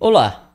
Olá, 0.00 0.52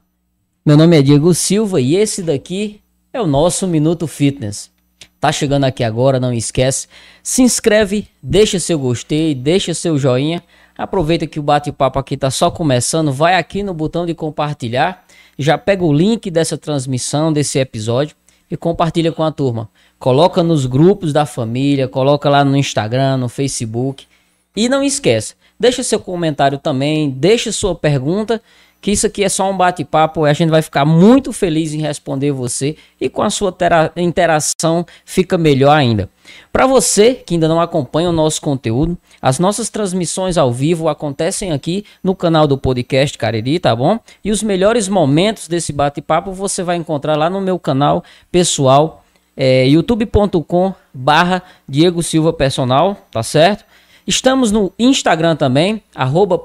meu 0.66 0.78
nome 0.78 0.98
é 0.98 1.02
Diego 1.02 1.34
Silva 1.34 1.82
e 1.82 1.98
esse 1.98 2.24
daqui 2.24 2.80
é 3.12 3.22
o 3.22 3.28
nosso 3.28 3.68
Minuto 3.68 4.08
Fitness. 4.08 4.72
Tá 5.20 5.34
chegando 5.34 5.66
aqui 5.66 5.84
agora, 5.84 6.18
não 6.18 6.32
esquece, 6.32 6.88
se 7.22 7.42
inscreve, 7.42 8.08
deixa 8.22 8.58
seu 8.58 8.80
gostei, 8.80 9.36
deixa 9.36 9.74
seu 9.74 9.98
joinha. 9.98 10.42
Aproveita 10.78 11.28
que 11.28 11.42
o 11.42 11.44
bate-papo 11.44 12.00
aqui 12.00 12.16
tá 12.16 12.32
só 12.32 12.50
começando, 12.50 13.12
vai 13.12 13.36
aqui 13.36 13.64
no 13.64 13.74
botão 13.74 14.06
de 14.06 14.14
compartilhar, 14.14 15.04
já 15.38 15.58
pega 15.58 15.84
o 15.84 15.92
link 15.92 16.32
dessa 16.32 16.58
transmissão, 16.58 17.34
desse 17.34 17.60
episódio 17.60 18.16
e 18.50 18.56
compartilha 18.56 19.12
com 19.12 19.24
a 19.24 19.32
turma. 19.32 19.70
Coloca 20.00 20.42
nos 20.42 20.66
grupos 20.66 21.12
da 21.12 21.26
família, 21.26 21.90
coloca 21.90 22.30
lá 22.30 22.46
no 22.46 22.56
Instagram, 22.56 23.18
no 23.18 23.28
Facebook. 23.28 24.08
E 24.56 24.70
não 24.70 24.82
esquece, 24.82 25.36
deixa 25.64 25.82
seu 25.82 25.98
comentário 25.98 26.58
também, 26.58 27.10
deixa 27.10 27.50
sua 27.50 27.74
pergunta 27.74 28.42
que 28.82 28.92
isso 28.92 29.08
aqui 29.08 29.24
é 29.24 29.30
só 29.30 29.50
um 29.50 29.56
bate-papo, 29.56 30.26
a 30.26 30.34
gente 30.34 30.50
vai 30.50 30.62
ficar 30.62 30.84
muito 30.84 31.32
feliz 31.32 31.74
em 31.74 31.80
responder 31.80 32.34
você 32.34 32.76
e 33.00 33.08
com 33.08 33.22
a 33.22 33.30
sua 33.30 33.56
interação 33.96 34.86
fica 35.06 35.38
melhor 35.38 35.72
ainda. 35.72 36.10
Para 36.52 36.68
você 36.68 37.14
que 37.14 37.36
ainda 37.36 37.48
não 37.48 37.62
acompanha 37.62 38.10
o 38.10 38.12
nosso 38.12 38.42
conteúdo, 38.42 38.98
as 39.22 39.40
nossas 39.40 39.70
transmissões 39.70 40.38
ao 40.38 40.52
vivo 40.52 40.90
acontecem 40.90 41.54
aqui 41.54 41.86
no 42.04 42.14
canal 42.14 42.46
do 42.46 42.58
podcast 42.58 43.18
Cariri, 43.18 43.58
tá 43.58 43.74
bom? 43.74 43.98
E 44.22 44.32
os 44.32 44.44
melhores 44.44 44.90
momentos 44.90 45.48
desse 45.48 45.72
bate-papo 45.72 46.34
você 46.34 46.62
vai 46.62 46.76
encontrar 46.76 47.16
lá 47.16 47.30
no 47.30 47.40
meu 47.40 47.58
canal 47.58 48.04
pessoal, 48.30 49.06
é, 49.38 49.66
youtube.com 49.66 50.74
barra 50.94 51.42
Diego 51.70 52.04
Silva 52.04 52.34
Personal, 52.34 52.98
tá 53.10 53.24
certo? 53.24 53.64
Estamos 54.06 54.52
no 54.52 54.72
Instagram 54.78 55.36
também, 55.36 55.82
arroba 55.96 56.42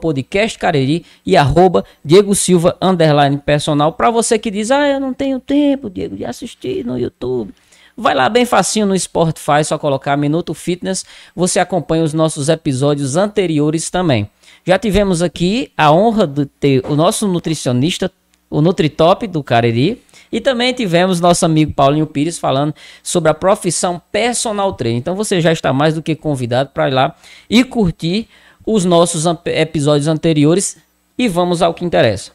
e 1.26 1.36
arroba 1.36 1.84
Diego 2.04 2.34
Silva 2.34 2.76
underline 2.80 3.38
personal. 3.38 3.92
Para 3.92 4.10
você 4.10 4.38
que 4.38 4.50
diz, 4.50 4.70
ah, 4.70 4.86
eu 4.86 5.00
não 5.00 5.12
tenho 5.12 5.40
tempo, 5.40 5.90
Diego, 5.90 6.16
de 6.16 6.24
assistir 6.24 6.84
no 6.84 6.98
YouTube. 6.98 7.52
Vai 7.96 8.14
lá 8.14 8.28
bem 8.28 8.44
facinho 8.44 8.86
no 8.86 8.96
Spotify, 8.96 9.64
só 9.64 9.76
colocar 9.76 10.16
Minuto 10.16 10.54
Fitness. 10.54 11.04
Você 11.34 11.58
acompanha 11.58 12.04
os 12.04 12.14
nossos 12.14 12.48
episódios 12.48 13.16
anteriores 13.16 13.90
também. 13.90 14.30
Já 14.64 14.78
tivemos 14.78 15.20
aqui 15.20 15.72
a 15.76 15.90
honra 15.90 16.26
de 16.26 16.46
ter 16.46 16.84
o 16.86 16.94
nosso 16.94 17.26
nutricionista, 17.26 18.08
o 18.50 18.60
Nutritop 18.60 19.26
do 19.26 19.42
Cariri, 19.42 20.02
e 20.30 20.40
também 20.40 20.72
tivemos 20.72 21.20
nosso 21.20 21.44
amigo 21.44 21.72
Paulinho 21.72 22.06
Pires 22.06 22.38
falando 22.38 22.74
sobre 23.02 23.30
a 23.30 23.34
profissão 23.34 24.00
personal 24.12 24.72
trainer. 24.74 24.98
Então 24.98 25.14
você 25.14 25.40
já 25.40 25.52
está 25.52 25.72
mais 25.72 25.94
do 25.94 26.02
que 26.02 26.14
convidado 26.14 26.70
para 26.72 26.88
ir 26.88 26.92
lá 26.92 27.16
e 27.48 27.64
curtir 27.64 28.28
os 28.64 28.84
nossos 28.84 29.24
episódios 29.46 30.06
anteriores 30.06 30.76
e 31.16 31.28
vamos 31.28 31.62
ao 31.62 31.72
que 31.72 31.84
interessa. 31.84 32.32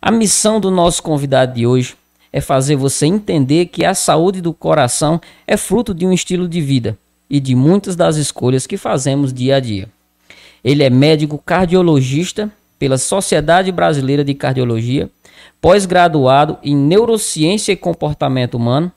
A 0.00 0.10
missão 0.10 0.58
do 0.58 0.70
nosso 0.70 1.02
convidado 1.02 1.54
de 1.54 1.66
hoje 1.66 1.94
é 2.32 2.40
fazer 2.40 2.76
você 2.76 3.06
entender 3.06 3.66
que 3.66 3.84
a 3.84 3.94
saúde 3.94 4.40
do 4.40 4.52
coração 4.52 5.20
é 5.46 5.56
fruto 5.56 5.94
de 5.94 6.06
um 6.06 6.12
estilo 6.12 6.48
de 6.48 6.60
vida 6.60 6.98
e 7.28 7.38
de 7.38 7.54
muitas 7.54 7.94
das 7.94 8.16
escolhas 8.16 8.66
que 8.66 8.76
fazemos 8.76 9.32
dia 9.32 9.56
a 9.56 9.60
dia. 9.60 9.88
Ele 10.62 10.82
é 10.82 10.90
médico 10.90 11.38
cardiologista 11.38 12.50
pela 12.78 12.98
Sociedade 12.98 13.70
Brasileira 13.70 14.24
de 14.24 14.34
Cardiologia 14.34 15.10
pós-graduado 15.64 16.58
em 16.62 16.76
Neurociência 16.76 17.72
e 17.72 17.76
Comportamento 17.76 18.52
Humano, 18.52 18.92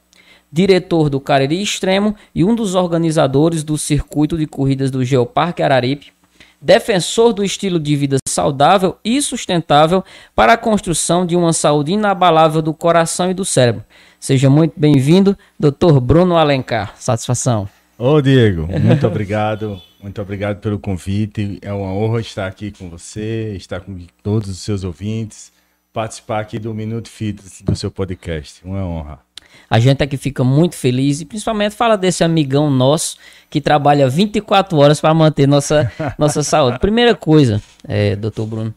diretor 0.51 1.09
do 1.09 1.17
Cariri 1.17 1.61
Extremo 1.61 2.13
e 2.35 2.43
um 2.43 2.53
dos 2.53 2.75
organizadores 2.75 3.63
do 3.63 3.77
circuito 3.77 4.37
de 4.37 4.45
corridas 4.45 4.91
do 4.91 5.01
Geoparque 5.01 5.63
Araripe, 5.63 6.11
defensor 6.59 7.31
do 7.31 7.41
estilo 7.41 7.79
de 7.79 7.95
vida 7.95 8.17
saudável 8.27 8.97
e 9.01 9.21
sustentável 9.21 10.03
para 10.35 10.51
a 10.51 10.57
construção 10.57 11.25
de 11.25 11.37
uma 11.37 11.53
saúde 11.53 11.93
inabalável 11.93 12.61
do 12.61 12.73
coração 12.73 13.31
e 13.31 13.33
do 13.33 13.45
cérebro. 13.45 13.85
Seja 14.19 14.49
muito 14.49 14.73
bem-vindo, 14.75 15.37
Dr. 15.57 16.01
Bruno 16.01 16.35
Alencar. 16.35 16.95
Satisfação. 16.97 17.69
Ô, 17.97 18.19
Diego, 18.19 18.67
muito 18.67 19.07
obrigado. 19.07 19.81
Muito 20.03 20.21
obrigado 20.21 20.59
pelo 20.59 20.77
convite. 20.77 21.59
É 21.61 21.71
uma 21.71 21.93
honra 21.93 22.19
estar 22.19 22.45
aqui 22.45 22.71
com 22.71 22.89
você, 22.89 23.53
estar 23.55 23.79
com 23.79 23.97
todos 24.21 24.49
os 24.49 24.59
seus 24.59 24.83
ouvintes 24.83 25.55
participar 25.97 26.41
aqui 26.41 26.59
do 26.59 26.75
Minuto 26.75 27.09
Fitness 27.09 27.63
do 27.63 27.75
seu 27.75 27.89
podcast. 27.89 28.63
Uma 28.63 28.85
honra. 28.85 29.19
A 29.67 29.79
gente 29.79 30.03
aqui 30.03 30.15
fica 30.15 30.43
muito 30.43 30.75
feliz 30.75 31.21
e 31.21 31.25
principalmente 31.25 31.73
fala 31.73 31.97
desse 31.97 32.23
amigão 32.23 32.69
nosso 32.69 33.17
que 33.49 33.59
trabalha 33.59 34.07
24 34.07 34.77
horas 34.77 35.01
para 35.01 35.11
manter 35.15 35.47
nossa, 35.47 35.91
nossa 36.15 36.43
saúde. 36.43 36.77
Primeira 36.77 37.15
coisa, 37.15 37.59
é, 37.83 38.15
doutor 38.15 38.45
Bruno, 38.45 38.75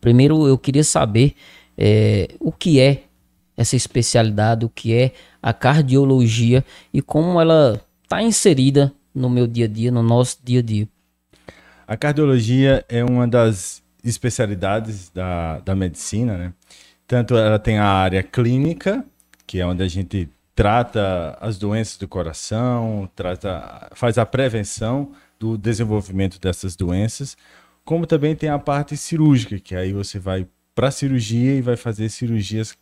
primeiro 0.00 0.48
eu 0.48 0.56
queria 0.56 0.82
saber 0.82 1.34
é, 1.76 2.28
o 2.40 2.50
que 2.50 2.80
é 2.80 3.02
essa 3.54 3.76
especialidade, 3.76 4.64
o 4.64 4.70
que 4.70 4.94
é 4.94 5.12
a 5.42 5.52
cardiologia 5.52 6.64
e 6.90 7.02
como 7.02 7.38
ela 7.38 7.78
está 8.02 8.22
inserida 8.22 8.90
no 9.14 9.28
meu 9.28 9.46
dia 9.46 9.66
a 9.66 9.68
dia, 9.68 9.92
no 9.92 10.02
nosso 10.02 10.38
dia 10.42 10.60
a 10.60 10.62
dia. 10.62 10.88
A 11.86 11.98
cardiologia 11.98 12.82
é 12.88 13.04
uma 13.04 13.28
das 13.28 13.82
especialidades 14.04 15.10
da, 15.10 15.60
da 15.60 15.74
medicina, 15.74 16.36
né? 16.36 16.52
Tanto 17.06 17.36
ela 17.36 17.58
tem 17.58 17.78
a 17.78 17.86
área 17.86 18.22
clínica, 18.22 19.04
que 19.46 19.58
é 19.58 19.66
onde 19.66 19.82
a 19.82 19.88
gente 19.88 20.28
trata 20.54 21.36
as 21.40 21.58
doenças 21.58 21.96
do 21.96 22.06
coração, 22.06 23.10
trata, 23.16 23.90
faz 23.94 24.18
a 24.18 24.26
prevenção 24.26 25.12
do 25.38 25.56
desenvolvimento 25.56 26.38
dessas 26.38 26.76
doenças, 26.76 27.36
como 27.84 28.06
também 28.06 28.36
tem 28.36 28.48
a 28.48 28.58
parte 28.58 28.96
cirúrgica, 28.96 29.58
que 29.58 29.74
aí 29.74 29.92
você 29.92 30.18
vai 30.18 30.46
para 30.74 30.88
a 30.88 30.90
cirurgia 30.90 31.54
e 31.54 31.62
vai 31.62 31.76
fazer 31.76 32.08
cirurgias, 32.10 32.76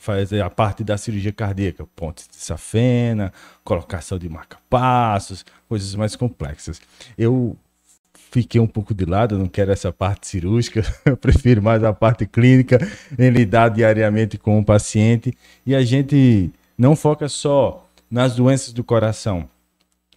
fazer 0.00 0.40
a 0.40 0.50
parte 0.50 0.82
da 0.82 0.96
cirurgia 0.98 1.32
cardíaca, 1.32 1.86
pontes 1.94 2.26
de 2.26 2.36
safena, 2.36 3.32
colocação 3.62 4.18
de 4.18 4.28
marca-passos, 4.28 5.44
coisas 5.68 5.94
mais 5.94 6.16
complexas. 6.16 6.80
Eu 7.16 7.56
fiquei 8.30 8.60
um 8.60 8.66
pouco 8.66 8.94
de 8.94 9.04
lado, 9.04 9.38
não 9.38 9.46
quero 9.46 9.72
essa 9.72 9.92
parte 9.92 10.26
cirúrgica, 10.26 10.82
eu 11.04 11.16
prefiro 11.16 11.62
mais 11.62 11.82
a 11.82 11.92
parte 11.92 12.26
clínica, 12.26 12.78
em 13.18 13.30
lidar 13.30 13.68
diariamente 13.70 14.38
com 14.38 14.58
o 14.58 14.64
paciente. 14.64 15.32
E 15.64 15.74
a 15.74 15.82
gente 15.82 16.50
não 16.76 16.94
foca 16.94 17.28
só 17.28 17.88
nas 18.10 18.36
doenças 18.36 18.72
do 18.72 18.84
coração, 18.84 19.48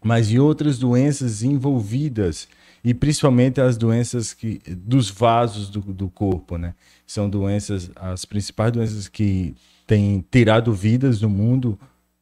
mas 0.04 0.32
em 0.32 0.40
outras 0.40 0.78
doenças 0.78 1.44
envolvidas, 1.44 2.48
e 2.84 2.94
principalmente 2.94 3.62
as 3.62 3.78
doenças 3.78 4.34
que, 4.34 4.60
dos 4.68 5.10
vasos 5.10 5.70
do, 5.70 5.82
do 5.82 6.10
corpo, 6.10 6.58
né? 6.58 6.74
São 7.06 7.30
doenças, 7.30 7.92
as 7.96 8.26
principais 8.26 8.72
doenças 8.72 9.08
que 9.08 9.54
têm 9.86 10.26
tirado 10.32 10.74
vidas 10.74 11.22
no 11.22 11.30
mundo, 11.30 11.78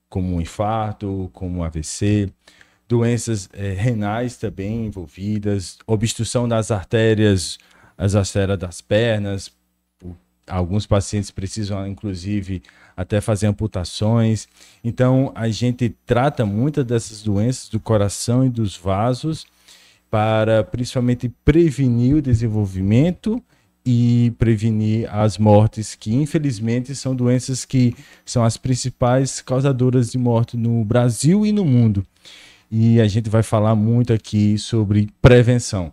como 0.09 0.35
o 0.35 0.42
infarto, 0.42 1.30
como 1.31 1.59
o 1.59 1.63
AVC, 1.63 2.30
doenças 2.89 3.47
é, 3.53 3.71
renais 3.74 4.36
também 4.36 4.88
envolvidas, 4.88 5.77
obstrução 5.86 6.50
das 6.50 6.71
artérias, 6.71 7.59
as 7.95 8.15
artérias 8.15 8.57
das 8.57 8.81
pernas. 8.81 9.51
Alguns 10.47 10.88
pacientes 10.88 11.30
precisam, 11.30 11.88
inclusive, 11.88 12.63
até 12.97 13.21
fazer 13.21 13.45
amputações. 13.45 14.47
Então, 14.83 15.31
a 15.36 15.47
gente 15.50 15.95
trata 16.07 16.44
muitas 16.44 16.83
dessas 16.83 17.21
doenças 17.21 17.69
do 17.69 17.80
coração 17.80 18.44
e 18.44 18.50
dos 18.50 18.75
vasos 18.75 19.45
para 20.09 20.63
principalmente 20.63 21.30
prevenir 21.45 22.15
o 22.15 22.21
desenvolvimento 22.24 23.39
e 23.85 24.33
prevenir 24.39 25.07
as 25.13 25.38
mortes, 25.38 25.94
que 25.94 26.12
infelizmente 26.15 26.95
são 26.95 27.15
doenças 27.15 27.63
que 27.63 27.95
são 28.25 28.44
as 28.44 28.57
principais 28.57 29.42
causadoras 29.42 30.12
de 30.12 30.18
morte 30.18 30.57
no 30.57 30.83
Brasil 30.83 31.45
e 31.45 31.51
no 31.51 31.63
mundo 31.63 32.03
e 32.71 33.01
a 33.01 33.07
gente 33.07 33.30
vai 33.30 33.42
falar 33.42 33.75
muito 33.75 34.13
aqui 34.13 34.57
sobre 34.57 35.10
prevenção. 35.21 35.92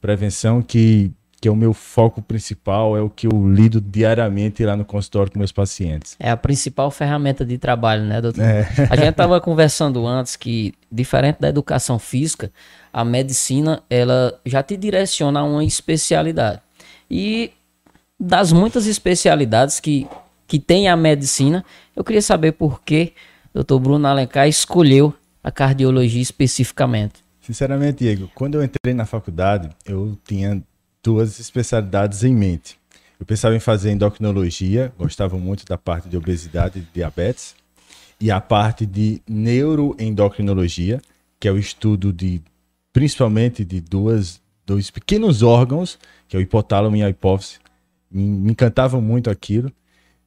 Prevenção 0.00 0.60
que, 0.60 1.10
que 1.40 1.48
é 1.48 1.50
o 1.50 1.56
meu 1.56 1.72
foco 1.72 2.20
principal, 2.20 2.96
é 2.96 3.00
o 3.00 3.08
que 3.08 3.26
eu 3.26 3.52
lido 3.52 3.80
diariamente 3.80 4.64
lá 4.64 4.76
no 4.76 4.84
consultório 4.84 5.32
com 5.32 5.38
meus 5.38 5.52
pacientes. 5.52 6.16
É 6.20 6.30
a 6.30 6.36
principal 6.36 6.90
ferramenta 6.90 7.44
de 7.44 7.56
trabalho, 7.56 8.04
né, 8.04 8.20
doutor? 8.20 8.44
É. 8.44 8.68
A 8.90 8.96
gente 8.96 9.10
estava 9.10 9.40
conversando 9.40 10.06
antes 10.06 10.36
que, 10.36 10.74
diferente 10.92 11.38
da 11.40 11.48
educação 11.48 11.98
física, 11.98 12.52
a 12.92 13.04
medicina 13.04 13.82
ela 13.88 14.38
já 14.44 14.62
te 14.62 14.76
direciona 14.76 15.40
a 15.40 15.44
uma 15.44 15.64
especialidade. 15.64 16.60
E 17.10 17.52
das 18.20 18.52
muitas 18.52 18.86
especialidades 18.86 19.80
que, 19.80 20.06
que 20.46 20.58
tem 20.58 20.88
a 20.88 20.96
medicina, 20.96 21.64
eu 21.96 22.04
queria 22.04 22.22
saber 22.22 22.52
por 22.52 22.82
que 22.82 23.12
o 23.50 23.58
doutor 23.58 23.78
Bruno 23.78 24.06
Alencar 24.06 24.46
escolheu 24.46 25.14
a 25.42 25.50
cardiologia 25.50 26.22
especificamente? 26.22 27.24
Sinceramente, 27.40 28.04
Diego, 28.04 28.30
quando 28.34 28.56
eu 28.56 28.62
entrei 28.62 28.92
na 28.92 29.06
faculdade, 29.06 29.70
eu 29.86 30.18
tinha 30.26 30.62
duas 31.02 31.40
especialidades 31.40 32.22
em 32.22 32.34
mente. 32.34 32.78
Eu 33.18 33.26
pensava 33.26 33.56
em 33.56 33.60
fazer 33.60 33.90
endocrinologia, 33.90 34.92
gostava 34.98 35.36
muito 35.38 35.64
da 35.64 35.78
parte 35.78 36.08
de 36.08 36.16
obesidade 36.16 36.78
e 36.78 36.86
diabetes, 36.94 37.56
e 38.20 38.30
a 38.30 38.40
parte 38.40 38.84
de 38.84 39.22
neuroendocrinologia, 39.28 41.00
que 41.40 41.48
é 41.48 41.52
o 41.52 41.58
estudo 41.58 42.12
de 42.12 42.42
principalmente 42.92 43.64
de 43.64 43.80
duas, 43.80 44.40
dois 44.66 44.90
pequenos 44.90 45.42
órgãos, 45.42 45.98
que 46.28 46.36
é 46.36 46.38
o 46.38 46.42
hipotálamo 46.42 46.96
e 46.96 47.02
a 47.02 47.08
hipófise, 47.08 47.58
Me, 48.10 48.50
encantava 48.50 49.00
muito 49.00 49.30
aquilo. 49.30 49.72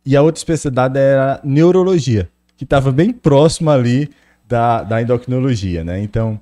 E 0.05 0.15
a 0.15 0.21
outra 0.21 0.39
especialidade 0.39 0.97
era 0.97 1.39
neurologia, 1.43 2.29
que 2.57 2.63
estava 2.63 2.91
bem 2.91 3.11
próximo 3.11 3.69
ali 3.69 4.09
da, 4.51 4.83
da 4.83 5.01
endocrinologia, 5.01 5.81
né? 5.81 6.01
Então, 6.03 6.37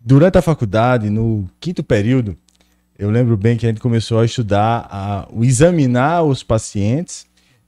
durante 0.00 0.38
a 0.38 0.42
faculdade, 0.42 1.10
no 1.10 1.46
quinto 1.60 1.84
período, 1.84 2.34
eu 2.98 3.10
lembro 3.10 3.36
bem 3.36 3.58
que 3.58 3.66
a 3.66 3.68
gente 3.68 3.80
começou 3.80 4.18
a 4.18 4.24
estudar, 4.24 4.88
a, 4.90 5.28
o 5.30 5.44
examinar 5.44 6.22
os 6.22 6.42
pacientes, 6.42 7.26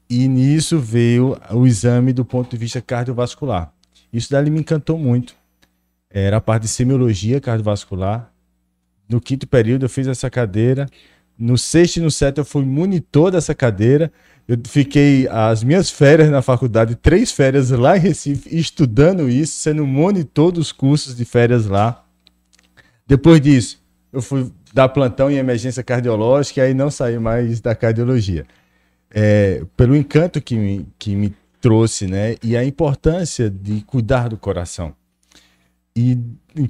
e 0.09 0.27
nisso 0.27 0.81
veio 0.81 1.37
o 1.51 1.67
exame 1.67 2.15
do 2.15 2.25
ponto 2.25 2.51
de 2.51 2.57
vista 2.57 2.81
cardiovascular. 2.81 3.73
Isso 4.11 4.31
daí 4.33 4.51
me 4.51 4.61
encantou 4.61 4.99
muito. 4.99 5.35
Era 6.11 6.39
a 6.39 6.41
parte 6.41 6.63
de 6.63 6.69
semiologia 6.69 7.41
cardiovascular. 7.41 8.33
No 9.09 9.21
quinto 9.21 9.47
período 9.47 9.85
eu 9.85 9.89
fiz 9.89 10.09
essa 10.09 10.29
cadeira. 10.31 10.87
No 11.39 11.57
sexto 11.57 11.99
e 11.99 12.01
no 12.01 12.11
sétimo 12.11 12.41
eu 12.41 12.45
fui 12.45 12.65
monitor 12.65 13.31
dessa 13.31 13.55
cadeira. 13.55 14.11
Eu 14.51 14.59
fiquei 14.67 15.29
as 15.29 15.63
minhas 15.63 15.91
férias 15.91 16.29
na 16.29 16.43
faculdade, 16.43 16.97
três 16.97 17.31
férias 17.31 17.71
lá 17.71 17.97
em 17.97 18.01
Recife, 18.01 18.49
estudando 18.53 19.29
isso, 19.29 19.53
sendo 19.53 19.87
monitor 19.87 20.51
dos 20.51 20.73
cursos 20.73 21.15
de 21.15 21.25
férias 21.25 21.67
lá. 21.67 22.05
Depois 23.07 23.41
disso, 23.41 23.81
eu 24.13 24.21
fui 24.21 24.51
dar 24.75 24.89
plantão 24.89 25.31
em 25.31 25.37
emergência 25.37 25.85
cardiológica 25.85 26.59
e 26.59 26.65
aí 26.65 26.75
não 26.75 26.91
saí 26.91 27.17
mais 27.17 27.61
da 27.61 27.77
cardiologia. 27.77 28.45
É, 29.09 29.63
pelo 29.77 29.95
encanto 29.95 30.43
que 30.43 30.57
me, 30.57 30.89
que 30.99 31.15
me 31.15 31.33
trouxe, 31.61 32.09
né? 32.09 32.35
E 32.43 32.57
a 32.57 32.65
importância 32.65 33.49
de 33.49 33.83
cuidar 33.83 34.31
do 34.31 34.37
coração. 34.37 34.93
E, 35.95 36.19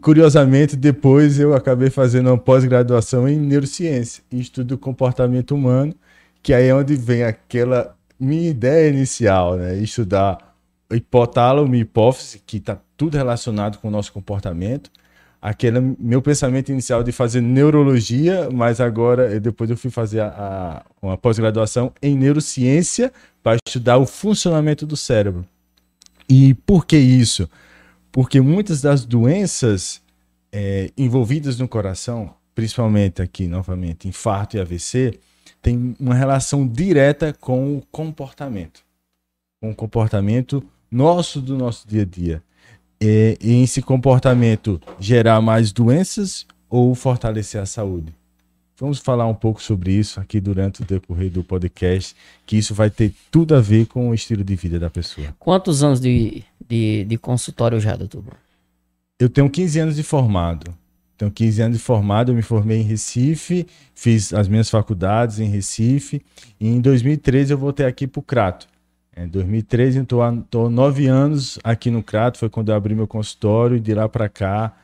curiosamente, 0.03 0.77
depois 0.77 1.41
eu 1.41 1.55
acabei 1.55 1.89
fazendo 1.89 2.27
uma 2.27 2.37
pós-graduação 2.37 3.27
em 3.27 3.39
neurociência, 3.39 4.23
em 4.31 4.39
estudo 4.39 4.69
do 4.69 4.79
comportamento 4.79 5.55
humano, 5.55 5.95
que 6.43 6.55
aí 6.55 6.69
é 6.69 6.75
onde 6.75 6.95
vem 6.97 7.23
aquela 7.23 7.97
minha 8.19 8.49
ideia 8.49 8.89
inicial, 8.89 9.57
né? 9.57 9.77
Estudar 9.79 10.55
hipotálamo 10.93 11.75
e 11.75 11.81
hipófise, 11.81 12.43
que 12.47 12.57
está 12.57 12.79
tudo 12.97 13.17
relacionado 13.17 13.79
com 13.79 13.89
o 13.89 13.91
nosso 13.91 14.13
comportamento, 14.13 14.91
aquele 15.41 15.81
meu 15.99 16.21
pensamento 16.21 16.71
inicial 16.71 17.03
de 17.03 17.13
fazer 17.13 17.41
neurologia, 17.41 18.51
mas 18.53 18.81
agora 18.81 19.41
depois 19.41 19.71
eu 19.71 19.77
fui 19.77 19.91
fazer 19.91 20.21
a, 20.21 20.29
a 20.29 20.83
uma 21.01 21.17
pós-graduação 21.17 21.93
em 22.03 22.17
neurociência 22.17 23.13
para 23.43 23.59
estudar 23.67 23.97
o 23.99 24.07
funcionamento 24.07 24.87
do 24.87 24.97
cérebro. 24.97 25.47
E 26.29 26.55
por 26.55 26.85
que 26.85 26.97
isso? 26.97 27.49
Porque 28.13 28.41
muitas 28.41 28.83
das 28.83 29.05
doenças 29.05 30.03
é, 30.53 30.91
envolvidas 30.97 31.59
no 31.59 31.67
coração, 31.67 32.35
principalmente 32.55 33.23
aqui 33.23 33.47
novamente 33.47 34.09
infarto 34.09 34.57
e 34.57 34.61
AVC, 34.61 35.19
tem 35.63 35.97
uma 36.01 36.15
relação 36.15 36.67
direta 36.67 37.33
com 37.33 37.77
o 37.77 37.83
comportamento, 37.91 38.83
com 39.61 39.71
o 39.71 39.75
comportamento 39.75 40.63
nosso 40.91 41.41
do 41.41 41.57
nosso 41.57 41.87
dia 41.87 42.03
a 42.03 42.05
dia 42.05 42.43
é, 43.01 43.37
em 43.41 43.63
esse 43.63 43.81
comportamento 43.81 44.81
gerar 44.99 45.41
mais 45.41 45.73
doenças 45.73 46.47
ou 46.69 46.95
fortalecer 46.95 47.61
a 47.61 47.67
saúde? 47.67 48.15
Vamos 48.79 48.99
falar 48.99 49.27
um 49.27 49.35
pouco 49.35 49.63
sobre 49.63 49.93
isso 49.93 50.21
aqui 50.21 50.41
durante 50.41 50.81
o 50.81 50.85
decorrer 50.85 51.31
do 51.31 51.45
podcast, 51.45 52.15
que 52.47 52.57
isso 52.57 52.75
vai 52.75 52.89
ter 52.89 53.13
tudo 53.31 53.55
a 53.55 53.61
ver 53.61 53.87
com 53.87 54.09
o 54.09 54.15
estilo 54.15 54.43
de 54.43 54.55
vida 54.57 54.79
da 54.79 54.89
pessoa. 54.89 55.35
Quantos 55.39 55.83
anos 55.83 56.01
de, 56.01 56.43
de, 56.67 57.05
de 57.05 57.19
consultório 57.19 57.79
já, 57.79 57.95
doutor? 57.95 58.25
Eu 59.19 59.29
tenho 59.29 59.51
15 59.51 59.79
anos 59.81 59.97
de 59.97 60.03
formado. 60.03 60.75
Tenho 61.21 61.31
15 61.31 61.63
anos 61.63 61.77
de 61.77 61.85
formado, 61.85 62.33
eu 62.33 62.35
me 62.35 62.41
formei 62.41 62.81
em 62.81 62.83
Recife, 62.83 63.67
fiz 63.95 64.33
as 64.33 64.49
minhas 64.49 64.71
faculdades 64.71 65.39
em 65.39 65.51
Recife, 65.51 66.23
e 66.59 66.67
em 66.67 66.81
2013 66.81 67.53
eu 67.53 67.59
voltei 67.59 67.85
aqui 67.85 68.07
para 68.07 68.21
o 68.21 68.23
Crato. 68.23 68.67
Em 69.15 69.29
2013, 69.29 70.01
estou 70.01 70.71
nove 70.71 71.09
anos 71.09 71.59
aqui 71.63 71.91
no 71.91 72.03
Crato, 72.03 72.39
foi 72.39 72.49
quando 72.49 72.71
eu 72.71 72.75
abri 72.75 72.95
meu 72.95 73.07
consultório 73.07 73.77
e 73.77 73.81
de 73.81 73.93
lá 73.93 74.09
para 74.09 74.31
cá, 74.31 74.75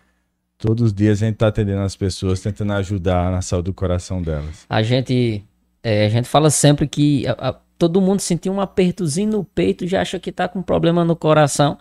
todos 0.58 0.88
os 0.88 0.92
dias 0.92 1.22
a 1.22 1.24
gente 1.24 1.36
está 1.36 1.46
atendendo 1.46 1.80
as 1.80 1.96
pessoas, 1.96 2.38
tentando 2.38 2.74
ajudar 2.74 3.30
na 3.30 3.40
saúde 3.40 3.70
do 3.70 3.72
coração 3.72 4.20
delas. 4.20 4.66
A 4.68 4.82
gente, 4.82 5.42
é, 5.82 6.04
a 6.04 6.10
gente 6.10 6.28
fala 6.28 6.50
sempre 6.50 6.86
que 6.86 7.26
a, 7.26 7.48
a, 7.48 7.52
todo 7.78 7.98
mundo 7.98 8.20
sentiu 8.20 8.52
um 8.52 8.60
apertozinho 8.60 9.30
no 9.30 9.42
peito, 9.42 9.86
já 9.86 10.02
acha 10.02 10.20
que 10.20 10.28
está 10.28 10.46
com 10.46 10.60
problema 10.60 11.02
no 11.02 11.16
coração. 11.16 11.78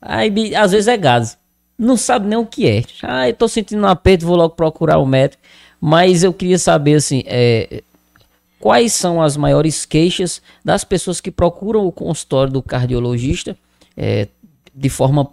Aí 0.00 0.54
às 0.54 0.70
vezes 0.70 0.86
é 0.86 0.96
gás, 0.96 1.36
não 1.78 1.96
sabe 1.96 2.26
nem 2.26 2.38
o 2.38 2.46
que 2.46 2.66
é. 2.66 2.82
Ah, 3.02 3.28
eu 3.28 3.34
tô 3.34 3.48
sentindo 3.48 3.82
um 3.82 3.88
aperto, 3.88 4.26
vou 4.26 4.36
logo 4.36 4.54
procurar 4.54 4.98
o 4.98 5.06
médico. 5.06 5.42
Mas 5.80 6.22
eu 6.22 6.32
queria 6.32 6.58
saber 6.58 6.94
assim, 6.94 7.24
é, 7.26 7.82
quais 8.60 8.92
são 8.92 9.20
as 9.20 9.36
maiores 9.36 9.84
queixas 9.84 10.40
das 10.64 10.84
pessoas 10.84 11.20
que 11.20 11.30
procuram 11.30 11.84
o 11.84 11.90
consultório 11.90 12.52
do 12.52 12.62
cardiologista 12.62 13.56
é, 13.96 14.28
de 14.74 14.88
forma 14.88 15.28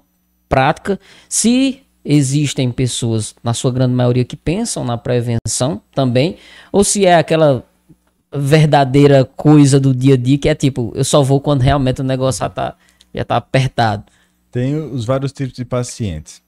prática, 0.48 1.00
se 1.28 1.82
existem 2.04 2.72
pessoas, 2.72 3.36
na 3.44 3.54
sua 3.54 3.72
grande 3.72 3.94
maioria, 3.94 4.26
que 4.26 4.36
pensam 4.36 4.84
na 4.84 4.98
prevenção 4.98 5.82
também, 5.94 6.38
ou 6.72 6.84
se 6.84 7.06
é 7.06 7.16
aquela 7.16 7.64
verdadeira 8.34 9.26
coisa 9.26 9.80
do 9.80 9.94
dia 9.94 10.16
a 10.16 10.18
dia 10.18 10.38
que 10.38 10.50
é 10.50 10.56
tipo, 10.56 10.92
eu 10.96 11.04
só 11.04 11.22
vou 11.22 11.40
quando 11.40 11.62
realmente 11.62 12.02
o 12.02 12.04
negócio 12.04 12.40
já 12.40 12.50
tá, 12.50 12.76
já 13.14 13.24
tá 13.24 13.38
apertado. 13.38 14.04
Tem 14.52 14.76
os 14.76 15.06
vários 15.06 15.32
tipos 15.32 15.54
de 15.54 15.66
pacientes. 15.66 16.42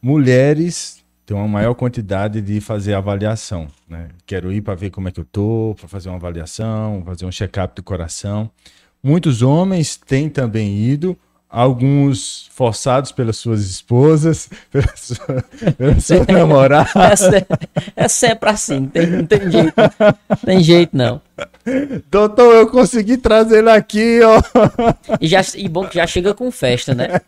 Mulheres 0.00 1.04
tem 1.24 1.36
uma 1.36 1.48
maior 1.48 1.74
quantidade 1.74 2.40
de 2.40 2.60
fazer 2.60 2.94
avaliação. 2.94 3.66
Né? 3.88 4.08
Quero 4.24 4.52
ir 4.52 4.60
para 4.60 4.74
ver 4.74 4.90
como 4.90 5.08
é 5.08 5.10
que 5.10 5.18
eu 5.18 5.24
tô, 5.24 5.74
para 5.76 5.88
fazer 5.88 6.08
uma 6.08 6.16
avaliação, 6.16 7.02
fazer 7.04 7.26
um 7.26 7.32
check-up 7.32 7.74
do 7.74 7.82
coração. 7.82 8.48
Muitos 9.02 9.42
homens 9.42 9.96
têm 9.96 10.28
também 10.28 10.78
ido, 10.78 11.18
alguns 11.48 12.48
forçados 12.52 13.12
pelas 13.12 13.36
suas 13.36 13.62
esposas, 13.62 14.48
pela 14.70 14.96
sua, 14.96 15.44
pela 15.76 16.00
sua 16.00 16.24
namorada. 16.32 16.90
É, 17.96 18.04
é 18.04 18.08
sempre 18.08 18.50
assim, 18.50 18.86
tem, 18.86 19.06
não 19.06 19.26
tem 19.26 19.50
jeito. 19.50 19.74
Tem 20.44 20.60
jeito 20.60 20.96
não. 20.96 21.20
Doutor, 22.10 22.54
eu 22.54 22.66
consegui 22.68 23.16
trazer 23.16 23.58
ele 23.58 23.70
aqui, 23.70 24.20
ó. 24.22 24.40
E, 25.20 25.26
já, 25.26 25.40
e 25.54 25.68
bom 25.68 25.86
que 25.86 25.96
já 25.96 26.06
chega 26.06 26.34
com 26.34 26.50
festa, 26.50 26.94
né? 26.94 27.20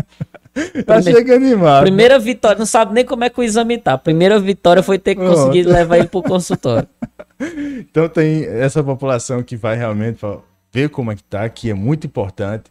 tá 0.84 1.00
chegando 1.02 1.44
animado. 1.44 1.82
Primeira 1.82 2.18
vitória, 2.18 2.58
não 2.58 2.66
sabe 2.66 2.92
nem 2.92 3.04
como 3.04 3.24
é 3.24 3.30
que 3.30 3.40
o 3.40 3.42
exame 3.42 3.78
tá. 3.78 3.96
Primeira 3.96 4.38
vitória 4.38 4.82
foi 4.82 4.98
ter 4.98 5.14
que 5.14 5.22
conseguir 5.22 5.64
levar 5.64 5.98
ele 5.98 6.08
pro 6.08 6.22
consultório. 6.22 6.88
Então 7.78 8.08
tem 8.08 8.44
essa 8.44 8.82
população 8.82 9.42
que 9.42 9.56
vai 9.56 9.76
realmente 9.76 10.18
ver 10.72 10.88
como 10.90 11.10
é 11.10 11.16
que 11.16 11.22
tá, 11.22 11.48
que 11.48 11.70
é 11.70 11.74
muito 11.74 12.06
importante. 12.06 12.64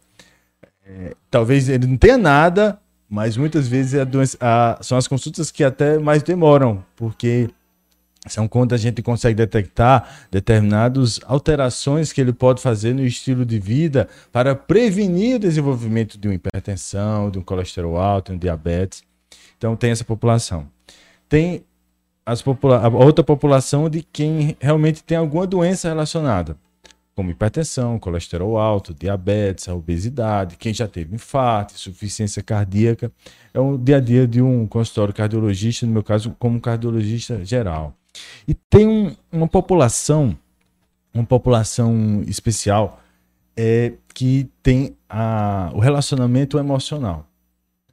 É, 0.90 1.14
talvez 1.30 1.68
ele 1.68 1.86
não 1.86 1.96
tenha 1.96 2.18
nada, 2.18 2.80
mas 3.08 3.36
muitas 3.36 3.68
vezes 3.68 4.00
a 4.00 4.04
doença, 4.04 4.36
a, 4.40 4.78
são 4.82 4.98
as 4.98 5.06
consultas 5.06 5.50
que 5.50 5.62
até 5.62 5.98
mais 5.98 6.22
demoram, 6.22 6.84
porque 6.96 7.48
são 8.26 8.48
quando 8.48 8.74
a 8.74 8.76
gente 8.76 9.00
consegue 9.00 9.36
detectar 9.36 10.26
determinadas 10.30 11.20
alterações 11.24 12.12
que 12.12 12.20
ele 12.20 12.32
pode 12.32 12.60
fazer 12.60 12.92
no 12.92 13.04
estilo 13.04 13.46
de 13.46 13.58
vida 13.58 14.08
para 14.32 14.54
prevenir 14.54 15.36
o 15.36 15.38
desenvolvimento 15.38 16.18
de 16.18 16.28
uma 16.28 16.34
hipertensão, 16.34 17.30
de 17.30 17.38
um 17.38 17.42
colesterol 17.42 17.96
alto, 17.96 18.32
de 18.32 18.36
um 18.36 18.38
diabetes. 18.38 19.02
Então 19.56 19.76
tem 19.76 19.90
essa 19.90 20.04
população. 20.04 20.66
Tem 21.28 21.64
popula 22.44 22.78
a 22.84 22.88
outra 22.88 23.24
população 23.24 23.88
de 23.88 24.02
quem 24.02 24.56
realmente 24.60 25.02
tem 25.02 25.16
alguma 25.16 25.46
doença 25.46 25.88
relacionada, 25.88 26.56
como 27.14 27.30
hipertensão, 27.30 27.98
colesterol 27.98 28.56
alto, 28.56 28.94
diabetes, 28.94 29.68
a 29.68 29.74
obesidade, 29.74 30.56
quem 30.56 30.72
já 30.72 30.88
teve 30.88 31.14
infarto, 31.14 31.74
insuficiência 31.74 32.42
cardíaca. 32.42 33.12
É 33.52 33.60
o 33.60 33.76
dia 33.76 33.96
a 33.96 34.00
dia 34.00 34.26
de 34.26 34.40
um 34.40 34.66
consultório 34.66 35.12
cardiologista, 35.12 35.86
no 35.86 35.92
meu 35.92 36.02
caso, 36.02 36.34
como 36.38 36.60
cardiologista 36.60 37.44
geral. 37.44 37.94
E 38.46 38.54
tem 38.54 38.86
um, 38.86 39.14
uma 39.30 39.46
população, 39.46 40.36
uma 41.12 41.24
população 41.24 42.22
especial, 42.26 43.00
é, 43.56 43.92
que 44.14 44.48
tem 44.62 44.96
a, 45.08 45.70
o 45.74 45.80
relacionamento 45.80 46.58
emocional. 46.58 47.29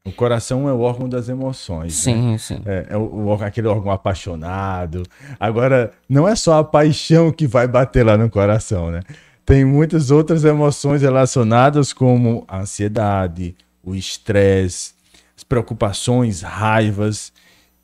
O 0.07 0.11
coração 0.13 0.69
é 0.69 0.71
o 0.71 0.79
órgão 0.79 1.09
das 1.09 1.27
emoções. 1.27 1.93
Sim, 1.93 2.31
né? 2.31 2.37
sim. 2.37 2.61
É, 2.65 2.87
é 2.91 2.97
o, 2.97 3.33
aquele 3.33 3.67
órgão 3.67 3.91
apaixonado. 3.91 5.03
Agora, 5.37 5.91
não 6.07 6.25
é 6.25 6.33
só 6.33 6.59
a 6.59 6.63
paixão 6.63 7.29
que 7.29 7.45
vai 7.45 7.67
bater 7.67 8.05
lá 8.05 8.17
no 8.17 8.29
coração, 8.29 8.89
né? 8.89 9.01
Tem 9.45 9.65
muitas 9.65 10.09
outras 10.09 10.45
emoções 10.45 11.01
relacionadas, 11.01 11.91
como 11.91 12.45
a 12.47 12.59
ansiedade, 12.61 13.53
o 13.83 13.95
estresse, 13.95 14.93
as 15.35 15.43
preocupações, 15.43 16.41
raivas. 16.41 17.33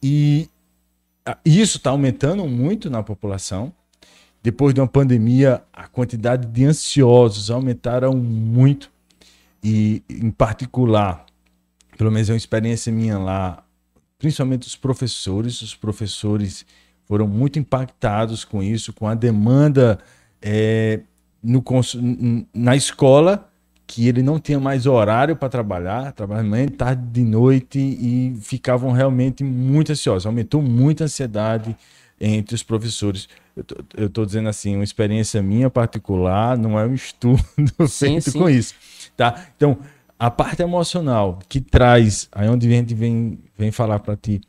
E 0.01 0.49
isso 1.43 1.77
está 1.77 1.89
aumentando 1.89 2.47
muito 2.47 2.89
na 2.89 3.03
população. 3.03 3.73
Depois 4.41 4.73
de 4.73 4.79
uma 4.79 4.87
pandemia, 4.87 5.61
a 5.73 5.89
quantidade 5.89 6.47
de 6.47 6.63
ansiosos 6.63 7.51
aumentaram 7.51 8.15
muito. 8.15 8.89
E, 9.61 10.01
em 10.09 10.31
particular, 10.31 11.25
pelo 11.97 12.11
menos 12.11 12.29
é 12.29 12.33
uma 12.33 12.37
experiência 12.37 12.91
minha 12.91 13.17
lá, 13.17 13.63
principalmente 14.17 14.67
os 14.67 14.75
professores, 14.75 15.61
os 15.61 15.75
professores 15.75 16.65
foram 17.05 17.27
muito 17.27 17.59
impactados 17.59 18.45
com 18.45 18.63
isso, 18.63 18.93
com 18.93 19.07
a 19.07 19.13
demanda 19.13 19.99
é, 20.41 21.01
no, 21.43 21.63
na 22.53 22.75
escola, 22.75 23.49
que 23.85 24.07
ele 24.07 24.23
não 24.23 24.39
tinha 24.39 24.59
mais 24.59 24.85
horário 24.85 25.35
para 25.35 25.49
trabalhar, 25.49 26.13
trabalhava 26.13 26.47
manhã, 26.47 26.67
tarde, 26.67 27.03
de 27.11 27.23
noite, 27.23 27.77
e 27.77 28.35
ficavam 28.41 28.91
realmente 28.91 29.43
muito 29.43 29.91
ansiosos. 29.91 30.25
Aumentou 30.25 30.61
muito 30.61 31.03
a 31.03 31.05
ansiedade 31.05 31.75
entre 32.19 32.55
os 32.55 32.63
professores. 32.63 33.27
Eu 33.95 34.07
estou 34.07 34.25
dizendo 34.25 34.49
assim, 34.49 34.75
uma 34.75 34.83
experiência 34.83 35.41
minha 35.43 35.69
particular, 35.69 36.57
não 36.57 36.79
é 36.79 36.85
um 36.85 36.93
estudo 36.93 37.43
sim, 37.87 38.13
feito 38.13 38.31
sim. 38.31 38.39
com 38.39 38.49
isso. 38.49 38.73
Tá? 39.15 39.45
Então, 39.55 39.77
a 40.23 40.31
parte 40.31 40.61
emocional 40.61 41.37
que 41.49 41.59
traz, 41.59 42.29
aí 42.31 42.47
onde 42.47 42.65
a 42.65 42.69
gente 42.69 42.95
vem, 42.95 43.39
vem 43.57 43.71
falar 43.71 43.99
para 43.99 44.15
ti, 44.15 44.39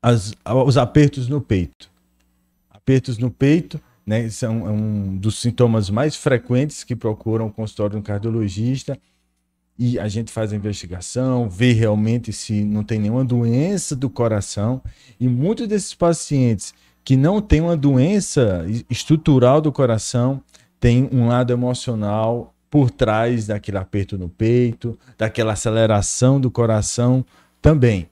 as, 0.00 0.32
os 0.66 0.78
apertos 0.78 1.28
no 1.28 1.38
peito. 1.38 1.90
Apertos 2.70 3.18
no 3.18 3.30
peito, 3.30 3.78
né, 4.06 4.26
são 4.30 4.66
é 4.66 4.70
um 4.70 5.18
dos 5.18 5.38
sintomas 5.38 5.90
mais 5.90 6.16
frequentes 6.16 6.82
que 6.82 6.96
procuram 6.96 7.48
o 7.48 7.52
consultório 7.52 7.92
de 7.92 7.98
um 7.98 8.02
cardiologista. 8.02 8.98
E 9.78 9.98
a 9.98 10.08
gente 10.08 10.32
faz 10.32 10.50
a 10.50 10.56
investigação, 10.56 11.46
vê 11.46 11.72
realmente 11.72 12.32
se 12.32 12.64
não 12.64 12.82
tem 12.82 12.98
nenhuma 12.98 13.22
doença 13.22 13.94
do 13.94 14.08
coração. 14.08 14.80
E 15.20 15.28
muitos 15.28 15.68
desses 15.68 15.92
pacientes 15.92 16.72
que 17.04 17.18
não 17.18 17.38
têm 17.42 17.60
uma 17.60 17.76
doença 17.76 18.64
estrutural 18.88 19.60
do 19.60 19.70
coração 19.70 20.42
têm 20.80 21.06
um 21.12 21.28
lado 21.28 21.52
emocional 21.52 22.53
por 22.74 22.90
trás 22.90 23.46
daquele 23.46 23.78
aperto 23.78 24.18
no 24.18 24.28
peito, 24.28 24.98
daquela 25.16 25.52
aceleração 25.52 26.40
do 26.40 26.50
coração 26.50 27.24
também. 27.62 28.08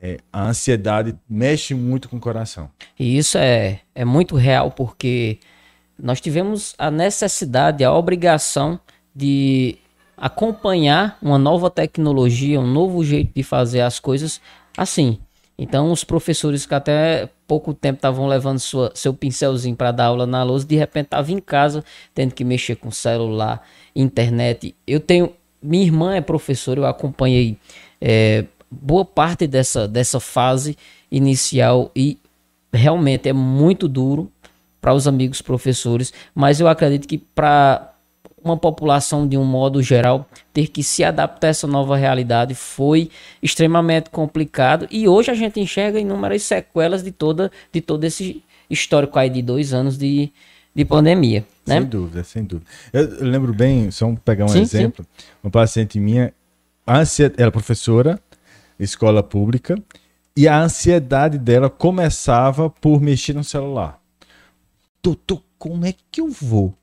É, 0.00 0.16
a 0.32 0.48
ansiedade 0.48 1.14
mexe 1.28 1.74
muito 1.74 2.08
com 2.08 2.16
o 2.16 2.20
coração. 2.20 2.70
E 2.98 3.18
isso 3.18 3.36
é, 3.36 3.80
é 3.94 4.06
muito 4.06 4.34
real, 4.34 4.70
porque 4.70 5.38
nós 5.98 6.18
tivemos 6.18 6.74
a 6.78 6.90
necessidade, 6.90 7.84
a 7.84 7.92
obrigação 7.92 8.80
de 9.14 9.76
acompanhar 10.16 11.18
uma 11.20 11.36
nova 11.36 11.68
tecnologia, 11.68 12.58
um 12.58 12.66
novo 12.66 13.04
jeito 13.04 13.34
de 13.34 13.42
fazer 13.42 13.82
as 13.82 14.00
coisas 14.00 14.40
assim. 14.78 15.18
Então, 15.58 15.90
os 15.92 16.04
professores 16.04 16.64
que 16.64 16.74
até 16.74 17.28
pouco 17.46 17.72
tempo 17.72 17.96
estavam 17.96 18.26
levando 18.26 18.58
sua, 18.58 18.92
seu 18.94 19.14
pincelzinho 19.14 19.76
para 19.76 19.90
dar 19.90 20.06
aula 20.06 20.26
na 20.26 20.42
lousa, 20.42 20.66
de 20.66 20.76
repente 20.76 21.06
estavam 21.06 21.36
em 21.36 21.40
casa 21.40 21.84
tendo 22.14 22.34
que 22.34 22.44
mexer 22.44 22.76
com 22.76 22.90
celular, 22.90 23.62
internet. 23.96 24.74
Eu 24.86 25.00
tenho. 25.00 25.32
Minha 25.62 25.84
irmã 25.84 26.14
é 26.14 26.20
professora, 26.20 26.80
eu 26.80 26.86
acompanhei 26.86 27.56
é, 28.00 28.44
boa 28.70 29.04
parte 29.04 29.46
dessa, 29.46 29.88
dessa 29.88 30.20
fase 30.20 30.76
inicial 31.10 31.90
e 31.96 32.18
realmente 32.72 33.28
é 33.28 33.32
muito 33.32 33.88
duro 33.88 34.30
para 34.80 34.94
os 34.94 35.08
amigos 35.08 35.42
professores, 35.42 36.12
mas 36.34 36.60
eu 36.60 36.68
acredito 36.68 37.08
que 37.08 37.18
para 37.18 37.94
uma 38.44 38.56
população 38.56 39.26
de 39.26 39.36
um 39.36 39.44
modo 39.44 39.82
geral 39.82 40.28
ter 40.52 40.68
que 40.68 40.82
se 40.82 41.02
adaptar 41.02 41.48
a 41.48 41.50
essa 41.50 41.66
nova 41.66 41.96
realidade 41.96 42.54
foi 42.54 43.10
extremamente 43.42 44.10
complicado 44.10 44.86
e 44.88 45.08
hoje 45.08 45.32
a 45.32 45.34
gente 45.34 45.58
enxerga 45.58 45.98
inúmeras 45.98 46.44
sequelas 46.44 47.02
de 47.02 47.10
toda 47.10 47.50
de 47.72 47.80
todo 47.80 48.04
esse 48.04 48.44
histórico 48.70 49.18
aí 49.18 49.28
de 49.28 49.42
dois 49.42 49.74
anos 49.74 49.98
de, 49.98 50.32
de 50.76 50.84
pandemia. 50.84 51.40
Né? 51.66 51.80
Sem 51.80 51.84
dúvida, 51.88 52.22
sem 52.24 52.44
dúvida. 52.44 52.70
Eu, 52.92 53.24
lembro 53.24 53.54
bem, 53.54 53.90
só 53.90 54.14
pegar 54.22 54.44
um 54.44 54.48
sim, 54.48 54.60
exemplo, 54.60 55.06
sim. 55.16 55.24
uma 55.42 55.50
paciente 55.50 55.98
minha, 55.98 56.34
ansiedade, 56.86 57.40
ela 57.40 57.48
é 57.48 57.50
professora, 57.50 58.20
escola 58.78 59.22
pública, 59.22 59.82
e 60.36 60.46
a 60.46 60.62
ansiedade 60.62 61.38
dela 61.38 61.70
começava 61.70 62.68
por 62.68 63.00
mexer 63.00 63.32
no 63.32 63.42
celular. 63.42 63.98
Doutor, 65.02 65.42
como 65.58 65.86
é 65.86 65.94
que 66.12 66.20
eu 66.20 66.28
vou 66.28 66.74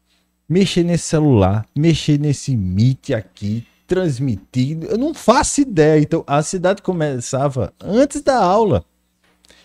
mexer 0.50 0.84
nesse 0.84 1.06
celular, 1.06 1.64
mexer 1.76 2.20
nesse 2.20 2.58
Meet 2.58 3.12
aqui, 3.12 3.64
transmitir? 3.86 4.80
Eu 4.90 4.98
não 4.98 5.14
faço 5.14 5.62
ideia. 5.62 6.02
Então, 6.02 6.24
a 6.26 6.40
ansiedade 6.40 6.82
começava 6.82 7.72
antes 7.80 8.22
da 8.22 8.44
aula. 8.44 8.84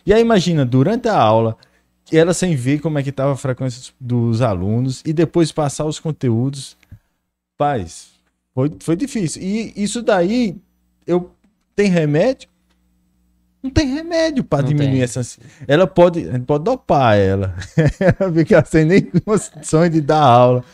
E 0.05 0.13
aí, 0.13 0.21
imagina, 0.21 0.67
durante 0.67 1.09
a 1.09 1.19
aula, 1.19 1.57
ela 2.12 2.33
sem 2.33 2.55
ver 2.55 2.81
como 2.81 2.99
é 2.99 3.03
que 3.03 3.11
estava 3.11 3.33
a 3.33 3.37
frequência 3.37 3.93
dos 4.00 4.41
alunos 4.41 5.03
e 5.05 5.12
depois 5.12 5.53
passar 5.53 5.85
os 5.85 5.99
conteúdos. 5.99 6.77
Paz, 7.57 8.11
foi, 8.55 8.71
foi 8.81 8.97
difícil. 8.97 9.43
E 9.43 9.73
isso 9.77 10.03
daí, 10.03 10.57
eu 11.07 11.31
tem 11.75 11.88
remédio? 11.88 12.49
Não 13.62 13.71
tem 13.71 13.88
remédio 13.93 14.45
para 14.45 14.62
diminuir 14.62 14.93
tem. 14.93 15.03
essa. 15.03 15.23
Ela 15.67 15.87
pode, 15.87 16.29
a 16.29 16.33
gente 16.33 16.45
pode 16.45 16.65
dopar 16.65 17.17
ela. 17.17 17.57
ela 18.00 18.33
fica 18.33 18.65
sem 18.65 18.85
nem 18.85 19.03
condições 19.03 19.91
de 19.91 20.00
dar 20.00 20.23
aula. 20.23 20.65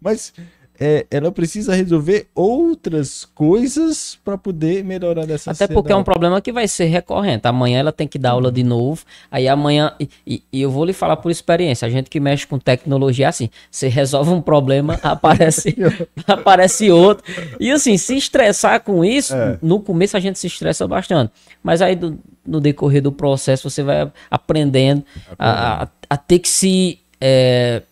Mas 0.00 0.32
é, 0.80 1.06
ela 1.10 1.32
precisa 1.32 1.74
resolver 1.74 2.28
outras 2.34 3.24
coisas 3.24 4.16
para 4.24 4.38
poder 4.38 4.84
melhorar 4.84 5.26
dessa 5.26 5.50
Até 5.50 5.66
porque 5.66 5.90
é 5.90 5.96
um 5.96 6.04
problema 6.04 6.40
que 6.40 6.52
vai 6.52 6.68
ser 6.68 6.84
recorrente. 6.84 7.48
Amanhã 7.48 7.80
ela 7.80 7.92
tem 7.92 8.06
que 8.06 8.18
dar 8.18 8.30
aula 8.30 8.52
de 8.52 8.62
novo. 8.62 9.04
Aí 9.28 9.48
amanhã, 9.48 9.92
e, 9.98 10.42
e, 10.52 10.62
eu 10.62 10.70
vou 10.70 10.84
lhe 10.84 10.92
falar 10.92 11.16
por 11.16 11.30
experiência, 11.32 11.84
a 11.84 11.90
gente 11.90 12.08
que 12.08 12.20
mexe 12.20 12.46
com 12.46 12.58
tecnologia 12.58 13.26
é 13.26 13.28
assim, 13.28 13.50
você 13.68 13.88
resolve 13.88 14.30
um 14.30 14.40
problema, 14.40 14.94
aparece, 15.02 15.76
aparece 16.26 16.90
outro. 16.92 17.24
E 17.58 17.72
assim, 17.72 17.98
se 17.98 18.16
estressar 18.16 18.80
com 18.80 19.04
isso, 19.04 19.34
é. 19.34 19.58
no 19.60 19.80
começo 19.80 20.16
a 20.16 20.20
gente 20.20 20.38
se 20.38 20.46
estressa 20.46 20.86
bastante. 20.86 21.32
Mas 21.60 21.82
aí 21.82 21.96
do, 21.96 22.16
no 22.46 22.60
decorrer 22.60 23.02
do 23.02 23.10
processo 23.10 23.68
você 23.68 23.82
vai 23.82 24.10
aprendendo 24.30 25.04
a, 25.36 25.82
a, 25.82 25.88
a, 26.10 26.16
ter 26.16 26.38
que 26.38 26.48
se, 26.48 27.00
é, 27.20 27.82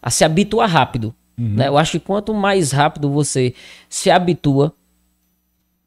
a 0.00 0.10
se 0.10 0.24
habituar 0.24 0.70
rápido 0.70 1.12
Uhum. 1.38 1.54
Né? 1.54 1.68
Eu 1.68 1.76
acho 1.76 1.92
que 1.92 2.00
quanto 2.00 2.32
mais 2.32 2.72
rápido 2.72 3.10
você 3.10 3.54
se 3.88 4.10
habitua 4.10 4.74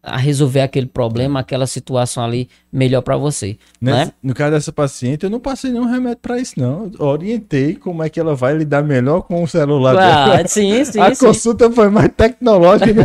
a 0.08 0.16
resolver 0.16 0.62
aquele 0.62 0.86
problema, 0.86 1.42
aquela 1.42 1.68
situação 1.68 2.24
ali, 2.24 2.48
melhor 2.72 3.01
para 3.01 3.18
você. 3.18 3.58
Nesse, 3.82 4.06
né? 4.06 4.12
No 4.24 4.34
caso 4.34 4.51
dessa 4.51 4.72
paciente, 4.72 5.25
eu 5.25 5.30
não 5.30 5.39
passei 5.39 5.70
nenhum 5.70 5.86
remédio 5.86 6.20
para 6.22 6.39
isso, 6.39 6.54
não. 6.58 6.89
Eu 6.98 7.06
orientei 7.06 7.75
como 7.75 8.01
é 8.01 8.10
que 8.10 8.18
ela 8.18 8.34
vai 8.34 8.56
lidar 8.56 8.84
melhor 8.84 9.22
com 9.22 9.44
o 9.44 9.48
celular 9.48 9.98
ah, 9.98 10.30
dela. 10.30 10.48
Sim, 10.48 10.84
sim, 10.86 11.00
a 11.01 11.13
sim. 11.13 11.25
consulta 11.25 11.70
foi 11.70 11.89
mais 11.89 12.10
tecnológica. 12.16 13.04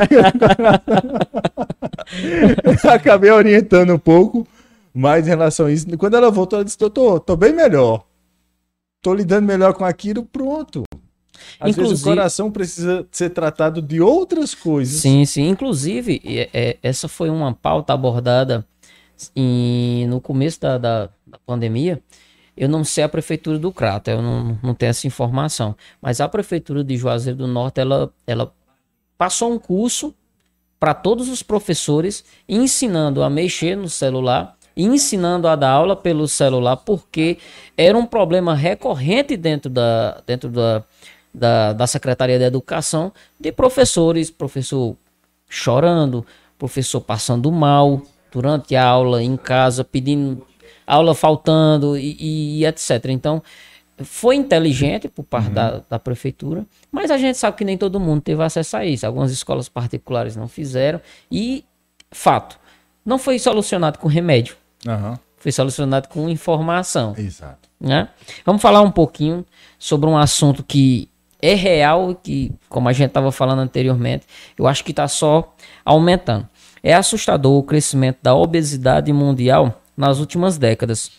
Acabei 2.94 3.32
orientando 3.32 3.94
um 3.94 3.98
pouco 3.98 4.46
mais 4.94 5.26
em 5.26 5.30
relação 5.30 5.66
a 5.66 5.72
isso. 5.72 5.86
Quando 5.98 6.16
ela 6.16 6.30
voltou, 6.30 6.58
ela 6.58 6.64
disse: 6.64 6.78
Doutor, 6.78 7.18
tô 7.18 7.36
bem 7.36 7.52
melhor. 7.52 8.04
Tô 9.00 9.12
lidando 9.12 9.44
melhor 9.44 9.74
com 9.74 9.84
aquilo, 9.84 10.22
pronto. 10.22 10.84
Às 11.60 11.70
Inclusive, 11.70 11.88
vezes 11.88 12.02
o 12.02 12.08
coração 12.08 12.50
precisa 12.50 13.06
ser 13.10 13.30
tratado 13.30 13.80
de 13.80 14.00
outras 14.00 14.54
coisas. 14.54 15.00
Sim, 15.00 15.24
sim. 15.24 15.48
Inclusive, 15.48 16.20
é, 16.52 16.76
essa 16.82 17.08
foi 17.08 17.30
uma 17.30 17.52
pauta 17.52 17.92
abordada 17.92 18.66
em, 19.34 20.06
no 20.06 20.20
começo 20.20 20.60
da, 20.60 20.78
da, 20.78 21.10
da, 21.26 21.38
pandemia. 21.46 22.02
Eu 22.56 22.68
não 22.68 22.84
sei 22.84 23.04
a 23.04 23.08
prefeitura 23.08 23.58
do 23.58 23.72
Crato, 23.72 24.10
eu 24.10 24.20
não, 24.20 24.58
não 24.62 24.74
tenho 24.74 24.90
essa 24.90 25.06
informação. 25.06 25.74
Mas 26.00 26.20
a 26.20 26.28
prefeitura 26.28 26.84
de 26.84 26.96
Juazeiro 26.96 27.38
do 27.38 27.46
Norte, 27.46 27.80
ela, 27.80 28.12
ela 28.26 28.52
passou 29.16 29.52
um 29.52 29.58
curso 29.58 30.14
para 30.78 30.92
todos 30.92 31.28
os 31.28 31.42
professores 31.42 32.24
ensinando 32.48 33.22
a 33.22 33.30
mexer 33.30 33.76
no 33.76 33.88
celular 33.88 34.56
ensinando 34.76 35.46
a 35.46 35.56
dar 35.56 35.70
aula 35.70 35.94
pelo 35.94 36.26
celular, 36.26 36.76
porque 36.76 37.38
era 37.76 37.96
um 37.96 38.06
problema 38.06 38.54
recorrente 38.54 39.36
dentro 39.36 39.70
da, 39.70 40.20
dentro 40.26 40.48
da, 40.48 40.82
da, 41.34 41.72
da 41.72 41.86
Secretaria 41.86 42.38
de 42.38 42.44
Educação 42.44 43.12
de 43.38 43.52
professores, 43.52 44.30
professor 44.30 44.96
chorando, 45.48 46.24
professor 46.58 47.00
passando 47.00 47.50
mal 47.50 48.02
durante 48.30 48.74
a 48.74 48.84
aula 48.84 49.22
em 49.22 49.36
casa, 49.36 49.84
pedindo 49.84 50.46
aula 50.86 51.14
faltando 51.14 51.96
e, 51.96 52.60
e 52.60 52.66
etc. 52.66 53.06
Então, 53.08 53.42
foi 53.98 54.36
inteligente 54.36 55.08
por 55.08 55.22
parte 55.22 55.48
uhum. 55.48 55.54
da, 55.54 55.82
da 55.88 55.98
prefeitura, 55.98 56.64
mas 56.90 57.10
a 57.10 57.18
gente 57.18 57.38
sabe 57.38 57.56
que 57.56 57.64
nem 57.64 57.76
todo 57.76 58.00
mundo 58.00 58.22
teve 58.22 58.42
acesso 58.42 58.76
a 58.76 58.84
isso. 58.84 59.06
Algumas 59.06 59.30
escolas 59.30 59.68
particulares 59.68 60.34
não 60.34 60.48
fizeram. 60.48 61.00
E, 61.30 61.64
fato, 62.10 62.58
não 63.04 63.18
foi 63.18 63.38
solucionado 63.38 63.98
com 63.98 64.08
remédio. 64.08 64.56
Uhum. 64.86 65.14
Foi 65.36 65.52
solucionado 65.52 66.08
com 66.08 66.28
informação. 66.28 67.14
Exato. 67.18 67.68
Né? 67.80 68.08
Vamos 68.44 68.62
falar 68.62 68.80
um 68.80 68.90
pouquinho 68.90 69.44
sobre 69.78 70.08
um 70.08 70.16
assunto 70.16 70.62
que 70.62 71.08
é 71.42 71.54
real 71.54 72.14
que, 72.14 72.52
como 72.68 72.88
a 72.88 72.92
gente 72.92 73.08
estava 73.08 73.32
falando 73.32 73.58
anteriormente, 73.58 74.24
eu 74.56 74.66
acho 74.66 74.84
que 74.84 74.92
está 74.92 75.08
só 75.08 75.54
aumentando. 75.84 76.48
É 76.82 76.94
assustador 76.94 77.58
o 77.58 77.62
crescimento 77.62 78.18
da 78.22 78.34
obesidade 78.34 79.12
mundial 79.12 79.82
nas 79.96 80.20
últimas 80.20 80.56
décadas. 80.56 81.10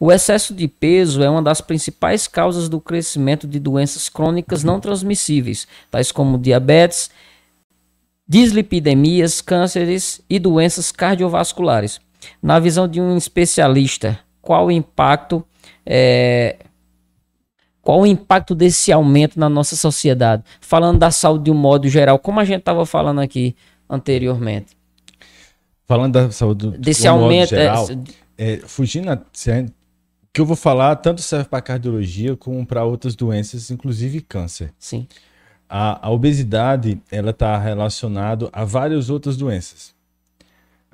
O 0.00 0.10
excesso 0.10 0.54
de 0.54 0.68
peso 0.68 1.22
é 1.22 1.28
uma 1.28 1.42
das 1.42 1.60
principais 1.60 2.26
causas 2.26 2.68
do 2.68 2.80
crescimento 2.80 3.46
de 3.46 3.58
doenças 3.58 4.08
crônicas 4.08 4.64
não 4.64 4.80
transmissíveis, 4.80 5.66
tais 5.90 6.10
como 6.10 6.38
diabetes, 6.38 7.10
dislipidemias, 8.26 9.40
cânceres 9.40 10.22
e 10.30 10.38
doenças 10.38 10.92
cardiovasculares. 10.92 12.00
Na 12.40 12.58
visão 12.58 12.86
de 12.86 13.00
um 13.00 13.16
especialista, 13.16 14.18
qual 14.40 14.66
o 14.66 14.70
impacto 14.70 15.44
É, 15.84 16.56
qual 17.82 18.00
o 18.00 18.06
impacto 18.06 18.54
desse 18.54 18.92
aumento 18.92 19.38
na 19.38 19.48
nossa 19.48 19.74
sociedade? 19.74 20.44
Falando 20.60 21.00
da 21.00 21.10
saúde 21.10 21.44
de 21.44 21.50
um 21.50 21.54
modo 21.54 21.88
geral, 21.88 22.18
como 22.18 22.38
a 22.38 22.44
gente 22.44 22.60
estava 22.60 22.86
falando 22.86 23.20
aqui 23.20 23.56
anteriormente. 23.90 24.76
Falando 25.86 26.12
da 26.12 26.30
saúde 26.30 26.78
desse 26.78 27.08
aumento, 27.08 27.50
modo 27.50 27.60
geral, 27.60 27.88
é, 28.38 28.52
é, 28.52 28.56
fugindo, 28.58 29.12
o 29.12 29.18
que 30.32 30.40
eu 30.40 30.46
vou 30.46 30.56
falar 30.56 30.94
tanto 30.96 31.20
serve 31.20 31.48
para 31.48 31.60
cardiologia 31.60 32.36
como 32.36 32.64
para 32.64 32.84
outras 32.84 33.16
doenças, 33.16 33.70
inclusive 33.70 34.20
câncer. 34.20 34.72
Sim. 34.78 35.06
A, 35.68 36.06
a 36.06 36.10
obesidade 36.10 37.02
ela 37.10 37.30
está 37.30 37.58
relacionada 37.58 38.48
a 38.52 38.64
várias 38.64 39.10
outras 39.10 39.36
doenças. 39.36 39.92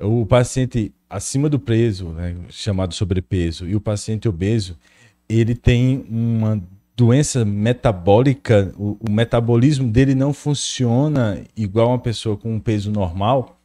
O 0.01 0.24
paciente 0.24 0.92
acima 1.11 1.48
do 1.48 1.59
peso, 1.59 2.09
né, 2.11 2.35
chamado 2.48 2.94
sobrepeso, 2.94 3.66
e 3.66 3.77
o 3.77 3.81
paciente 3.81 4.29
obeso, 4.29 4.77
ele 5.29 5.55
tem 5.55 6.07
uma 6.09 6.62
doença 6.99 7.45
metabólica, 7.45 8.75
o, 8.77 8.99
o, 9.09 9.09
metabolismo 9.09 9.89
dele 9.89 10.17
não 10.17 10.33
funciona 10.33 11.45
igual 11.57 11.91
uma 11.91 11.99
pessoa 12.01 12.37
com 12.37 12.53
um 12.53 12.59
peso 12.59 12.91
normal 12.91 13.57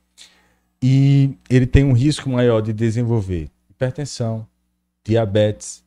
e 0.80 1.36
ele 1.50 1.66
tem 1.66 1.84
um 1.84 1.94
risco 1.94 2.30
maior 2.30 2.62
de 2.62 2.72
desenvolver 2.72 3.50
hipertensão, 3.72 4.46
diabetes. 5.04 5.84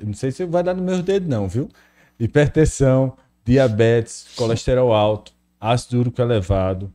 Não 0.00 0.12
sei 0.14 0.32
se 0.32 0.44
vai 0.44 0.64
dar 0.64 0.74
no 0.74 0.82
meu 0.82 1.00
dedo 1.00 1.28
não, 1.28 1.46
viu? 1.46 1.68
Hipertensão, 2.18 3.16
diabetes, 3.44 4.26
colesterol 4.34 4.92
alto, 4.92 5.32
ácido 5.60 6.00
úrico 6.00 6.20
elevado. 6.20 6.92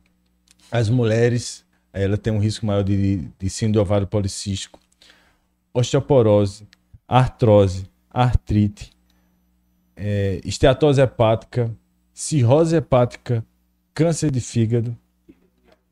As 0.70 0.90
mulheres, 0.90 1.64
ela 1.90 2.18
tem 2.18 2.34
um 2.34 2.38
risco 2.38 2.66
maior 2.66 2.84
de, 2.84 3.30
de 3.38 3.48
síndrome 3.48 3.82
ovário 3.82 4.06
policístico, 4.06 4.78
osteoporose, 5.72 6.68
artrose, 7.08 7.88
artrite, 8.10 8.90
é, 9.96 10.40
esteatose 10.44 11.00
hepática, 11.00 11.74
cirrose 12.12 12.76
hepática, 12.76 13.44
câncer 13.94 14.30
de 14.30 14.40
fígado, 14.40 14.96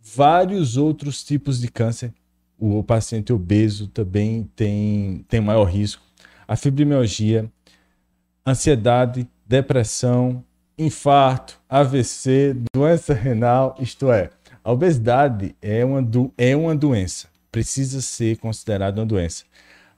vários 0.00 0.76
outros 0.76 1.24
tipos 1.24 1.60
de 1.60 1.68
câncer. 1.68 2.12
O 2.58 2.82
paciente 2.82 3.32
obeso 3.32 3.88
também 3.88 4.48
tem, 4.54 5.24
tem 5.28 5.40
maior 5.40 5.64
risco. 5.64 6.02
A 6.46 6.54
fibromialgia, 6.54 7.50
ansiedade, 8.46 9.26
depressão, 9.46 10.44
infarto, 10.78 11.60
AVC, 11.68 12.56
doença 12.74 13.14
renal, 13.14 13.74
isto 13.80 14.10
é, 14.10 14.30
a 14.62 14.72
obesidade 14.72 15.54
é 15.60 15.84
uma, 15.84 16.02
do, 16.02 16.32
é 16.36 16.56
uma 16.56 16.74
doença, 16.74 17.28
precisa 17.52 18.00
ser 18.00 18.38
considerada 18.38 19.00
uma 19.00 19.06
doença. 19.06 19.44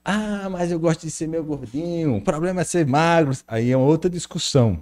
Ah, 0.09 0.49
mas 0.49 0.71
eu 0.71 0.79
gosto 0.79 1.01
de 1.01 1.11
ser 1.11 1.27
meio 1.27 1.43
gordinho, 1.43 2.19
o 2.19 2.23
problema 2.23 2.61
é 2.61 2.65
ser 2.65 2.87
magro. 2.87 3.37
Aí 3.49 3.73
é 3.73 3.77
outra 3.77 4.09
discussão. 4.09 4.81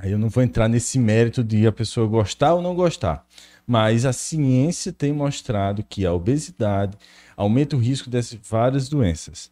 Aí 0.00 0.10
eu 0.10 0.18
não 0.18 0.30
vou 0.30 0.42
entrar 0.42 0.68
nesse 0.68 0.98
mérito 0.98 1.44
de 1.44 1.66
a 1.66 1.70
pessoa 1.70 2.06
gostar 2.06 2.54
ou 2.54 2.62
não 2.62 2.74
gostar. 2.74 3.26
Mas 3.66 4.06
a 4.06 4.12
ciência 4.12 4.90
tem 4.90 5.12
mostrado 5.12 5.84
que 5.84 6.06
a 6.06 6.14
obesidade 6.14 6.96
aumenta 7.36 7.76
o 7.76 7.78
risco 7.78 8.08
dessas 8.08 8.38
várias 8.42 8.88
doenças. 8.88 9.50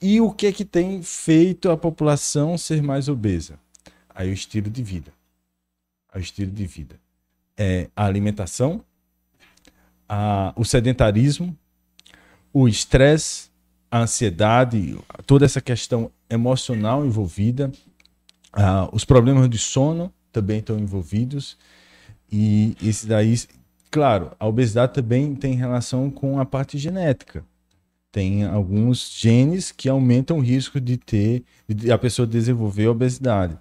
E 0.00 0.20
o 0.20 0.30
que 0.30 0.46
é 0.46 0.52
que 0.52 0.64
tem 0.64 1.02
feito 1.02 1.70
a 1.70 1.76
população 1.76 2.58
ser 2.58 2.82
mais 2.82 3.08
obesa? 3.08 3.58
Aí 4.14 4.28
o 4.28 4.34
estilo 4.34 4.68
de 4.68 4.82
vida. 4.82 5.10
O 6.14 6.18
estilo 6.18 6.52
de 6.52 6.66
vida. 6.66 7.00
É 7.56 7.88
a 7.96 8.04
alimentação, 8.04 8.84
a, 10.06 10.52
o 10.54 10.66
sedentarismo, 10.66 11.56
o 12.52 12.68
estresse, 12.68 13.47
a 13.90 14.00
ansiedade, 14.00 14.98
toda 15.26 15.44
essa 15.44 15.60
questão 15.60 16.10
emocional 16.28 17.04
envolvida, 17.06 17.72
uh, 18.54 18.88
os 18.92 19.04
problemas 19.04 19.48
de 19.48 19.58
sono 19.58 20.12
também 20.32 20.58
estão 20.58 20.78
envolvidos. 20.78 21.56
E 22.30 22.76
esse 22.82 23.06
daí, 23.06 23.34
claro, 23.90 24.32
a 24.38 24.46
obesidade 24.46 24.94
também 24.94 25.34
tem 25.34 25.54
relação 25.54 26.10
com 26.10 26.38
a 26.38 26.44
parte 26.44 26.76
genética. 26.76 27.44
Tem 28.12 28.44
alguns 28.44 29.10
genes 29.18 29.70
que 29.70 29.88
aumentam 29.88 30.38
o 30.38 30.42
risco 30.42 30.80
de 30.80 30.96
ter, 30.96 31.44
de 31.68 31.90
a 31.90 31.98
pessoa 31.98 32.26
desenvolver 32.26 32.88
obesidade. 32.88 33.56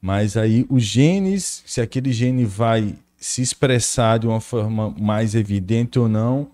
Mas 0.00 0.36
aí 0.36 0.64
os 0.68 0.82
genes, 0.84 1.62
se 1.66 1.80
aquele 1.80 2.12
gene 2.12 2.44
vai 2.44 2.94
se 3.16 3.42
expressar 3.42 4.18
de 4.18 4.26
uma 4.26 4.40
forma 4.40 4.90
mais 4.90 5.34
evidente 5.34 5.98
ou 5.98 6.08
não, 6.08 6.48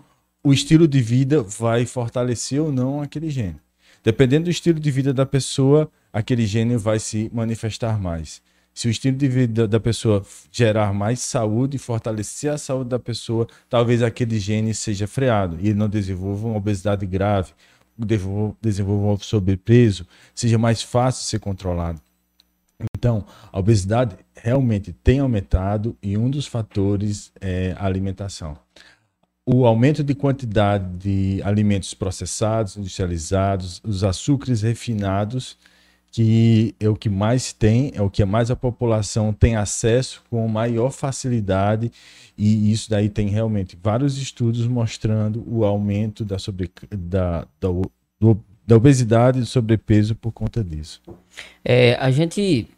o 0.44 0.52
estilo 0.52 0.86
de 0.86 1.00
vida 1.00 1.42
vai 1.42 1.86
fortalecer 1.86 2.60
ou 2.60 2.70
não 2.70 3.00
aquele 3.00 3.30
gene. 3.30 3.56
Dependendo 4.04 4.44
do 4.44 4.50
estilo 4.50 4.78
de 4.78 4.90
vida 4.90 5.14
da 5.14 5.24
pessoa, 5.24 5.90
aquele 6.12 6.44
gene 6.44 6.76
vai 6.76 6.98
se 6.98 7.30
manifestar 7.32 7.98
mais. 7.98 8.42
Se 8.74 8.86
o 8.86 8.90
estilo 8.90 9.16
de 9.16 9.26
vida 9.26 9.66
da 9.66 9.80
pessoa 9.80 10.22
gerar 10.52 10.92
mais 10.92 11.20
saúde, 11.20 11.78
fortalecer 11.78 12.52
a 12.52 12.58
saúde 12.58 12.90
da 12.90 12.98
pessoa, 12.98 13.46
talvez 13.70 14.02
aquele 14.02 14.38
gene 14.38 14.74
seja 14.74 15.06
freado 15.06 15.56
e 15.58 15.68
ele 15.68 15.78
não 15.78 15.88
desenvolva 15.88 16.48
uma 16.48 16.58
obesidade 16.58 17.06
grave, 17.06 17.52
desenvolva 18.60 19.14
um 19.14 19.16
sobrepeso, 19.16 20.06
seja 20.34 20.58
mais 20.58 20.82
fácil 20.82 21.24
ser 21.24 21.38
controlado. 21.38 22.02
Então, 22.94 23.24
a 23.50 23.58
obesidade 23.58 24.16
realmente 24.34 24.92
tem 24.92 25.20
aumentado 25.20 25.96
e 26.02 26.18
um 26.18 26.28
dos 26.28 26.46
fatores 26.46 27.32
é 27.40 27.74
a 27.78 27.86
alimentação 27.86 28.58
o 29.46 29.66
aumento 29.66 30.02
de 30.02 30.14
quantidade 30.14 30.86
de 30.96 31.42
alimentos 31.42 31.92
processados, 31.92 32.76
industrializados, 32.76 33.80
os 33.84 34.02
açúcares 34.02 34.62
refinados, 34.62 35.58
que 36.10 36.74
é 36.78 36.88
o 36.88 36.94
que 36.94 37.10
mais 37.10 37.52
tem, 37.52 37.90
é 37.94 38.00
o 38.00 38.08
que 38.08 38.24
mais 38.24 38.50
a 38.50 38.56
população 38.56 39.32
tem 39.32 39.56
acesso 39.56 40.22
com 40.30 40.46
maior 40.48 40.90
facilidade, 40.90 41.90
e 42.38 42.70
isso 42.72 42.88
daí 42.88 43.08
tem 43.08 43.28
realmente 43.28 43.76
vários 43.82 44.16
estudos 44.16 44.66
mostrando 44.66 45.44
o 45.46 45.64
aumento 45.64 46.24
da, 46.24 46.38
sobre, 46.38 46.70
da, 46.90 47.40
da, 47.60 47.68
do, 48.20 48.40
da 48.66 48.76
obesidade 48.76 49.38
e 49.38 49.40
do 49.40 49.46
sobrepeso 49.46 50.14
por 50.14 50.32
conta 50.32 50.62
disso. 50.62 51.02
É, 51.64 51.96
a 51.96 52.10
gente, 52.10 52.68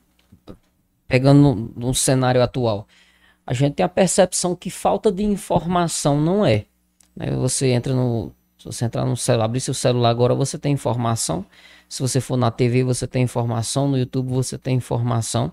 pegando 1.06 1.72
no 1.76 1.94
cenário 1.94 2.42
atual, 2.42 2.88
a 3.46 3.54
gente 3.54 3.74
tem 3.74 3.84
a 3.84 3.88
percepção 3.88 4.56
que 4.56 4.70
falta 4.70 5.12
de 5.12 5.22
informação 5.22 6.20
não 6.20 6.44
é. 6.44 6.66
Né? 7.14 7.30
Você 7.36 7.68
entra 7.68 7.94
no. 7.94 8.32
Se 8.58 8.64
você 8.64 8.84
entrar 8.84 9.04
no 9.04 9.16
celular, 9.16 9.44
abrir 9.44 9.60
seu 9.60 9.74
celular 9.74 10.10
agora, 10.10 10.34
você 10.34 10.58
tem 10.58 10.72
informação. 10.72 11.46
Se 11.88 12.02
você 12.02 12.20
for 12.20 12.36
na 12.36 12.50
TV, 12.50 12.82
você 12.82 13.06
tem 13.06 13.22
informação. 13.22 13.86
No 13.86 13.96
YouTube, 13.96 14.30
você 14.30 14.58
tem 14.58 14.76
informação. 14.76 15.52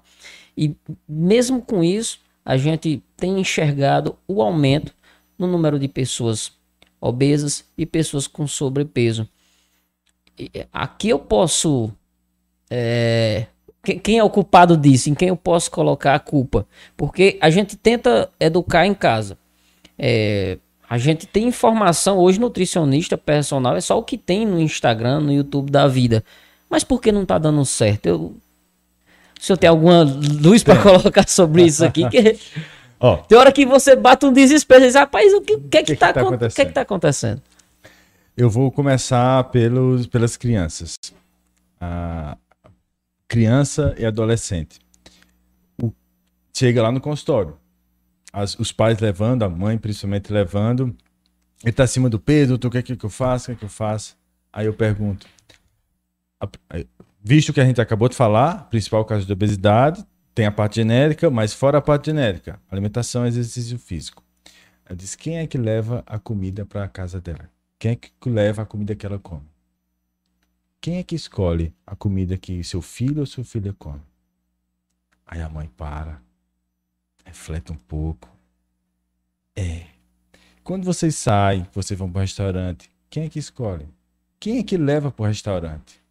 E 0.58 0.75
mesmo 1.08 1.62
com 1.62 1.84
isso, 1.84 2.19
a 2.43 2.58
gente 2.58 3.03
tem 3.15 3.39
enxergado 3.39 4.17
o 4.27 4.41
aumento 4.41 4.93
no 5.38 5.45
número 5.45 5.77
de 5.77 5.88
pessoas 5.88 6.53
obesas 6.99 7.65
e 7.77 7.86
pessoas 7.86 8.25
com 8.25 8.47
sobrepeso. 8.47 9.29
E 10.39 10.49
aqui 10.71 11.10
eu 11.10 11.19
posso 11.19 11.93
é, 12.69 13.45
quem 13.84 14.17
é 14.17 14.24
o 14.24 14.30
culpado 14.30 14.78
disso? 14.78 15.10
Em 15.10 15.13
quem 15.13 15.28
eu 15.28 15.36
posso 15.36 15.69
colocar 15.69 16.15
a 16.15 16.19
culpa? 16.19 16.65
Porque 16.96 17.38
a 17.41 17.50
gente 17.50 17.76
tenta 17.76 18.30
educar 18.39 18.86
em 18.86 18.93
casa. 18.93 19.38
É, 20.00 20.58
a 20.89 20.98
gente 20.98 21.28
tem 21.28 21.48
informação 21.48 22.17
hoje, 22.17 22.39
nutricionista 22.39 23.17
personal, 23.17 23.76
é 23.76 23.82
só 23.82 23.98
o 23.98 24.04
que 24.04 24.17
tem 24.17 24.46
no 24.46 24.60
Instagram, 24.60 25.19
no 25.19 25.34
YouTube 25.34 25.69
da 25.69 25.86
vida. 25.88 26.24
Mas 26.69 26.84
por 26.84 27.02
que 27.02 27.12
não 27.12 27.26
tá 27.26 27.38
dando 27.38 27.65
certo? 27.65 28.06
Eu... 28.06 28.19
O 29.39 29.46
senhor 29.46 29.58
tem 29.58 29.69
alguma 29.69 30.04
luz 30.04 30.63
para 30.63 30.82
colocar 30.82 31.28
sobre 31.28 31.63
isso 31.63 31.84
aqui? 31.84 32.08
Que... 32.10 32.39
oh. 33.00 33.17
Tem 33.17 33.38
hora 33.38 33.52
que 33.52 33.65
você 33.65 33.98
bate 33.98 34.26
um 34.26 34.32
desespero 34.32 34.82
e 34.84 34.88
diz, 34.88 34.96
rapaz, 34.96 35.34
o 35.34 35.41
que, 35.41 35.58
que, 35.58 35.78
é 35.78 35.84
que, 35.84 35.93
que, 35.93 35.96
tá, 35.98 36.08
que, 36.08 36.13
tá, 36.13 36.22
acontecendo? 36.22 36.56
que, 36.56 36.62
é 36.62 36.65
que 36.65 36.72
tá 36.72 36.82
acontecendo? 36.82 37.41
Eu 38.38 38.50
vou 38.50 38.72
começar 38.72 39.43
pelos, 39.46 40.08
pelas 40.08 40.38
crianças. 40.38 40.96
Ah, 41.82 42.38
criança 43.34 43.96
e 43.98 44.06
adolescente. 44.06 44.80
O, 45.82 45.91
chega 46.56 46.84
lá 46.84 46.91
no 46.91 47.02
consultório. 47.02 47.58
As, 48.32 48.54
os 48.60 48.72
pais 48.72 49.00
levando, 49.00 49.41
a 49.41 49.50
mãe 49.50 49.76
principalmente 49.76 50.32
levando. 50.32 50.96
Ele 51.63 51.72
está 51.72 51.84
acima 51.84 52.12
do 52.12 52.19
peso, 52.19 52.54
o 52.54 52.69
que 52.69 52.78
é 52.78 52.82
que 52.84 53.04
eu 53.04 53.10
faço? 53.10 53.46
O 53.46 53.48
que 53.48 53.52
é 53.54 53.56
que 53.56 53.65
eu 53.65 53.69
faço? 53.69 54.15
Aí 54.52 54.67
eu 54.67 54.74
pergunto. 54.76 55.26
Visto 57.24 57.52
que 57.52 57.60
a 57.60 57.65
gente 57.65 57.82
acabou 57.82 58.08
de 58.08 58.15
falar, 58.15 58.69
principal 58.69 59.04
caso 59.04 59.26
de 59.26 59.34
obesidade, 59.34 60.06
tem 60.36 60.46
a 60.46 60.52
parte 60.52 60.76
genérica, 60.76 61.32
mas 61.32 61.54
fora 61.54 61.80
a 61.80 61.82
parte 61.82 62.12
genérica, 62.12 62.60
alimentação 62.69 63.26
exercício 63.26 63.80
físico. 63.80 64.24
Eu 64.88 64.96
disse, 64.96 65.17
quem 65.17 65.39
é 65.39 65.48
que 65.48 65.58
leva 65.58 66.04
a 66.06 66.19
comida 66.19 66.67
para 66.67 66.84
a 66.84 66.88
casa 66.88 67.19
dela? 67.19 67.50
Quem 67.80 67.93
é 67.93 67.96
que 67.96 68.12
leva 68.30 68.62
a 68.62 68.65
comida 68.65 68.93
que 68.93 69.08
ela 69.08 69.17
come? 69.17 69.52
Quem 70.84 70.98
é 70.98 71.04
que 71.04 71.15
escolhe 71.15 71.74
a 71.88 71.96
comida 71.96 72.36
que 72.36 72.62
seu 72.62 72.82
filho 72.82 73.22
ou 73.22 73.26
sua 73.26 73.46
filha 73.46 73.72
come? 73.72 74.02
Aí 75.26 75.41
a 75.41 75.48
mãe 75.48 75.65
para, 75.65 76.22
reflete 77.24 77.72
um 77.72 77.78
pouco. 77.78 78.30
É. 79.56 79.88
Quando 80.62 80.84
vocês 80.84 81.15
saem, 81.15 81.65
vocês 81.72 81.98
vão 81.98 82.12
para 82.12 82.19
o 82.19 82.22
restaurante, 82.22 82.91
quem 83.10 83.24
é 83.24 83.30
que 83.30 83.39
escolhe? 83.39 83.88
Quem 84.38 84.58
é 84.58 84.63
que 84.63 84.76
leva 84.76 85.10
para 85.10 85.24
o 85.24 85.26
restaurante? 85.26 86.04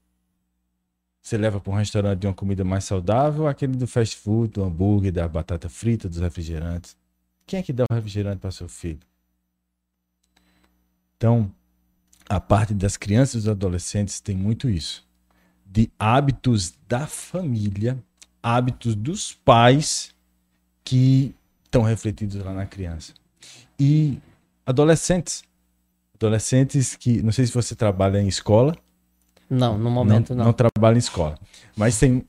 Você 1.20 1.36
leva 1.36 1.60
para 1.60 1.70
um 1.70 1.76
restaurante 1.76 2.20
de 2.20 2.26
uma 2.26 2.32
comida 2.32 2.64
mais 2.64 2.84
saudável, 2.84 3.46
aquele 3.46 3.76
do 3.76 3.86
fast 3.86 4.16
food, 4.16 4.54
do 4.54 4.64
hambúrguer, 4.64 5.12
da 5.12 5.28
batata 5.28 5.68
frita, 5.68 6.08
dos 6.08 6.20
refrigerantes. 6.20 6.96
Quem 7.46 7.60
é 7.60 7.62
que 7.62 7.74
dá 7.74 7.84
o 7.90 7.94
refrigerante 7.94 8.38
para 8.38 8.50
seu 8.50 8.70
filho? 8.70 9.00
Então, 11.18 11.52
a 12.28 12.40
parte 12.40 12.74
das 12.74 12.96
crianças 12.96 13.34
e 13.34 13.38
dos 13.38 13.48
adolescentes 13.48 14.20
tem 14.20 14.36
muito 14.36 14.68
isso. 14.68 15.06
De 15.66 15.90
hábitos 15.98 16.74
da 16.88 17.06
família, 17.06 17.98
hábitos 18.42 18.94
dos 18.94 19.32
pais 19.32 20.14
que 20.84 21.34
estão 21.64 21.82
refletidos 21.82 22.36
lá 22.36 22.52
na 22.52 22.66
criança. 22.66 23.14
E 23.78 24.18
adolescentes. 24.66 25.42
Adolescentes 26.14 26.96
que. 26.96 27.22
Não 27.22 27.32
sei 27.32 27.46
se 27.46 27.52
você 27.52 27.74
trabalha 27.74 28.20
em 28.20 28.28
escola. 28.28 28.76
Não, 29.48 29.78
no 29.78 29.90
momento 29.90 30.30
não. 30.30 30.38
Não, 30.38 30.44
não 30.46 30.52
trabalha 30.52 30.96
em 30.96 30.98
escola. 30.98 31.38
Mas 31.76 31.98
tem. 31.98 32.24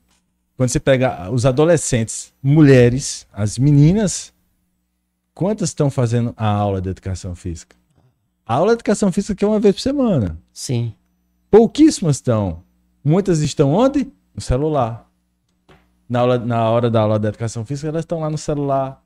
Quando 0.56 0.70
você 0.70 0.80
pega 0.80 1.32
os 1.32 1.46
adolescentes, 1.46 2.32
mulheres, 2.42 3.28
as 3.34 3.58
meninas, 3.58 4.32
quantas 5.34 5.70
estão 5.70 5.90
fazendo 5.90 6.34
a 6.38 6.48
aula 6.48 6.80
de 6.80 6.90
educação 6.90 7.36
física? 7.36 7.76
A 8.46 8.56
aula 8.56 8.72
de 8.72 8.76
educação 8.76 9.12
física 9.12 9.36
que 9.36 9.46
é 9.46 9.48
uma 9.48 9.60
vez 9.60 9.76
por 9.76 9.82
semana. 9.82 10.38
Sim. 10.52 10.94
Pouquíssimas 11.50 12.18
estão. 12.18 12.62
Muitas 13.04 13.40
estão 13.40 13.74
onde? 13.74 14.12
No 14.36 14.42
celular. 14.42 15.10
Na, 16.10 16.20
aula, 16.20 16.38
na 16.38 16.70
hora 16.70 16.90
da 16.90 17.02
aula 17.02 17.20
de 17.20 17.28
educação 17.28 17.66
física, 17.66 17.88
elas 17.88 18.02
estão 18.02 18.20
lá 18.20 18.30
no 18.30 18.38
celular. 18.38 19.02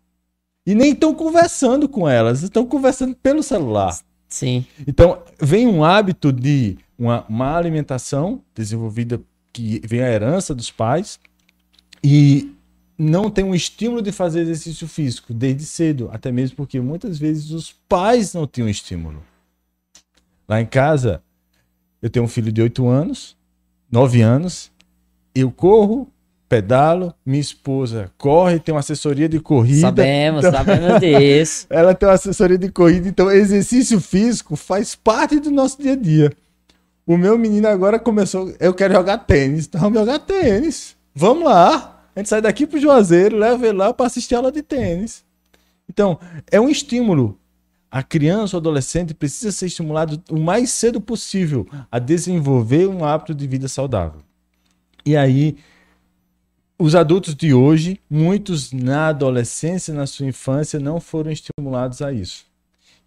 E 0.65 0.73
nem 0.75 0.91
estão 0.91 1.13
conversando 1.13 1.87
com 1.87 2.09
elas, 2.09 2.43
estão 2.43 2.65
conversando 2.65 3.15
pelo 3.15 3.41
celular. 3.43 3.97
Sim. 4.27 4.65
Então, 4.85 5.21
vem 5.41 5.67
um 5.67 5.83
hábito 5.83 6.31
de 6.31 6.77
uma 6.97 7.23
má 7.29 7.55
alimentação 7.55 8.41
desenvolvida, 8.53 9.21
que 9.53 9.81
vem 9.85 10.01
a 10.01 10.09
herança 10.09 10.53
dos 10.53 10.69
pais, 10.69 11.19
e 12.03 12.53
não 12.97 13.29
tem 13.29 13.43
um 13.43 13.53
estímulo 13.53 14.01
de 14.01 14.11
fazer 14.11 14.41
exercício 14.41 14.87
físico 14.87 15.33
desde 15.33 15.65
cedo, 15.65 16.09
até 16.11 16.31
mesmo 16.31 16.55
porque 16.55 16.79
muitas 16.79 17.19
vezes 17.19 17.51
os 17.51 17.71
pais 17.87 18.33
não 18.33 18.47
têm 18.47 18.63
um 18.63 18.69
estímulo. 18.69 19.23
Lá 20.47 20.59
em 20.59 20.65
casa, 20.65 21.21
eu 22.01 22.09
tenho 22.09 22.25
um 22.25 22.27
filho 22.27 22.51
de 22.51 22.61
8 22.61 22.87
anos, 22.87 23.37
9 23.91 24.21
anos, 24.21 24.71
eu 25.35 25.51
corro, 25.51 26.07
pedalo, 26.49 27.13
minha 27.25 27.41
esposa 27.41 28.11
corre, 28.17 28.59
tem 28.59 28.73
uma 28.73 28.79
assessoria 28.79 29.29
de 29.29 29.39
corrida. 29.39 29.81
Sabemos, 29.81 30.45
então, 30.45 30.57
sabemos 30.57 30.99
disso. 31.01 31.67
ela 31.69 31.93
tem 31.93 32.07
uma 32.07 32.15
assessoria 32.15 32.57
de 32.57 32.71
corrida, 32.71 33.07
então 33.07 33.29
exercício 33.29 33.99
físico 33.99 34.55
faz 34.55 34.95
parte 34.95 35.39
do 35.39 35.51
nosso 35.51 35.81
dia 35.81 35.93
a 35.93 35.95
dia. 35.95 36.31
O 37.05 37.15
meu 37.15 37.37
menino 37.37 37.67
agora 37.67 37.99
começou, 37.99 38.53
eu 38.59 38.73
quero 38.73 38.93
jogar 38.93 39.19
tênis, 39.19 39.65
então 39.65 39.79
vamos 39.79 39.99
jogar 39.99 40.19
tênis. 40.19 40.95
Vamos 41.13 41.45
lá. 41.45 41.96
A 42.17 42.19
gente 42.19 42.29
sai 42.29 42.41
daqui 42.41 42.65
pro 42.65 42.79
Juazeiro, 42.79 43.37
leva 43.37 43.67
ele 43.67 43.77
lá 43.77 43.93
para 43.93 44.07
assistir 44.07 44.33
aula 44.33 44.51
de 44.51 44.63
tênis. 44.63 45.23
Então, 45.87 46.19
é 46.51 46.59
um 46.59 46.67
estímulo. 46.67 47.39
A 47.91 48.01
criança 48.01 48.57
ou 48.57 48.59
adolescente 48.59 49.13
precisa 49.13 49.51
ser 49.51 49.67
estimulado 49.67 50.19
o 50.31 50.39
mais 50.39 50.71
cedo 50.71 50.99
possível 50.99 51.67
a 51.91 51.99
desenvolver 51.99 52.87
um 52.87 53.05
hábito 53.05 53.35
de 53.35 53.45
vida 53.45 53.67
saudável. 53.67 54.21
E 55.05 55.15
aí, 55.15 55.57
os 56.79 56.95
adultos 56.95 57.35
de 57.35 57.53
hoje, 57.53 58.01
muitos 58.09 58.71
na 58.71 59.09
adolescência, 59.09 59.93
na 59.93 60.07
sua 60.07 60.25
infância, 60.25 60.79
não 60.79 60.99
foram 60.99 61.29
estimulados 61.29 62.01
a 62.01 62.11
isso. 62.11 62.47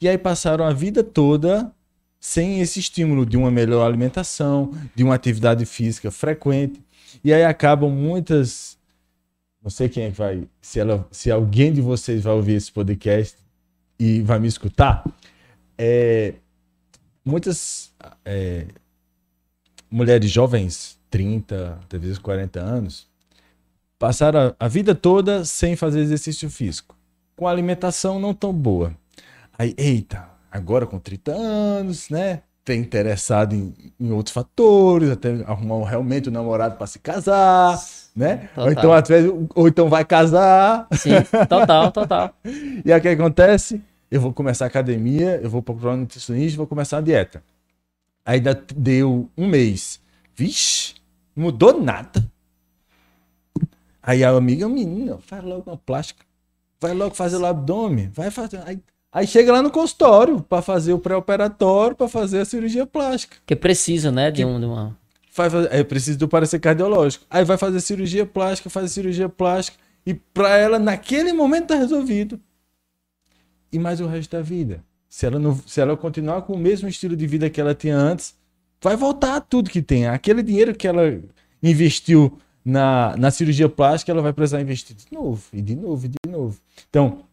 E 0.00 0.08
aí 0.08 0.18
passaram 0.18 0.64
a 0.64 0.72
vida 0.72 1.02
toda 1.02 1.72
sem 2.20 2.60
esse 2.60 2.78
estímulo 2.78 3.26
de 3.26 3.36
uma 3.36 3.50
melhor 3.50 3.84
alimentação, 3.84 4.72
de 4.94 5.02
uma 5.02 5.16
atividade 5.16 5.66
física 5.66 6.12
frequente. 6.12 6.80
E 7.24 7.32
aí 7.34 7.42
acabam 7.42 7.90
muitas. 7.90 8.78
Não 9.62 9.70
sei 9.70 9.88
quem 9.88 10.04
é 10.04 10.10
que 10.10 10.16
vai. 10.16 10.48
Se, 10.60 10.80
ela, 10.80 11.06
se 11.10 11.30
alguém 11.30 11.72
de 11.72 11.80
vocês 11.80 12.22
vai 12.22 12.32
ouvir 12.32 12.54
esse 12.54 12.72
podcast 12.72 13.36
e 13.98 14.22
vai 14.22 14.38
me 14.38 14.48
escutar. 14.48 15.04
É, 15.76 16.34
muitas 17.24 17.92
é, 18.24 18.66
mulheres 19.90 20.30
jovens, 20.30 20.98
30, 21.10 21.78
talvez 21.88 22.18
40 22.18 22.60
anos, 22.60 23.10
Passaram 24.00 24.56
a, 24.58 24.66
vida 24.66 24.94
toda 24.94 25.44
sem 25.44 25.76
fazer 25.76 26.00
exercício 26.00 26.48
físico, 26.48 26.96
com 27.36 27.46
alimentação 27.46 28.18
não 28.18 28.32
tão 28.32 28.50
boa. 28.50 28.96
Aí, 29.58 29.74
eita, 29.76 30.26
agora 30.50 30.86
com 30.86 30.98
30 30.98 31.32
anos, 31.32 32.08
né? 32.08 32.40
Tem 32.64 32.80
interessado 32.80 33.54
em, 33.54 33.74
em 33.98 34.12
outros 34.12 34.34
fatores, 34.34 35.10
até 35.10 35.42
arrumar 35.46 35.88
realmente 35.88 36.28
um 36.28 36.32
namorado 36.32 36.76
para 36.76 36.86
se 36.86 36.98
casar, 36.98 37.78
né? 38.14 38.50
Ou 38.56 38.70
então, 38.70 38.90
ou 39.54 39.68
então 39.68 39.88
vai 39.88 40.04
casar. 40.04 40.86
Sim, 40.92 41.10
total, 41.48 41.90
total. 41.90 42.34
e 42.84 42.92
aí 42.92 42.98
o 42.98 43.02
que 43.02 43.08
acontece? 43.08 43.80
Eu 44.10 44.20
vou 44.20 44.32
começar 44.32 44.66
a 44.66 44.68
academia, 44.68 45.40
eu 45.42 45.48
vou 45.48 45.62
procurar 45.62 45.94
um 45.94 45.98
nutricionista, 45.98 46.56
vou 46.56 46.66
começar 46.66 46.98
a 46.98 47.00
dieta. 47.00 47.42
Aí 48.24 48.40
deu 48.76 49.30
um 49.36 49.46
mês. 49.46 50.00
Vixe, 50.34 50.94
mudou 51.34 51.80
nada. 51.80 52.24
Aí 54.02 54.24
a 54.24 54.30
amiga, 54.30 54.68
menina, 54.68 55.18
faz 55.18 55.44
logo 55.44 55.70
uma 55.70 55.76
plástica. 55.76 56.24
Vai 56.80 56.94
logo 56.94 57.14
fazer 57.14 57.36
o 57.36 57.46
abdômen. 57.46 58.08
Vai 58.08 58.30
fazer. 58.30 58.60
Aí, 58.66 58.80
aí 59.12 59.26
chega 59.26 59.52
lá 59.52 59.62
no 59.62 59.70
consultório 59.70 60.40
para 60.42 60.62
fazer 60.62 60.92
o 60.92 60.98
pré-operatório, 60.98 61.96
para 61.96 62.08
fazer 62.08 62.40
a 62.40 62.44
cirurgia 62.44 62.86
plástica. 62.86 63.36
Que 63.46 63.56
precisa, 63.56 64.10
né? 64.10 64.30
De, 64.30 64.44
um, 64.44 64.58
de 64.58 64.66
uma. 64.66 64.96
Vai 65.34 65.48
fazer, 65.48 65.68
é 65.72 65.84
preciso 65.84 66.18
do 66.18 66.28
parecer 66.28 66.58
cardiológico. 66.58 67.24
Aí 67.30 67.44
vai 67.44 67.56
fazer 67.56 67.80
cirurgia 67.80 68.26
plástica, 68.26 68.68
faz 68.68 68.90
cirurgia 68.92 69.28
plástica. 69.28 69.78
E 70.04 70.14
para 70.14 70.56
ela, 70.56 70.78
naquele 70.78 71.32
momento, 71.32 71.68
tá 71.68 71.74
resolvido. 71.74 72.40
E 73.72 73.78
mais 73.78 74.00
o 74.00 74.06
resto 74.06 74.32
da 74.32 74.42
vida. 74.42 74.82
Se 75.08 75.26
ela, 75.26 75.38
não, 75.38 75.56
se 75.66 75.80
ela 75.80 75.96
continuar 75.96 76.42
com 76.42 76.54
o 76.54 76.58
mesmo 76.58 76.88
estilo 76.88 77.16
de 77.16 77.26
vida 77.26 77.50
que 77.50 77.60
ela 77.60 77.74
tinha 77.74 77.96
antes, 77.96 78.34
vai 78.80 78.96
voltar 78.96 79.40
tudo 79.40 79.70
que 79.70 79.82
tem. 79.82 80.06
Aquele 80.06 80.42
dinheiro 80.42 80.74
que 80.74 80.86
ela 80.86 81.20
investiu 81.62 82.38
na, 82.64 83.16
na 83.16 83.30
cirurgia 83.30 83.68
plástica, 83.68 84.12
ela 84.12 84.22
vai 84.22 84.32
precisar 84.32 84.60
investir 84.60 84.96
de 84.96 85.06
novo, 85.12 85.42
e 85.52 85.60
de 85.60 85.74
novo, 85.74 86.06
e 86.06 86.08
de 86.08 86.30
novo. 86.30 86.58
Então, 86.88 87.24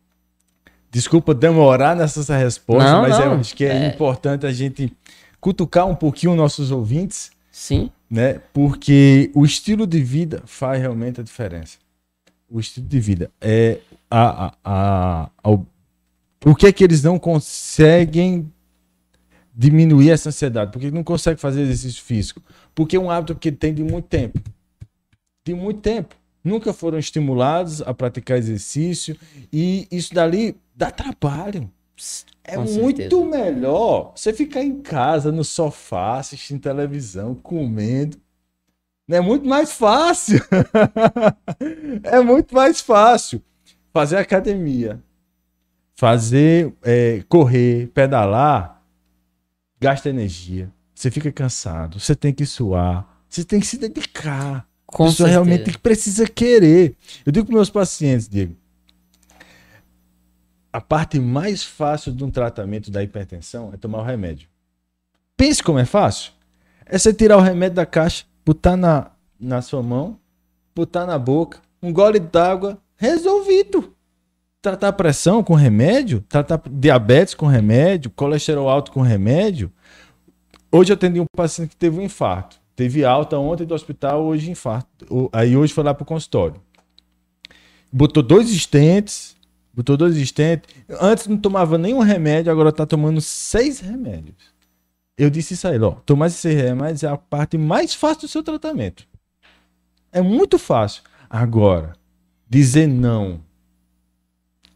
desculpa 0.92 1.34
demorar 1.34 1.96
nessa 1.96 2.36
resposta, 2.36 2.92
não, 2.92 3.02
mas 3.02 3.18
não. 3.18 3.26
eu 3.26 3.32
acho 3.34 3.56
que 3.56 3.66
é, 3.66 3.86
é, 3.86 3.88
importante 3.88 4.46
a 4.46 4.52
gente 4.52 4.92
cutucar 5.40 5.88
um 5.88 5.96
pouquinho 5.96 6.36
nossos 6.36 6.72
ouvintes. 6.72 7.32
Sim. 7.52 7.92
Né? 8.10 8.40
Porque 8.54 9.32
o 9.34 9.46
estilo 9.46 9.86
de 9.86 10.02
vida 10.02 10.42
faz 10.46 10.80
realmente 10.80 11.20
a 11.20 11.24
diferença. 11.24 11.78
O 12.50 12.60
estilo 12.60 12.88
de 12.88 13.00
vida 13.00 13.32
é 13.42 13.80
a, 14.10 14.46
a, 14.46 14.54
a, 14.64 15.30
a 15.44 15.50
o 16.46 16.56
que 16.56 16.68
é 16.68 16.72
que 16.72 16.84
eles 16.84 17.04
não 17.04 17.20
conseguem 17.20 18.50
diminuir 19.54 20.12
essa 20.12 20.30
ansiedade? 20.30 20.72
Porque 20.72 20.90
não 20.90 21.04
conseguem 21.04 21.38
fazer 21.38 21.62
exercício 21.62 22.02
físico? 22.04 22.42
Porque 22.74 22.96
é 22.96 23.00
um 23.00 23.12
hábito 23.12 23.36
que 23.36 23.52
tem 23.52 23.74
de 23.74 23.84
muito 23.84 24.08
tempo 24.08 24.40
de 25.48 25.54
muito 25.54 25.80
tempo. 25.80 26.16
Nunca 26.44 26.72
foram 26.72 27.00
estimulados 27.00 27.82
a 27.82 27.94
praticar 27.94 28.38
exercício 28.38 29.18
e 29.52 29.88
isso 29.92 30.14
dali 30.14 30.56
dá 30.78 30.92
trabalho. 30.92 31.70
É 32.44 32.56
Com 32.56 32.64
muito 32.64 32.98
certeza. 32.98 33.26
melhor 33.26 34.14
você 34.16 34.32
ficar 34.32 34.64
em 34.64 34.80
casa, 34.82 35.32
no 35.32 35.44
sofá, 35.44 36.20
assistindo 36.20 36.62
televisão, 36.62 37.34
comendo. 37.34 38.18
É 39.10 39.20
muito 39.20 39.48
mais 39.48 39.72
fácil. 39.72 40.40
é 42.04 42.22
muito 42.22 42.54
mais 42.54 42.80
fácil 42.80 43.42
fazer 43.92 44.18
academia, 44.18 45.02
fazer 45.96 46.72
é, 46.84 47.24
correr, 47.28 47.88
pedalar, 47.88 48.84
gasta 49.80 50.10
energia. 50.10 50.72
Você 50.94 51.10
fica 51.10 51.32
cansado, 51.32 52.00
você 52.00 52.16
tem 52.16 52.32
que 52.32 52.46
suar, 52.46 53.24
você 53.28 53.44
tem 53.44 53.60
que 53.60 53.66
se 53.66 53.78
dedicar. 53.78 54.68
Com 54.86 55.08
certeza. 55.08 55.30
realmente 55.30 55.78
precisa 55.80 56.28
querer. 56.28 56.96
Eu 57.26 57.32
digo 57.32 57.46
para 57.48 57.56
meus 57.56 57.70
pacientes, 57.70 58.30
Diego, 58.30 58.56
a 60.72 60.82
parte 60.82 61.20
mais 61.20 61.64
fácil 61.64 62.12
de 62.12 62.24
um 62.24 62.30
tratamento 62.30 62.92
da 62.92 63.04
hipertensão 63.04 63.72
é 63.74 63.78
tomar 63.78 64.00
o 64.00 64.04
remédio. 64.04 64.50
Pense 65.36 65.62
como 65.62 65.80
é 65.80 65.86
fácil. 65.86 66.32
É 66.86 66.98
você 66.98 67.14
tirar 67.14 67.38
o 67.38 67.42
remédio 67.42 67.76
da 67.76 67.86
caixa, 67.86 68.26
botar 68.46 68.76
na, 68.76 69.12
na 69.40 69.62
sua 69.62 69.84
mão, 69.84 70.20
botar 70.76 71.06
na 71.06 71.18
boca, 71.18 71.60
um 71.82 71.94
gole 71.94 72.20
d'água, 72.20 72.78
resolvido. 72.96 73.94
Tratar 74.62 74.94
pressão 74.94 75.44
com 75.44 75.54
remédio, 75.54 76.22
tratar 76.28 76.62
diabetes 76.70 77.34
com 77.34 77.46
remédio, 77.46 78.10
colesterol 78.12 78.68
alto 78.68 78.92
com 78.92 79.02
remédio. 79.02 79.72
Hoje 80.72 80.92
eu 80.92 80.96
atendi 80.96 81.20
um 81.20 81.26
paciente 81.36 81.70
que 81.70 81.76
teve 81.76 82.00
um 82.00 82.02
infarto. 82.02 82.60
Teve 82.76 83.06
alta 83.06 83.38
ontem 83.38 83.66
do 83.66 83.74
hospital, 83.74 84.24
hoje 84.26 84.52
infarto. 84.52 85.30
Aí 85.32 85.56
hoje 85.56 85.74
foi 85.74 85.84
lá 85.84 85.94
pro 85.94 86.06
consultório. 86.06 86.62
Botou 87.92 88.22
dois 88.22 88.52
estentes, 88.52 89.37
botou 89.78 89.96
dois 89.96 90.18
estentes. 90.18 90.74
Antes 91.00 91.28
não 91.28 91.38
tomava 91.38 91.78
nenhum 91.78 92.00
remédio, 92.00 92.52
agora 92.52 92.72
tá 92.72 92.84
tomando 92.84 93.22
seis 93.22 93.80
remédios. 93.80 94.36
Eu 95.16 95.30
disse 95.30 95.54
isso 95.54 95.68
aí, 95.68 95.80
ó. 95.80 95.92
Tomar 95.92 96.28
esses 96.28 96.44
remédios 96.44 97.04
é 97.04 97.08
a 97.08 97.16
parte 97.16 97.58
mais 97.60 97.94
fácil 97.94 98.22
do 98.22 98.28
seu 98.28 98.42
tratamento. 98.42 99.08
É 100.12 100.20
muito 100.20 100.58
fácil. 100.58 101.04
Agora, 101.30 101.94
dizer 102.50 102.88
não 102.88 103.40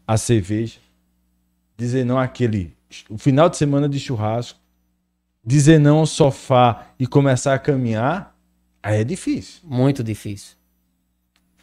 à 0.06 0.16
cerveja, 0.16 0.78
dizer 1.76 2.04
não 2.04 2.18
àquele 2.18 2.76
o 3.08 3.16
final 3.16 3.48
de 3.48 3.56
semana 3.56 3.88
de 3.88 3.98
churrasco, 3.98 4.60
dizer 5.44 5.80
não 5.80 5.98
ao 5.98 6.06
sofá 6.06 6.88
e 6.98 7.06
começar 7.06 7.54
a 7.54 7.58
caminhar, 7.58 8.36
aí 8.82 9.00
é 9.00 9.04
difícil. 9.04 9.62
Muito 9.64 10.04
difícil. 10.04 10.56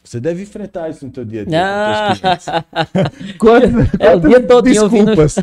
Você 0.09 0.19
deve 0.19 0.41
enfrentar 0.41 0.89
isso 0.89 1.05
no 1.05 1.13
seu 1.13 1.23
dia 1.23 1.43
a 1.43 1.45
dia. 1.45 1.61
Ah. 1.63 2.63
Quantas- 3.37 3.69
É 3.99 4.15
o 4.15 4.19
dia 4.19 4.39
todinho 4.41 4.81
ouvindo- 4.81 5.15
desculpas. 5.15 5.35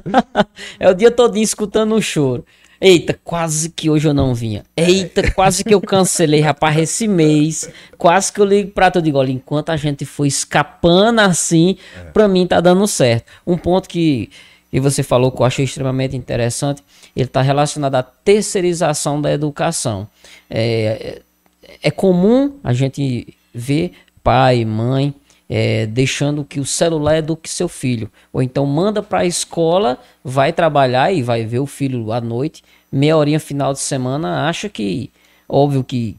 É 0.81 0.91
o 0.91 0.95
dia 0.95 1.09
todinho 1.09 1.45
escutando 1.45 1.95
um 1.95 2.01
choro. 2.01 2.45
Eita, 2.81 3.17
quase 3.23 3.71
que 3.71 3.89
hoje 3.89 4.09
eu 4.09 4.13
não 4.13 4.35
vinha. 4.35 4.65
Eita, 4.77 5.31
quase 5.31 5.63
que 5.63 5.73
eu 5.73 5.81
cancelei, 5.81 6.41
rapaz, 6.41 6.77
esse 6.79 7.07
mês. 7.07 7.71
Quase 7.97 8.33
que 8.33 8.41
eu 8.41 8.45
ligo 8.45 8.73
pra 8.73 8.91
tu. 8.91 8.99
Eu 8.99 9.03
digo, 9.03 9.19
olha, 9.19 9.31
enquanto 9.31 9.71
a 9.71 9.77
gente 9.77 10.05
foi 10.05 10.27
escapando 10.27 11.21
assim, 11.21 11.77
pra 12.13 12.27
mim 12.27 12.45
tá 12.45 12.61
dando 12.61 12.85
certo. 12.89 13.25
Um 13.47 13.57
ponto 13.57 13.89
que, 13.89 14.29
que 14.69 14.81
você 14.81 15.05
falou 15.05 15.31
que 15.31 15.41
eu 15.43 15.47
achei 15.47 15.65
extremamente 15.65 16.17
interessante, 16.17 16.83
ele 17.15 17.29
tá 17.29 17.41
relacionado 17.41 17.95
à 17.95 18.03
terceirização 18.03 19.23
da 19.23 19.33
educação. 19.33 20.09
É, 20.51 21.21
é, 21.63 21.69
é 21.85 21.91
comum 21.93 22.57
a 22.65 22.73
gente 22.73 23.29
ver 23.55 23.93
pai, 24.27 24.65
mãe, 24.65 25.15
é, 25.49 25.87
deixando 25.87 26.45
que 26.45 26.59
o 26.59 26.67
celular 26.67 27.19
eduque 27.19 27.49
seu 27.49 27.69
filho. 27.69 28.11
Ou 28.33 28.43
então 28.43 28.67
manda 28.67 29.01
para 29.01 29.21
a 29.21 29.25
escola, 29.25 30.01
vai 30.25 30.53
trabalhar 30.53 31.13
e 31.13 31.23
vai 31.23 31.45
ver 31.45 31.61
o 31.61 31.67
filho 31.67 32.11
à 32.11 32.21
noite, 32.21 32.65
meia 32.91 33.17
horinha 33.17 33.39
final 33.39 33.73
de 33.73 33.79
semana, 33.79 34.49
acha 34.49 34.69
que, 34.69 35.13
óbvio 35.49 35.85
que 35.85 36.17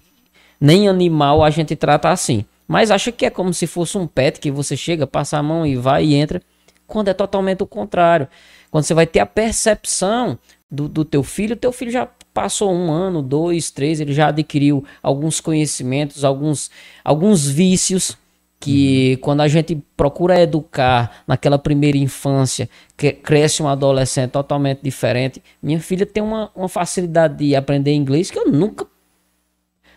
nem 0.58 0.88
animal 0.88 1.44
a 1.44 1.50
gente 1.50 1.76
trata 1.76 2.10
assim. 2.10 2.46
Mas 2.66 2.92
acha 2.92 3.12
que 3.12 3.26
é 3.26 3.30
como 3.30 3.54
se 3.54 3.68
fosse 3.68 3.98
um 3.98 4.08
pet 4.08 4.40
que 4.40 4.52
você 4.52 4.78
chega, 4.78 5.06
passa 5.06 5.38
a 5.38 5.44
mão 5.44 5.68
e 5.68 5.76
vai 5.76 6.06
e 6.06 6.16
entra. 6.16 6.42
Quando 6.88 7.10
é 7.10 7.14
totalmente 7.14 7.62
o 7.62 7.68
contrário. 7.68 8.30
Quando 8.72 8.86
você 8.86 8.94
vai 8.94 9.06
ter 9.06 9.20
a 9.20 9.26
percepção 9.26 10.40
do, 10.72 10.88
do 10.88 11.04
teu 11.04 11.24
filho, 11.24 11.58
teu 11.58 11.74
filho 11.74 11.92
já 11.92 12.08
passou 12.38 12.72
um 12.72 12.92
ano, 12.92 13.24
dois, 13.24 13.72
três, 13.72 14.00
ele 14.00 14.14
já 14.14 14.28
adquiriu 14.28 14.86
alguns 15.02 15.42
conhecimentos, 15.42 16.24
alguns, 16.24 16.70
alguns 17.04 17.48
vícios 17.48 18.16
que 18.60 19.18
quando 19.24 19.42
a 19.42 19.48
gente 19.48 19.76
procura 19.96 20.40
educar 20.40 21.24
naquela 21.26 21.58
primeira 21.58 21.98
infância, 21.98 22.70
que 22.96 23.12
cresce 23.12 23.64
um 23.64 23.68
adolescente 23.68 24.30
totalmente 24.30 24.82
diferente. 24.84 25.42
Minha 25.64 25.80
filha 25.80 26.06
tem 26.06 26.22
uma, 26.22 26.52
uma 26.56 26.70
facilidade 26.70 27.38
de 27.38 27.56
aprender 27.56 27.96
inglês 27.96 28.30
que 28.30 28.38
eu 28.38 28.52
nunca 28.52 28.86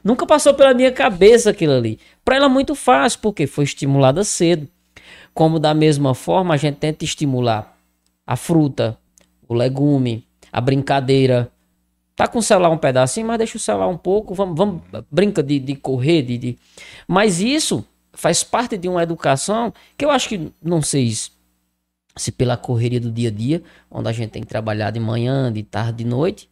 Nunca 0.03 0.25
passou 0.25 0.55
pela 0.55 0.73
minha 0.73 0.91
cabeça 0.91 1.51
aquilo 1.51 1.75
ali. 1.75 1.99
Para 2.25 2.37
ela 2.37 2.47
é 2.47 2.49
muito 2.49 2.75
fácil, 2.75 3.19
porque 3.21 3.47
foi 3.47 3.65
estimulada 3.65 4.25
cedo. 4.25 4.67
Como 5.35 5.59
da 5.59 5.75
mesma 5.75 6.15
forma 6.15 6.55
a 6.55 6.57
gente 6.57 6.77
tenta 6.77 7.05
estimular 7.05 7.77
a 8.27 8.35
fruta, 8.35 8.97
o 9.47 9.53
legume, 9.53 10.27
a 10.51 10.59
brincadeira. 10.59 11.53
Tá 12.21 12.29
com 12.29 12.39
o 12.39 12.43
celular 12.43 12.69
um 12.69 12.77
pedacinho, 12.77 13.27
mas 13.27 13.39
deixa 13.39 13.57
o 13.57 13.59
celular 13.59 13.89
um 13.89 13.97
pouco, 13.97 14.35
vamos, 14.35 14.55
vamos 14.55 14.83
brinca 15.11 15.43
de, 15.43 15.59
de 15.59 15.75
correr, 15.75 16.21
de, 16.21 16.37
de... 16.37 16.59
Mas 17.09 17.41
isso 17.41 17.83
faz 18.13 18.45
parte 18.45 18.77
de 18.77 18.87
uma 18.91 19.03
educação 19.03 19.73
que 19.97 20.05
eu 20.05 20.11
acho 20.11 20.29
que, 20.29 20.53
não 20.63 20.83
sei 20.83 21.11
se- 22.15 22.31
pela 22.33 22.59
correria 22.59 23.01
do 23.01 23.11
dia 23.11 23.31
a 23.31 23.33
dia, 23.33 23.63
onde 23.91 24.11
a 24.11 24.13
gente 24.13 24.33
tem 24.33 24.43
que 24.43 24.49
trabalhar 24.49 24.91
de 24.91 25.01
manhã, 25.01 25.51
de 25.51 25.63
tarde, 25.63 26.05
de 26.05 26.11
noite, 26.11 26.51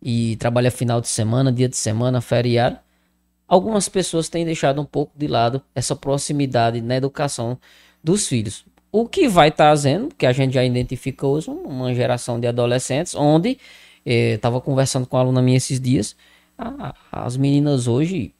e 0.00 0.36
trabalha 0.36 0.70
final 0.70 1.00
de 1.00 1.08
semana, 1.08 1.50
dia 1.50 1.68
de 1.68 1.76
semana, 1.76 2.20
feriado, 2.20 2.78
algumas 3.48 3.88
pessoas 3.88 4.28
têm 4.28 4.44
deixado 4.44 4.80
um 4.80 4.84
pouco 4.84 5.10
de 5.18 5.26
lado 5.26 5.60
essa 5.74 5.96
proximidade 5.96 6.80
na 6.80 6.94
educação 6.94 7.58
dos 8.04 8.28
filhos. 8.28 8.64
O 8.92 9.08
que 9.08 9.26
vai 9.28 9.50
trazendo, 9.50 10.14
que 10.16 10.24
a 10.24 10.32
gente 10.32 10.54
já 10.54 10.64
identifica 10.64 11.26
hoje, 11.26 11.50
uma 11.50 11.92
geração 11.92 12.38
de 12.38 12.46
adolescentes, 12.46 13.16
onde 13.16 13.58
estava 14.12 14.60
conversando 14.60 15.06
com 15.06 15.16
uma 15.16 15.22
aluna 15.22 15.42
minha 15.42 15.56
esses 15.56 15.80
dias, 15.80 16.16
as 17.12 17.36
meninas 17.36 17.86
hoje 17.86 18.34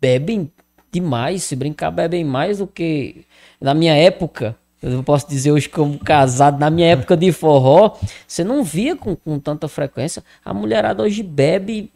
bebem 0.00 0.50
demais, 0.92 1.42
se 1.42 1.56
brincar, 1.56 1.90
bebem 1.90 2.24
mais 2.24 2.58
do 2.58 2.66
que 2.66 3.24
na 3.60 3.74
minha 3.74 3.94
época. 3.94 4.56
Eu 4.82 5.02
posso 5.02 5.28
dizer 5.28 5.52
hoje 5.52 5.68
como 5.68 5.98
casado, 5.98 6.58
na 6.58 6.70
minha 6.70 6.88
época 6.88 7.16
de 7.16 7.32
forró, 7.32 7.96
você 8.26 8.44
não 8.44 8.62
via 8.62 8.94
com, 8.94 9.16
com 9.16 9.38
tanta 9.38 9.68
frequência. 9.68 10.22
A 10.44 10.52
mulherada 10.52 11.02
hoje 11.02 11.22
bebe 11.22 11.90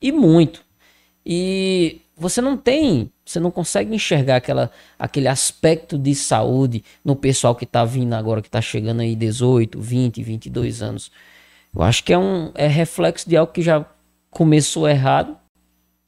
e 0.00 0.12
muito. 0.12 0.62
E 1.24 2.00
você 2.16 2.40
não 2.40 2.56
tem, 2.56 3.10
você 3.24 3.40
não 3.40 3.50
consegue 3.50 3.94
enxergar 3.94 4.36
aquela, 4.36 4.70
aquele 4.98 5.28
aspecto 5.28 5.98
de 5.98 6.14
saúde 6.14 6.84
no 7.04 7.16
pessoal 7.16 7.54
que 7.54 7.66
tá 7.66 7.84
vindo 7.84 8.14
agora, 8.14 8.42
que 8.42 8.50
tá 8.50 8.60
chegando 8.60 9.00
aí 9.00 9.14
18, 9.16 9.80
20, 9.80 10.22
22 10.22 10.82
anos. 10.82 11.10
Eu 11.74 11.82
acho 11.82 12.02
que 12.04 12.12
é 12.12 12.18
um 12.18 12.50
é 12.54 12.66
reflexo 12.66 13.28
de 13.28 13.36
algo 13.36 13.52
que 13.52 13.62
já 13.62 13.84
começou 14.30 14.88
errado, 14.88 15.36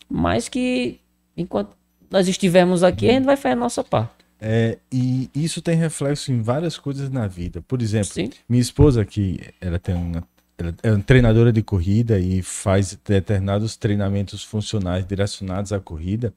mas 0.08 0.48
que 0.48 1.00
enquanto 1.36 1.76
nós 2.10 2.28
estivermos 2.28 2.82
aqui, 2.82 3.08
a 3.08 3.12
gente 3.12 3.24
vai 3.24 3.36
fazer 3.36 3.54
a 3.54 3.56
nossa 3.56 3.82
parte. 3.82 4.22
É, 4.44 4.78
e 4.90 5.30
isso 5.34 5.62
tem 5.62 5.76
reflexo 5.76 6.32
em 6.32 6.42
várias 6.42 6.76
coisas 6.76 7.08
na 7.08 7.28
vida. 7.28 7.62
Por 7.62 7.80
exemplo, 7.80 8.12
Sim. 8.12 8.30
minha 8.48 8.60
esposa 8.60 9.04
que 9.04 9.40
ela 9.60 9.78
tem 9.78 9.94
uma, 9.94 10.24
ela 10.58 10.74
é 10.82 10.90
uma 10.90 11.02
treinadora 11.02 11.52
de 11.52 11.62
corrida 11.62 12.18
e 12.18 12.42
faz 12.42 12.98
determinados 13.04 13.76
treinamentos 13.76 14.42
funcionais 14.42 15.06
direcionados 15.06 15.72
à 15.72 15.78
corrida. 15.78 16.34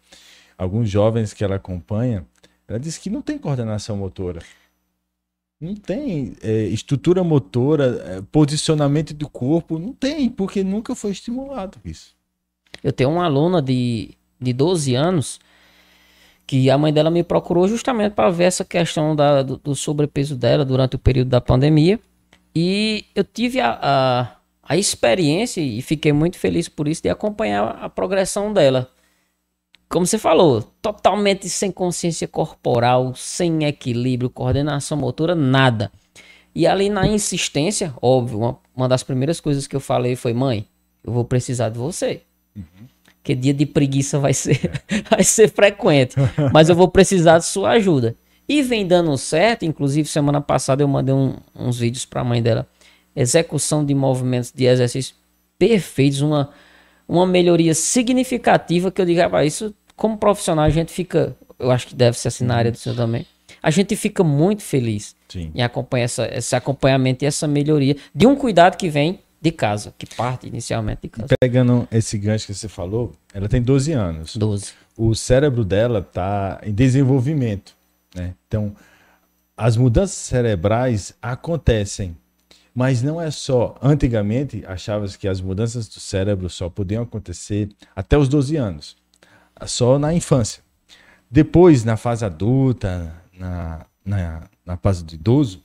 Alguns 0.55 0.89
jovens 0.89 1.33
que 1.33 1.43
ela 1.43 1.55
acompanha, 1.55 2.23
ela 2.67 2.79
diz 2.79 2.97
que 2.97 3.09
não 3.09 3.23
tem 3.23 3.39
coordenação 3.39 3.97
motora. 3.97 4.39
Não 5.65 5.75
tem 5.75 6.33
é, 6.43 6.65
estrutura 6.65 7.23
motora, 7.23 8.03
é, 8.05 8.21
posicionamento 8.31 9.13
do 9.13 9.27
corpo, 9.27 9.79
não 9.79 9.93
tem, 9.93 10.29
porque 10.29 10.63
nunca 10.63 10.93
foi 10.93 11.11
estimulado 11.11 11.79
isso. 11.83 12.15
Eu 12.83 12.93
tenho 12.93 13.09
uma 13.09 13.25
aluna 13.25 13.61
de, 13.61 14.11
de 14.39 14.53
12 14.53 14.93
anos 14.93 15.39
que 16.45 16.69
a 16.69 16.77
mãe 16.77 16.93
dela 16.93 17.09
me 17.09 17.23
procurou 17.23 17.67
justamente 17.67 18.13
para 18.13 18.29
ver 18.29 18.45
essa 18.45 18.63
questão 18.63 19.15
da, 19.15 19.41
do, 19.41 19.57
do 19.57 19.75
sobrepeso 19.75 20.35
dela 20.35 20.63
durante 20.63 20.95
o 20.95 20.99
período 20.99 21.29
da 21.29 21.41
pandemia. 21.41 21.99
E 22.55 23.05
eu 23.15 23.23
tive 23.23 23.59
a, 23.59 23.79
a, 23.81 24.35
a 24.63 24.77
experiência 24.77 25.61
e 25.61 25.81
fiquei 25.81 26.13
muito 26.13 26.37
feliz 26.37 26.69
por 26.69 26.87
isso 26.87 27.01
de 27.01 27.09
acompanhar 27.09 27.79
a 27.81 27.89
progressão 27.89 28.53
dela. 28.53 28.89
Como 29.87 30.05
você 30.05 30.17
falou, 30.17 30.61
totalmente 30.81 31.47
sem 31.47 31.71
consciência 31.71 32.27
corporal, 32.27 33.13
sem 33.15 33.65
equilíbrio, 33.65 34.29
coordenação 34.29 34.97
motora, 34.97 35.35
nada. 35.35 35.91
E 36.53 36.65
ali 36.65 36.89
na 36.89 37.07
insistência, 37.07 37.93
óbvio, 38.01 38.39
uma, 38.39 38.57
uma 38.75 38.87
das 38.89 39.03
primeiras 39.03 39.39
coisas 39.39 39.67
que 39.67 39.75
eu 39.75 39.79
falei 39.79 40.15
foi: 40.15 40.33
mãe, 40.33 40.67
eu 41.03 41.13
vou 41.13 41.23
precisar 41.25 41.69
de 41.69 41.77
você. 41.77 42.21
Porque 43.17 43.35
dia 43.35 43.53
de 43.53 43.65
preguiça 43.65 44.19
vai 44.19 44.33
ser, 44.33 44.59
vai 45.09 45.23
ser 45.23 45.49
frequente. 45.49 46.15
Mas 46.53 46.69
eu 46.69 46.75
vou 46.75 46.87
precisar 46.87 47.39
de 47.39 47.45
sua 47.45 47.71
ajuda. 47.71 48.15
E 48.47 48.61
vem 48.61 48.85
dando 48.85 49.17
certo, 49.17 49.65
inclusive 49.65 50.07
semana 50.07 50.39
passada 50.39 50.83
eu 50.83 50.87
mandei 50.87 51.13
um- 51.13 51.35
uns 51.55 51.79
vídeos 51.79 52.05
para 52.05 52.21
a 52.21 52.23
mãe 52.23 52.41
dela. 52.41 52.67
Execução 53.15 53.83
de 53.83 53.95
movimentos 53.95 54.51
de 54.53 54.65
exercício 54.65 55.15
perfeitos, 55.57 56.21
uma, 56.21 56.51
uma 57.07 57.25
melhoria 57.25 57.73
significativa 57.73 58.91
que 58.91 59.01
eu 59.01 59.05
digo, 59.05 59.19
rapaz, 59.19 59.53
isso 59.53 59.73
como 59.95 60.17
profissional 60.17 60.65
a 60.65 60.69
gente 60.69 60.91
fica, 60.91 61.35
eu 61.57 61.71
acho 61.71 61.87
que 61.87 61.95
deve 61.95 62.17
ser 62.17 62.27
assim 62.27 62.45
na 62.45 62.55
área 62.55 62.71
do 62.71 62.77
senhor 62.77 62.95
também. 62.95 63.25
A 63.61 63.71
gente 63.71 63.95
fica 63.95 64.23
muito 64.23 64.61
feliz 64.61 65.15
Sim. 65.27 65.51
em 65.55 65.61
acompanhar 65.61 66.05
essa, 66.05 66.27
esse 66.37 66.55
acompanhamento 66.55 67.23
e 67.23 67.27
essa 67.27 67.47
melhoria 67.47 67.95
de 68.13 68.27
um 68.27 68.35
cuidado 68.35 68.77
que 68.77 68.89
vem 68.89 69.19
de 69.41 69.51
casa, 69.51 69.93
que 69.97 70.05
parte 70.05 70.47
inicialmente 70.47 71.01
de 71.03 71.09
casa. 71.09 71.35
Pegando 71.39 71.87
esse 71.91 72.17
gancho 72.17 72.47
que 72.47 72.53
você 72.53 72.67
falou, 72.67 73.13
ela 73.33 73.47
tem 73.47 73.61
12 73.61 73.91
anos. 73.91 74.35
12. 74.35 74.73
o 74.97 75.13
cérebro 75.13 75.63
dela 75.63 75.99
está 75.99 76.59
em 76.63 76.73
desenvolvimento, 76.73 77.75
né? 78.15 78.33
Então, 78.47 78.75
as 79.57 79.77
mudanças 79.77 80.17
cerebrais 80.17 81.13
acontecem, 81.21 82.15
mas 82.75 83.01
não 83.01 83.21
é 83.21 83.31
só. 83.31 83.75
Antigamente, 83.81 84.63
achava-se 84.67 85.17
que 85.17 85.29
as 85.29 85.39
mudanças 85.39 85.87
do 85.87 85.99
cérebro 86.01 86.49
só 86.49 86.69
podiam 86.69 87.03
acontecer 87.03 87.69
até 87.95 88.17
os 88.17 88.27
12 88.27 88.57
anos, 88.57 88.97
só 89.65 89.97
na 89.97 90.13
infância. 90.13 90.61
Depois, 91.31 91.85
na 91.85 91.95
fase 91.95 92.25
adulta, 92.25 93.15
na, 93.39 93.85
na, 94.05 94.49
na 94.65 94.77
fase 94.77 95.05
do 95.05 95.15
idoso, 95.15 95.63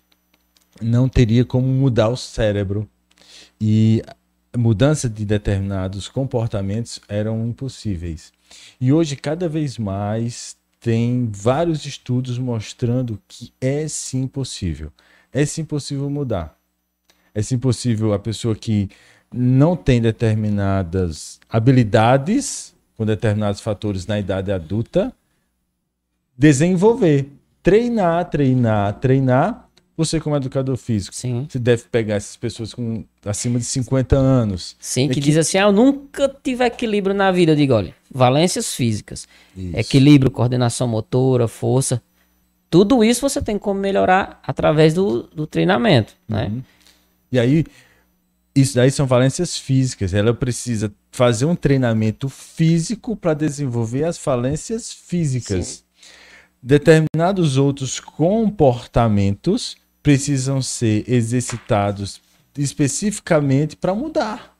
não 0.80 1.08
teria 1.08 1.44
como 1.44 1.66
mudar 1.66 2.08
o 2.08 2.16
cérebro 2.16 2.88
e 3.60 4.02
mudança 4.56 5.08
de 5.08 5.24
determinados 5.24 6.08
comportamentos 6.08 7.00
eram 7.08 7.46
impossíveis. 7.46 8.32
E 8.80 8.92
hoje, 8.92 9.16
cada 9.16 9.48
vez 9.48 9.78
mais, 9.78 10.56
tem 10.78 11.28
vários 11.30 11.84
estudos 11.84 12.38
mostrando 12.38 13.20
que 13.28 13.52
é 13.60 13.86
sim 13.88 14.26
possível. 14.26 14.92
É 15.32 15.44
sim 15.44 15.64
possível 15.64 16.08
mudar. 16.08 16.59
É 17.34 17.42
sim 17.42 17.58
possível 17.58 18.12
a 18.12 18.18
pessoa 18.18 18.54
que 18.54 18.88
não 19.32 19.76
tem 19.76 20.00
determinadas 20.00 21.38
habilidades 21.48 22.74
com 22.96 23.06
determinados 23.06 23.60
fatores 23.60 24.06
na 24.06 24.18
idade 24.18 24.50
adulta 24.52 25.12
desenvolver. 26.36 27.30
Treinar, 27.62 28.24
treinar, 28.30 28.94
treinar. 28.94 29.68
Você, 29.96 30.18
como 30.18 30.34
educador 30.34 30.78
físico, 30.78 31.14
Sim. 31.14 31.46
você 31.46 31.58
deve 31.58 31.82
pegar 31.82 32.14
essas 32.14 32.34
pessoas 32.34 32.72
com 32.72 33.04
acima 33.22 33.58
de 33.58 33.66
50 33.66 34.16
anos. 34.16 34.74
Sim, 34.80 35.06
que, 35.08 35.12
É 35.12 35.14
que- 35.14 35.20
diz 35.20 35.36
assim: 35.36 35.58
ah, 35.58 35.64
eu 35.64 35.72
nunca 35.72 36.26
tive 36.42 36.64
equilíbrio 36.64 37.14
na 37.14 37.30
vida. 37.30 37.52
Eu 37.52 37.56
digo, 37.56 37.74
olha, 37.74 37.94
valências 38.10 38.74
físicas, 38.74 39.28
Isso. 39.54 39.76
equilíbrio, 39.76 40.30
coordenação 40.30 40.88
motora, 40.88 41.46
força. 41.46 42.02
Tudo 42.70 43.04
isso 43.04 43.20
você 43.20 43.42
tem 43.42 43.58
como 43.58 43.78
melhorar 43.78 44.40
através 44.42 44.94
do, 44.94 45.24
do 45.24 45.46
treinamento, 45.46 46.14
né? 46.26 46.46
Uhum. 46.46 46.62
E 47.30 47.38
aí, 47.38 47.64
isso 48.54 48.74
daí 48.74 48.90
são 48.90 49.06
valências 49.06 49.56
físicas. 49.56 50.12
Ela 50.12 50.34
precisa 50.34 50.92
fazer 51.10 51.44
um 51.44 51.54
treinamento 51.54 52.28
físico 52.28 53.16
para 53.16 53.34
desenvolver 53.34 54.04
as 54.04 54.18
falências 54.18 54.92
físicas. 54.92 55.84
Determinados 56.62 57.56
outros 57.56 58.00
comportamentos 58.00 59.76
precisam 60.02 60.60
ser 60.60 61.04
exercitados 61.08 62.20
especificamente 62.56 63.76
para 63.76 63.94
mudar. 63.94 64.56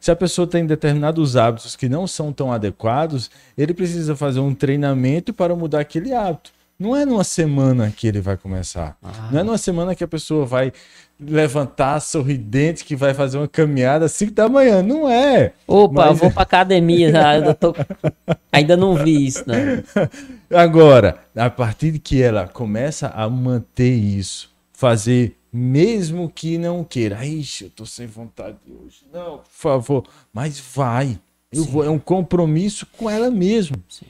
Se 0.00 0.10
a 0.10 0.16
pessoa 0.16 0.46
tem 0.48 0.66
determinados 0.66 1.36
hábitos 1.36 1.76
que 1.76 1.88
não 1.88 2.06
são 2.08 2.32
tão 2.32 2.52
adequados, 2.52 3.30
ele 3.56 3.72
precisa 3.72 4.16
fazer 4.16 4.40
um 4.40 4.52
treinamento 4.52 5.32
para 5.32 5.54
mudar 5.54 5.80
aquele 5.80 6.12
hábito. 6.12 6.52
Não 6.82 6.96
é 6.96 7.04
numa 7.06 7.22
semana 7.22 7.92
que 7.96 8.08
ele 8.08 8.20
vai 8.20 8.36
começar. 8.36 8.96
Ah. 9.00 9.28
Não 9.30 9.38
é 9.38 9.42
numa 9.44 9.56
semana 9.58 9.94
que 9.94 10.02
a 10.02 10.08
pessoa 10.08 10.44
vai 10.44 10.72
levantar 11.20 12.00
sorridente, 12.00 12.84
que 12.84 12.96
vai 12.96 13.14
fazer 13.14 13.38
uma 13.38 13.46
caminhada 13.46 14.06
às 14.06 14.12
5 14.12 14.32
da 14.32 14.48
manhã. 14.48 14.82
Não 14.82 15.08
é. 15.08 15.52
Opa, 15.64 16.06
Mas- 16.06 16.18
vou 16.18 16.30
pra 16.32 16.42
academia, 16.42 17.06
ainda, 17.28 17.54
tô- 17.54 17.72
ainda 18.50 18.76
não 18.76 18.96
vi 18.96 19.26
isso, 19.26 19.44
né? 19.46 19.84
Agora, 20.50 21.18
a 21.36 21.48
partir 21.48 21.92
de 21.92 21.98
que 22.00 22.20
ela 22.20 22.48
começa 22.48 23.06
a 23.08 23.30
manter 23.30 23.92
isso, 23.94 24.50
fazer 24.72 25.36
mesmo 25.52 26.28
que 26.28 26.58
não 26.58 26.82
queira. 26.82 27.24
Ixi, 27.24 27.64
eu 27.64 27.70
tô 27.70 27.86
sem 27.86 28.08
vontade 28.08 28.56
hoje. 28.68 29.04
Não, 29.12 29.38
por 29.38 29.44
favor. 29.50 30.04
Mas 30.32 30.58
vai. 30.74 31.16
Eu 31.52 31.62
Sim. 31.62 31.70
vou, 31.70 31.84
é 31.84 31.90
um 31.90 31.98
compromisso 31.98 32.86
com 32.98 33.08
ela 33.08 33.30
mesma. 33.30 33.76
Sim. 33.88 34.06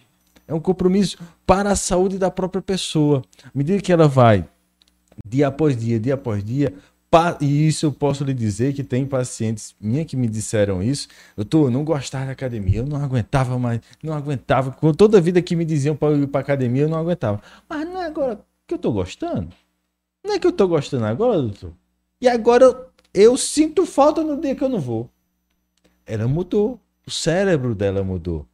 É 0.46 0.54
um 0.54 0.60
compromisso 0.60 1.18
para 1.46 1.70
a 1.70 1.76
saúde 1.76 2.18
da 2.18 2.30
própria 2.30 2.62
pessoa. 2.62 3.22
À 3.44 3.50
medida 3.54 3.80
que 3.80 3.92
ela 3.92 4.08
vai, 4.08 4.46
dia 5.26 5.48
após 5.48 5.76
dia, 5.76 5.98
dia 6.00 6.14
após 6.14 6.42
dia, 6.44 6.74
e 7.40 7.68
isso 7.68 7.84
eu 7.84 7.92
posso 7.92 8.24
lhe 8.24 8.32
dizer 8.32 8.72
que 8.72 8.82
tem 8.82 9.04
pacientes 9.04 9.74
minha 9.78 10.04
que 10.04 10.16
me 10.16 10.26
disseram 10.26 10.82
isso. 10.82 11.08
Eu 11.36 11.70
não 11.70 11.84
gostava 11.84 12.26
da 12.26 12.32
academia, 12.32 12.78
eu 12.78 12.86
não 12.86 13.02
aguentava 13.02 13.58
mais, 13.58 13.80
não 14.02 14.14
aguentava. 14.14 14.70
Com 14.70 14.94
toda 14.94 15.18
a 15.18 15.20
vida 15.20 15.42
que 15.42 15.54
me 15.54 15.64
diziam 15.64 15.94
para 15.94 16.16
ir 16.16 16.26
para 16.26 16.40
academia, 16.40 16.82
eu 16.82 16.88
não 16.88 16.98
aguentava. 16.98 17.42
Mas 17.68 17.86
não 17.86 18.00
é 18.00 18.06
agora 18.06 18.40
que 18.66 18.74
eu 18.74 18.78
tô 18.78 18.92
gostando? 18.92 19.48
Não 20.24 20.34
é 20.34 20.38
que 20.38 20.46
eu 20.46 20.52
tô 20.52 20.66
gostando 20.66 21.04
agora, 21.04 21.42
doutor? 21.42 21.72
E 22.18 22.28
agora 22.28 22.64
eu, 22.64 22.86
eu 23.12 23.36
sinto 23.36 23.84
falta 23.84 24.22
no 24.22 24.40
dia 24.40 24.54
que 24.54 24.64
eu 24.64 24.68
não 24.68 24.80
vou. 24.80 25.10
Ela 26.06 26.26
mudou. 26.26 26.80
O 27.06 27.10
cérebro 27.10 27.74
dela 27.74 28.02
mudou. 28.02 28.46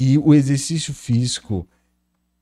E 0.00 0.16
o 0.16 0.32
exercício 0.32 0.94
físico, 0.94 1.66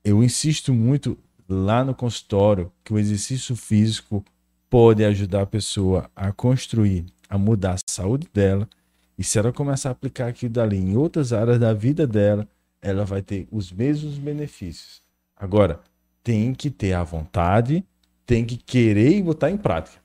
eu 0.03 0.23
insisto 0.23 0.73
muito 0.73 1.17
lá 1.49 1.83
no 1.83 1.95
consultório 1.95 2.71
que 2.83 2.93
o 2.93 2.99
exercício 2.99 3.55
físico 3.55 4.23
pode 4.69 5.03
ajudar 5.03 5.41
a 5.41 5.47
pessoa 5.47 6.09
a 6.15 6.31
construir, 6.31 7.05
a 7.27 7.37
mudar 7.37 7.73
a 7.73 7.91
saúde 7.91 8.27
dela. 8.31 8.69
E 9.17 9.23
se 9.23 9.39
ela 9.39 9.51
começar 9.51 9.89
a 9.89 9.91
aplicar 9.93 10.27
aquilo 10.27 10.53
dali 10.53 10.77
em 10.77 10.95
outras 10.95 11.33
áreas 11.33 11.59
da 11.59 11.73
vida 11.73 12.05
dela, 12.05 12.47
ela 12.81 13.03
vai 13.03 13.21
ter 13.21 13.47
os 13.51 13.71
mesmos 13.71 14.19
benefícios. 14.19 15.01
Agora, 15.35 15.79
tem 16.23 16.53
que 16.53 16.69
ter 16.69 16.93
a 16.93 17.03
vontade, 17.03 17.83
tem 18.25 18.45
que 18.45 18.57
querer 18.57 19.17
e 19.17 19.23
botar 19.23 19.49
em 19.49 19.57
prática. 19.57 19.97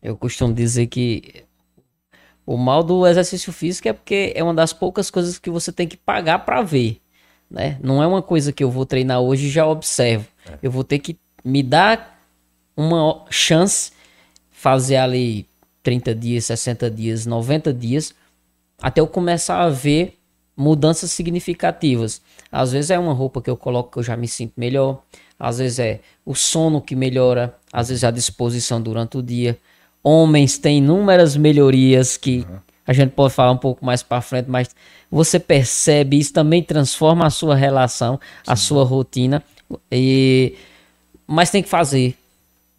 Eu 0.00 0.16
costumo 0.16 0.54
dizer 0.54 0.86
que 0.86 1.44
o 2.48 2.56
mal 2.56 2.82
do 2.82 3.06
exercício 3.06 3.52
físico 3.52 3.88
é 3.88 3.92
porque 3.92 4.32
é 4.34 4.42
uma 4.42 4.54
das 4.54 4.72
poucas 4.72 5.10
coisas 5.10 5.38
que 5.38 5.50
você 5.50 5.70
tem 5.70 5.86
que 5.86 5.98
pagar 5.98 6.46
pra 6.46 6.62
ver, 6.62 6.98
né? 7.50 7.78
Não 7.82 8.02
é 8.02 8.06
uma 8.06 8.22
coisa 8.22 8.54
que 8.54 8.64
eu 8.64 8.70
vou 8.70 8.86
treinar 8.86 9.20
hoje 9.20 9.48
e 9.48 9.50
já 9.50 9.66
observo. 9.66 10.26
Eu 10.62 10.70
vou 10.70 10.82
ter 10.82 10.98
que 10.98 11.18
me 11.44 11.62
dar 11.62 12.18
uma 12.74 13.26
chance, 13.28 13.92
fazer 14.50 14.96
ali 14.96 15.46
30 15.82 16.14
dias, 16.14 16.46
60 16.46 16.90
dias, 16.90 17.26
90 17.26 17.70
dias, 17.70 18.14
até 18.80 19.02
eu 19.02 19.06
começar 19.06 19.60
a 19.60 19.68
ver 19.68 20.18
mudanças 20.56 21.10
significativas. 21.10 22.22
Às 22.50 22.72
vezes 22.72 22.90
é 22.90 22.98
uma 22.98 23.12
roupa 23.12 23.42
que 23.42 23.50
eu 23.50 23.58
coloco 23.58 23.92
que 23.92 23.98
eu 23.98 24.02
já 24.02 24.16
me 24.16 24.26
sinto 24.26 24.54
melhor, 24.56 25.02
às 25.38 25.58
vezes 25.58 25.78
é 25.80 26.00
o 26.24 26.34
sono 26.34 26.80
que 26.80 26.96
melhora, 26.96 27.54
às 27.70 27.90
vezes 27.90 28.04
é 28.04 28.06
a 28.06 28.10
disposição 28.10 28.80
durante 28.80 29.18
o 29.18 29.22
dia. 29.22 29.58
Homens 30.02 30.58
têm 30.58 30.78
inúmeras 30.78 31.36
melhorias 31.36 32.16
que 32.16 32.46
a 32.86 32.92
gente 32.92 33.10
pode 33.10 33.34
falar 33.34 33.52
um 33.52 33.58
pouco 33.58 33.84
mais 33.84 34.02
para 34.02 34.20
frente, 34.20 34.48
mas 34.48 34.74
você 35.10 35.38
percebe 35.38 36.18
isso 36.18 36.32
também 36.32 36.62
transforma 36.62 37.26
a 37.26 37.30
sua 37.30 37.54
relação, 37.54 38.18
a 38.46 38.56
sua 38.56 38.84
rotina 38.84 39.42
e 39.92 40.54
mas 41.26 41.50
tem 41.50 41.62
que 41.62 41.68
fazer. 41.68 42.16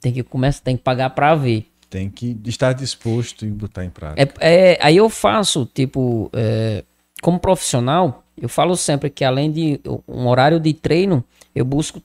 Tem 0.01 0.11
que 0.11 0.23
começar, 0.23 0.61
tem 0.63 0.75
que 0.75 0.81
pagar 0.81 1.11
para 1.11 1.35
ver. 1.35 1.67
Tem 1.89 2.09
que 2.09 2.35
estar 2.45 2.73
disposto 2.73 3.45
e 3.45 3.49
botar 3.49 3.85
em 3.85 3.89
prática. 3.89 4.33
É, 4.39 4.71
é, 4.71 4.79
aí 4.81 4.97
eu 4.97 5.09
faço, 5.09 5.69
tipo, 5.73 6.29
é, 6.33 6.83
como 7.21 7.39
profissional, 7.39 8.23
eu 8.37 8.49
falo 8.49 8.75
sempre 8.75 9.09
que 9.09 9.23
além 9.23 9.51
de 9.51 9.79
um 10.07 10.27
horário 10.27 10.59
de 10.59 10.73
treino, 10.73 11.23
eu 11.53 11.65
busco 11.65 12.01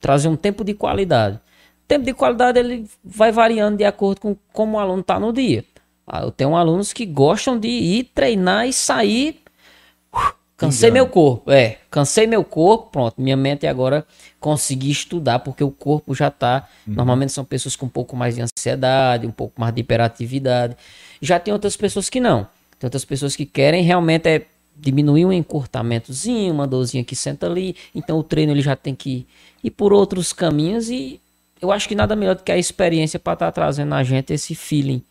trazer 0.00 0.28
um 0.28 0.36
tempo 0.36 0.64
de 0.64 0.74
qualidade. 0.74 1.38
Tempo 1.88 2.04
de 2.04 2.12
qualidade 2.14 2.58
ele 2.58 2.88
vai 3.04 3.30
variando 3.30 3.76
de 3.76 3.84
acordo 3.84 4.20
com 4.20 4.36
como 4.52 4.76
o 4.76 4.80
aluno 4.80 5.00
está 5.00 5.20
no 5.20 5.32
dia. 5.32 5.64
Ah, 6.06 6.22
Eu 6.22 6.30
tenho 6.30 6.56
alunos 6.56 6.92
que 6.92 7.04
gostam 7.06 7.58
de 7.58 7.68
ir 7.68 8.04
treinar 8.14 8.66
e 8.66 8.72
sair. 8.72 9.40
uh, 10.14 10.18
Cansei 10.56 10.88
Pingando. 10.90 10.94
meu 10.94 11.06
corpo. 11.12 11.50
É, 11.50 11.78
cansei 11.90 12.26
meu 12.26 12.42
corpo. 12.42 12.90
Pronto, 12.90 13.20
minha 13.20 13.36
mente 13.36 13.66
agora 13.66 14.06
conseguir 14.40 14.90
estudar, 14.90 15.40
porque 15.40 15.62
o 15.62 15.70
corpo 15.70 16.14
já 16.14 16.30
tá. 16.30 16.66
Normalmente 16.86 17.30
são 17.32 17.44
pessoas 17.44 17.76
com 17.76 17.86
um 17.86 17.90
pouco 17.90 18.16
mais 18.16 18.36
de 18.36 18.42
ansiedade, 18.42 19.26
um 19.26 19.30
pouco 19.32 19.60
mais 19.60 19.74
de 19.74 19.80
hiperatividade. 19.82 20.74
Já 21.20 21.38
tem 21.38 21.52
outras 21.52 21.76
pessoas 21.76 22.08
que 22.08 22.20
não. 22.20 22.44
Tem 22.78 22.86
outras 22.86 23.04
pessoas 23.04 23.36
que 23.36 23.44
querem 23.44 23.82
realmente 23.84 24.28
é 24.28 24.46
diminuir 24.78 25.24
um 25.26 25.32
encurtamentozinho, 25.32 26.52
uma 26.54 26.66
dorzinha 26.66 27.04
que 27.04 27.14
senta 27.16 27.46
ali. 27.46 27.76
Então 27.94 28.18
o 28.18 28.22
treino 28.22 28.52
ele 28.52 28.62
já 28.62 28.74
tem 28.76 28.94
que 28.94 29.26
ir 29.62 29.70
por 29.70 29.92
outros 29.92 30.32
caminhos 30.32 30.88
e 30.88 31.20
eu 31.60 31.72
acho 31.72 31.88
que 31.88 31.94
nada 31.94 32.14
melhor 32.16 32.34
do 32.36 32.42
que 32.42 32.52
a 32.52 32.58
experiência 32.58 33.18
para 33.18 33.32
estar 33.34 33.52
trazendo 33.52 33.94
a 33.94 34.02
gente 34.04 34.32
esse 34.32 34.54
feeling 34.54 35.02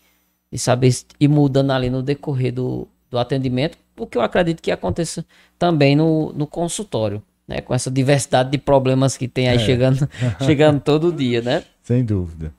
de 0.51 0.59
saber 0.59 0.93
ir 1.19 1.27
mudando 1.27 1.71
ali 1.71 1.89
no 1.89 2.01
decorrer 2.03 2.53
do, 2.53 2.87
do 3.09 3.17
atendimento, 3.17 3.77
o 3.97 4.05
que 4.05 4.17
eu 4.17 4.21
acredito 4.21 4.61
que 4.61 4.71
aconteça 4.71 5.25
também 5.57 5.95
no, 5.95 6.31
no 6.33 6.45
consultório, 6.45 7.21
né? 7.47 7.61
Com 7.61 7.73
essa 7.73 7.89
diversidade 7.89 8.51
de 8.51 8.57
problemas 8.57 9.17
que 9.17 9.27
tem 9.27 9.47
aí 9.49 9.57
chegando, 9.59 10.07
chegando 10.45 10.79
todo 10.81 11.11
dia, 11.11 11.41
né? 11.41 11.63
Sem 11.83 12.03
dúvida. 12.03 12.53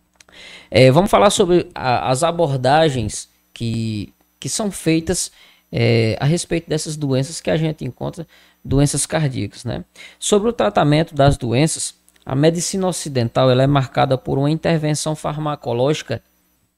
É, 0.70 0.91
vamos 0.91 1.11
falar 1.11 1.30
sobre 1.30 1.68
a- 1.74 2.11
as 2.11 2.22
abordagens 2.22 3.28
que, 3.53 4.12
que 4.39 4.49
são 4.49 4.70
feitas 4.70 5.30
é, 5.72 6.16
a 6.20 6.24
respeito 6.24 6.68
dessas 6.68 6.97
doenças 6.97 7.41
que 7.41 7.51
a 7.51 7.57
gente 7.57 7.84
encontra, 7.84 8.26
doenças 8.64 9.05
cardíacas. 9.07 9.64
Né? 9.64 9.84
Sobre 10.18 10.49
o 10.49 10.53
tratamento 10.53 11.14
das 11.14 11.37
doenças, 11.37 11.95
a 12.27 12.35
medicina 12.35 12.89
ocidental 12.89 13.51
ela 13.51 13.62
é 13.62 13.66
marcada 13.68 14.18
por 14.18 14.37
uma 14.39 14.51
intervenção 14.51 15.16
farmacológica 15.16 16.20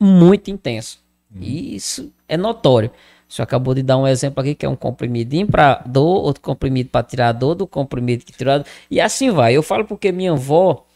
muito 0.00 0.50
intensa. 0.50 0.98
E 1.40 1.74
isso 1.74 2.12
é 2.28 2.36
notório. 2.36 2.90
O 3.28 3.32
senhor 3.32 3.44
acabou 3.44 3.74
de 3.74 3.82
dar 3.82 3.96
um 3.98 4.06
exemplo 4.06 4.40
aqui 4.40 4.54
que 4.54 4.64
é 4.64 4.68
um 4.68 4.76
comprimidinho 4.76 5.46
para 5.46 5.82
dor, 5.86 6.22
outro 6.24 6.42
comprimido 6.42 6.90
para 6.90 7.02
tirar 7.04 7.28
a 7.28 7.32
dor, 7.32 7.54
do 7.54 7.66
comprimido 7.66 8.24
que 8.24 8.32
tira 8.32 8.54
a 8.54 8.58
dor, 8.58 8.66
e 8.90 9.00
assim 9.00 9.30
vai. 9.30 9.54
Eu 9.54 9.62
falo 9.62 9.84
porque 9.84 10.10
minha 10.12 10.32
avó, 10.32 10.86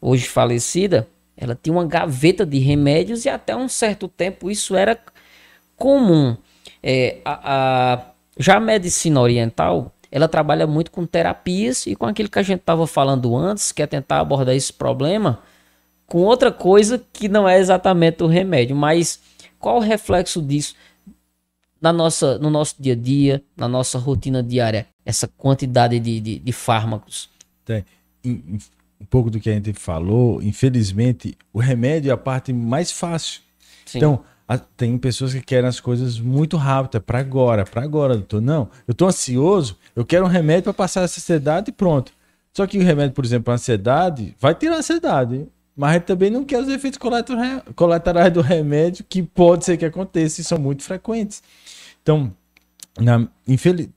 hoje 0.00 0.26
falecida, 0.26 1.06
ela 1.36 1.58
tinha 1.60 1.72
uma 1.72 1.86
gaveta 1.86 2.44
de 2.46 2.58
remédios 2.58 3.24
e 3.24 3.28
até 3.28 3.54
um 3.54 3.68
certo 3.68 4.08
tempo 4.08 4.50
isso 4.50 4.74
era 4.74 4.98
comum. 5.76 6.36
É, 6.82 7.18
a, 7.24 7.94
a- 7.94 8.02
já 8.38 8.56
a 8.56 8.60
medicina 8.60 9.20
oriental, 9.20 9.92
ela 10.10 10.26
trabalha 10.28 10.66
muito 10.66 10.90
com 10.90 11.04
terapias 11.06 11.86
e 11.86 11.94
com 11.94 12.06
aquilo 12.06 12.28
que 12.28 12.38
a 12.38 12.42
gente 12.42 12.60
estava 12.60 12.86
falando 12.86 13.36
antes, 13.36 13.72
que 13.72 13.82
é 13.82 13.86
tentar 13.86 14.20
abordar 14.20 14.54
esse 14.54 14.72
problema 14.72 15.40
com 16.06 16.18
outra 16.22 16.50
coisa 16.50 17.02
que 17.12 17.28
não 17.28 17.46
é 17.48 17.58
exatamente 17.58 18.22
o 18.22 18.26
remédio. 18.26 18.74
Mas 18.74 19.20
qual 19.58 19.76
o 19.76 19.80
reflexo 19.80 20.40
disso 20.40 20.74
na 21.80 21.92
nossa, 21.92 22.38
no 22.38 22.50
nosso 22.50 22.74
dia 22.78 22.94
a 22.94 22.96
dia, 22.96 23.42
na 23.56 23.68
nossa 23.68 23.98
rotina 23.98 24.42
diária? 24.42 24.86
Essa 25.04 25.28
quantidade 25.28 25.98
de, 26.00 26.20
de, 26.20 26.38
de 26.38 26.52
fármacos. 26.52 27.28
Tem. 27.64 27.84
Em- 28.24 28.30
em- 28.30 28.58
um 29.00 29.04
pouco 29.04 29.30
do 29.30 29.38
que 29.38 29.48
a 29.48 29.52
gente 29.52 29.72
falou, 29.74 30.42
infelizmente, 30.42 31.36
o 31.52 31.60
remédio 31.60 32.10
é 32.10 32.12
a 32.12 32.16
parte 32.16 32.52
mais 32.52 32.90
fácil. 32.90 33.40
Sim. 33.86 33.98
Então, 33.98 34.24
tem 34.76 34.96
pessoas 34.96 35.34
que 35.34 35.40
querem 35.42 35.68
as 35.68 35.80
coisas 35.80 36.18
muito 36.18 36.56
rápido, 36.56 37.00
para 37.02 37.18
agora, 37.18 37.64
para 37.64 37.82
agora, 37.82 38.14
doutor. 38.14 38.40
Não, 38.40 38.70
eu 38.86 38.94
tô 38.94 39.06
ansioso, 39.06 39.76
eu 39.94 40.06
quero 40.06 40.24
um 40.24 40.28
remédio 40.28 40.64
para 40.64 40.72
passar 40.74 41.02
essa 41.02 41.20
ansiedade 41.20 41.70
e 41.70 41.72
pronto. 41.72 42.12
Só 42.52 42.66
que 42.66 42.78
o 42.78 42.82
remédio, 42.82 43.14
por 43.14 43.24
exemplo, 43.24 43.52
a 43.52 43.54
ansiedade, 43.54 44.34
vai 44.40 44.54
tirar 44.54 44.76
a 44.76 44.78
ansiedade, 44.78 45.46
mas 45.76 46.02
também 46.04 46.30
não 46.30 46.44
quer 46.44 46.60
os 46.60 46.68
efeitos 46.68 46.98
colaterais 47.74 48.32
do 48.32 48.40
remédio, 48.40 49.04
que 49.08 49.22
pode 49.22 49.64
ser 49.64 49.76
que 49.76 49.84
aconteça 49.84 50.40
e 50.40 50.44
são 50.44 50.58
muito 50.58 50.82
frequentes. 50.82 51.42
Então, 52.02 52.32
infeliz... 53.46 53.88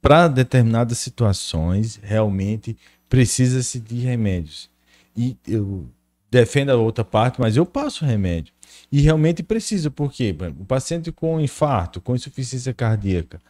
para 0.00 0.28
determinadas 0.28 0.98
situações, 0.98 1.98
realmente 2.02 2.76
precisa-se 3.08 3.80
de 3.80 3.96
remédios. 3.96 4.70
E 5.16 5.36
eu 5.46 5.86
defendo 6.30 6.70
a 6.70 6.76
outra 6.76 7.04
parte, 7.04 7.40
mas 7.40 7.56
eu 7.56 7.66
passo 7.66 8.04
remédio. 8.04 8.52
E 8.92 9.00
realmente 9.00 9.42
precisa, 9.42 9.90
porque 9.90 10.36
o 10.60 10.66
paciente 10.66 11.10
com 11.10 11.40
infarto, 11.40 11.98
com 11.98 12.14
insuficiência 12.14 12.74
cardíaca, 12.74 13.40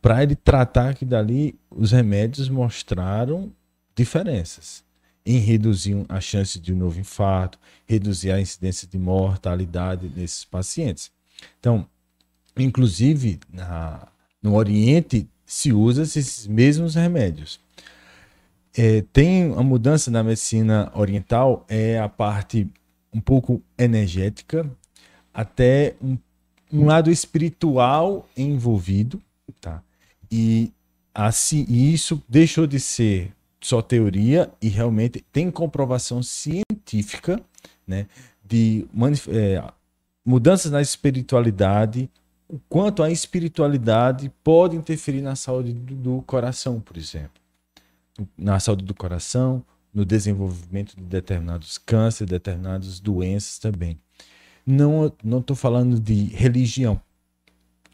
para 0.00 0.22
ele 0.22 0.36
tratar 0.36 0.90
aqui 0.90 1.04
dali, 1.04 1.58
os 1.68 1.90
remédios 1.90 2.48
mostraram 2.48 3.52
diferenças 3.96 4.84
em 5.26 5.38
reduzir 5.38 6.04
a 6.08 6.20
chance 6.20 6.58
de 6.58 6.72
um 6.72 6.76
novo 6.76 7.00
infarto, 7.00 7.58
reduzir 7.86 8.30
a 8.30 8.40
incidência 8.40 8.86
de 8.88 8.98
mortalidade 8.98 10.08
nesses 10.14 10.44
pacientes. 10.44 11.10
Então, 11.58 11.86
inclusive, 12.56 13.40
na, 13.52 14.06
no 14.40 14.54
Oriente 14.54 15.28
se 15.44 15.72
usa 15.72 16.02
esses 16.02 16.46
mesmos 16.46 16.94
remédios. 16.94 17.60
É, 18.76 19.02
tem 19.12 19.52
a 19.52 19.62
mudança 19.62 20.10
na 20.10 20.22
medicina 20.22 20.90
oriental, 20.94 21.64
é 21.68 21.98
a 21.98 22.08
parte 22.08 22.68
um 23.12 23.20
pouco 23.20 23.62
energética, 23.76 24.68
até 25.32 25.94
um, 26.02 26.16
um 26.72 26.86
lado 26.86 27.10
espiritual 27.10 28.28
envolvido, 28.36 29.20
tá? 29.60 29.82
E 30.30 30.72
assim, 31.14 31.66
isso 31.68 32.22
deixou 32.28 32.66
de 32.66 32.80
ser 32.80 33.32
só 33.60 33.80
teoria 33.80 34.50
e 34.60 34.68
realmente 34.68 35.24
tem 35.32 35.50
comprovação 35.50 36.22
científica, 36.22 37.40
né, 37.86 38.06
de 38.44 38.86
é, 39.28 39.62
mudanças 40.24 40.70
na 40.70 40.82
espiritualidade, 40.82 42.10
o 42.48 42.58
quanto 42.68 43.02
a 43.02 43.10
espiritualidade 43.10 44.30
pode 44.42 44.76
interferir 44.76 45.22
na 45.22 45.36
saúde 45.36 45.72
do, 45.72 45.94
do 45.94 46.22
coração, 46.22 46.80
por 46.80 46.96
exemplo, 46.96 47.40
na 48.36 48.58
saúde 48.60 48.84
do 48.84 48.94
coração, 48.94 49.64
no 49.94 50.04
desenvolvimento 50.04 50.96
de 50.96 51.02
determinados 51.02 51.78
cânceres, 51.78 52.30
determinadas 52.30 52.98
doenças 52.98 53.58
também. 53.58 53.98
Não 54.64 55.12
não 55.22 55.38
estou 55.38 55.56
falando 55.56 55.98
de 55.98 56.24
religião, 56.26 57.00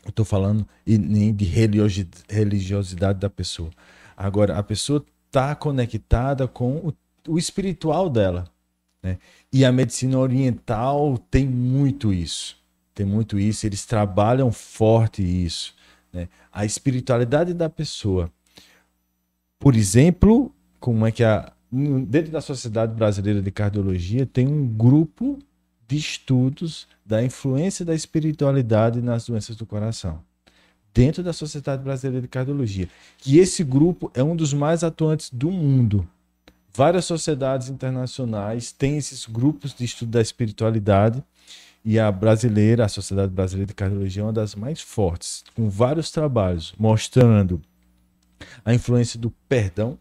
eu 0.04 0.10
estou 0.10 0.24
falando 0.24 0.66
nem 0.86 1.34
de 1.34 1.44
religiosidade 1.44 3.18
da 3.18 3.28
pessoa. 3.28 3.70
Agora, 4.16 4.56
a 4.56 4.62
pessoa 4.62 5.04
está 5.26 5.54
conectada 5.54 6.48
com 6.48 6.76
o, 6.76 6.94
o 7.28 7.38
espiritual 7.38 8.08
dela. 8.08 8.50
Né? 9.02 9.18
E 9.52 9.64
a 9.64 9.70
medicina 9.70 10.18
oriental 10.18 11.18
tem 11.30 11.46
muito 11.46 12.12
isso. 12.12 12.56
Tem 12.94 13.04
muito 13.04 13.38
isso. 13.38 13.66
Eles 13.66 13.84
trabalham 13.84 14.50
forte 14.50 15.22
isso. 15.22 15.74
Né? 16.12 16.28
A 16.50 16.64
espiritualidade 16.64 17.52
da 17.52 17.68
pessoa. 17.68 18.32
Por 19.58 19.76
exemplo, 19.76 20.52
como 20.80 21.06
é 21.06 21.12
que 21.12 21.22
a. 21.22 21.52
Dentro 21.70 22.32
da 22.32 22.40
Sociedade 22.40 22.94
Brasileira 22.94 23.42
de 23.42 23.50
Cardiologia 23.50 24.24
tem 24.24 24.48
um 24.48 24.66
grupo 24.66 25.38
de 25.88 25.96
estudos 25.96 26.86
da 27.04 27.24
influência 27.24 27.84
da 27.84 27.94
espiritualidade 27.94 29.00
nas 29.00 29.24
doenças 29.26 29.56
do 29.56 29.64
coração, 29.64 30.22
dentro 30.92 31.22
da 31.22 31.32
Sociedade 31.32 31.82
Brasileira 31.82 32.20
de 32.20 32.28
Cardiologia. 32.28 32.88
Que 33.16 33.38
esse 33.38 33.64
grupo 33.64 34.10
é 34.14 34.22
um 34.22 34.36
dos 34.36 34.52
mais 34.52 34.84
atuantes 34.84 35.30
do 35.32 35.50
mundo. 35.50 36.06
Várias 36.74 37.06
sociedades 37.06 37.70
internacionais 37.70 38.70
têm 38.70 38.98
esses 38.98 39.24
grupos 39.24 39.74
de 39.74 39.84
estudo 39.84 40.10
da 40.10 40.20
espiritualidade 40.20 41.24
e 41.84 41.98
a 41.98 42.12
brasileira, 42.12 42.84
a 42.84 42.88
Sociedade 42.88 43.32
Brasileira 43.32 43.68
de 43.68 43.74
Cardiologia, 43.74 44.22
é 44.22 44.26
uma 44.26 44.32
das 44.32 44.54
mais 44.54 44.80
fortes, 44.80 45.42
com 45.56 45.70
vários 45.70 46.10
trabalhos 46.10 46.74
mostrando 46.78 47.62
a 48.64 48.74
influência 48.74 49.18
do 49.18 49.30
perdão 49.48 49.98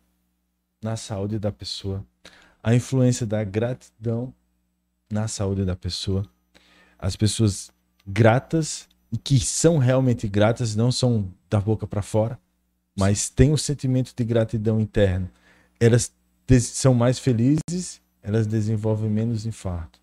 na 0.83 0.97
saúde 0.97 1.39
da 1.39 1.51
pessoa, 1.51 2.03
a 2.61 2.75
influência 2.75 3.25
da 3.25 3.43
gratidão 3.43 4.33
na 5.09 5.27
saúde 5.27 5.65
da 5.65 5.75
pessoa. 5.75 6.25
As 6.97 7.15
pessoas 7.15 7.71
gratas 8.05 8.87
que 9.23 9.39
são 9.39 9.77
realmente 9.77 10.27
gratas 10.27 10.75
não 10.75 10.91
são 10.91 11.31
da 11.49 11.59
boca 11.59 11.87
para 11.87 12.01
fora, 12.01 12.37
mas 12.97 13.29
têm 13.29 13.51
um 13.51 13.57
sentimento 13.57 14.13
de 14.15 14.23
gratidão 14.23 14.79
interno. 14.79 15.29
Elas 15.79 16.11
são 16.61 16.93
mais 16.93 17.19
felizes, 17.19 18.01
elas 18.21 18.47
desenvolvem 18.47 19.09
menos 19.09 19.45
infarto. 19.45 19.99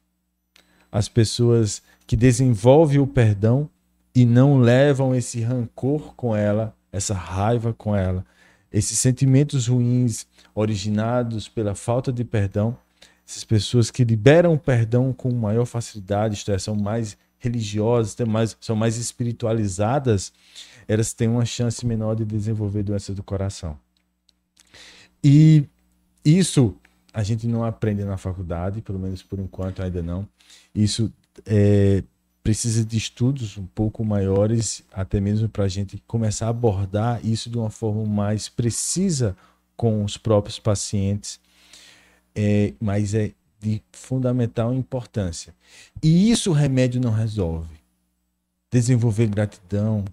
As 0.91 1.09
pessoas 1.09 1.83
que 2.07 2.17
desenvolvem 2.17 3.01
o 3.01 3.07
perdão 3.07 3.69
e 4.15 4.25
não 4.25 4.59
levam 4.59 5.15
esse 5.15 5.41
rancor 5.41 6.15
com 6.15 6.37
ela, 6.37 6.75
essa 6.93 7.15
raiva 7.15 7.73
com 7.73 7.97
ela, 7.97 8.25
esses 8.73 8.99
sentimentos 8.99 9.67
ruins 9.67 10.27
originados 10.55 11.49
pela 11.49 11.75
falta 11.75 12.13
de 12.13 12.25
perdão, 12.25 12.77
essas 13.27 13.45
pessoas 13.45 13.91
que 13.91 14.05
liberam 14.05 14.55
o 14.55 14.59
perdão 14.59 15.13
com 15.13 15.33
maior 15.33 15.65
facilidade, 15.65 16.35
isto 16.35 16.53
é, 16.53 16.59
são 16.59 16.75
mais 16.75 17.17
religiosas, 17.39 18.17
mais, 18.27 18.57
são 18.61 18.77
mais 18.77 18.97
espiritualizadas, 18.97 20.33
elas 20.87 21.13
têm 21.13 21.29
uma 21.29 21.45
chance 21.45 21.85
menor 21.87 22.15
de 22.15 22.25
desenvolver 22.25 22.83
doenças 22.83 23.15
do 23.15 23.23
coração. 23.23 23.79
E 25.23 25.67
isso 26.25 26.77
a 27.13 27.23
gente 27.23 27.47
não 27.47 27.65
aprende 27.65 28.05
na 28.05 28.17
faculdade, 28.17 28.83
pelo 28.83 28.99
menos 28.99 29.23
por 29.23 29.39
enquanto 29.39 29.83
ainda 29.83 30.03
não. 30.03 30.29
Isso 30.75 31.13
é, 31.47 32.03
precisa 32.43 32.85
de 32.85 32.97
estudos 32.97 33.57
um 33.57 33.67
pouco 33.67 34.05
maiores, 34.05 34.83
até 34.93 35.21
mesmo 35.21 35.49
para 35.49 35.65
a 35.65 35.69
gente 35.69 36.03
começar 36.07 36.47
a 36.47 36.51
abordar 36.51 37.25
isso 37.25 37.49
de 37.49 37.57
uma 37.57 37.71
forma 37.71 38.05
mais 38.05 38.49
precisa 38.49 39.37
com 39.77 40.05
os 40.05 40.17
próprios 40.17 40.59
pacientes 40.59 41.41
é, 42.35 42.73
mas 42.81 43.15
é 43.15 43.33
de 43.61 43.83
fundamental 43.93 44.75
importância. 44.75 45.55
E 46.03 46.31
isso 46.31 46.51
o 46.51 46.55
remédio 46.55 47.01
não 47.01 47.11
resolve. 47.11 47.79
Desenvolver 48.71 49.27
gratidão, 49.29 50.05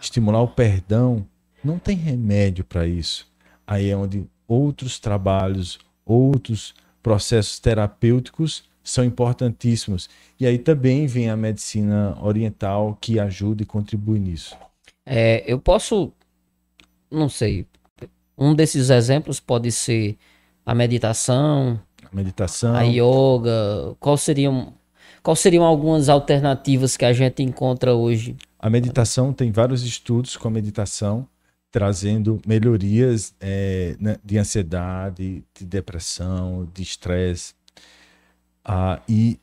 estimular 0.00 0.42
o 0.42 0.48
perdão, 0.48 1.26
não 1.64 1.78
tem 1.78 1.96
remédio 1.96 2.64
para 2.64 2.86
isso. 2.86 3.30
Aí 3.66 3.88
é 3.90 3.96
onde 3.96 4.26
outros 4.46 4.98
trabalhos, 4.98 5.78
outros 6.04 6.74
processos 7.02 7.58
terapêuticos 7.58 8.64
são 8.84 9.04
importantíssimos. 9.04 10.08
E 10.38 10.46
aí 10.46 10.58
também 10.58 11.06
vem 11.06 11.30
a 11.30 11.36
medicina 11.36 12.16
oriental 12.20 12.96
que 13.00 13.18
ajuda 13.18 13.62
e 13.62 13.66
contribui 13.66 14.18
nisso. 14.18 14.56
É, 15.04 15.42
eu 15.46 15.58
posso, 15.58 16.12
não 17.10 17.28
sei, 17.28 17.66
um 18.36 18.54
desses 18.54 18.90
exemplos 18.90 19.40
pode 19.40 19.70
ser 19.72 20.16
a 20.64 20.74
meditação, 20.74 21.80
a 22.10 22.14
meditação, 22.14 22.74
a 22.74 22.82
yoga, 22.82 23.94
qual 23.98 24.16
seriam 24.16 24.74
quais 25.22 25.38
seriam 25.38 25.64
algumas 25.64 26.08
alternativas 26.08 26.96
que 26.96 27.04
a 27.04 27.12
gente 27.12 27.42
encontra 27.42 27.94
hoje? 27.94 28.36
A 28.58 28.68
meditação 28.68 29.32
tem 29.32 29.50
vários 29.50 29.82
estudos 29.82 30.36
com 30.36 30.48
a 30.48 30.50
meditação 30.50 31.26
trazendo 31.70 32.40
melhorias 32.46 33.34
é, 33.40 33.96
de 34.22 34.36
ansiedade, 34.36 35.42
de 35.58 35.64
depressão, 35.64 36.68
de 36.72 36.82
estresse 36.82 37.54
ah, 38.62 39.00
e 39.08 39.40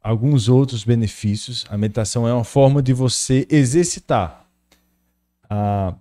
alguns 0.00 0.48
outros 0.48 0.84
benefícios. 0.84 1.66
A 1.68 1.76
meditação 1.76 2.26
é 2.26 2.32
uma 2.32 2.44
forma 2.44 2.80
de 2.80 2.92
você 2.92 3.46
exercitar. 3.50 4.46
Ah, 5.48 5.94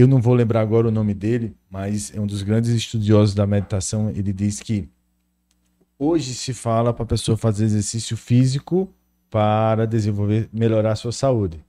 eu 0.00 0.06
não 0.06 0.20
vou 0.20 0.34
lembrar 0.34 0.60
agora 0.60 0.88
o 0.88 0.90
nome 0.90 1.14
dele, 1.14 1.56
mas 1.70 2.14
é 2.14 2.20
um 2.20 2.26
dos 2.26 2.42
grandes 2.42 2.70
estudiosos 2.70 3.34
da 3.34 3.46
meditação. 3.46 4.10
Ele 4.10 4.32
diz 4.32 4.60
que 4.60 4.88
hoje 5.98 6.34
se 6.34 6.54
fala 6.54 6.92
para 6.92 7.02
a 7.02 7.06
pessoa 7.06 7.36
fazer 7.36 7.64
exercício 7.64 8.16
físico 8.16 8.92
para 9.30 9.86
desenvolver, 9.86 10.48
melhorar 10.52 10.92
a 10.92 10.96
sua 10.96 11.12
saúde. 11.12 11.64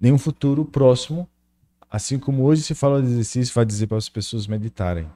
Nenhum 0.00 0.18
futuro 0.18 0.64
próximo, 0.64 1.28
assim 1.90 2.18
como 2.18 2.44
hoje 2.44 2.62
se 2.62 2.74
fala 2.74 3.02
de 3.02 3.08
exercício, 3.08 3.54
vai 3.54 3.64
dizer 3.64 3.86
para 3.86 3.98
as 3.98 4.08
pessoas 4.08 4.46
meditarem. 4.46 5.06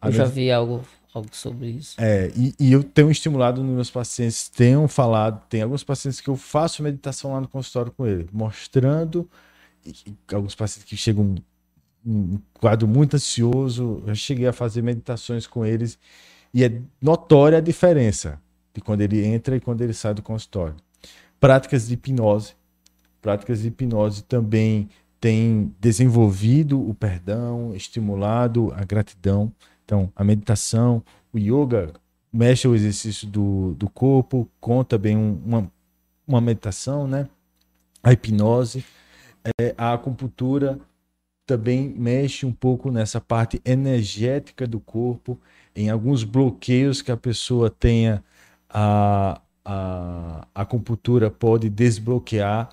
A 0.00 0.08
eu 0.08 0.12
já 0.12 0.24
vi 0.24 0.50
algo, 0.50 0.82
algo 1.12 1.28
sobre 1.32 1.68
isso. 1.68 1.94
É, 1.98 2.30
e, 2.34 2.54
e, 2.58 2.72
eu 2.72 2.82
tenho 2.82 3.10
estimulado 3.10 3.62
nos 3.62 3.74
meus 3.74 3.90
pacientes, 3.90 4.48
tenho 4.48 4.86
falado, 4.88 5.42
tem 5.48 5.62
alguns 5.62 5.84
pacientes 5.84 6.20
que 6.20 6.28
eu 6.28 6.36
faço 6.36 6.82
meditação 6.82 7.32
lá 7.32 7.40
no 7.40 7.48
consultório 7.48 7.92
com 7.92 8.06
ele, 8.06 8.28
mostrando 8.32 9.28
alguns 10.32 10.54
pacientes 10.54 10.88
que 10.88 10.96
chegam 10.96 11.34
um 12.04 12.38
quadro 12.54 12.88
muito 12.88 13.16
ansioso, 13.16 14.02
eu 14.06 14.14
cheguei 14.14 14.46
a 14.46 14.52
fazer 14.52 14.82
meditações 14.82 15.46
com 15.46 15.64
eles 15.64 15.98
e 16.52 16.64
é 16.64 16.80
notória 17.00 17.58
a 17.58 17.60
diferença 17.60 18.40
de 18.74 18.80
quando 18.80 19.02
ele 19.02 19.24
entra 19.24 19.56
e 19.56 19.60
quando 19.60 19.82
ele 19.82 19.92
sai 19.92 20.14
do 20.14 20.22
consultório. 20.22 20.76
Práticas 21.38 21.88
de 21.88 21.94
hipnose, 21.94 22.54
práticas 23.20 23.62
de 23.62 23.68
hipnose 23.68 24.22
também 24.24 24.88
tem 25.20 25.74
desenvolvido 25.78 26.80
o 26.80 26.94
perdão, 26.94 27.74
estimulado 27.74 28.72
a 28.74 28.84
gratidão. 28.84 29.52
Então, 29.84 30.10
a 30.16 30.24
meditação, 30.24 31.02
o 31.32 31.38
yoga 31.38 31.92
mexe 32.32 32.66
o 32.66 32.74
exercício 32.74 33.26
do, 33.26 33.74
do 33.74 33.88
corpo, 33.90 34.48
conta 34.60 34.96
bem 34.96 35.16
um, 35.16 35.40
uma, 35.44 35.72
uma 36.26 36.40
meditação, 36.40 37.06
né? 37.06 37.28
A 38.02 38.12
hipnose, 38.12 38.84
é, 39.60 39.74
a 39.76 39.92
acupuntura 39.92 40.78
também 41.46 41.88
mexe 41.88 42.46
um 42.46 42.52
pouco 42.52 42.90
nessa 42.90 43.20
parte 43.20 43.60
energética 43.64 44.66
do 44.66 44.78
corpo, 44.78 45.38
em 45.74 45.90
alguns 45.90 46.22
bloqueios 46.22 47.02
que 47.02 47.10
a 47.10 47.16
pessoa 47.16 47.68
tenha, 47.68 48.22
a, 48.68 49.40
a, 49.64 50.46
a 50.54 50.62
acupuntura 50.62 51.30
pode 51.30 51.68
desbloquear 51.68 52.70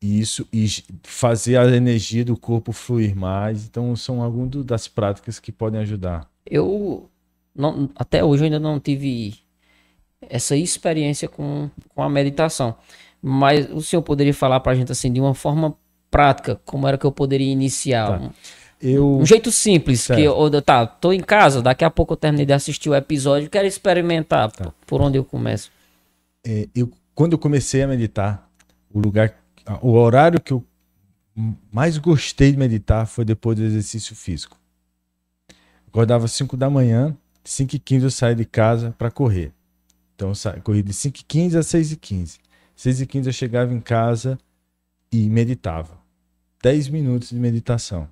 isso 0.00 0.46
e 0.52 0.66
fazer 1.02 1.56
a 1.56 1.74
energia 1.74 2.24
do 2.24 2.36
corpo 2.36 2.72
fluir 2.72 3.16
mais. 3.16 3.64
Então, 3.66 3.96
são 3.96 4.22
algumas 4.22 4.64
das 4.64 4.86
práticas 4.86 5.40
que 5.40 5.50
podem 5.50 5.80
ajudar. 5.80 6.28
Eu, 6.44 7.08
não, 7.54 7.88
até 7.96 8.22
hoje, 8.22 8.44
ainda 8.44 8.60
não 8.60 8.78
tive 8.78 9.38
essa 10.20 10.56
experiência 10.56 11.28
com, 11.28 11.70
com 11.94 12.02
a 12.02 12.10
meditação. 12.10 12.76
Mas 13.22 13.68
o 13.70 13.80
senhor 13.80 14.02
poderia 14.02 14.34
falar 14.34 14.60
para 14.60 14.72
a 14.72 14.74
gente 14.74 14.92
assim, 14.92 15.12
de 15.12 15.20
uma 15.20 15.34
forma 15.34 15.76
prática, 16.10 16.60
como 16.64 16.86
era 16.86 16.96
que 16.96 17.04
eu 17.04 17.12
poderia 17.12 17.50
iniciar? 17.50 18.20
Tá. 18.20 18.30
Eu... 18.80 19.18
Um 19.18 19.26
jeito 19.26 19.50
simples, 19.50 20.02
certo. 20.02 20.18
que 20.18 20.24
eu, 20.24 20.62
tá, 20.62 20.86
tô 20.86 21.12
em 21.12 21.20
casa, 21.20 21.62
daqui 21.62 21.84
a 21.84 21.90
pouco 21.90 22.12
eu 22.12 22.16
terminei 22.16 22.44
de 22.44 22.52
assistir 22.52 22.90
o 22.90 22.94
episódio, 22.94 23.48
quero 23.48 23.66
experimentar, 23.66 24.50
tá. 24.52 24.72
por 24.86 25.00
onde 25.00 25.18
eu 25.18 25.24
começo? 25.24 25.70
É, 26.44 26.68
eu, 26.74 26.90
quando 27.14 27.32
eu 27.32 27.38
comecei 27.38 27.82
a 27.82 27.88
meditar, 27.88 28.48
o 28.92 29.00
lugar, 29.00 29.34
o 29.80 29.92
horário 29.92 30.40
que 30.40 30.52
eu 30.52 30.62
mais 31.72 31.98
gostei 31.98 32.52
de 32.52 32.58
meditar 32.58 33.06
foi 33.06 33.24
depois 33.24 33.58
do 33.58 33.64
exercício 33.64 34.14
físico. 34.14 34.58
Acordava 35.88 36.28
5 36.28 36.56
da 36.56 36.68
manhã, 36.70 37.16
5 37.44 37.76
e 37.76 37.78
15 37.78 38.04
eu 38.04 38.10
saí 38.10 38.34
de 38.34 38.44
casa 38.44 38.94
para 38.98 39.10
correr. 39.10 39.52
Então 40.14 40.32
eu 40.32 40.62
corri 40.62 40.82
de 40.82 40.92
5 40.92 41.18
e 41.18 41.24
15 41.24 41.58
a 41.58 41.62
6 41.62 41.92
e 41.92 41.96
15. 41.96 42.38
6 42.76 43.00
e 43.00 43.06
15 43.06 43.28
eu 43.28 43.32
chegava 43.32 43.72
em 43.72 43.80
casa 43.80 44.38
e 45.10 45.28
meditava. 45.28 45.98
10 46.62 46.88
minutos 46.88 47.30
de 47.30 47.36
meditação. 47.36 48.08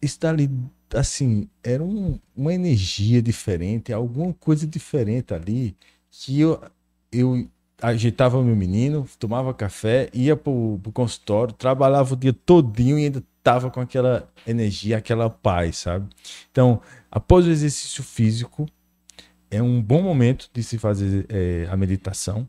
Isso 0.00 0.20
dali, 0.20 0.50
assim, 0.94 1.48
era 1.64 1.82
um, 1.82 2.18
uma 2.36 2.52
energia 2.52 3.22
diferente, 3.22 3.92
alguma 3.92 4.32
coisa 4.34 4.66
diferente 4.66 5.32
ali, 5.32 5.74
que 6.10 6.40
eu, 6.40 6.62
eu 7.10 7.48
ajeitava 7.80 8.42
meu 8.42 8.56
menino, 8.56 9.08
tomava 9.18 9.52
café, 9.54 10.10
ia 10.12 10.36
pro, 10.36 10.78
pro 10.82 10.92
consultório, 10.92 11.54
trabalhava 11.54 12.14
o 12.14 12.16
dia 12.16 12.32
todinho 12.32 12.98
e 12.98 13.04
ainda 13.04 13.22
tava 13.42 13.70
com 13.70 13.80
aquela 13.80 14.28
energia, 14.46 14.98
aquela 14.98 15.30
paz, 15.30 15.78
sabe? 15.78 16.08
Então, 16.50 16.80
após 17.10 17.46
o 17.46 17.50
exercício 17.50 18.02
físico, 18.02 18.66
é 19.50 19.62
um 19.62 19.80
bom 19.80 20.02
momento 20.02 20.50
de 20.52 20.62
se 20.62 20.78
fazer 20.78 21.26
é, 21.28 21.68
a 21.70 21.76
meditação. 21.76 22.48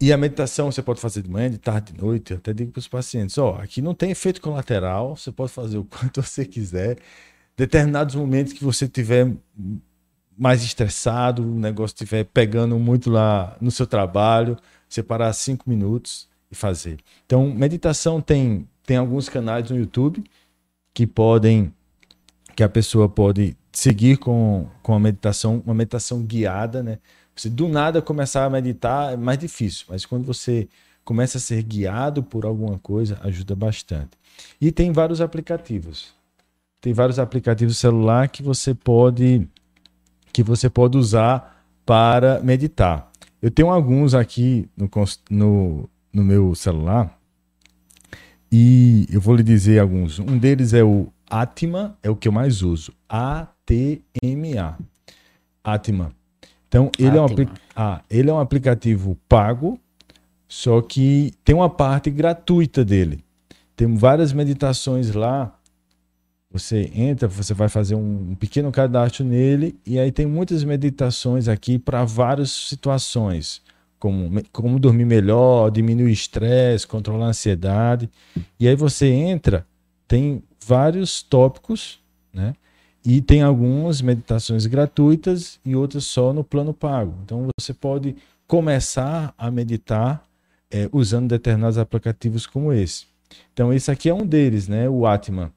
E 0.00 0.12
a 0.12 0.16
meditação 0.16 0.70
você 0.70 0.80
pode 0.80 1.00
fazer 1.00 1.22
de 1.22 1.30
manhã, 1.30 1.50
de 1.50 1.58
tarde, 1.58 1.92
de 1.92 2.00
noite. 2.00 2.32
Eu 2.32 2.36
até 2.38 2.52
digo 2.52 2.70
para 2.70 2.78
os 2.78 2.88
pacientes: 2.88 3.36
ó, 3.36 3.56
aqui 3.60 3.82
não 3.82 3.94
tem 3.94 4.10
efeito 4.10 4.40
colateral, 4.40 5.16
você 5.16 5.32
pode 5.32 5.52
fazer 5.52 5.78
o 5.78 5.84
quanto 5.90 6.22
você 6.22 6.44
quiser. 6.44 6.98
Determinados 7.56 8.14
momentos 8.14 8.52
que 8.52 8.62
você 8.62 8.86
tiver 8.86 9.32
mais 10.38 10.62
estressado, 10.62 11.42
o 11.42 11.58
negócio 11.58 11.94
estiver 11.94 12.24
pegando 12.24 12.78
muito 12.78 13.10
lá 13.10 13.56
no 13.60 13.72
seu 13.72 13.84
trabalho, 13.84 14.56
separar 14.88 15.32
cinco 15.32 15.68
minutos 15.68 16.28
e 16.48 16.54
fazer. 16.54 16.98
Então, 17.26 17.52
meditação 17.52 18.20
tem, 18.20 18.68
tem 18.84 18.96
alguns 18.96 19.28
canais 19.28 19.68
no 19.68 19.76
YouTube 19.76 20.22
que 20.94 21.04
podem, 21.04 21.74
que 22.54 22.62
a 22.62 22.68
pessoa 22.68 23.08
pode 23.08 23.56
seguir 23.72 24.18
com, 24.18 24.68
com 24.80 24.94
a 24.94 25.00
meditação, 25.00 25.60
uma 25.66 25.74
meditação 25.74 26.22
guiada, 26.22 26.82
né? 26.82 26.98
Você 27.38 27.48
do 27.48 27.68
nada 27.68 28.02
começar 28.02 28.44
a 28.44 28.50
meditar 28.50 29.12
é 29.12 29.16
mais 29.16 29.38
difícil, 29.38 29.86
mas 29.88 30.04
quando 30.04 30.24
você 30.24 30.68
começa 31.04 31.38
a 31.38 31.40
ser 31.40 31.62
guiado 31.62 32.20
por 32.20 32.44
alguma 32.44 32.78
coisa, 32.78 33.16
ajuda 33.22 33.54
bastante. 33.54 34.10
E 34.60 34.72
tem 34.72 34.90
vários 34.90 35.20
aplicativos. 35.20 36.12
Tem 36.80 36.92
vários 36.92 37.18
aplicativos 37.18 37.78
celular 37.78 38.28
que 38.28 38.42
você 38.42 38.74
pode 38.74 39.48
que 40.32 40.42
você 40.42 40.68
pode 40.68 40.98
usar 40.98 41.64
para 41.86 42.40
meditar. 42.40 43.10
Eu 43.40 43.50
tenho 43.50 43.70
alguns 43.70 44.14
aqui 44.14 44.68
no, 44.76 44.90
no, 45.30 45.88
no 46.12 46.24
meu 46.24 46.54
celular 46.56 47.16
e 48.50 49.06
eu 49.10 49.20
vou 49.20 49.36
lhe 49.36 49.44
dizer 49.44 49.78
alguns. 49.78 50.18
Um 50.18 50.36
deles 50.36 50.74
é 50.74 50.82
o 50.82 51.06
Atma, 51.30 51.96
é 52.02 52.10
o 52.10 52.16
que 52.16 52.26
eu 52.26 52.32
mais 52.32 52.62
uso. 52.62 52.92
A-T-M-A. 53.08 54.76
Atma. 55.62 56.17
Então, 56.68 56.90
ele, 56.98 57.16
é 57.16 57.20
um 57.20 57.26
ah, 57.74 58.02
ele 58.10 58.30
é 58.30 58.32
um 58.32 58.38
aplicativo 58.38 59.18
pago, 59.28 59.80
só 60.46 60.80
que 60.82 61.32
tem 61.42 61.54
uma 61.54 61.70
parte 61.70 62.10
gratuita 62.10 62.84
dele. 62.84 63.24
Tem 63.74 63.94
várias 63.96 64.32
meditações 64.32 65.14
lá. 65.14 65.54
Você 66.50 66.90
entra, 66.94 67.28
você 67.28 67.54
vai 67.54 67.68
fazer 67.68 67.94
um, 67.94 68.30
um 68.30 68.34
pequeno 68.34 68.70
cadastro 68.70 69.24
nele, 69.24 69.78
e 69.84 69.98
aí 69.98 70.10
tem 70.10 70.26
muitas 70.26 70.64
meditações 70.64 71.48
aqui 71.48 71.78
para 71.78 72.04
várias 72.04 72.50
situações, 72.50 73.62
como, 73.98 74.42
como 74.52 74.78
dormir 74.78 75.04
melhor, 75.04 75.70
diminuir 75.70 76.04
o 76.04 76.08
estresse, 76.08 76.86
controlar 76.86 77.26
a 77.26 77.28
ansiedade. 77.30 78.10
E 78.58 78.66
aí 78.66 78.74
você 78.74 79.08
entra, 79.08 79.66
tem 80.06 80.42
vários 80.66 81.22
tópicos, 81.22 82.00
né? 82.32 82.54
E 83.10 83.22
tem 83.22 83.40
algumas 83.40 84.02
meditações 84.02 84.66
gratuitas 84.66 85.58
e 85.64 85.74
outras 85.74 86.04
só 86.04 86.30
no 86.30 86.44
plano 86.44 86.74
pago. 86.74 87.14
Então 87.24 87.48
você 87.58 87.72
pode 87.72 88.14
começar 88.46 89.32
a 89.38 89.50
meditar 89.50 90.22
é, 90.70 90.90
usando 90.92 91.26
determinados 91.26 91.78
aplicativos 91.78 92.46
como 92.46 92.70
esse. 92.70 93.06
Então 93.54 93.72
esse 93.72 93.90
aqui 93.90 94.10
é 94.10 94.14
um 94.14 94.26
deles, 94.26 94.68
né? 94.68 94.90
O 94.90 95.06
Atman. 95.06 95.50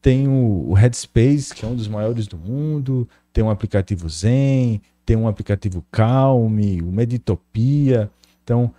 Tem 0.00 0.28
o, 0.28 0.68
o 0.68 0.74
Headspace, 0.74 1.52
que 1.52 1.64
é 1.64 1.68
um 1.68 1.74
dos 1.74 1.88
maiores 1.88 2.28
do 2.28 2.38
mundo. 2.38 3.08
Tem 3.32 3.42
um 3.42 3.50
aplicativo 3.50 4.08
Zen, 4.08 4.80
tem 5.04 5.16
um 5.16 5.26
aplicativo 5.26 5.84
Calme, 5.90 6.80
o 6.82 6.92
Meditopia. 6.92 8.08
Então, 8.44 8.72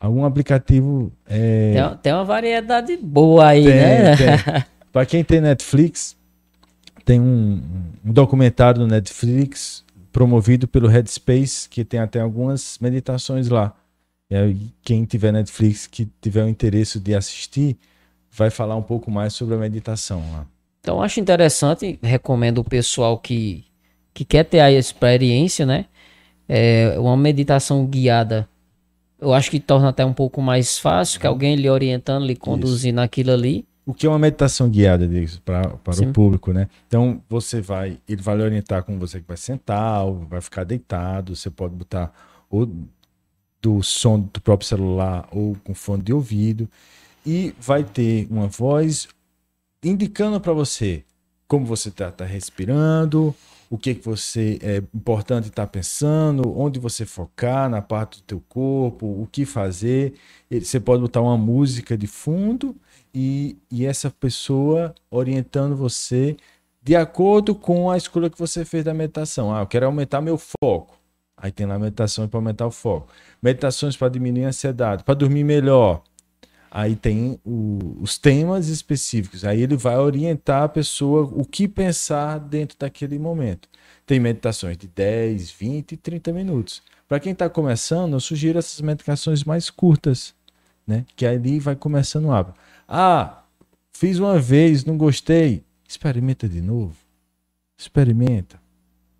algum 0.00 0.24
aplicativo. 0.24 1.12
É... 1.28 1.74
Tem, 1.74 1.96
tem, 2.04 2.12
uma 2.14 2.24
variedade 2.24 2.96
boa 2.96 3.48
aí, 3.48 3.64
tem, 3.64 3.74
né? 3.74 4.16
Para 4.90 5.04
quem 5.04 5.22
tem 5.22 5.42
Netflix, 5.42 6.16
tem 7.04 7.20
um, 7.20 7.62
um 8.04 8.12
documentário 8.12 8.80
no 8.80 8.86
Netflix 8.86 9.84
promovido 10.12 10.66
pelo 10.66 10.88
Headspace, 10.88 11.68
que 11.68 11.84
tem 11.84 12.00
até 12.00 12.20
algumas 12.20 12.78
meditações 12.80 13.48
lá. 13.48 13.74
E 14.30 14.36
aí, 14.36 14.56
quem 14.82 15.04
tiver 15.04 15.32
Netflix, 15.32 15.86
que 15.86 16.08
tiver 16.20 16.44
o 16.44 16.48
interesse 16.48 17.00
de 17.00 17.14
assistir, 17.14 17.76
vai 18.30 18.50
falar 18.50 18.76
um 18.76 18.82
pouco 18.82 19.10
mais 19.10 19.34
sobre 19.34 19.54
a 19.54 19.58
meditação 19.58 20.22
lá. 20.32 20.46
Então, 20.80 21.02
acho 21.02 21.20
interessante, 21.20 21.98
recomendo 22.02 22.58
o 22.58 22.64
pessoal 22.64 23.18
que, 23.18 23.64
que 24.14 24.24
quer 24.24 24.44
ter 24.44 24.60
a 24.60 24.70
experiência, 24.70 25.66
né? 25.66 25.86
É 26.48 26.96
uma 26.98 27.16
meditação 27.16 27.84
guiada. 27.86 28.48
Eu 29.20 29.34
acho 29.34 29.50
que 29.50 29.60
torna 29.60 29.90
até 29.90 30.04
um 30.04 30.12
pouco 30.12 30.40
mais 30.40 30.78
fácil, 30.78 31.20
que 31.20 31.26
uhum. 31.26 31.32
alguém 31.32 31.54
lhe 31.56 31.68
orientando, 31.68 32.24
lhe 32.24 32.36
conduzindo 32.36 32.98
Isso. 32.98 33.04
aquilo 33.04 33.32
ali 33.32 33.66
o 33.84 33.94
que 33.94 34.06
é 34.06 34.08
uma 34.08 34.18
meditação 34.18 34.68
guiada 34.68 35.08
para 35.44 36.02
o 36.02 36.12
público, 36.12 36.52
né? 36.52 36.68
Então 36.86 37.22
você 37.28 37.60
vai, 37.60 37.98
ele 38.08 38.22
vai 38.22 38.38
orientar 38.40 38.84
como 38.84 38.98
você 38.98 39.20
vai 39.20 39.36
sentar, 39.36 40.04
ou 40.04 40.26
vai 40.26 40.40
ficar 40.40 40.64
deitado, 40.64 41.34
você 41.34 41.50
pode 41.50 41.74
botar 41.74 42.12
ou 42.48 42.70
do 43.62 43.82
som 43.82 44.20
do 44.20 44.40
próprio 44.40 44.68
celular 44.68 45.28
ou 45.30 45.56
com 45.64 45.74
fone 45.74 46.02
de 46.02 46.12
ouvido 46.12 46.68
e 47.24 47.54
vai 47.60 47.84
ter 47.84 48.26
uma 48.30 48.46
voz 48.48 49.08
indicando 49.82 50.40
para 50.40 50.52
você 50.52 51.04
como 51.46 51.66
você 51.66 51.88
está 51.88 52.12
tá 52.12 52.24
respirando, 52.24 53.34
o 53.68 53.76
que, 53.76 53.94
que 53.94 54.04
você 54.04 54.58
é 54.62 54.76
importante 54.94 55.48
estar 55.48 55.66
tá 55.66 55.70
pensando, 55.70 56.56
onde 56.56 56.78
você 56.78 57.04
focar 57.04 57.68
na 57.68 57.82
parte 57.82 58.18
do 58.18 58.22
teu 58.22 58.42
corpo, 58.48 59.06
o 59.06 59.28
que 59.30 59.44
fazer. 59.44 60.14
Você 60.50 60.78
pode 60.78 61.02
botar 61.02 61.20
uma 61.20 61.36
música 61.36 61.98
de 61.98 62.06
fundo 62.06 62.76
e, 63.14 63.56
e 63.70 63.84
essa 63.86 64.10
pessoa 64.10 64.94
orientando 65.10 65.76
você 65.76 66.36
de 66.82 66.96
acordo 66.96 67.54
com 67.54 67.90
a 67.90 67.96
escolha 67.96 68.30
que 68.30 68.38
você 68.38 68.64
fez 68.64 68.84
da 68.84 68.94
meditação. 68.94 69.54
Ah, 69.54 69.60
eu 69.60 69.66
quero 69.66 69.86
aumentar 69.86 70.20
meu 70.20 70.38
foco. 70.38 70.98
Aí 71.36 71.50
tem 71.52 71.66
lá 71.66 71.78
meditações 71.78 72.28
para 72.28 72.38
aumentar 72.38 72.66
o 72.66 72.70
foco. 72.70 73.08
Meditações 73.42 73.96
para 73.96 74.08
diminuir 74.08 74.44
a 74.44 74.48
ansiedade, 74.48 75.04
para 75.04 75.14
dormir 75.14 75.44
melhor. 75.44 76.02
Aí 76.70 76.94
tem 76.94 77.38
o, 77.44 77.96
os 78.00 78.16
temas 78.16 78.68
específicos. 78.68 79.44
Aí 79.44 79.62
ele 79.62 79.76
vai 79.76 79.98
orientar 79.98 80.62
a 80.62 80.68
pessoa 80.68 81.22
o 81.32 81.44
que 81.44 81.66
pensar 81.66 82.38
dentro 82.38 82.78
daquele 82.78 83.18
momento. 83.18 83.68
Tem 84.06 84.20
meditações 84.20 84.76
de 84.76 84.86
10, 84.86 85.50
20 85.50 85.92
e 85.92 85.96
30 85.96 86.32
minutos. 86.32 86.82
Para 87.08 87.20
quem 87.20 87.32
está 87.32 87.48
começando, 87.48 88.12
eu 88.12 88.20
sugiro 88.20 88.58
essas 88.58 88.80
meditações 88.80 89.42
mais 89.42 89.68
curtas 89.68 90.34
né? 90.90 91.06
Que 91.14 91.24
ali 91.24 91.60
vai 91.60 91.76
começando 91.76 92.26
o 92.26 92.32
hábito. 92.32 92.58
Ah, 92.92 93.44
fiz 93.92 94.18
uma 94.18 94.36
vez, 94.40 94.84
não 94.84 94.98
gostei. 94.98 95.62
Experimenta 95.88 96.48
de 96.48 96.60
novo. 96.60 96.96
Experimenta. 97.78 98.60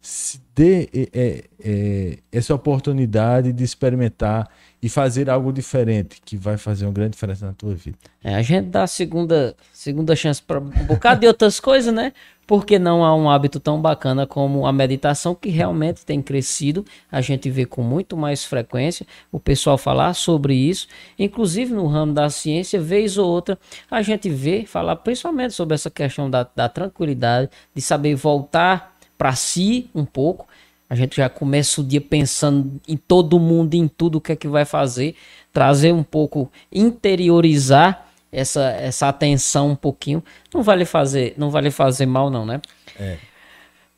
Se 0.03 0.41
dê 0.55 0.89
é, 0.93 1.09
é, 1.13 1.45
é, 1.63 2.19
essa 2.33 2.53
oportunidade 2.53 3.53
de 3.53 3.63
experimentar 3.63 4.49
e 4.83 4.89
fazer 4.89 5.31
algo 5.31 5.53
diferente, 5.53 6.21
que 6.25 6.37
vai 6.37 6.57
fazer 6.57 6.87
uma 6.87 6.93
grande 6.93 7.11
diferença 7.11 7.47
na 7.47 7.53
tua 7.53 7.75
vida. 7.75 7.99
É, 8.25 8.35
a 8.35 8.43
gente 8.43 8.69
dá 8.71 8.87
segunda, 8.87 9.55
segunda 9.73 10.17
chance 10.17 10.43
para 10.43 10.59
um 10.59 10.71
bocado 10.87 11.21
de 11.21 11.27
outras 11.29 11.61
coisas, 11.61 11.95
né? 11.95 12.13
Porque 12.51 12.81
não 12.81 13.05
há 13.05 13.15
um 13.15 13.31
hábito 13.31 13.61
tão 13.61 13.81
bacana 13.81 14.27
como 14.27 14.67
a 14.67 14.73
meditação, 14.73 15.37
que 15.37 15.51
realmente 15.51 16.05
tem 16.05 16.21
crescido. 16.21 16.85
A 17.09 17.21
gente 17.21 17.49
vê 17.49 17.65
com 17.65 17.81
muito 17.81 18.17
mais 18.17 18.45
frequência 18.45 19.07
o 19.31 19.39
pessoal 19.39 19.79
falar 19.79 20.15
sobre 20.15 20.53
isso. 20.53 20.89
Inclusive 21.17 21.73
no 21.73 21.87
ramo 21.87 22.13
da 22.13 22.29
ciência, 22.29 22.81
vez 22.81 23.17
ou 23.17 23.31
outra, 23.31 23.57
a 23.89 24.03
gente 24.03 24.29
vê 24.29 24.67
falar 24.67 24.97
principalmente 24.97 25.55
sobre 25.55 25.77
essa 25.77 25.89
questão 25.89 26.29
da, 26.29 26.45
da 26.57 26.69
tranquilidade, 26.69 27.49
de 27.73 27.81
saber 27.81 28.17
voltar 28.17 28.97
para 29.17 29.33
si 29.37 29.89
um 29.95 30.05
pouco. 30.05 30.49
A 30.89 30.97
gente 30.97 31.19
já 31.19 31.29
começa 31.29 31.81
o 31.81 31.85
dia 31.85 32.01
pensando 32.01 32.81
em 32.89 32.97
todo 32.97 33.39
mundo, 33.39 33.75
em 33.75 33.87
tudo 33.87 34.19
o 34.19 34.21
que 34.21 34.33
é 34.33 34.35
que 34.35 34.49
vai 34.49 34.65
fazer, 34.65 35.15
trazer 35.53 35.95
um 35.95 36.03
pouco, 36.03 36.51
interiorizar 36.73 38.10
essa, 38.33 38.71
essa 38.71 39.09
atenção 39.09 39.71
um 39.71 39.77
pouquinho. 39.77 40.23
Não 40.53 40.63
vai 40.63 40.77
lhe 40.77 40.85
fazer, 40.85 41.35
não 41.37 41.51
vai 41.51 41.63
lhe 41.63 41.71
fazer 41.71 42.07
mal 42.07 42.31
não, 42.31 42.47
né? 42.47 42.61
É. 42.99 43.17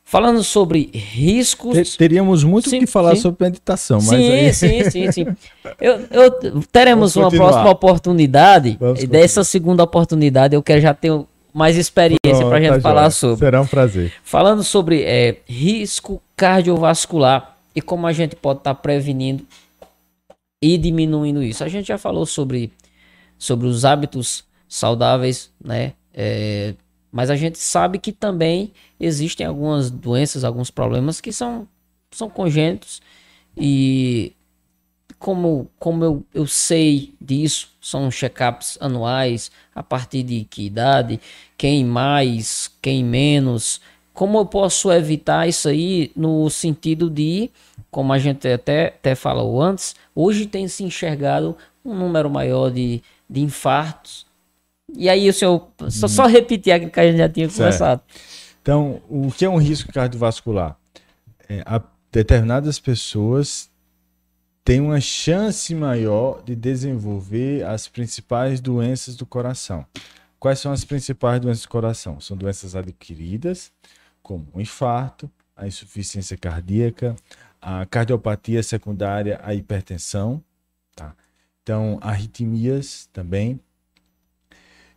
Falando 0.05 0.43
sobre 0.43 0.91
riscos. 0.93 1.95
Teríamos 1.95 2.43
muito 2.43 2.67
o 2.67 2.69
que 2.69 2.85
falar 2.85 3.15
sim. 3.15 3.21
sobre 3.21 3.45
meditação, 3.45 3.97
mas. 3.97 4.09
Sim, 4.09 4.31
aí... 4.31 4.53
sim, 4.53 4.89
sim, 4.89 5.11
sim. 5.11 5.25
Eu, 5.79 6.05
eu 6.11 6.61
teremos 6.71 7.15
uma 7.15 7.31
próxima 7.31 7.69
oportunidade. 7.69 8.77
Vamos 8.79 9.01
e 9.01 9.07
dessa 9.07 9.43
segunda 9.43 9.81
oportunidade 9.81 10.55
eu 10.55 10.61
quero 10.61 10.81
já 10.81 10.93
ter 10.93 11.11
mais 11.53 11.77
experiência 11.77 12.45
para 12.45 12.57
a 12.57 12.61
gente 12.61 12.75
tá 12.75 12.81
falar 12.81 13.09
sobre. 13.11 13.39
Será 13.39 13.61
um 13.61 13.65
prazer. 13.65 14.13
Falando 14.23 14.63
sobre 14.63 15.03
é, 15.03 15.37
risco 15.47 16.21
cardiovascular 16.35 17.55
e 17.75 17.81
como 17.81 18.05
a 18.07 18.13
gente 18.13 18.35
pode 18.35 18.59
estar 18.59 18.73
tá 18.73 18.79
prevenindo 18.79 19.43
e 20.61 20.77
diminuindo 20.77 21.43
isso. 21.43 21.63
A 21.63 21.67
gente 21.67 21.87
já 21.87 21.97
falou 21.97 22.25
sobre, 22.25 22.71
sobre 23.43 23.67
os 23.67 23.83
hábitos 23.83 24.45
saudáveis, 24.69 25.51
né? 25.61 25.93
É, 26.13 26.75
mas 27.11 27.29
a 27.29 27.35
gente 27.35 27.59
sabe 27.59 27.99
que 27.99 28.13
também 28.13 28.71
existem 28.97 29.45
algumas 29.45 29.91
doenças, 29.91 30.45
alguns 30.45 30.71
problemas 30.71 31.19
que 31.19 31.33
são, 31.33 31.67
são 32.09 32.29
congênitos 32.29 33.01
e 33.57 34.31
como, 35.19 35.69
como 35.77 36.05
eu, 36.05 36.25
eu 36.33 36.47
sei 36.47 37.13
disso, 37.19 37.67
são 37.81 38.09
check-ups 38.09 38.77
anuais, 38.79 39.51
a 39.75 39.83
partir 39.83 40.23
de 40.23 40.45
que 40.45 40.65
idade, 40.65 41.19
quem 41.57 41.83
mais, 41.83 42.71
quem 42.81 43.03
menos, 43.03 43.81
como 44.13 44.37
eu 44.37 44.45
posso 44.45 44.89
evitar 44.89 45.49
isso 45.49 45.67
aí 45.67 46.13
no 46.15 46.49
sentido 46.49 47.09
de, 47.09 47.51
como 47.91 48.13
a 48.13 48.19
gente 48.19 48.47
até, 48.47 48.87
até 48.87 49.15
falou 49.15 49.61
antes, 49.61 49.95
hoje 50.15 50.45
tem 50.45 50.65
se 50.69 50.83
enxergado 50.83 51.57
um 51.83 51.93
número 51.93 52.29
maior 52.29 52.71
de, 52.71 53.03
de 53.29 53.41
infartos. 53.41 54.25
E 54.95 55.09
aí 55.09 55.29
o 55.29 55.33
senhor, 55.33 55.69
só, 55.89 56.07
só 56.07 56.25
repetir 56.25 56.73
aquilo 56.73 56.91
que 56.91 56.99
a 56.99 57.05
gente 57.05 57.17
já 57.17 57.29
tinha 57.29 57.47
conversado. 57.47 58.01
Então, 58.61 59.01
o 59.09 59.31
que 59.31 59.45
é 59.45 59.49
um 59.49 59.57
risco 59.57 59.91
cardiovascular? 59.91 60.77
É, 61.49 61.63
determinadas 62.11 62.79
pessoas 62.79 63.69
tem 64.63 64.79
uma 64.79 65.01
chance 65.01 65.75
maior 65.75 66.41
de 66.43 66.55
desenvolver 66.55 67.65
as 67.65 67.87
principais 67.87 68.61
doenças 68.61 69.15
do 69.15 69.25
coração. 69.25 69.85
Quais 70.39 70.59
são 70.59 70.71
as 70.71 70.85
principais 70.85 71.41
doenças 71.41 71.63
do 71.63 71.69
coração? 71.69 72.19
São 72.21 72.37
doenças 72.37 72.75
adquiridas, 72.75 73.71
como 74.21 74.47
o 74.53 74.61
infarto, 74.61 75.29
a 75.55 75.67
insuficiência 75.67 76.37
cardíaca, 76.37 77.15
a 77.61 77.85
cardiopatia 77.85 78.63
secundária, 78.63 79.39
a 79.43 79.53
hipertensão? 79.53 80.41
Então, 81.63 81.97
arritmias 82.01 83.09
também. 83.11 83.59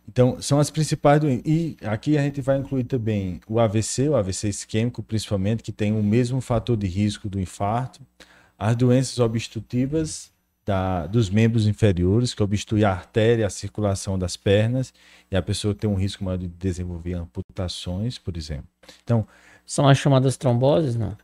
Então, 0.07 0.41
são 0.41 0.59
as 0.59 0.69
principais 0.69 1.19
doenças. 1.19 1.43
E 1.45 1.77
aqui 1.83 2.17
a 2.17 2.21
gente 2.21 2.41
vai 2.41 2.57
incluir 2.57 2.83
também 2.83 3.41
o 3.47 3.59
AVC, 3.59 4.09
o 4.09 4.15
AVC 4.15 4.49
isquêmico, 4.49 5.01
principalmente, 5.01 5.63
que 5.63 5.71
tem 5.71 5.91
o 5.91 6.03
mesmo 6.03 6.39
fator 6.39 6.77
de 6.77 6.87
risco 6.87 7.27
do 7.27 7.39
infarto 7.39 8.01
as 8.57 8.75
doenças 8.75 9.19
obstrutivas 9.19 10.31
da, 10.65 11.05
dos 11.05 11.29
membros 11.29 11.67
inferiores, 11.67 12.33
que 12.33 12.43
obstrui 12.43 12.83
a 12.83 12.91
artéria, 12.91 13.45
a 13.45 13.49
circulação 13.49 14.17
das 14.17 14.35
pernas, 14.35 14.93
e 15.31 15.35
a 15.35 15.41
pessoa 15.41 15.75
tem 15.75 15.89
um 15.89 15.95
risco 15.95 16.23
maior 16.23 16.37
de 16.37 16.47
desenvolver 16.47 17.13
amputações, 17.13 18.17
por 18.17 18.35
exemplo. 18.35 18.67
Então, 19.03 19.25
são 19.65 19.87
as 19.87 19.97
chamadas 19.97 20.35
tromboses, 20.35 20.95
não? 20.95 21.15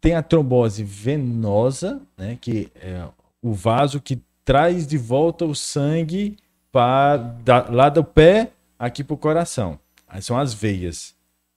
Tem 0.00 0.14
a 0.14 0.22
trombose 0.22 0.84
venosa, 0.84 2.02
né, 2.16 2.36
que 2.38 2.70
é 2.74 3.06
o 3.40 3.54
vaso 3.54 4.00
que 4.00 4.20
traz 4.44 4.86
de 4.86 4.98
volta 4.98 5.44
o 5.44 5.54
sangue 5.54 6.36
para 6.70 7.16
da, 7.16 7.68
lá 7.70 7.88
do 7.88 8.04
pé 8.04 8.50
aqui 8.78 9.02
para 9.02 9.14
o 9.14 9.18
coração. 9.18 9.78
Aí 10.06 10.22
são 10.22 10.38
as 10.38 10.54
veias, 10.54 11.14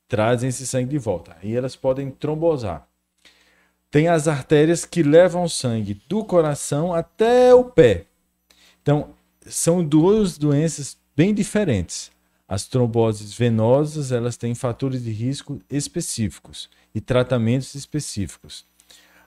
trazem 0.07 0.49
esse 0.49 0.65
sangue 0.65 0.89
de 0.89 0.97
volta. 0.97 1.35
Aí 1.41 1.55
elas 1.55 1.75
podem 1.75 2.09
trombosar 2.09 2.87
tem 3.89 4.07
as 4.07 4.27
artérias 4.27 4.85
que 4.85 5.01
levam 5.01 5.47
sangue 5.47 6.01
do 6.07 6.23
coração 6.23 6.93
até 6.93 7.53
o 7.53 7.63
pé. 7.63 8.05
Então, 8.81 9.11
são 9.45 9.83
duas 9.83 10.37
doenças 10.37 10.97
bem 11.15 11.33
diferentes. 11.33 12.11
As 12.47 12.65
tromboses 12.65 13.33
venosas, 13.33 14.11
elas 14.11 14.37
têm 14.37 14.55
fatores 14.55 15.03
de 15.03 15.11
risco 15.11 15.59
específicos 15.69 16.69
e 16.93 17.01
tratamentos 17.01 17.75
específicos. 17.75 18.65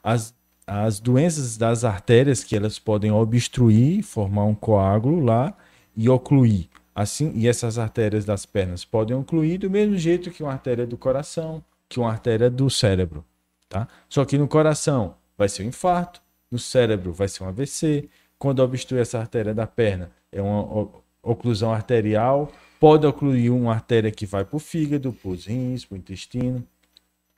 As, 0.03 0.35
as 0.73 1.01
doenças 1.01 1.57
das 1.57 1.83
artérias, 1.83 2.45
que 2.45 2.55
elas 2.55 2.79
podem 2.79 3.11
obstruir, 3.11 4.05
formar 4.05 4.45
um 4.45 4.55
coágulo 4.55 5.19
lá 5.19 5.53
e 5.97 6.09
ocluir. 6.09 6.69
Assim, 6.95 7.33
e 7.35 7.49
essas 7.49 7.77
artérias 7.77 8.25
das 8.25 8.47
pernas 8.47 8.85
podem 8.85 9.17
ocluir 9.17 9.59
do 9.59 9.69
mesmo 9.69 9.97
jeito 9.97 10.31
que 10.31 10.45
uma 10.45 10.53
artéria 10.53 10.87
do 10.87 10.97
coração, 10.97 11.61
que 11.89 11.99
uma 11.99 12.13
artéria 12.13 12.49
do 12.49 12.71
cérebro. 12.71 13.25
Tá? 13.69 13.89
Só 14.09 14.25
que 14.25 14.39
no 14.39 14.47
coração 14.47 15.17
vai 15.37 15.49
ser 15.49 15.65
um 15.65 15.67
infarto, 15.67 16.23
no 16.49 16.59
cérebro 16.59 17.13
vai 17.13 17.27
ser 17.27 17.43
um 17.43 17.49
AVC. 17.49 18.09
Quando 18.39 18.61
obstrui 18.61 19.01
essa 19.01 19.19
artéria 19.19 19.53
da 19.53 19.67
perna, 19.67 20.13
é 20.31 20.41
uma 20.41 20.89
oclusão 21.21 21.73
arterial. 21.73 22.49
Pode 22.79 23.05
ocluir 23.05 23.53
uma 23.53 23.73
artéria 23.73 24.13
que 24.13 24.25
vai 24.25 24.45
para 24.45 24.57
o 24.57 24.61
fígado, 24.61 25.13
para 25.13 25.31
os 25.33 25.47
rins, 25.47 25.85
para 25.85 25.97
o 25.97 25.99
intestino. 25.99 26.65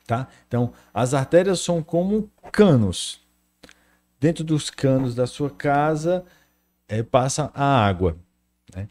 Tá? 0.06 0.28
Então, 0.46 0.74
as 0.92 1.14
artérias 1.14 1.60
são 1.60 1.82
como 1.82 2.30
canos. 2.52 3.21
Dentro 4.22 4.44
dos 4.44 4.70
canos 4.70 5.16
da 5.16 5.26
sua 5.26 5.50
casa 5.50 6.24
é, 6.86 7.02
passa 7.02 7.50
a 7.52 7.84
água. 7.84 8.16
Né? 8.72 8.86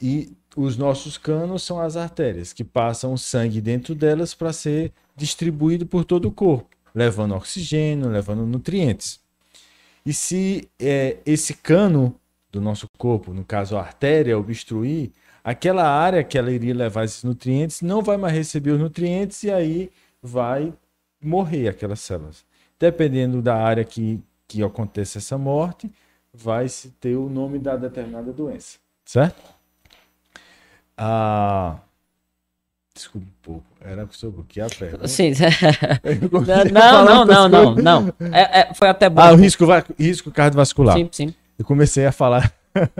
E 0.00 0.34
os 0.56 0.78
nossos 0.78 1.18
canos 1.18 1.62
são 1.62 1.78
as 1.78 1.94
artérias, 1.94 2.54
que 2.54 2.64
passam 2.64 3.12
o 3.12 3.18
sangue 3.18 3.60
dentro 3.60 3.94
delas 3.94 4.32
para 4.32 4.50
ser 4.50 4.90
distribuído 5.14 5.84
por 5.84 6.06
todo 6.06 6.26
o 6.26 6.32
corpo, 6.32 6.74
levando 6.94 7.34
oxigênio, 7.34 8.08
levando 8.08 8.46
nutrientes. 8.46 9.20
E 10.06 10.14
se 10.14 10.66
é, 10.80 11.18
esse 11.26 11.52
cano 11.52 12.18
do 12.50 12.58
nosso 12.58 12.88
corpo, 12.96 13.34
no 13.34 13.44
caso 13.44 13.76
a 13.76 13.80
artéria, 13.80 14.38
obstruir, 14.38 15.12
aquela 15.44 15.86
área 15.86 16.24
que 16.24 16.38
ela 16.38 16.50
iria 16.50 16.74
levar 16.74 17.04
esses 17.04 17.22
nutrientes 17.22 17.82
não 17.82 18.00
vai 18.00 18.16
mais 18.16 18.32
receber 18.32 18.70
os 18.70 18.80
nutrientes 18.80 19.42
e 19.42 19.50
aí 19.50 19.90
vai 20.22 20.72
morrer 21.22 21.68
aquelas 21.68 22.00
células. 22.00 22.42
Dependendo 22.80 23.42
da 23.42 23.54
área 23.54 23.84
que, 23.84 24.18
que 24.52 24.62
aconteça 24.62 25.18
essa 25.18 25.38
morte, 25.38 25.90
vai 26.32 26.68
se 26.68 26.90
ter 26.90 27.16
o 27.16 27.28
nome 27.28 27.58
da 27.58 27.76
determinada 27.76 28.32
doença, 28.32 28.78
certo? 29.04 29.42
Ah, 30.96 31.78
Desculpa 32.94 33.26
um 33.26 33.42
pouco. 33.42 33.64
Era 33.80 34.06
sobre 34.10 34.42
o 34.42 34.44
que 34.44 34.60
a 34.60 34.68
perna? 34.68 35.08
Sim. 35.08 35.32
não, 36.70 37.04
não, 37.04 37.24
não, 37.24 37.48
não, 37.48 37.74
não. 37.74 38.14
É, 38.30 38.60
é, 38.60 38.74
foi 38.74 38.88
até 38.88 39.08
bom. 39.08 39.22
Ah, 39.22 39.32
o 39.32 39.36
risco, 39.36 39.64
risco 39.98 40.30
cardiovascular. 40.30 40.96
Sim, 40.96 41.08
sim. 41.10 41.34
Eu 41.58 41.64
comecei 41.64 42.04
a 42.04 42.12
falar 42.12 42.52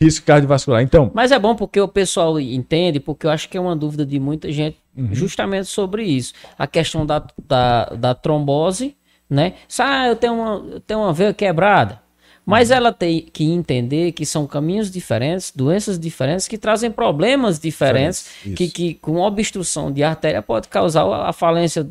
risco 0.00 0.26
cardiovascular. 0.26 0.82
Então. 0.82 1.12
Mas 1.14 1.30
é 1.30 1.38
bom 1.38 1.54
porque 1.54 1.80
o 1.80 1.86
pessoal 1.86 2.40
entende, 2.40 2.98
porque 2.98 3.26
eu 3.26 3.30
acho 3.30 3.48
que 3.48 3.56
é 3.56 3.60
uma 3.60 3.76
dúvida 3.76 4.04
de 4.04 4.18
muita 4.18 4.50
gente 4.50 4.78
uhum. 4.96 5.14
justamente 5.14 5.66
sobre 5.66 6.02
isso. 6.02 6.34
A 6.58 6.66
questão 6.66 7.06
da, 7.06 7.24
da, 7.46 7.84
da 7.90 8.14
trombose, 8.14 8.96
né? 9.28 9.54
Ah, 9.78 10.08
eu 10.08 10.16
tenho 10.16 10.34
uma, 10.34 10.74
eu 10.74 10.80
tenho 10.80 11.00
uma 11.00 11.12
veia 11.12 11.32
quebrada. 11.32 12.00
Mas 12.44 12.70
ela 12.70 12.92
tem 12.92 13.22
que 13.22 13.44
entender 13.44 14.12
que 14.12 14.24
são 14.24 14.46
caminhos 14.46 14.88
diferentes, 14.88 15.52
doenças 15.54 15.98
diferentes, 15.98 16.46
que 16.46 16.56
trazem 16.56 16.92
problemas 16.92 17.58
diferentes, 17.58 18.28
que, 18.54 18.68
que 18.68 18.94
com 18.94 19.16
obstrução 19.16 19.90
de 19.90 20.04
artéria 20.04 20.40
pode 20.40 20.68
causar 20.68 21.04
a 21.28 21.32
falência 21.32 21.88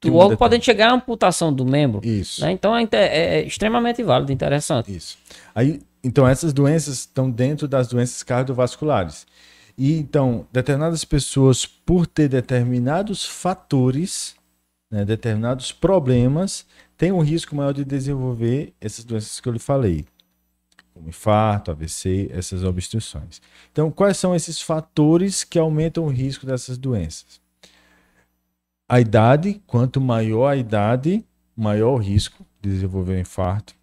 do 0.00 0.16
órgão, 0.16 0.36
pode 0.36 0.60
chegar 0.64 0.90
à 0.90 0.94
amputação 0.94 1.52
do 1.52 1.64
membro. 1.64 2.00
Isso. 2.04 2.40
Né? 2.40 2.50
Então 2.50 2.76
é, 2.76 2.82
é, 2.90 3.38
é, 3.38 3.42
extremamente 3.46 4.02
válido, 4.02 4.32
interessante. 4.32 4.92
Isso. 4.92 5.16
Aí 5.54 5.80
então, 6.02 6.26
essas 6.26 6.52
doenças 6.52 7.00
estão 7.00 7.30
dentro 7.30 7.68
das 7.68 7.88
doenças 7.88 8.22
cardiovasculares. 8.22 9.26
E 9.76 9.98
então, 9.98 10.46
determinadas 10.52 11.04
pessoas, 11.04 11.64
por 11.66 12.06
ter 12.06 12.28
determinados 12.28 13.24
fatores, 13.24 14.34
né, 14.90 15.04
determinados 15.04 15.70
problemas, 15.72 16.66
têm 16.96 17.12
um 17.12 17.20
risco 17.20 17.54
maior 17.54 17.72
de 17.72 17.84
desenvolver 17.84 18.74
essas 18.80 19.04
doenças 19.04 19.40
que 19.40 19.48
eu 19.48 19.52
lhe 19.52 19.58
falei, 19.58 20.04
como 20.92 21.08
infarto, 21.08 21.70
AVC, 21.70 22.28
essas 22.32 22.64
obstruções. 22.64 23.40
Então, 23.70 23.90
quais 23.90 24.16
são 24.16 24.34
esses 24.34 24.60
fatores 24.60 25.44
que 25.44 25.58
aumentam 25.58 26.04
o 26.04 26.08
risco 26.08 26.44
dessas 26.44 26.76
doenças? 26.76 27.40
A 28.88 29.00
idade, 29.00 29.62
quanto 29.66 30.00
maior 30.00 30.48
a 30.48 30.56
idade, 30.56 31.24
maior 31.56 31.92
o 31.92 31.98
risco 31.98 32.44
de 32.60 32.70
desenvolver 32.70 33.16
um 33.16 33.20
infarto. 33.20 33.74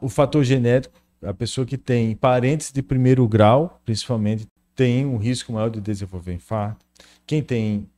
o 0.00 0.08
fator 0.08 0.44
genético, 0.44 1.00
a 1.22 1.32
pessoa 1.32 1.66
que 1.66 1.78
tem 1.78 2.14
parentes 2.14 2.70
de 2.70 2.82
primeiro 2.82 3.26
grau, 3.26 3.80
principalmente, 3.84 4.46
tem 4.74 5.06
um 5.06 5.16
risco 5.16 5.52
maior 5.52 5.70
de 5.70 5.80
desenvolver 5.80 6.34
infarto. 6.34 6.84
Quem 7.26 7.42
tem 7.42 7.88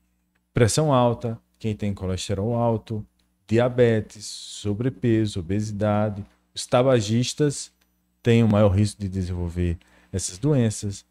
pressão 0.52 0.92
alta, 0.92 1.38
quem 1.64 1.74
tem 1.74 1.94
colesterol 1.94 2.54
alto, 2.54 3.02
diabetes, 3.46 4.26
sobrepeso, 4.26 5.40
obesidade, 5.40 6.22
os 6.54 6.66
tabagistas 6.66 7.72
têm 8.22 8.42
o 8.44 8.48
maior 8.48 8.68
risco 8.68 9.00
de 9.00 9.08
desenvolver 9.08 9.78
essas 10.12 10.36
doenças. 10.36 11.06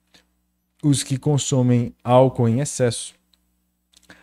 Os 0.83 1.01
que 1.01 1.17
consomem 1.17 1.95
álcool 2.03 2.47
em 2.47 2.59
excesso. 2.59 3.15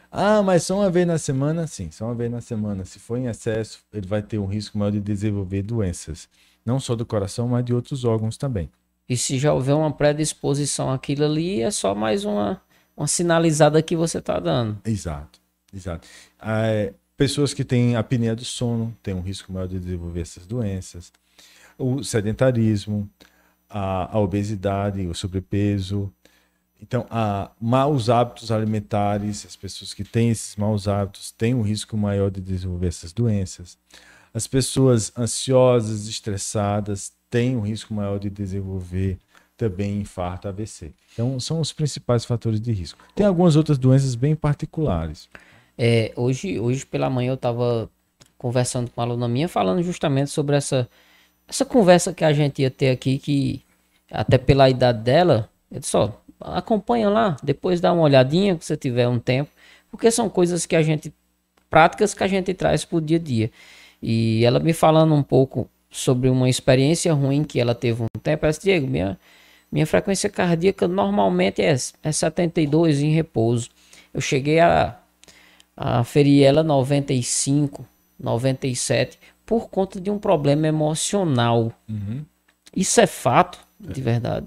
Ah, 0.08 0.40
mas 0.40 0.62
só 0.62 0.76
uma 0.76 0.88
vez 0.88 1.04
na 1.04 1.18
semana? 1.18 1.66
Sim, 1.66 1.90
só 1.90 2.04
uma 2.04 2.14
vez 2.14 2.30
na 2.30 2.40
semana. 2.40 2.84
Se 2.84 3.00
for 3.00 3.16
em 3.16 3.26
excesso, 3.26 3.80
ele 3.92 4.06
vai 4.06 4.22
ter 4.22 4.38
um 4.38 4.46
risco 4.46 4.78
maior 4.78 4.92
de 4.92 5.00
desenvolver 5.00 5.62
doenças 5.62 6.28
não 6.64 6.78
só 6.78 6.94
do 6.94 7.04
coração, 7.04 7.48
mas 7.48 7.64
de 7.64 7.74
outros 7.74 8.04
órgãos 8.04 8.36
também. 8.36 8.70
E 9.08 9.16
se 9.16 9.36
já 9.36 9.52
houver 9.52 9.74
uma 9.74 9.90
predisposição 9.90 10.92
àquilo 10.92 11.24
ali, 11.24 11.60
é 11.60 11.72
só 11.72 11.92
mais 11.92 12.24
uma, 12.24 12.62
uma 12.96 13.08
sinalizada 13.08 13.82
que 13.82 13.96
você 13.96 14.18
está 14.18 14.38
dando. 14.38 14.78
Exato, 14.84 15.39
exato. 15.74 16.06
É, 16.40 16.92
pessoas 17.16 17.52
que 17.52 17.64
têm 17.64 17.96
apneia 17.96 18.34
do 18.34 18.44
sono 18.44 18.96
têm 19.02 19.14
um 19.14 19.20
risco 19.20 19.52
maior 19.52 19.66
de 19.66 19.78
desenvolver 19.78 20.20
essas 20.22 20.46
doenças. 20.46 21.12
O 21.78 22.02
sedentarismo, 22.02 23.08
a, 23.68 24.16
a 24.16 24.18
obesidade, 24.18 25.06
o 25.06 25.14
sobrepeso. 25.14 26.12
Então, 26.82 27.06
a 27.10 27.50
maus 27.60 28.08
hábitos 28.08 28.50
alimentares, 28.50 29.44
as 29.46 29.54
pessoas 29.54 29.94
que 29.94 30.02
têm 30.02 30.30
esses 30.30 30.56
maus 30.56 30.88
hábitos 30.88 31.30
têm 31.30 31.54
um 31.54 31.62
risco 31.62 31.96
maior 31.96 32.30
de 32.30 32.40
desenvolver 32.40 32.88
essas 32.88 33.12
doenças. 33.12 33.78
As 34.32 34.46
pessoas 34.46 35.12
ansiosas, 35.16 36.08
estressadas, 36.08 37.12
têm 37.28 37.56
um 37.56 37.60
risco 37.60 37.92
maior 37.92 38.18
de 38.18 38.30
desenvolver 38.30 39.18
também 39.56 40.00
infarto 40.00 40.48
AVC. 40.48 40.92
Então, 41.12 41.38
são 41.38 41.60
os 41.60 41.72
principais 41.72 42.24
fatores 42.24 42.60
de 42.60 42.72
risco. 42.72 43.04
Tem 43.14 43.26
algumas 43.26 43.56
outras 43.56 43.76
doenças 43.76 44.14
bem 44.14 44.34
particulares. 44.34 45.28
É, 45.82 46.12
hoje, 46.14 46.60
hoje 46.60 46.84
pela 46.84 47.08
manhã 47.08 47.30
eu 47.30 47.36
estava 47.36 47.88
conversando 48.36 48.90
com 48.90 49.00
uma 49.00 49.06
aluna 49.06 49.26
minha, 49.26 49.48
falando 49.48 49.82
justamente 49.82 50.28
sobre 50.28 50.54
essa, 50.54 50.86
essa 51.48 51.64
conversa 51.64 52.12
que 52.12 52.22
a 52.22 52.34
gente 52.34 52.60
ia 52.60 52.70
ter 52.70 52.90
aqui, 52.90 53.18
que 53.18 53.62
até 54.10 54.36
pela 54.36 54.68
idade 54.68 54.98
dela, 55.02 55.48
eu 55.72 55.80
disse, 55.80 55.96
ó, 55.96 56.10
acompanha 56.38 57.08
lá, 57.08 57.34
depois 57.42 57.80
dá 57.80 57.94
uma 57.94 58.02
olhadinha, 58.02 58.58
se 58.60 58.66
você 58.66 58.76
tiver 58.76 59.08
um 59.08 59.18
tempo, 59.18 59.50
porque 59.90 60.10
são 60.10 60.28
coisas 60.28 60.66
que 60.66 60.76
a 60.76 60.82
gente, 60.82 61.14
práticas 61.70 62.12
que 62.12 62.22
a 62.22 62.28
gente 62.28 62.52
traz 62.52 62.84
para 62.84 62.98
o 62.98 63.00
dia 63.00 63.16
a 63.16 63.20
dia. 63.20 63.50
E 64.02 64.44
ela 64.44 64.60
me 64.60 64.74
falando 64.74 65.14
um 65.14 65.22
pouco 65.22 65.66
sobre 65.90 66.28
uma 66.28 66.50
experiência 66.50 67.10
ruim 67.14 67.42
que 67.42 67.58
ela 67.58 67.74
teve 67.74 68.02
um 68.02 68.20
tempo, 68.22 68.44
ela 68.44 68.52
disse, 68.52 68.64
Diego, 68.64 68.86
minha, 68.86 69.18
minha 69.72 69.86
frequência 69.86 70.28
cardíaca 70.28 70.86
normalmente 70.86 71.62
é, 71.62 71.74
é 72.02 72.12
72 72.12 73.00
em 73.00 73.12
repouso. 73.12 73.70
Eu 74.12 74.20
cheguei 74.20 74.60
a, 74.60 74.99
a 75.82 76.04
ferir 76.04 76.44
ela 76.44 76.62
95, 76.62 77.86
97, 78.18 79.18
por 79.46 79.70
conta 79.70 79.98
de 79.98 80.10
um 80.10 80.18
problema 80.18 80.66
emocional. 80.66 81.72
Uhum. 81.88 82.22
Isso 82.76 83.00
é 83.00 83.06
fato, 83.06 83.58
de 83.80 84.02
verdade. 84.02 84.46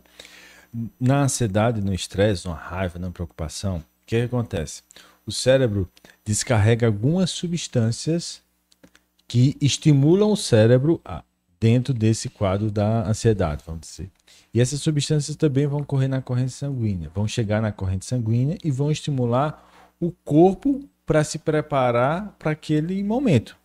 Na 0.99 1.23
ansiedade, 1.23 1.81
no 1.81 1.91
estresse, 1.91 2.47
na 2.47 2.53
raiva, 2.53 2.99
na 2.99 3.09
preocupação, 3.09 3.77
o 3.77 3.83
que, 4.05 4.19
que 4.19 4.25
acontece? 4.25 4.83
O 5.25 5.31
cérebro 5.31 5.89
descarrega 6.23 6.85
algumas 6.85 7.31
substâncias 7.31 8.39
que 9.27 9.57
estimulam 9.59 10.31
o 10.31 10.37
cérebro 10.37 11.01
dentro 11.59 11.95
desse 11.95 12.29
quadro 12.29 12.69
da 12.69 13.07
ansiedade, 13.07 13.63
vamos 13.65 13.81
dizer. 13.81 14.11
E 14.53 14.61
essas 14.61 14.81
substâncias 14.81 15.35
também 15.35 15.65
vão 15.65 15.83
correr 15.83 16.07
na 16.07 16.21
corrente 16.21 16.51
sanguínea, 16.51 17.09
vão 17.11 17.27
chegar 17.27 17.59
na 17.59 17.71
corrente 17.71 18.05
sanguínea 18.05 18.55
e 18.63 18.69
vão 18.69 18.91
estimular 18.91 19.67
o 19.99 20.11
corpo 20.11 20.87
para 21.05 21.23
se 21.23 21.39
preparar 21.39 22.35
para 22.39 22.51
aquele 22.51 23.03
momento. 23.03 23.57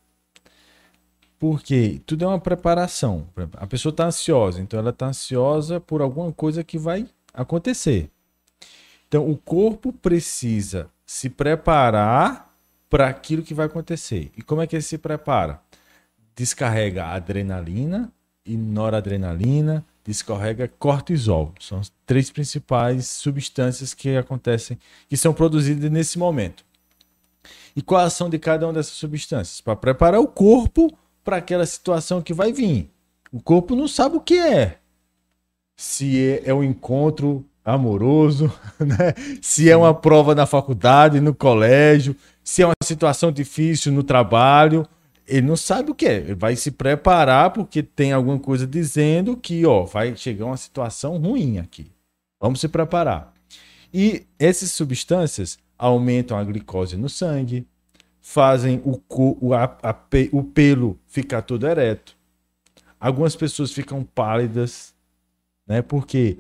Porque 1.39 2.01
tudo 2.05 2.25
é 2.25 2.29
uma 2.29 2.41
preparação. 2.41 3.29
A 3.55 3.67
pessoa 3.67 3.91
está 3.91 4.07
ansiosa, 4.07 4.61
então 4.61 4.79
ela 4.79 4.91
está 4.91 5.07
ansiosa 5.07 5.79
por 5.79 6.03
alguma 6.03 6.33
coisa 6.33 6.65
que 6.65 6.77
vai 6.77 7.07
acontecer. 7.33 8.11
Então 9.07 9.29
o 9.31 9.37
corpo 9.37 9.93
precisa 9.93 10.91
se 11.07 11.31
preparar 11.31 12.55
para 12.91 13.09
aquilo 13.09 13.43
que 13.43 13.55
vai 13.55 13.67
acontecer. 13.67 14.31
E 14.37 14.43
como 14.43 14.61
é 14.61 14.67
que 14.67 14.75
ele 14.75 14.83
se 14.83 14.99
prepara? 14.99 15.61
Descarrega 16.35 17.07
adrenalina 17.07 18.13
e 18.45 18.57
noradrenalina, 18.57 19.85
descarrega 20.05 20.69
cortisol. 20.79 21.55
São 21.61 21.79
as 21.79 21.93
três 22.05 22.31
principais 22.31 23.07
substâncias 23.07 23.95
que 23.95 24.17
acontecem, 24.17 24.79
que 25.09 25.17
são 25.17 25.33
produzidas 25.33 25.91
nesse 25.91 26.19
momento. 26.19 26.65
E 27.75 27.83
qual 27.83 28.01
a 28.01 28.05
ação 28.05 28.29
de 28.29 28.39
cada 28.39 28.67
uma 28.67 28.73
dessas 28.73 28.95
substâncias? 28.95 29.61
Para 29.61 29.77
preparar 29.77 30.21
o 30.21 30.27
corpo 30.27 30.93
para 31.25 31.37
aquela 31.37 31.67
situação 31.67 32.23
que 32.23 32.33
vai 32.33 32.53
vir. 32.53 32.91
O 33.33 33.41
corpo 33.41 33.77
não 33.77 33.87
sabe 33.87 34.17
o 34.17 34.21
que 34.21 34.39
é. 34.39 34.79
Se 35.77 36.19
é, 36.19 36.51
é 36.51 36.55
um 36.55 36.65
encontro 36.65 37.45
amoroso, 37.65 38.53
né? 38.81 39.15
se 39.43 39.71
é 39.71 39.77
uma 39.77 39.95
prova 39.95 40.35
na 40.35 40.47
faculdade, 40.47 41.21
no 41.21 41.35
colégio, 41.35 42.17
se 42.43 42.63
é 42.63 42.67
uma 42.67 42.75
situação 42.83 43.31
difícil 43.31 43.93
no 43.93 44.03
trabalho, 44.03 44.87
ele 45.27 45.47
não 45.47 45.57
sabe 45.57 45.91
o 45.91 45.95
que 45.95 46.07
é. 46.07 46.17
Ele 46.17 46.35
vai 46.35 46.57
se 46.57 46.71
preparar 46.71 47.53
porque 47.53 47.83
tem 47.83 48.13
alguma 48.13 48.39
coisa 48.39 48.67
dizendo 48.67 49.37
que, 49.37 49.67
ó, 49.67 49.85
vai 49.85 50.17
chegar 50.17 50.47
uma 50.47 50.57
situação 50.57 51.19
ruim 51.19 51.59
aqui. 51.59 51.93
Vamos 52.41 52.61
se 52.61 52.69
preparar. 52.69 53.35
E 53.93 54.27
essas 54.39 54.73
substâncias 54.73 55.59
aumentam 55.79 56.37
a 56.37 56.45
glicose 56.45 56.97
no 56.97 57.09
sangue, 57.09 57.67
fazem 58.21 58.83
o, 58.85 59.01
o, 59.41 59.55
a, 59.55 59.65
a, 59.83 59.97
o 60.33 60.43
pelo 60.43 60.99
ficar 61.07 61.43
todo 61.43 61.67
ereto. 61.67 62.17
Algumas 63.01 63.37
pessoas 63.37 63.73
ficam 63.73 64.03
pálidas, 64.03 64.95
né? 65.67 65.81
Porque 65.81 66.39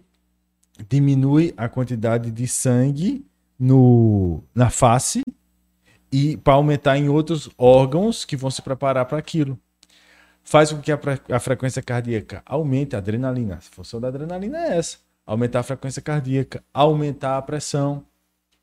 diminui 0.88 1.54
a 1.56 1.68
quantidade 1.68 2.30
de 2.30 2.46
sangue 2.46 3.24
no, 3.58 4.42
na 4.54 4.70
face 4.70 5.22
e 6.10 6.36
para 6.36 6.54
aumentar 6.54 6.96
em 6.96 7.08
outros 7.08 7.50
órgãos 7.56 8.24
que 8.24 8.36
vão 8.36 8.50
se 8.50 8.62
preparar 8.62 9.06
para 9.06 9.18
aquilo. 9.18 9.58
Faz 10.42 10.72
com 10.72 10.80
que 10.80 10.90
a, 10.90 10.98
a, 11.30 11.38
frequência 11.38 11.82
cardíaca 11.82 12.42
aumente 12.46 12.96
a 12.96 12.98
adrenalina. 12.98 13.56
A 13.56 13.60
função 13.60 14.00
da 14.00 14.08
adrenalina 14.08 14.58
é 14.58 14.78
essa: 14.78 14.98
aumentar 15.26 15.60
a 15.60 15.62
frequência 15.62 16.00
cardíaca, 16.00 16.64
aumentar 16.72 17.36
a 17.36 17.42
pressão. 17.42 18.04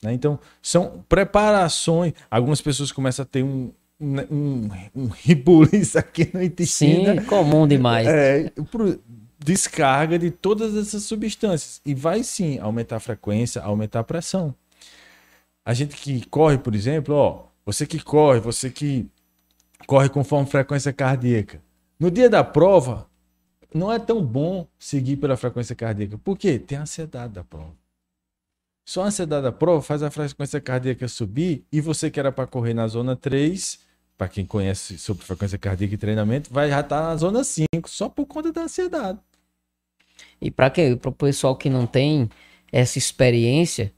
Né? 0.06 0.14
Então, 0.14 0.39
são 0.62 1.03
preparações. 1.10 2.14
Algumas 2.30 2.62
pessoas 2.62 2.91
começam 2.91 3.24
a 3.24 3.26
ter 3.26 3.43
um, 3.43 3.72
um, 3.99 4.70
um 4.95 5.08
ribuliço 5.08 5.97
aqui 5.99 6.30
no 6.34 6.41
intestino. 6.41 7.22
Sim, 7.22 7.26
comum 7.26 7.68
demais. 7.68 8.08
É, 8.08 8.51
pro, 8.72 8.99
descarga 9.39 10.18
de 10.18 10.32
todas 10.32 10.76
essas 10.76 11.03
substâncias. 11.03 11.82
E 11.86 11.93
vai 11.93 12.24
sim 12.24 12.60
aumentar 12.60 12.97
a 12.97 12.99
frequência, 12.99 13.62
aumentar 13.62 14.01
a 14.01 14.03
pressão. 14.03 14.53
A 15.66 15.74
gente 15.74 15.95
que 15.95 16.26
corre, 16.28 16.58
por 16.58 16.76
exemplo, 16.76 17.16
ó, 17.16 17.45
você 17.66 17.88
que 17.88 17.99
corre, 17.99 18.39
você 18.39 18.70
que 18.70 19.08
corre 19.88 20.10
conforme 20.10 20.47
frequência 20.47 20.93
cardíaca. 20.93 21.62
No 21.99 22.12
dia 22.12 22.30
da 22.30 22.43
prova, 22.43 23.08
não 23.74 23.91
é 23.91 23.97
tão 23.97 24.24
bom 24.24 24.68
seguir 24.78 25.18
pela 25.18 25.36
frequência 25.36 25.76
cardíaca. 25.76 26.18
Por 26.18 26.38
quê? 26.38 26.60
Tem 26.60 26.78
ansiedade 26.78 27.34
da 27.34 27.43
prova. 27.43 27.74
Só 28.86 29.02
a 29.02 29.08
ansiedade 29.08 29.42
da 29.42 29.52
prova 29.52 29.82
faz 29.82 30.04
a 30.04 30.12
frequência 30.12 30.62
cardíaca 30.62 31.08
subir 31.08 31.66
e 31.72 31.82
você 31.82 32.12
que 32.12 32.20
era 32.20 32.32
para 32.32 32.46
correr 32.46 32.76
na 32.76 32.88
zona 32.88 33.16
3, 33.16 33.80
para 34.16 34.28
quem 34.28 34.46
conhece 34.46 35.00
sobre 35.00 35.26
frequência 35.26 35.58
cardíaca 35.58 35.96
e 35.96 35.98
treinamento, 35.98 36.54
vai 36.54 36.70
já 36.70 36.82
estar 36.82 37.02
tá 37.02 37.08
na 37.08 37.16
zona 37.18 37.44
5, 37.44 37.66
só 37.88 38.08
por 38.08 38.28
conta 38.28 38.52
da 38.52 38.62
ansiedade. 38.62 39.18
E 40.40 40.52
para 40.52 40.72
o 41.04 41.12
pessoal 41.12 41.56
que 41.56 41.68
não 41.68 41.88
tem 41.88 42.30
essa 42.72 43.00
experiência, 43.00 43.92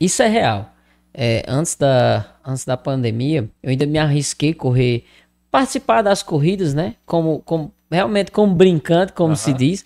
isso 0.00 0.22
é 0.22 0.28
real. 0.28 0.74
É, 1.14 1.44
antes, 1.46 1.76
da, 1.76 2.36
antes 2.44 2.64
da 2.64 2.76
pandemia, 2.76 3.48
eu 3.62 3.70
ainda 3.70 3.86
me 3.86 3.98
arrisquei 3.98 4.52
correr, 4.52 5.04
participar 5.52 6.02
das 6.02 6.22
corridas, 6.22 6.74
né? 6.74 6.96
Como, 7.06 7.40
como 7.40 7.72
realmente 7.88 8.32
como 8.32 8.54
brincante, 8.54 9.12
como 9.12 9.36
se 9.36 9.52
diz. 9.52 9.84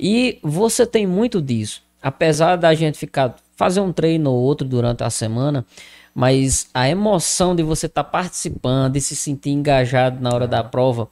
E 0.00 0.38
você 0.42 0.86
tem 0.86 1.06
muito 1.06 1.40
disso. 1.42 1.83
Apesar 2.04 2.56
da 2.56 2.74
gente 2.74 2.98
ficar 2.98 3.34
fazer 3.56 3.80
um 3.80 3.92
treino 3.92 4.30
ou 4.30 4.42
outro 4.42 4.68
durante 4.68 5.02
a 5.02 5.08
semana, 5.08 5.64
mas 6.14 6.68
a 6.74 6.88
emoção 6.88 7.56
de 7.56 7.62
você 7.62 7.86
estar 7.86 8.04
participando, 8.04 8.92
de 8.92 9.00
se 9.00 9.16
sentir 9.16 9.50
engajado 9.50 10.20
na 10.20 10.30
hora 10.32 10.46
da 10.46 10.62
prova, 10.62 11.08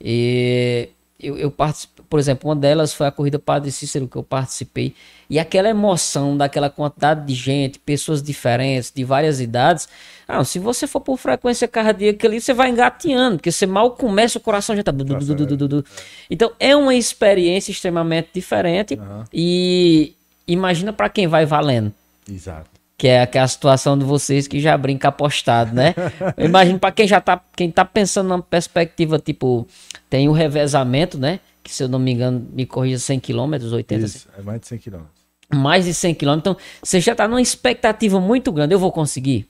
e 0.00 0.90
eu, 1.18 1.38
eu 1.38 1.50
por 1.50 2.20
exemplo, 2.20 2.48
uma 2.48 2.54
delas 2.54 2.92
foi 2.92 3.06
a 3.06 3.10
corrida 3.10 3.38
Padre 3.38 3.72
Cícero 3.72 4.06
que 4.06 4.16
eu 4.16 4.22
participei, 4.22 4.94
e 5.28 5.38
aquela 5.38 5.68
emoção 5.68 6.36
daquela 6.36 6.68
quantidade 6.68 7.26
de 7.26 7.34
gente, 7.34 7.78
pessoas 7.78 8.22
diferentes, 8.22 8.92
de 8.94 9.02
várias 9.02 9.40
idades. 9.40 9.88
Ah, 10.28 10.44
se 10.44 10.58
você 10.58 10.86
for 10.86 11.00
por 11.00 11.16
frequência 11.16 11.66
cardíaca 11.66 12.26
ali, 12.26 12.40
você 12.40 12.52
vai 12.52 12.68
engateando, 12.68 13.36
porque 13.36 13.50
você 13.50 13.66
mal 13.66 13.92
começa, 13.92 14.38
o 14.38 14.40
coração 14.40 14.76
já 14.76 14.82
tá. 14.82 14.92
du. 14.92 15.84
Então 16.30 16.52
é 16.60 16.76
uma 16.76 16.94
experiência 16.94 17.72
extremamente 17.72 18.28
diferente 18.34 18.94
Aham. 18.94 19.24
e 19.32 20.14
imagina 20.46 20.92
para 20.92 21.08
quem 21.08 21.26
vai 21.26 21.44
valendo. 21.46 21.92
Exato. 22.30 22.70
Que 22.98 23.08
é, 23.08 23.26
que 23.26 23.36
é 23.36 23.40
a 23.42 23.48
situação 23.48 23.98
de 23.98 24.04
vocês 24.04 24.48
que 24.48 24.58
já 24.58 24.76
brinca 24.76 25.08
apostado, 25.08 25.74
né? 25.74 25.94
Eu 26.36 26.46
imagino 26.46 26.78
para 26.78 26.90
quem 26.92 27.06
já 27.06 27.20
tá, 27.20 27.40
quem 27.54 27.70
tá 27.70 27.84
pensando 27.84 28.28
numa 28.28 28.42
perspectiva, 28.42 29.18
tipo, 29.18 29.66
tem 30.08 30.28
o 30.28 30.32
revezamento, 30.32 31.18
né? 31.18 31.40
Que 31.62 31.72
se 31.74 31.82
eu 31.82 31.88
não 31.88 31.98
me 31.98 32.12
engano, 32.12 32.46
me 32.52 32.64
corrija 32.64 32.98
100 32.98 33.18
km, 33.20 33.52
80, 33.72 33.94
Isso, 34.06 34.28
é 34.38 34.40
mais 34.42 34.60
de 34.60 34.66
100 34.68 34.78
quilômetros. 34.78 35.12
mais 35.52 35.84
de 35.84 35.92
100 35.92 36.14
km. 36.14 36.32
Então, 36.38 36.56
você 36.82 37.00
já 37.00 37.14
tá 37.14 37.26
numa 37.28 37.42
expectativa 37.42 38.20
muito 38.20 38.50
grande. 38.52 38.72
Eu 38.72 38.78
vou 38.78 38.92
conseguir. 38.92 39.46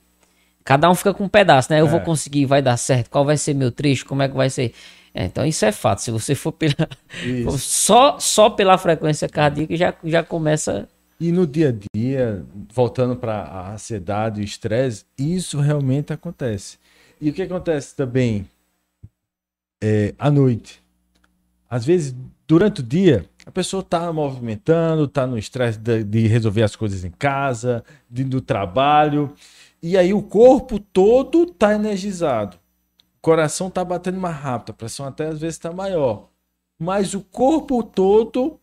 Cada 0.65 0.91
um 0.91 0.95
fica 0.95 1.13
com 1.15 1.25
um 1.25 1.29
pedaço, 1.29 1.71
né? 1.71 1.81
Eu 1.81 1.87
vou 1.87 2.01
É. 2.01 2.03
conseguir, 2.03 2.47
vai 2.47 2.61
dar 2.63 2.77
certo. 2.79 3.11
Qual 3.11 3.25
vai 3.25 3.37
ser 3.37 3.55
meu 3.55 3.71
trecho? 3.71 4.05
Como 4.07 4.23
é 4.23 4.29
que 4.29 4.35
vai 4.35 4.51
ser? 4.51 4.73
É, 5.19 5.25
então, 5.25 5.47
isso 5.47 5.65
é 5.65 5.73
fato. 5.73 6.03
Se 6.03 6.11
você 6.11 6.35
for 6.35 6.53
pela. 6.53 6.75
Isso. 7.25 7.59
só, 7.59 8.19
só 8.19 8.51
pela 8.51 8.77
frequência 8.77 9.27
cardíaca 9.27 9.75
já, 9.75 9.95
já 10.05 10.23
começa. 10.23 10.87
E 11.19 11.33
no 11.33 11.47
dia 11.47 11.71
a 11.71 11.97
dia, 11.97 12.45
voltando 12.71 13.17
para 13.17 13.45
a 13.45 13.73
ansiedade 13.73 14.43
e 14.43 14.45
o 14.45 14.45
estresse, 14.45 15.07
isso 15.19 15.59
realmente 15.59 16.13
acontece. 16.13 16.77
E 17.19 17.31
o 17.31 17.33
que 17.33 17.41
acontece 17.41 17.97
também 17.97 18.47
é, 19.83 20.15
à 20.19 20.31
noite? 20.31 20.83
Às 21.71 21.87
vezes, 21.87 22.15
durante 22.47 22.81
o 22.81 22.85
dia, 22.85 23.25
a 23.47 23.51
pessoa 23.51 23.81
está 23.81 24.13
movimentando, 24.13 25.05
está 25.05 25.27
no 25.27 25.39
estresse 25.39 25.79
de, 25.79 26.05
de 26.05 26.27
resolver 26.27 26.63
as 26.63 26.77
coisas 26.77 27.07
em 27.07 27.11
casa, 27.11 27.83
de, 28.11 28.23
do 28.23 28.43
trabalho, 28.43 29.33
e 29.83 29.97
aí 29.97 30.13
o 30.13 30.21
corpo 30.21 30.79
todo 30.79 31.45
está 31.45 31.75
energizado. 31.75 32.59
Coração 33.27 33.67
está 33.67 33.85
batendo 33.85 34.21
mais 34.21 34.37
rápido, 34.37 34.71
a 34.71 34.75
pressão 34.75 35.05
até 35.05 35.27
às 35.27 35.41
vezes 35.41 35.57
está 35.57 35.73
maior. 35.73 36.31
Mas 36.79 37.13
o 37.13 37.21
corpo 37.21 37.83
todo 37.83 38.61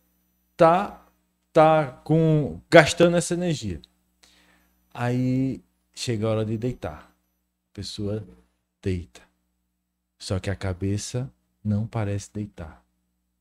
está 0.53 1.05
tá 1.51 1.87
com 2.05 2.61
gastando 2.71 3.17
essa 3.17 3.33
energia. 3.33 3.81
Aí 4.93 5.61
chega 5.93 6.25
a 6.25 6.29
hora 6.29 6.45
de 6.45 6.57
deitar. 6.57 7.11
A 7.11 7.73
pessoa 7.73 8.25
deita. 8.81 9.19
Só 10.17 10.39
que 10.39 10.49
a 10.49 10.55
cabeça 10.55 11.29
não 11.61 11.85
parece 11.85 12.29
deitar. 12.33 12.81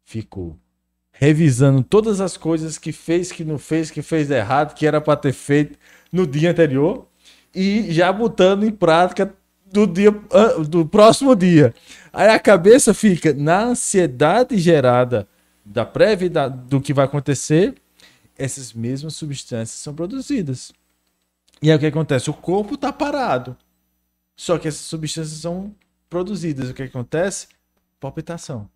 Ficou 0.03 0.59
revisando 1.13 1.85
todas 1.85 2.21
as 2.21 2.37
coisas 2.37 2.79
que 2.79 2.91
fez, 2.91 3.31
que 3.31 3.45
não 3.45 3.61
fez, 3.61 3.93
que 3.93 4.03
fez 4.03 4.29
errado, 4.29 4.75
que 4.75 4.89
era 4.89 5.01
para 5.01 5.17
ter 5.17 5.33
feito 5.33 5.79
no 6.11 6.27
dia 6.27 6.51
anterior 6.51 7.07
e 7.55 7.93
já 7.93 8.13
botando 8.13 8.65
em 8.65 8.73
prática 8.73 9.33
do 9.73 9.87
dia 9.87 10.11
ah, 10.31 10.63
do 10.63 10.87
próximo 10.87 11.35
dia. 11.35 11.75
Aí 12.13 12.29
a 12.29 12.39
cabeça 12.39 12.93
fica 12.93 13.33
na 13.33 13.65
ansiedade 13.65 14.59
gerada 14.59 15.27
da 15.65 15.85
prévia 15.87 16.29
da- 16.29 16.49
do 16.49 16.81
que 16.81 16.93
vai 16.93 17.05
acontecer, 17.07 17.75
essas 18.37 18.73
mesmas 18.73 19.15
substâncias 19.15 19.79
são 19.79 19.95
produzidas. 19.95 20.73
E 21.63 21.71
aí 21.71 21.77
o 21.77 21.81
que 21.81 21.87
acontece? 21.87 22.29
O 22.31 22.35
corpo 22.35 22.75
está 22.75 22.93
parado. 22.93 23.57
Só 24.37 24.59
que 24.59 24.67
essas 24.69 24.81
substâncias 24.83 25.39
são 25.41 25.75
produzidas. 26.11 26.71
O 26.71 26.75
que 26.75 26.83
acontece? 26.83 27.47
Palpitação. 28.01 28.69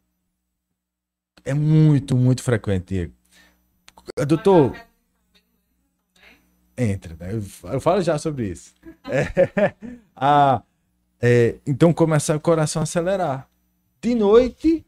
É 1.44 1.53
muito, 1.55 2.16
muito 2.16 2.42
frequente, 2.42 2.86
Diego. 2.94 3.12
Doutor, 4.26 4.76
entra, 6.76 7.16
né? 7.18 7.32
Eu- 7.34 7.72
Eu 7.72 7.80
falo 7.80 8.01
já 8.03 8.18
sobre 8.18 8.49
isso. 8.51 8.74
É, 9.09 9.74
a- 10.14 10.62
é, 11.20 11.56
então 11.66 11.92
começa 11.92 12.36
o 12.36 12.40
coração 12.40 12.80
a 12.80 12.84
acelerar. 12.84 13.48
De 14.00 14.14
noite, 14.14 14.84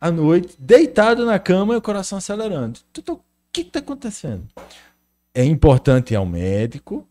à 0.00 0.10
noite, 0.10 0.56
deitado 0.58 1.24
na 1.24 1.38
cama 1.38 1.74
e 1.74 1.76
o 1.76 1.82
coração 1.82 2.18
acelerando. 2.18 2.80
O 3.08 3.20
que 3.52 3.60
está 3.62 3.78
acontecendo? 3.78 4.44
É 5.34 5.44
importante 5.44 6.12
ir 6.12 6.16
ao 6.16 6.26
médico, 6.26 7.06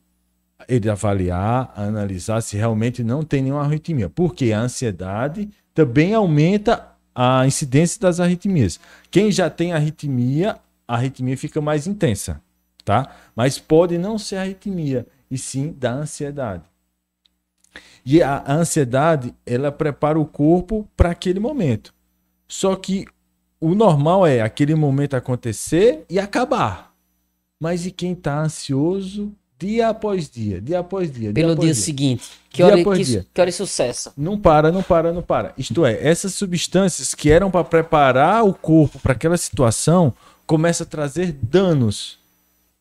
ele 0.68 0.90
avaliar, 0.90 1.74
analisar 1.76 2.42
se 2.42 2.58
realmente 2.58 3.04
não 3.04 3.24
tem 3.24 3.42
nenhuma 3.42 3.64
arritmia. 3.64 4.10
Porque 4.10 4.52
a 4.52 4.62
ansiedade 4.62 5.50
também 5.74 6.14
aumenta 6.14 6.88
a 7.16 7.46
incidência 7.46 8.00
das 8.00 8.20
arritmias. 8.20 8.80
Quem 9.10 9.32
já 9.32 9.50
tem 9.50 9.74
arritmia, 9.74 10.58
a 10.88 10.96
arritmia 10.96 11.38
fica 11.38 11.60
mais 11.62 11.88
intensa, 11.88 12.42
tá? 12.86 13.16
Mas 13.36 13.58
pode 13.58 13.98
não 13.98 14.18
ser 14.18 14.38
arritmia, 14.38 15.06
e 15.30 15.38
sim 15.38 15.76
da 15.78 15.94
ansiedade. 15.94 16.64
E 18.06 18.22
a 18.22 18.38
a 18.38 18.54
ansiedade, 18.54 19.34
ela 19.46 19.72
prepara 19.72 20.20
o 20.20 20.26
corpo 20.26 20.88
para 20.96 21.12
aquele 21.12 21.40
momento. 21.40 21.94
Só 22.48 22.76
que 22.76 23.06
o 23.60 23.76
normal 23.76 24.26
é 24.26 24.42
aquele 24.42 24.76
momento 24.76 25.14
acontecer 25.16 26.04
e 26.10 26.20
acabar. 26.20 26.92
Mas 27.60 27.86
e 27.86 27.92
quem 27.92 28.14
está 28.14 28.42
ansioso 28.42 29.32
dia 29.62 29.90
após 29.90 30.28
dia, 30.28 30.60
dia 30.60 30.80
após 30.80 31.12
dia, 31.12 31.32
Pelo 31.32 31.52
após 31.54 31.66
dia 31.66 31.76
seguinte. 31.76 32.32
Que 32.50 32.58
Dia 32.58 32.66
hora, 32.66 32.84
que, 32.84 33.04
dia. 33.04 33.28
que 33.32 33.40
hora 33.40 33.50
isso 33.50 33.68
cessa? 33.68 34.12
não 34.18 34.38
para, 34.38 34.72
não 34.72 34.82
para, 34.82 35.14
não 35.14 35.22
para. 35.22 35.54
Isto 35.56 35.86
é, 35.86 36.00
essas 36.02 36.34
substâncias 36.34 37.14
que 37.14 37.30
eram 37.30 37.52
para 37.52 37.64
preparar 37.64 38.44
o 38.44 38.54
corpo 38.54 38.98
para 38.98 39.14
aquela 39.14 39.38
situação 39.38 40.12
começam 40.48 40.84
a 40.86 40.90
trazer 40.90 41.32
danos, 41.32 42.18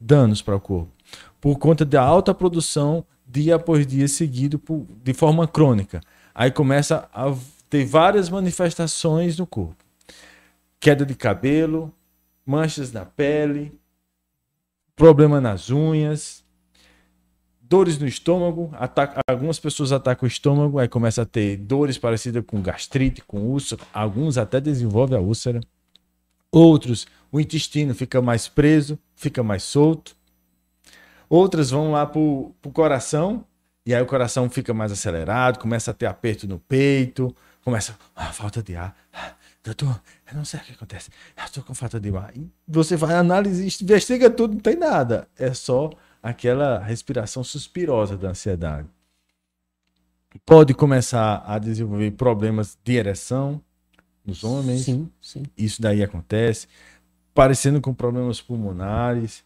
danos 0.01 0.41
para 0.41 0.57
o 0.57 0.61
corpo, 0.61 0.91
por 1.39 1.59
conta 1.59 1.85
da 1.85 2.01
alta 2.01 2.33
produção 2.33 3.05
dia 3.31 3.57
após 3.57 3.87
dia 3.87 4.09
seguido 4.09 4.59
por- 4.59 4.87
de 5.03 5.13
forma 5.13 5.47
crônica. 5.47 6.01
Aí 6.35 6.51
começa 6.51 7.09
a 7.13 7.35
ter 7.69 7.85
várias 7.85 8.29
manifestações 8.29 9.39
no 9.39 9.47
corpo: 9.47 9.85
queda 10.79 11.05
de 11.07 11.15
cabelo, 11.15 11.93
manchas 12.45 12.93
na 12.93 13.05
pele, 13.05 13.79
problema 14.97 15.41
nas 15.41 15.71
unhas, 15.71 16.45
dores 17.61 17.99
no 17.99 18.07
estômago, 18.07 18.71
ataca- 18.73 19.21
algumas 19.29 19.59
pessoas 19.61 19.93
atacam 19.93 20.27
o 20.27 20.29
estômago, 20.29 20.79
aí 20.79 20.89
começa 20.89 21.23
a 21.23 21.27
ter 21.27 21.57
dores 21.57 21.97
parecidas 21.97 22.43
com 22.47 22.61
gastrite, 22.61 23.23
com 23.23 23.39
úlcera, 23.43 23.83
alguns 23.93 24.37
até 24.37 24.61
desenvolvem 24.61 25.17
a 25.17 25.21
úlcera. 25.21 25.61
Outros, 26.51 27.07
o 27.31 27.39
intestino 27.39 27.95
fica 27.95 28.21
mais 28.21 28.49
preso, 28.49 28.99
fica 29.15 29.41
mais 29.41 29.63
solto. 29.63 30.17
Outras 31.31 31.71
vão 31.71 31.93
lá 31.93 32.05
pro, 32.05 32.53
pro 32.61 32.73
coração, 32.73 33.45
e 33.87 33.95
aí 33.95 34.03
o 34.03 34.07
coração 34.07 34.51
fica 34.51 34.75
mais 34.75 34.93
acelerado, 34.93 35.59
começa 35.59 35.93
a 35.93 35.95
ter 35.95 36.07
aperto 36.07 36.47
no 36.47 36.59
peito, 36.59 37.35
começa, 37.65 37.97
ah, 38.15 38.33
falta 38.33 38.63
de 38.63 38.77
ar. 38.77 38.95
Ah, 39.13 39.35
Doutor, 39.63 40.01
eu 40.31 40.37
não 40.37 40.45
sei 40.45 40.59
o 40.59 40.63
que 40.63 40.73
acontece. 40.73 41.11
Eu 41.37 41.45
estou 41.45 41.63
com 41.63 41.75
falta 41.75 42.01
de 42.01 42.09
ar. 42.17 42.35
E 42.35 42.51
você 42.67 42.97
vai 42.97 43.15
analisar, 43.15 43.63
investiga 43.83 44.31
tudo, 44.31 44.55
não 44.55 44.61
tem 44.61 44.75
nada. 44.75 45.29
É 45.39 45.53
só 45.53 45.91
aquela 46.23 46.79
respiração 46.79 47.45
suspirosa 47.45 48.17
da 48.17 48.31
ansiedade. 48.31 48.89
Pode 50.47 50.73
começar 50.73 51.45
a 51.47 51.59
desenvolver 51.59 52.11
problemas 52.13 52.79
de 52.83 52.95
ereção 52.95 53.61
nos 54.25 54.45
homens. 54.45 54.85
Sim, 54.85 55.11
sim. 55.21 55.43
Isso 55.57 55.83
daí 55.83 56.03
acontece. 56.03 56.67
Parecendo 57.35 57.81
com 57.81 57.93
problemas 57.93 58.41
pulmonares. 58.41 59.45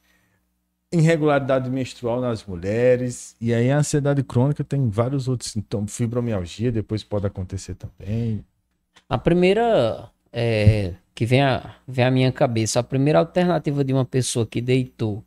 Irregularidade 0.98 1.70
menstrual 1.70 2.20
nas 2.20 2.44
mulheres. 2.44 3.36
E 3.40 3.52
aí 3.52 3.70
a 3.70 3.78
ansiedade 3.78 4.22
crônica 4.22 4.62
tem 4.62 4.88
vários 4.88 5.28
outros 5.28 5.50
sintomas. 5.50 5.96
Fibromialgia 5.96 6.70
depois 6.70 7.02
pode 7.02 7.26
acontecer 7.26 7.74
também. 7.74 8.44
A 9.08 9.18
primeira 9.18 10.10
é, 10.32 10.94
que 11.14 11.24
vem 11.24 11.42
a, 11.42 11.76
vem 11.86 12.04
à 12.04 12.10
minha 12.10 12.32
cabeça, 12.32 12.80
a 12.80 12.82
primeira 12.82 13.18
alternativa 13.18 13.84
de 13.84 13.92
uma 13.92 14.04
pessoa 14.04 14.46
que 14.46 14.60
deitou, 14.60 15.24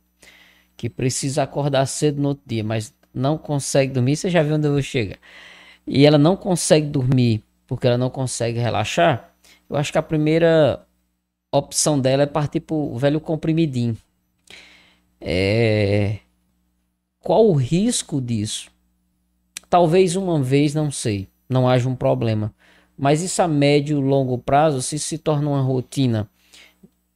que 0.76 0.90
precisa 0.90 1.42
acordar 1.42 1.86
cedo 1.86 2.20
no 2.20 2.28
outro 2.28 2.44
dia, 2.46 2.62
mas 2.62 2.94
não 3.14 3.38
consegue 3.38 3.92
dormir, 3.92 4.16
você 4.16 4.28
já 4.30 4.42
viu 4.42 4.56
onde 4.56 4.66
eu 4.66 4.72
vou 4.72 4.82
chegar. 4.82 5.18
E 5.86 6.06
ela 6.06 6.18
não 6.18 6.36
consegue 6.36 6.86
dormir 6.86 7.42
porque 7.66 7.86
ela 7.86 7.98
não 7.98 8.10
consegue 8.10 8.58
relaxar. 8.58 9.32
Eu 9.68 9.76
acho 9.76 9.92
que 9.92 9.98
a 9.98 10.02
primeira 10.02 10.86
opção 11.52 11.98
dela 11.98 12.22
é 12.22 12.26
partir 12.26 12.60
pro 12.60 12.96
velho 12.96 13.20
comprimidinho. 13.20 13.96
É... 15.20 16.18
Qual 17.20 17.46
o 17.46 17.54
risco 17.54 18.20
disso? 18.20 18.70
Talvez 19.68 20.16
uma 20.16 20.42
vez, 20.42 20.74
não 20.74 20.90
sei, 20.90 21.28
não 21.48 21.68
haja 21.68 21.88
um 21.88 21.94
problema. 21.94 22.54
Mas 22.96 23.22
isso 23.22 23.40
a 23.42 23.48
médio 23.48 23.98
e 23.98 24.02
longo 24.02 24.38
prazo, 24.38 24.82
se 24.82 24.98
se 24.98 25.18
torna 25.18 25.50
uma 25.50 25.60
rotina. 25.60 26.28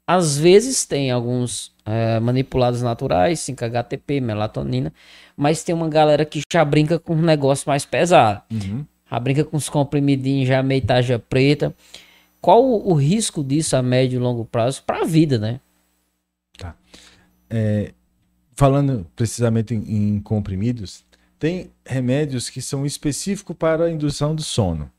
Às 0.07 0.37
vezes 0.37 0.85
tem 0.85 1.11
alguns 1.11 1.73
é, 1.87 2.21
manipulados 2.21 2.83
naturais, 2.83 3.41
5-HTP, 3.41 4.21
melatonina, 4.21 4.93
mas 5.37 5.65
tem 5.65 5.75
uma 5.75 5.89
galera 5.89 6.25
que 6.25 6.43
já 6.53 6.65
brinca 6.65 6.99
com 6.99 7.15
um 7.15 7.23
negócio 7.23 7.69
mais 7.69 7.85
pesado. 7.85 8.43
Uhum. 8.51 8.85
Já 9.11 9.19
brinca 9.19 9.45
com 9.45 9.57
os 9.57 9.69
comprimidinhos, 9.69 10.49
já 10.49 10.63
meio 10.63 10.83
taja 10.83 11.19
preta. 11.19 11.75
Qual 12.41 12.65
o, 12.65 12.91
o 12.91 12.95
risco 12.95 13.43
disso 13.43 13.77
a 13.77 13.83
médio 13.83 14.17
e 14.17 14.23
longo 14.23 14.45
prazo 14.45 14.83
para 14.85 15.03
a 15.03 15.05
vida, 15.05 15.39
né? 15.39 15.61
É, 17.55 17.93
falando 18.55 19.07
precisamente 19.15 19.75
em, 19.75 20.15
em 20.15 20.21
comprimidos, 20.21 21.05
tem 21.39 21.71
remédios 21.85 22.49
que 22.49 22.63
são 22.63 22.87
específicos 22.87 23.55
para 23.55 23.85
a 23.85 23.91
indução 23.91 24.35
do 24.35 24.43
sono. 24.43 24.91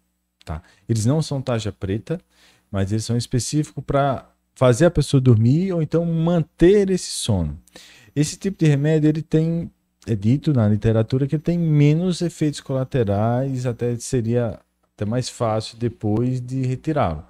Tá? 0.46 0.62
Eles 0.88 1.06
não 1.06 1.22
são 1.22 1.42
taja 1.42 1.72
preta, 1.72 2.22
mas 2.70 2.92
eles 2.92 3.06
são 3.06 3.18
específicos 3.18 3.84
para 3.84 4.30
fazer 4.54 4.86
a 4.86 4.92
pessoa 4.92 5.20
dormir 5.20 5.74
ou 5.74 5.82
então 5.82 6.06
manter 6.06 6.92
esse 6.92 7.10
sono. 7.10 7.60
Esse 8.16 8.38
tipo 8.38 8.64
de 8.64 8.70
remédio 8.70 9.10
ele 9.10 9.24
tem 9.24 9.72
é 10.06 10.16
dito 10.16 10.54
na 10.54 10.68
literatura 10.68 11.26
que 11.28 11.40
tem 11.40 11.58
menos 11.58 12.22
efeitos 12.22 12.60
colaterais, 12.60 13.66
até 13.66 13.96
seria 13.96 14.60
até 14.94 15.06
mais 15.06 15.30
fácil 15.30 15.78
depois 15.78 16.42
de 16.42 16.62
retirá-lo. 16.66 17.26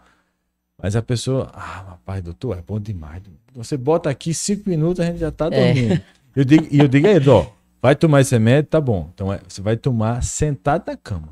Mas 0.84 0.98
a 0.98 1.02
pessoa, 1.02 1.50
ah, 1.54 1.86
rapaz, 1.92 2.22
doutor, 2.22 2.58
é 2.58 2.62
bom 2.62 2.78
demais. 2.78 3.24
Você 3.56 3.78
bota 3.78 4.10
aqui 4.10 4.34
cinco 4.34 4.70
minutos, 4.70 5.00
a 5.00 5.06
gente 5.06 5.20
já 5.20 5.30
está 5.30 5.46
é. 5.46 5.50
dormindo. 5.50 5.94
É. 5.94 6.04
Eu 6.36 6.44
digo, 6.44 6.68
e 6.70 6.80
eu 6.80 6.88
digo 6.90 7.08
a 7.08 7.12
ele, 7.12 7.30
ó, 7.30 7.46
vai 7.82 7.96
tomar 7.96 8.20
esse 8.20 8.36
remédio, 8.36 8.70
tá 8.70 8.82
bom. 8.82 9.10
Então 9.14 9.32
é, 9.32 9.40
você 9.48 9.62
vai 9.62 9.78
tomar 9.78 10.22
sentado 10.22 10.84
na 10.88 10.98
cama. 10.98 11.30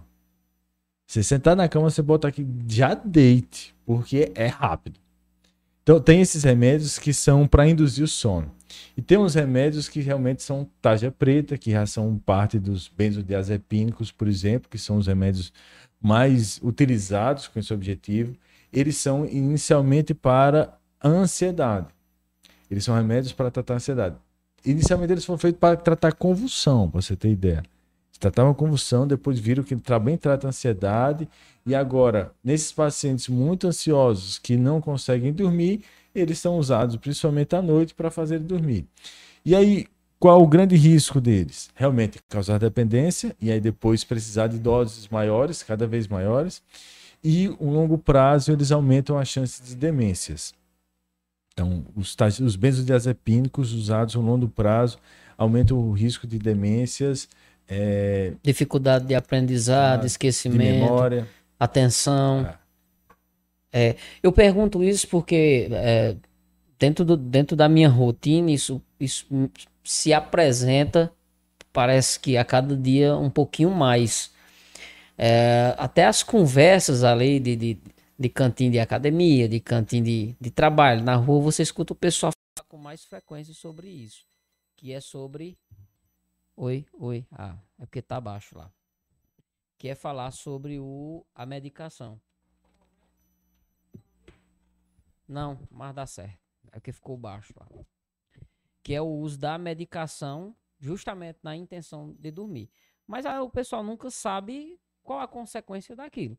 Você 1.05 1.21
sentar 1.21 1.53
na 1.55 1.67
cama, 1.67 1.89
você 1.89 2.01
bota 2.01 2.29
aqui, 2.29 2.47
já 2.65 2.93
deite, 2.93 3.75
porque 3.85 4.31
é 4.35 4.47
rápido. 4.47 4.97
Então 5.83 5.99
tem 5.99 6.21
esses 6.21 6.43
remédios 6.43 6.97
que 6.97 7.11
são 7.11 7.45
para 7.45 7.67
induzir 7.67 8.05
o 8.05 8.07
sono. 8.07 8.49
E 8.95 9.01
tem 9.01 9.17
uns 9.17 9.35
remédios 9.35 9.89
que 9.89 9.99
realmente 9.99 10.43
são 10.43 10.65
taja 10.81 11.11
preta, 11.11 11.57
que 11.57 11.71
já 11.71 11.85
são 11.85 12.17
parte 12.25 12.57
dos 12.57 12.87
benzodiazepínicos, 12.87 14.13
por 14.13 14.29
exemplo, 14.29 14.69
que 14.69 14.77
são 14.77 14.95
os 14.95 15.07
remédios 15.07 15.51
mais 16.01 16.57
utilizados 16.63 17.49
com 17.49 17.59
esse 17.59 17.73
objetivo. 17.73 18.33
Eles 18.71 18.97
são 18.97 19.25
inicialmente 19.25 20.13
para 20.13 20.77
ansiedade. 21.03 21.87
Eles 22.69 22.83
são 22.83 22.95
remédios 22.95 23.33
para 23.33 23.51
tratar 23.51 23.75
ansiedade. 23.75 24.15
Inicialmente 24.65 25.11
eles 25.11 25.25
foram 25.25 25.39
feitos 25.39 25.59
para 25.59 25.75
tratar 25.75 26.13
convulsão, 26.13 26.89
para 26.89 27.01
você 27.01 27.15
ter 27.15 27.29
ideia. 27.29 27.63
Tratavam 28.21 28.53
convulsão, 28.53 29.07
depois 29.07 29.39
viram 29.39 29.63
que 29.63 29.75
também 29.75 30.15
trata 30.15 30.47
ansiedade. 30.47 31.27
E 31.65 31.73
agora, 31.73 32.31
nesses 32.43 32.71
pacientes 32.71 33.27
muito 33.27 33.67
ansiosos 33.67 34.37
que 34.37 34.55
não 34.55 34.79
conseguem 34.79 35.33
dormir, 35.33 35.83
eles 36.13 36.37
são 36.37 36.59
usados 36.59 36.95
principalmente 36.97 37.55
à 37.55 37.63
noite 37.63 37.95
para 37.95 38.11
fazer 38.11 38.37
dormir. 38.37 38.85
E 39.43 39.55
aí, 39.55 39.87
qual 40.19 40.39
o 40.39 40.47
grande 40.47 40.75
risco 40.75 41.19
deles? 41.19 41.71
Realmente 41.73 42.19
causar 42.29 42.59
dependência 42.59 43.35
e 43.41 43.51
aí 43.51 43.59
depois 43.59 44.03
precisar 44.03 44.45
de 44.45 44.59
doses 44.59 45.07
maiores, 45.07 45.63
cada 45.63 45.87
vez 45.87 46.07
maiores. 46.07 46.61
E 47.23 47.49
o 47.59 47.69
longo 47.69 47.97
prazo 47.97 48.51
eles 48.51 48.71
aumentam 48.71 49.17
a 49.17 49.25
chance 49.25 49.61
de 49.61 49.75
demências. 49.75 50.53
Então, 51.53 51.85
os, 51.95 52.15
os 52.41 52.55
benzodiazepínicos 52.55 53.73
usados 53.73 54.15
no 54.15 54.21
longo 54.21 54.47
prazo 54.47 54.97
aumentam 55.37 55.77
o 55.77 55.91
risco 55.91 56.25
de 56.25 56.39
demências. 56.39 57.27
É... 57.67 58.33
Dificuldade 58.43 59.05
de 59.05 59.15
aprendizado, 59.15 60.03
ah, 60.03 60.07
esquecimento, 60.07 60.61
de 60.61 60.79
memória. 60.81 61.27
atenção. 61.59 62.45
Ah. 62.47 62.59
É, 63.71 63.95
eu 64.21 64.31
pergunto 64.31 64.83
isso 64.83 65.07
porque 65.07 65.69
é, 65.71 66.15
dentro, 66.77 67.05
do, 67.05 67.15
dentro 67.15 67.55
da 67.55 67.69
minha 67.69 67.87
rotina 67.87 68.51
isso, 68.51 68.81
isso 68.99 69.25
se 69.83 70.11
apresenta, 70.11 71.11
parece 71.71 72.19
que 72.19 72.35
a 72.35 72.43
cada 72.43 72.75
dia 72.75 73.15
um 73.15 73.29
pouquinho 73.29 73.71
mais. 73.71 74.30
É, 75.23 75.75
até 75.77 76.07
as 76.07 76.23
conversas 76.23 77.03
ali 77.03 77.39
de, 77.39 77.55
de, 77.55 77.81
de 78.17 78.27
cantinho 78.27 78.71
de 78.71 78.79
academia, 78.79 79.47
de 79.47 79.59
cantinho 79.59 80.03
de, 80.03 80.35
de 80.41 80.49
trabalho, 80.49 81.03
na 81.03 81.15
rua 81.15 81.39
você 81.39 81.61
escuta 81.61 81.93
o 81.93 81.95
pessoal 81.95 82.31
falar 82.57 82.67
com 82.67 82.77
mais 82.77 83.05
frequência 83.05 83.53
sobre 83.53 83.87
isso. 83.87 84.25
Que 84.75 84.91
é 84.91 84.99
sobre. 84.99 85.59
Oi, 86.55 86.87
oi. 86.93 87.23
Ah, 87.31 87.55
é 87.77 87.85
porque 87.85 88.01
tá 88.01 88.19
baixo 88.19 88.57
lá. 88.57 88.73
Que 89.77 89.89
é 89.89 89.93
falar 89.93 90.31
sobre 90.31 90.79
o, 90.79 91.23
a 91.35 91.45
medicação. 91.45 92.19
Não, 95.27 95.59
mas 95.69 95.93
dá 95.93 96.07
certo. 96.07 96.39
É 96.71 96.79
que 96.79 96.91
ficou 96.91 97.15
baixo 97.15 97.53
lá. 97.59 97.67
Que 98.81 98.95
é 98.95 99.01
o 99.01 99.05
uso 99.05 99.37
da 99.37 99.55
medicação 99.59 100.55
justamente 100.79 101.37
na 101.43 101.55
intenção 101.55 102.15
de 102.17 102.31
dormir. 102.31 102.71
Mas 103.05 103.23
aí, 103.27 103.37
o 103.39 103.51
pessoal 103.51 103.83
nunca 103.83 104.09
sabe 104.09 104.79
qual 105.03 105.19
a 105.19 105.27
consequência 105.27 105.95
daquilo. 105.95 106.37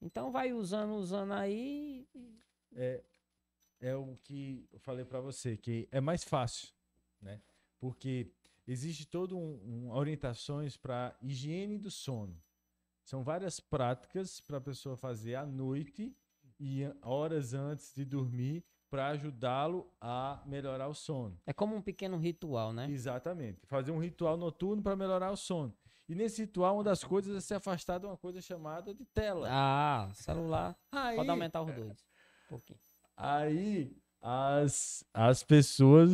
Então 0.00 0.30
vai 0.30 0.52
usando, 0.52 0.94
usando 0.94 1.32
aí. 1.32 2.06
É, 2.74 3.02
é 3.80 3.96
o 3.96 4.16
que 4.22 4.68
eu 4.72 4.78
falei 4.78 5.04
para 5.04 5.20
você, 5.20 5.56
que 5.56 5.88
é 5.90 6.00
mais 6.00 6.24
fácil, 6.24 6.68
né? 7.20 7.40
Porque 7.78 8.30
existe 8.66 9.06
todo 9.06 9.36
um, 9.38 9.60
um 9.64 9.90
orientações 9.92 10.76
para 10.76 11.16
higiene 11.22 11.78
do 11.78 11.90
sono. 11.90 12.38
São 13.04 13.22
várias 13.22 13.60
práticas 13.60 14.40
para 14.40 14.58
a 14.58 14.60
pessoa 14.60 14.96
fazer 14.96 15.34
à 15.34 15.44
noite 15.44 16.16
e 16.58 16.82
horas 17.02 17.52
antes 17.52 17.94
de 17.94 18.04
dormir 18.04 18.64
para 18.88 19.08
ajudá-lo 19.08 19.90
a 20.00 20.42
melhorar 20.46 20.88
o 20.88 20.94
sono. 20.94 21.38
É 21.44 21.52
como 21.52 21.74
um 21.74 21.82
pequeno 21.82 22.16
ritual, 22.16 22.72
né? 22.72 22.88
Exatamente. 22.90 23.66
Fazer 23.66 23.90
um 23.90 23.98
ritual 23.98 24.36
noturno 24.36 24.82
para 24.82 24.94
melhorar 24.94 25.32
o 25.32 25.36
sono. 25.36 25.74
E 26.08 26.14
nesse 26.14 26.42
ritual, 26.42 26.76
uma 26.76 26.84
das 26.84 27.02
coisas 27.02 27.34
é 27.34 27.40
se 27.40 27.54
afastar 27.54 27.98
de 27.98 28.06
uma 28.06 28.16
coisa 28.16 28.40
chamada 28.40 28.94
de 28.94 29.04
tela. 29.06 29.48
Ah, 29.50 30.10
celular. 30.12 30.76
Aí, 30.92 31.16
Pode 31.16 31.30
aumentar 31.30 31.62
os 31.62 31.74
dois. 31.74 32.04
Um 32.46 32.48
pouquinho. 32.48 32.78
Aí 33.16 33.96
as, 34.20 35.04
as 35.14 35.42
pessoas 35.42 36.10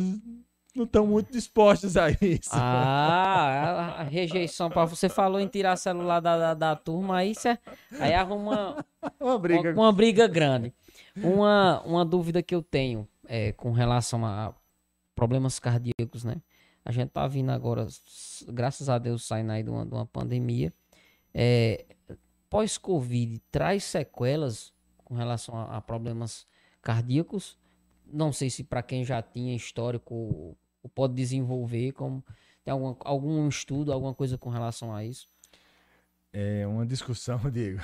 não 0.75 0.85
estão 0.85 1.05
muito 1.05 1.31
dispostas 1.31 1.97
a 1.97 2.09
isso. 2.11 2.49
Ah, 2.53 3.95
a, 3.99 4.03
rejeição 4.03 4.69
para 4.69 4.85
você 4.85 5.09
falou 5.09 5.39
em 5.39 5.47
tirar 5.47 5.75
celular 5.75 6.21
da, 6.21 6.37
da, 6.37 6.53
da 6.53 6.75
turma, 6.75 7.17
aí, 7.17 7.35
cê, 7.35 7.59
aí 7.99 8.13
arruma 8.13 8.85
uma 9.19 9.37
briga. 9.37 9.73
Uma, 9.73 9.83
uma, 9.83 9.93
briga 9.93 10.27
grande. 10.27 10.73
Uma, 11.17 11.81
uma 11.81 12.05
dúvida 12.05 12.41
que 12.41 12.55
eu 12.55 12.61
tenho 12.61 13.07
é, 13.27 13.51
com 13.51 13.71
relação 13.71 14.25
a 14.25 14.53
problemas 15.13 15.59
cardíacos, 15.59 16.23
né? 16.23 16.35
A 16.83 16.91
gente 16.91 17.09
tá 17.09 17.27
vindo 17.27 17.51
agora, 17.51 17.87
graças 18.47 18.89
a 18.89 18.97
Deus, 18.97 19.25
saindo 19.25 19.51
aí 19.51 19.63
de 19.63 19.69
uma, 19.69 19.85
de 19.85 19.93
uma 19.93 20.05
pandemia. 20.05 20.73
É, 21.33 21.85
Pós-Covid, 22.49 23.39
traz 23.51 23.83
sequelas 23.83 24.73
com 24.97 25.15
relação 25.15 25.55
a, 25.55 25.77
a 25.77 25.81
problemas 25.81 26.45
cardíacos? 26.81 27.57
não 28.11 28.31
sei 28.31 28.49
se 28.49 28.63
para 28.63 28.83
quem 28.83 29.03
já 29.03 29.21
tinha 29.21 29.55
histórico 29.55 30.13
ou 30.83 30.89
pode 30.93 31.13
desenvolver, 31.13 31.93
como 31.93 32.23
tem 32.63 32.71
algum, 32.71 32.95
algum 32.99 33.47
estudo, 33.47 33.93
alguma 33.93 34.13
coisa 34.13 34.37
com 34.37 34.49
relação 34.49 34.93
a 34.93 35.03
isso? 35.03 35.27
É 36.33 36.65
uma 36.67 36.85
discussão, 36.85 37.39
Diego. 37.51 37.79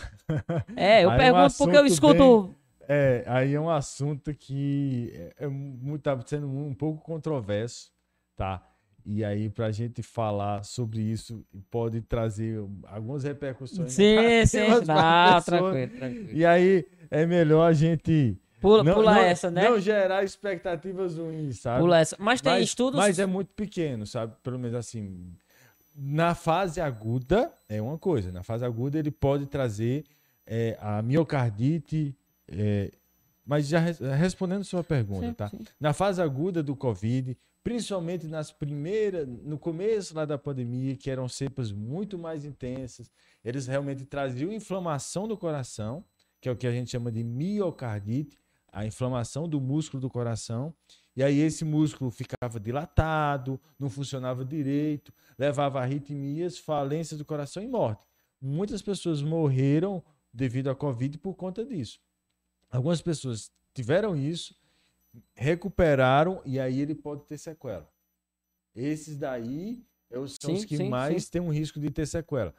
É, 0.75 1.03
eu 1.03 1.09
aí 1.11 1.17
pergunto 1.17 1.43
é 1.43 1.47
um 1.47 1.57
porque 1.57 1.77
eu 1.77 1.85
escuto. 1.85 2.43
Bem, 2.43 2.55
é, 2.89 3.23
aí 3.27 3.53
é 3.53 3.59
um 3.59 3.69
assunto 3.69 4.33
que 4.33 5.11
é, 5.13 5.45
é 5.45 5.97
tá 6.01 6.19
sendo 6.25 6.47
um 6.47 6.73
pouco 6.73 7.03
controverso, 7.03 7.91
tá? 8.35 8.65
E 9.09 9.23
aí, 9.23 9.49
para 9.49 9.67
a 9.67 9.71
gente 9.71 10.03
falar 10.03 10.65
sobre 10.65 10.99
isso, 10.99 11.41
pode 11.71 12.01
trazer 12.01 12.59
algumas 12.83 13.23
repercussões. 13.23 13.93
Sim, 13.93 14.17
sim. 14.45 14.67
Não, 14.67 15.41
tranquilo, 15.41 15.97
tranquilo. 15.97 16.29
E 16.33 16.45
aí, 16.45 16.85
é 17.09 17.25
melhor 17.25 17.69
a 17.69 17.71
gente 17.71 18.37
Pula, 18.59 18.83
não, 18.83 18.93
pula 18.95 19.15
não, 19.15 19.21
essa, 19.21 19.49
né? 19.49 19.69
Não 19.69 19.79
gerar 19.79 20.25
expectativas 20.25 21.17
ruins, 21.17 21.59
sabe? 21.59 21.79
Pula 21.79 21.99
essa. 21.99 22.17
Mas 22.19 22.41
tem 22.41 22.51
mas, 22.51 22.63
estudos. 22.63 22.99
Mas 22.99 23.17
é 23.17 23.25
muito 23.25 23.53
pequeno, 23.53 24.05
sabe? 24.05 24.33
Pelo 24.43 24.59
menos 24.59 24.75
assim. 24.75 25.33
Na 25.95 26.35
fase 26.35 26.81
aguda 26.81 27.49
é 27.69 27.81
uma 27.81 27.97
coisa. 27.97 28.29
Na 28.29 28.43
fase 28.43 28.65
aguda 28.65 28.99
ele 28.99 29.09
pode 29.09 29.45
trazer 29.45 30.03
é, 30.45 30.77
a 30.81 31.01
miocardite. 31.01 32.13
É, 32.45 32.91
mas 33.47 33.65
já 33.65 33.79
respondendo 33.79 34.65
sua 34.65 34.83
pergunta, 34.83 35.27
sim, 35.27 35.33
tá? 35.33 35.47
Sim. 35.47 35.59
Na 35.79 35.93
fase 35.93 36.21
aguda 36.21 36.61
do 36.61 36.75
Covid, 36.75 37.37
principalmente 37.63 38.27
nas 38.27 38.51
primeiras, 38.51 39.25
no 39.25 39.57
começo 39.57 40.13
lá 40.13 40.25
da 40.25 40.37
pandemia, 40.37 40.97
que 40.97 41.09
eram 41.09 41.29
cepas 41.29 41.71
muito 41.71 42.17
mais 42.17 42.43
intensas, 42.43 43.09
eles 43.43 43.65
realmente 43.65 44.03
traziam 44.03 44.51
inflamação 44.51 45.29
do 45.29 45.37
coração, 45.37 46.03
que 46.41 46.49
é 46.49 46.51
o 46.51 46.57
que 46.57 46.67
a 46.67 46.71
gente 46.71 46.91
chama 46.91 47.09
de 47.09 47.23
miocardite, 47.23 48.37
a 48.69 48.85
inflamação 48.85 49.47
do 49.47 49.61
músculo 49.61 50.01
do 50.01 50.09
coração. 50.09 50.73
E 51.15 51.23
aí 51.23 51.39
esse 51.39 51.63
músculo 51.63 52.11
ficava 52.11 52.59
dilatado, 52.59 53.59
não 53.79 53.89
funcionava 53.89 54.43
direito, 54.43 55.13
levava 55.39 55.79
a 55.79 55.83
arritmias, 55.83 56.57
falências 56.57 57.17
do 57.17 57.25
coração 57.25 57.63
e 57.63 57.67
morte. 57.67 58.03
Muitas 58.41 58.81
pessoas 58.81 59.21
morreram 59.21 60.03
devido 60.33 60.69
à 60.69 60.75
Covid 60.75 61.17
por 61.17 61.33
conta 61.35 61.65
disso. 61.65 61.99
Algumas 62.69 63.01
pessoas 63.01 63.51
tiveram 63.73 64.15
isso, 64.15 64.55
recuperaram 65.35 66.41
e 66.45 66.59
aí 66.59 66.79
ele 66.79 66.95
pode 66.95 67.25
ter 67.25 67.37
sequela. 67.37 67.89
Esses 68.75 69.17
daí 69.17 69.83
são 70.11 70.51
sim, 70.51 70.53
os 70.53 70.65
que 70.65 70.77
sim, 70.77 70.89
mais 70.89 71.25
sim. 71.25 71.31
têm 71.31 71.41
um 71.41 71.51
risco 71.51 71.79
de 71.79 71.89
ter 71.89 72.05
sequela. 72.05 72.53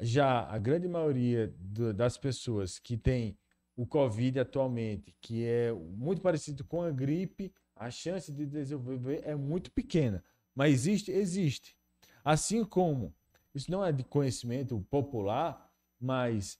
Já 0.00 0.48
a 0.48 0.58
grande 0.58 0.88
maioria 0.88 1.54
do, 1.58 1.92
das 1.92 2.16
pessoas 2.16 2.78
que 2.78 2.96
tem 2.96 3.36
o 3.76 3.86
Covid 3.86 4.40
atualmente, 4.40 5.14
que 5.20 5.44
é 5.44 5.72
muito 5.72 6.22
parecido 6.22 6.64
com 6.64 6.82
a 6.82 6.90
gripe, 6.90 7.52
a 7.74 7.90
chance 7.90 8.32
de 8.32 8.46
desenvolver 8.46 9.22
é 9.24 9.34
muito 9.34 9.70
pequena. 9.70 10.22
Mas 10.54 10.72
existe? 10.72 11.10
Existe. 11.10 11.76
Assim 12.24 12.64
como, 12.64 13.12
isso 13.54 13.70
não 13.70 13.84
é 13.84 13.92
de 13.92 14.04
conhecimento 14.04 14.80
popular, 14.90 15.70
mas 16.00 16.58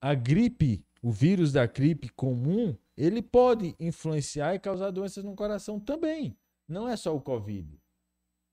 a 0.00 0.14
gripe, 0.14 0.84
o 1.04 1.12
vírus 1.12 1.52
da 1.52 1.66
gripe 1.66 2.08
comum, 2.08 2.74
ele 2.96 3.20
pode 3.20 3.76
influenciar 3.78 4.54
e 4.54 4.58
causar 4.58 4.90
doenças 4.90 5.22
no 5.22 5.36
coração 5.36 5.78
também. 5.78 6.34
Não 6.66 6.88
é 6.88 6.96
só 6.96 7.14
o 7.14 7.20
Covid. 7.20 7.78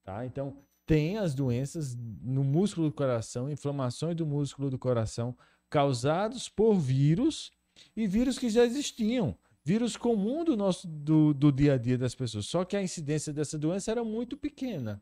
Tá? 0.04 0.26
Então, 0.26 0.58
tem 0.86 1.18
as 1.18 1.34
doenças 1.34 1.96
no 1.96 2.44
músculo 2.44 2.90
do 2.90 2.94
coração, 2.94 3.50
inflamações 3.50 4.18
do 4.18 4.26
músculo 4.26 4.70
do 4.70 4.78
coração 4.78 5.34
causados 5.70 6.50
por 6.50 6.78
vírus 6.78 7.54
e 7.96 8.06
vírus 8.06 8.38
que 8.38 8.50
já 8.50 8.66
existiam, 8.66 9.34
vírus 9.64 9.96
comum 9.96 10.44
do 10.44 10.58
nosso 10.58 10.90
do, 10.90 11.34
do 11.34 11.54
dia 11.54 11.76
a 11.76 11.78
dia 11.78 11.98
das 11.98 12.14
pessoas. 12.14 12.48
Só 12.48 12.66
que 12.66 12.76
a 12.76 12.84
incidência 12.84 13.32
dessa 13.32 13.58
doença 13.58 13.92
era 13.92 14.04
muito 14.04 14.36
pequena, 14.36 15.02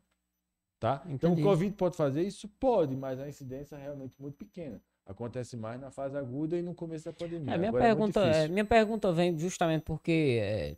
tá? 0.80 1.04
Então 1.08 1.34
o 1.34 1.42
COVID 1.42 1.74
pode 1.74 1.98
fazer 1.98 2.22
isso, 2.22 2.48
pode, 2.48 2.96
mas 2.96 3.20
a 3.20 3.28
incidência 3.28 3.76
é 3.76 3.82
realmente 3.82 4.14
muito 4.22 4.38
pequena. 4.38 4.80
Acontece 5.10 5.58
mais 5.58 5.82
na 5.82 5.90
fase 5.90 6.16
aguda 6.16 6.56
e 6.56 6.62
no 6.62 6.76
começo 6.76 7.06
da 7.06 7.14
pandemia. 7.14 7.54
É, 7.54 7.58
minha, 7.58 7.70
Agora 7.70 7.84
é 7.84 7.88
pergunta, 7.88 8.20
é 8.22 8.48
minha 8.48 8.66
pergunta 8.66 9.12
vem 9.12 9.38
justamente 9.38 9.82
porque 9.82 10.40
é, 10.40 10.76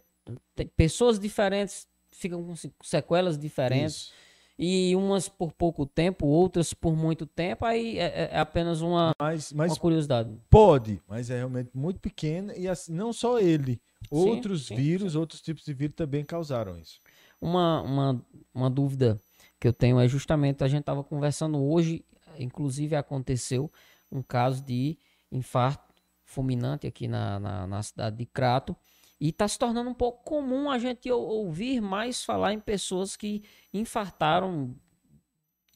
pessoas 0.77 1.19
diferentes 1.19 1.85
ficam 2.11 2.41
com 2.41 2.55
sequelas 2.81 3.37
diferentes. 3.37 3.95
Isso 3.95 4.31
e 4.63 4.95
umas 4.95 5.27
por 5.27 5.51
pouco 5.51 5.87
tempo, 5.87 6.27
outras 6.27 6.71
por 6.71 6.95
muito 6.95 7.25
tempo, 7.25 7.65
aí 7.65 7.97
é, 7.97 8.03
é, 8.03 8.29
é 8.33 8.39
apenas 8.39 8.81
uma, 8.81 9.11
mas, 9.19 9.51
mas 9.51 9.71
uma 9.71 9.79
curiosidade. 9.79 10.29
Pode, 10.51 11.01
mas 11.07 11.31
é 11.31 11.37
realmente 11.37 11.71
muito 11.73 11.99
pequena 11.99 12.55
e 12.55 12.67
assim, 12.67 12.93
não 12.93 13.11
só 13.11 13.39
ele, 13.39 13.81
outros 14.11 14.67
sim, 14.67 14.75
vírus, 14.75 15.13
sim. 15.13 15.17
outros 15.17 15.41
tipos 15.41 15.65
de 15.65 15.73
vírus 15.73 15.95
também 15.95 16.23
causaram 16.23 16.77
isso. 16.77 16.99
Uma, 17.41 17.81
uma, 17.81 18.25
uma 18.53 18.69
dúvida 18.69 19.19
que 19.59 19.67
eu 19.67 19.73
tenho 19.73 19.99
é 19.99 20.07
justamente, 20.07 20.63
a 20.63 20.67
gente 20.67 20.81
estava 20.81 21.03
conversando 21.03 21.57
hoje, 21.59 22.05
inclusive 22.37 22.95
aconteceu 22.95 23.71
um 24.11 24.21
caso 24.21 24.63
de 24.63 24.97
infarto 25.31 25.91
fulminante 26.25 26.87
aqui 26.87 27.07
na, 27.07 27.39
na, 27.39 27.67
na 27.67 27.83
cidade 27.83 28.17
de 28.17 28.25
Crato, 28.25 28.75
e 29.19 29.29
está 29.29 29.47
se 29.47 29.59
tornando 29.59 29.89
um 29.89 29.93
pouco 29.93 30.23
comum 30.23 30.69
a 30.69 30.79
gente 30.79 31.11
ouvir 31.11 31.79
mais 31.79 32.23
falar 32.23 32.53
em 32.53 32.59
pessoas 32.59 33.15
que 33.15 33.43
infartaram. 33.71 34.75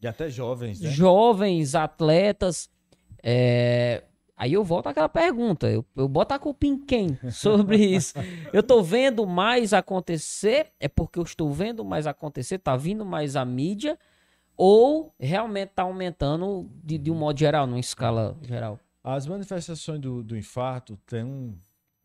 E 0.01 0.07
até 0.07 0.29
jovens, 0.29 0.81
né? 0.81 0.89
Jovens, 0.89 1.75
atletas. 1.75 2.69
É... 3.21 4.03
Aí 4.35 4.53
eu 4.53 4.63
volto 4.63 4.87
àquela 4.87 5.07
pergunta. 5.07 5.69
Eu, 5.69 5.85
eu 5.95 6.07
boto 6.07 6.33
a 6.33 6.39
culpa 6.39 6.65
em 6.65 6.77
quem 6.77 7.17
sobre 7.31 7.77
isso? 7.77 8.15
eu 8.51 8.61
estou 8.61 8.83
vendo 8.83 9.27
mais 9.27 9.73
acontecer, 9.73 10.71
é 10.79 10.87
porque 10.87 11.19
eu 11.19 11.23
estou 11.23 11.51
vendo 11.53 11.85
mais 11.85 12.07
acontecer, 12.07 12.55
está 12.55 12.75
vindo 12.75 13.05
mais 13.05 13.35
a 13.35 13.45
mídia, 13.45 13.97
ou 14.57 15.13
realmente 15.19 15.69
está 15.69 15.83
aumentando 15.83 16.69
de, 16.83 16.97
de 16.97 17.11
um 17.11 17.15
modo 17.15 17.39
geral, 17.39 17.67
numa 17.67 17.79
escala 17.79 18.37
geral? 18.41 18.79
As 19.03 19.27
manifestações 19.27 19.99
do, 19.99 20.23
do 20.23 20.35
infarto 20.35 20.97
têm 21.05 21.23
um 21.23 21.55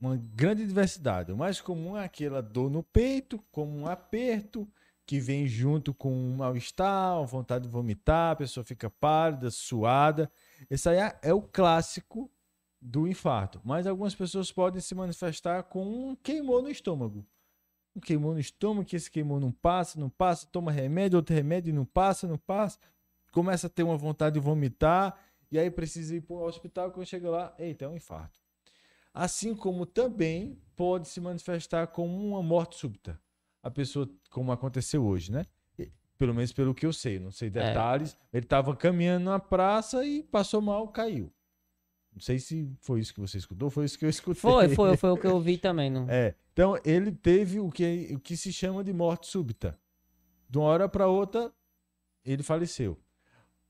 uma 0.01 0.17
grande 0.17 0.67
diversidade. 0.67 1.31
O 1.31 1.37
mais 1.37 1.61
comum 1.61 1.97
é 1.97 2.05
aquela 2.05 2.41
dor 2.41 2.71
no 2.71 2.83
peito, 2.83 3.39
como 3.53 3.77
um 3.77 3.87
aperto, 3.87 4.67
que 5.05 5.21
vem 5.21 5.47
junto 5.47 5.93
com 5.93 6.13
um 6.13 6.37
mal-estar, 6.37 7.23
vontade 7.27 7.65
de 7.65 7.71
vomitar, 7.71 8.33
a 8.33 8.37
pessoa 8.37 8.65
fica 8.65 8.89
pálida, 8.89 9.51
suada. 9.51 10.31
Esse 10.71 10.89
aí 10.89 10.99
é, 10.99 11.19
é 11.23 11.35
o 11.35 11.43
clássico 11.43 12.31
do 12.81 13.07
infarto. 13.07 13.61
Mas 13.63 13.87
algumas 13.87 14.15
pessoas 14.15 14.51
podem 14.51 14.81
se 14.81 14.95
manifestar 14.95 15.65
com 15.65 15.85
um 15.85 16.17
queimou 16.17 16.63
no 16.63 16.71
estômago. 16.71 17.27
Um 17.95 18.01
queimou 18.01 18.33
no 18.33 18.41
estômago, 18.41 18.87
que 18.87 18.97
esse 18.97 19.11
queimou 19.11 19.41
não 19.41 19.51
passa, 19.51 19.99
não 19.99 20.09
passa, 20.09 20.47
toma 20.47 20.71
remédio, 20.71 21.17
outro 21.17 21.35
remédio 21.35 21.75
não 21.75 21.85
passa, 21.85 22.27
não 22.27 22.39
passa. 22.39 22.79
Começa 23.33 23.67
a 23.67 23.71
ter 23.71 23.83
uma 23.83 23.97
vontade 23.97 24.35
de 24.35 24.41
vomitar, 24.41 25.19
e 25.51 25.59
aí 25.59 25.71
precisa 25.71 26.17
ir 26.17 26.21
para 26.21 26.35
o 26.35 26.43
hospital. 26.43 26.91
Quando 26.91 27.07
chega 27.07 27.29
lá, 27.29 27.55
eita, 27.59 27.85
é 27.85 27.89
um 27.89 27.97
infarto 27.97 28.41
assim 29.12 29.55
como 29.55 29.85
também 29.85 30.59
pode 30.77 31.09
se 31.09 31.21
manifestar 31.21 31.89
como 31.89 32.17
uma 32.27 32.43
morte 32.43 32.77
súbita. 32.77 33.21
A 33.62 33.71
pessoa, 33.71 34.09
como 34.31 34.53
aconteceu 34.53 35.05
hoje, 35.05 35.31
né? 35.31 35.45
Pelo 36.17 36.35
menos 36.35 36.53
pelo 36.53 36.75
que 36.75 36.85
eu 36.85 36.93
sei, 36.93 37.19
não 37.19 37.31
sei 37.31 37.49
é. 37.49 37.51
detalhes. 37.51 38.12
É. 38.12 38.37
Ele 38.37 38.45
estava 38.45 38.77
caminhando 38.77 39.25
na 39.25 39.39
praça 39.39 40.05
e 40.05 40.23
passou 40.23 40.61
mal, 40.61 40.89
caiu. 40.89 41.33
Não 42.12 42.20
sei 42.20 42.39
se 42.39 42.70
foi 42.81 43.01
isso 43.01 43.15
que 43.15 43.20
você 43.20 43.39
escutou, 43.39 43.70
foi 43.70 43.85
isso 43.85 43.99
que 43.99 44.05
eu 44.05 44.11
escutei. 44.11 44.41
Foi, 44.41 44.69
foi, 44.69 44.97
foi 44.97 45.11
o 45.11 45.16
que 45.16 45.27
eu 45.27 45.41
vi 45.41 45.59
também. 45.59 45.91
Não? 45.91 46.09
É. 46.09 46.35
Então, 46.53 46.78
ele 46.85 47.12
teve 47.12 47.61
o 47.61 47.70
que, 47.70 48.12
o 48.15 48.20
que 48.20 48.37
se 48.37 48.53
chama 48.53 48.82
de 48.85 48.93
morte 48.93 49.27
súbita. 49.27 49.78
De 50.49 50.59
uma 50.59 50.66
hora 50.66 50.89
para 50.89 51.07
outra, 51.07 51.53
ele 52.24 52.43
faleceu. 52.43 52.99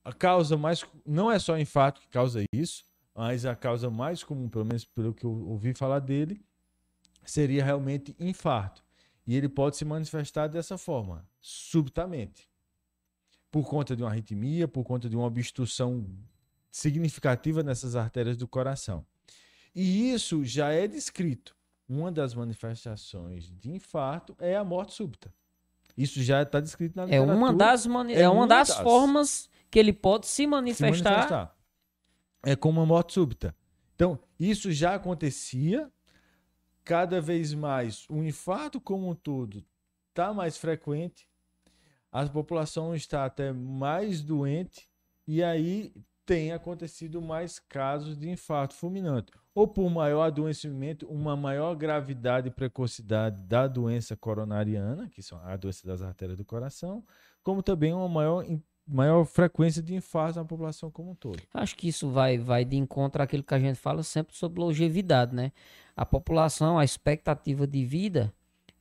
A 0.03 0.11
causa 0.11 0.57
mais. 0.57 0.83
Não 1.05 1.31
é 1.31 1.37
só 1.37 1.57
infarto 1.57 2.01
que 2.01 2.07
causa 2.07 2.43
isso, 2.51 2.83
mas 3.15 3.45
a 3.45 3.55
causa 3.55 3.89
mais 3.89 4.23
comum, 4.23 4.49
pelo 4.49 4.65
menos 4.65 4.83
pelo 4.83 5.13
que 5.13 5.25
eu 5.25 5.31
ouvi 5.31 5.73
falar 5.75 5.99
dele, 5.99 6.43
seria 7.23 7.63
realmente 7.63 8.15
infarto. 8.19 8.83
E 9.27 9.35
ele 9.35 9.47
pode 9.47 9.77
se 9.77 9.85
manifestar 9.85 10.47
dessa 10.47 10.77
forma, 10.77 11.27
subitamente. 11.39 12.49
Por 13.51 13.67
conta 13.67 13.95
de 13.95 14.01
uma 14.01 14.09
arritmia, 14.09 14.67
por 14.67 14.83
conta 14.83 15.07
de 15.07 15.15
uma 15.15 15.25
obstrução 15.25 16.05
significativa 16.71 17.61
nessas 17.61 17.95
artérias 17.95 18.37
do 18.37 18.47
coração. 18.47 19.05
E 19.75 20.11
isso 20.13 20.43
já 20.43 20.71
é 20.71 20.87
descrito. 20.87 21.55
Uma 21.87 22.11
das 22.11 22.33
manifestações 22.33 23.51
de 23.59 23.69
infarto 23.69 24.35
é 24.39 24.55
a 24.55 24.63
morte 24.63 24.93
súbita. 24.93 25.33
Isso 25.97 26.23
já 26.23 26.41
está 26.41 26.61
descrito 26.61 26.95
na 26.95 27.03
literatura. 27.03 27.33
É 27.33 27.35
uma 27.35 27.53
das, 27.53 27.85
mani... 27.85 28.13
é, 28.13 28.21
é 28.21 28.29
uma 28.29 28.47
das, 28.47 28.69
das, 28.69 28.77
formas 28.77 29.49
que 29.69 29.77
ele 29.77 29.91
pode 29.91 30.25
se 30.25 30.47
manifestar, 30.47 30.95
se 30.95 31.03
manifestar 31.03 31.57
é 32.43 32.55
como 32.55 32.79
uma 32.79 32.85
morte 32.85 33.13
súbita. 33.13 33.55
Então, 33.95 34.17
isso 34.39 34.71
já 34.71 34.95
acontecia. 34.95 35.91
Cada 36.83 37.21
vez 37.21 37.53
mais, 37.53 38.07
o 38.09 38.23
infarto 38.23 38.81
como 38.81 39.07
um 39.07 39.13
todo 39.13 39.63
está 40.09 40.33
mais 40.33 40.57
frequente, 40.57 41.27
a 42.11 42.25
população 42.25 42.95
está 42.95 43.23
até 43.23 43.53
mais 43.53 44.23
doente, 44.23 44.89
e 45.27 45.43
aí 45.43 45.93
tem 46.31 46.53
acontecido 46.53 47.21
mais 47.21 47.59
casos 47.59 48.17
de 48.17 48.29
infarto 48.29 48.73
fulminante. 48.73 49.33
Ou 49.53 49.67
por 49.67 49.89
maior 49.89 50.21
adoecimento, 50.21 51.05
uma 51.07 51.35
maior 51.35 51.75
gravidade 51.75 52.47
e 52.47 52.51
precocidade 52.51 53.43
da 53.43 53.67
doença 53.67 54.15
coronariana, 54.15 55.09
que 55.09 55.21
são 55.21 55.37
a 55.43 55.57
doença 55.57 55.85
das 55.85 56.01
artérias 56.01 56.37
do 56.37 56.45
coração, 56.45 57.03
como 57.43 57.61
também 57.61 57.93
uma 57.93 58.07
maior 58.07 58.45
maior 58.87 59.25
frequência 59.25 59.81
de 59.83 59.93
infarto 59.93 60.39
na 60.39 60.45
população 60.45 60.89
como 60.89 61.11
um 61.11 61.15
todo. 61.15 61.41
Acho 61.53 61.75
que 61.75 61.89
isso 61.89 62.09
vai, 62.09 62.37
vai 62.37 62.63
de 62.63 62.77
encontro 62.77 63.21
àquilo 63.21 63.43
que 63.43 63.53
a 63.53 63.59
gente 63.59 63.77
fala 63.77 64.01
sempre 64.01 64.33
sobre 64.33 64.61
longevidade, 64.61 65.35
né? 65.35 65.51
A 65.97 66.05
população, 66.05 66.79
a 66.79 66.85
expectativa 66.85 67.67
de 67.67 67.83
vida, 67.85 68.33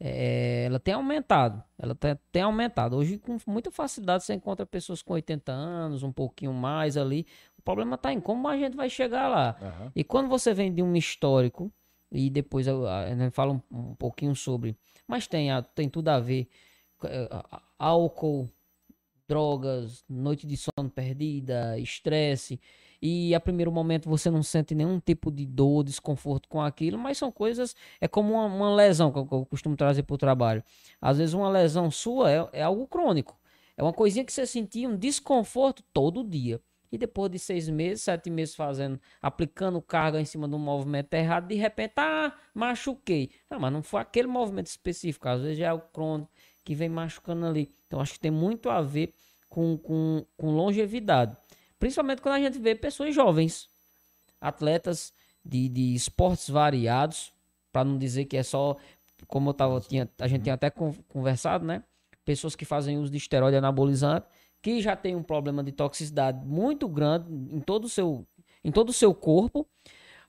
é, 0.02 0.64
ela 0.64 0.80
tem 0.80 0.94
aumentado. 0.94 1.62
Ela 1.78 1.94
tem, 1.94 2.18
tem, 2.32 2.42
aumentado. 2.42 2.96
Hoje, 2.96 3.18
com 3.18 3.36
muita 3.46 3.70
facilidade, 3.70 4.24
você 4.24 4.32
encontra 4.32 4.64
pessoas 4.64 5.02
com 5.02 5.12
80 5.12 5.52
anos, 5.52 6.02
um 6.02 6.10
pouquinho 6.10 6.54
mais 6.54 6.96
ali. 6.96 7.26
O 7.58 7.62
problema 7.62 7.96
está 7.96 8.10
em 8.10 8.18
como 8.18 8.48
a 8.48 8.56
gente 8.56 8.74
vai 8.74 8.88
chegar 8.88 9.28
lá. 9.28 9.56
Uhum. 9.60 9.92
E 9.94 10.02
quando 10.02 10.30
você 10.30 10.54
vem 10.54 10.72
de 10.72 10.82
um 10.82 10.96
histórico, 10.96 11.70
e 12.10 12.30
depois 12.30 12.66
gente 12.66 13.30
fala 13.30 13.52
um, 13.52 13.60
um 13.70 13.94
pouquinho 13.94 14.34
sobre, 14.34 14.74
mas 15.06 15.26
tem, 15.26 15.48
tem 15.74 15.88
tudo 15.88 16.08
a 16.08 16.18
ver. 16.18 16.48
É, 17.04 17.28
álcool, 17.78 18.50
drogas, 19.28 20.04
noite 20.08 20.46
de 20.46 20.56
sono 20.56 20.90
perdida, 20.90 21.78
estresse, 21.78 22.58
e 23.02 23.34
a 23.34 23.40
primeiro 23.40 23.72
momento 23.72 24.08
você 24.08 24.30
não 24.30 24.42
sente 24.42 24.74
nenhum 24.74 25.00
tipo 25.00 25.30
de 25.30 25.46
dor, 25.46 25.84
desconforto 25.84 26.48
com 26.48 26.60
aquilo, 26.60 26.98
mas 26.98 27.18
são 27.18 27.32
coisas, 27.32 27.74
é 28.00 28.06
como 28.06 28.34
uma, 28.34 28.44
uma 28.46 28.74
lesão 28.74 29.10
que 29.10 29.18
eu, 29.18 29.26
que 29.26 29.34
eu 29.34 29.46
costumo 29.46 29.76
trazer 29.76 30.02
para 30.02 30.14
o 30.14 30.18
trabalho. 30.18 30.62
Às 31.00 31.18
vezes 31.18 31.34
uma 31.34 31.48
lesão 31.48 31.90
sua 31.90 32.30
é, 32.30 32.48
é 32.52 32.62
algo 32.62 32.86
crônico, 32.86 33.38
é 33.76 33.82
uma 33.82 33.92
coisinha 33.92 34.24
que 34.24 34.32
você 34.32 34.46
sentia 34.46 34.88
um 34.88 34.96
desconforto 34.96 35.82
todo 35.92 36.22
dia. 36.22 36.60
E 36.92 36.98
depois 36.98 37.30
de 37.30 37.38
seis 37.38 37.68
meses, 37.68 38.02
sete 38.02 38.28
meses 38.28 38.54
fazendo, 38.54 39.00
aplicando 39.22 39.80
carga 39.80 40.20
em 40.20 40.24
cima 40.24 40.48
de 40.48 40.56
um 40.56 40.58
movimento 40.58 41.14
errado, 41.14 41.46
de 41.46 41.54
repente, 41.54 41.94
ah, 41.96 42.32
machuquei. 42.52 43.30
Não, 43.48 43.60
mas 43.60 43.72
não 43.72 43.80
foi 43.80 44.00
aquele 44.00 44.26
movimento 44.26 44.66
específico, 44.66 45.28
às 45.28 45.40
vezes 45.40 45.58
já 45.58 45.68
é 45.68 45.72
o 45.72 45.78
crônico 45.78 46.28
que 46.64 46.74
vem 46.74 46.88
machucando 46.88 47.46
ali. 47.46 47.72
Então 47.86 48.00
acho 48.00 48.14
que 48.14 48.20
tem 48.20 48.30
muito 48.30 48.68
a 48.68 48.82
ver 48.82 49.14
com, 49.48 49.78
com, 49.78 50.24
com 50.36 50.50
longevidade. 50.50 51.36
Principalmente 51.80 52.20
quando 52.20 52.34
a 52.34 52.40
gente 52.40 52.58
vê 52.58 52.74
pessoas 52.74 53.14
jovens, 53.14 53.70
atletas 54.38 55.14
de, 55.42 55.66
de 55.68 55.94
esportes 55.94 56.50
variados, 56.50 57.32
para 57.72 57.84
não 57.84 57.96
dizer 57.96 58.26
que 58.26 58.36
é 58.36 58.42
só, 58.42 58.76
como 59.26 59.48
eu 59.48 59.54
tava, 59.54 59.80
tinha, 59.80 60.08
a 60.18 60.28
gente 60.28 60.42
tinha 60.42 60.54
até 60.54 60.70
conversado, 60.70 61.64
né? 61.64 61.82
Pessoas 62.22 62.54
que 62.54 62.66
fazem 62.66 62.98
uso 62.98 63.10
de 63.10 63.16
esteroide 63.16 63.56
anabolizante, 63.56 64.26
que 64.60 64.82
já 64.82 64.94
tem 64.94 65.16
um 65.16 65.22
problema 65.22 65.64
de 65.64 65.72
toxicidade 65.72 66.44
muito 66.46 66.86
grande 66.86 67.32
em 67.32 67.60
todo 67.60 67.86
o 67.86 67.88
seu, 67.88 68.26
em 68.62 68.70
todo 68.70 68.90
o 68.90 68.92
seu 68.92 69.14
corpo, 69.14 69.66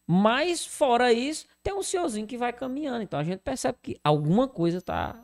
mas 0.08 0.66
fora 0.66 1.12
isso, 1.12 1.46
tem 1.62 1.74
um 1.74 1.84
senhorzinho 1.84 2.26
que 2.26 2.38
vai 2.38 2.54
caminhando. 2.54 3.04
Então 3.04 3.20
a 3.20 3.24
gente 3.26 3.40
percebe 3.40 3.78
que 3.82 4.00
alguma 4.02 4.48
coisa 4.48 4.78
está 4.78 5.22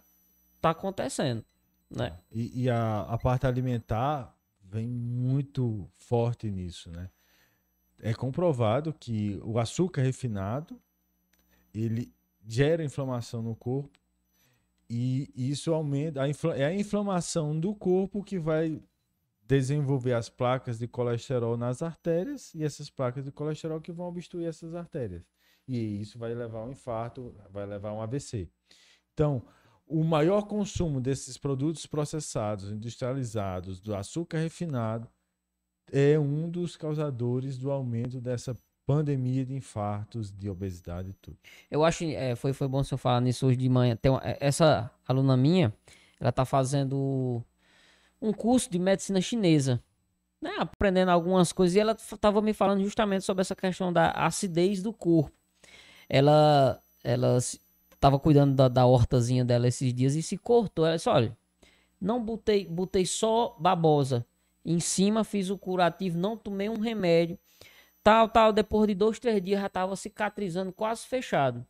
tá 0.59 0.71
acontecendo. 0.71 1.45
Né? 1.89 2.17
E, 2.33 2.63
e 2.63 2.69
a, 2.69 3.03
a 3.03 3.17
parte 3.17 3.47
alimentar 3.47 4.36
vem 4.69 4.87
muito 4.87 5.89
forte 5.95 6.49
nisso, 6.51 6.91
né? 6.91 7.09
É 7.99 8.13
comprovado 8.13 8.93
que 8.93 9.39
o 9.43 9.57
açúcar 9.57 10.01
refinado 10.01 10.79
ele 11.73 12.13
gera 12.45 12.83
inflamação 12.83 13.41
no 13.41 13.55
corpo 13.55 13.99
e 14.89 15.31
isso 15.35 15.73
aumenta 15.73 16.21
a 16.21 16.29
infla, 16.29 16.55
é 16.55 16.65
a 16.65 16.73
inflamação 16.73 17.59
do 17.59 17.75
corpo 17.75 18.23
que 18.23 18.39
vai 18.39 18.81
desenvolver 19.45 20.13
as 20.13 20.29
placas 20.29 20.77
de 20.77 20.87
colesterol 20.87 21.57
nas 21.57 21.81
artérias 21.81 22.53
e 22.53 22.63
essas 22.63 22.89
placas 22.89 23.25
de 23.25 23.31
colesterol 23.31 23.81
que 23.81 23.91
vão 23.91 24.07
obstruir 24.07 24.47
essas 24.47 24.75
artérias. 24.75 25.23
E 25.67 26.01
isso 26.01 26.17
vai 26.17 26.33
levar 26.33 26.59
a 26.59 26.65
um 26.65 26.71
infarto, 26.71 27.35
vai 27.49 27.65
levar 27.65 27.89
a 27.89 27.93
um 27.93 28.01
AVC. 28.01 28.49
Então, 29.13 29.43
o 29.87 30.03
maior 30.03 30.43
consumo 30.43 30.99
desses 30.99 31.37
produtos 31.37 31.85
processados, 31.85 32.69
industrializados, 32.69 33.79
do 33.79 33.95
açúcar 33.95 34.39
refinado, 34.39 35.07
é 35.91 36.19
um 36.19 36.49
dos 36.49 36.75
causadores 36.75 37.57
do 37.57 37.71
aumento 37.71 38.19
dessa 38.19 38.55
pandemia 38.85 39.45
de 39.45 39.53
infartos, 39.53 40.31
de 40.31 40.49
obesidade 40.49 41.09
e 41.09 41.13
tudo. 41.13 41.37
Eu 41.71 41.83
acho 41.83 42.03
é, 42.05 42.35
foi 42.35 42.53
foi 42.53 42.67
bom 42.67 42.83
você 42.83 42.97
falar 42.97 43.21
nisso 43.21 43.47
hoje 43.47 43.57
de 43.57 43.69
manhã. 43.69 43.95
Tem 43.95 44.11
uma, 44.11 44.21
essa 44.23 44.91
aluna 45.07 45.35
minha, 45.35 45.73
ela 46.19 46.29
está 46.29 46.45
fazendo 46.45 47.43
um 48.21 48.33
curso 48.33 48.69
de 48.69 48.79
medicina 48.79 49.21
chinesa, 49.21 49.81
né, 50.41 50.51
aprendendo 50.59 51.09
algumas 51.09 51.51
coisas 51.51 51.75
e 51.75 51.79
ela 51.79 51.93
estava 51.93 52.41
me 52.41 52.53
falando 52.53 52.83
justamente 52.83 53.23
sobre 53.23 53.41
essa 53.41 53.55
questão 53.55 53.91
da 53.91 54.11
acidez 54.11 54.81
do 54.81 54.93
corpo. 54.93 55.35
Ela 56.09 56.81
ela 57.03 57.37
tava 57.99 58.19
cuidando 58.19 58.55
da, 58.55 58.67
da 58.67 58.85
hortazinha 58.85 59.43
dela 59.43 59.67
esses 59.67 59.93
dias 59.93 60.15
e 60.15 60.21
se 60.21 60.37
cortou. 60.37 60.85
Ela 60.85 60.95
disse: 60.95 61.09
olha, 61.09 61.37
não 61.99 62.23
botei, 62.23 62.65
botei 62.65 63.05
só 63.05 63.55
babosa. 63.59 64.25
Em 64.63 64.79
cima 64.79 65.23
fiz 65.23 65.49
o 65.49 65.57
curativo, 65.57 66.17
não 66.17 66.35
tomei 66.35 66.69
um 66.69 66.79
remédio. 66.79 67.37
Tal, 68.03 68.29
tal. 68.29 68.53
Depois 68.53 68.87
de 68.87 68.95
dois, 68.95 69.19
três 69.19 69.41
dias 69.41 69.61
já 69.61 69.69
tava 69.69 69.95
cicatrizando, 69.95 70.71
quase 70.71 71.05
fechado. 71.05 71.65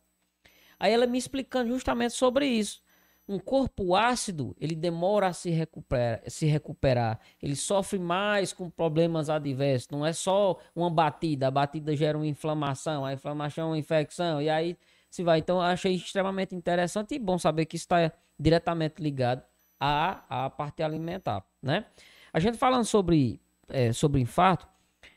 Aí 0.78 0.92
ela 0.92 1.06
me 1.06 1.18
explicando 1.18 1.70
justamente 1.70 2.14
sobre 2.14 2.46
isso. 2.46 2.82
Um 3.26 3.38
corpo 3.38 3.94
ácido, 3.94 4.56
ele 4.58 4.74
demora 4.74 5.28
a 5.28 5.32
se 5.34 5.50
recuperar, 5.50 6.22
se 6.28 6.46
recuperar. 6.46 7.20
Ele 7.42 7.54
sofre 7.54 7.98
mais 7.98 8.54
com 8.54 8.70
problemas 8.70 9.28
adversos. 9.28 9.90
Não 9.90 10.04
é 10.04 10.12
só 10.12 10.58
uma 10.74 10.88
batida. 10.88 11.48
A 11.48 11.50
batida 11.50 11.94
gera 11.94 12.16
uma 12.16 12.26
inflamação, 12.26 13.04
a 13.04 13.12
inflamação 13.12 13.64
é 13.64 13.70
uma 13.70 13.78
infecção. 13.78 14.40
E 14.40 14.48
aí 14.48 14.78
se 15.10 15.22
vai. 15.22 15.38
Então, 15.38 15.60
achei 15.60 15.94
extremamente 15.94 16.54
interessante 16.54 17.14
e 17.14 17.18
bom 17.18 17.38
saber 17.38 17.66
que 17.66 17.76
está 17.76 18.12
diretamente 18.38 19.02
ligado 19.02 19.42
à, 19.78 20.44
à 20.46 20.50
parte 20.50 20.82
alimentar, 20.82 21.44
né? 21.62 21.86
A 22.32 22.40
gente 22.40 22.58
falando 22.58 22.84
sobre, 22.84 23.40
é, 23.68 23.92
sobre 23.92 24.20
infarto, 24.20 24.68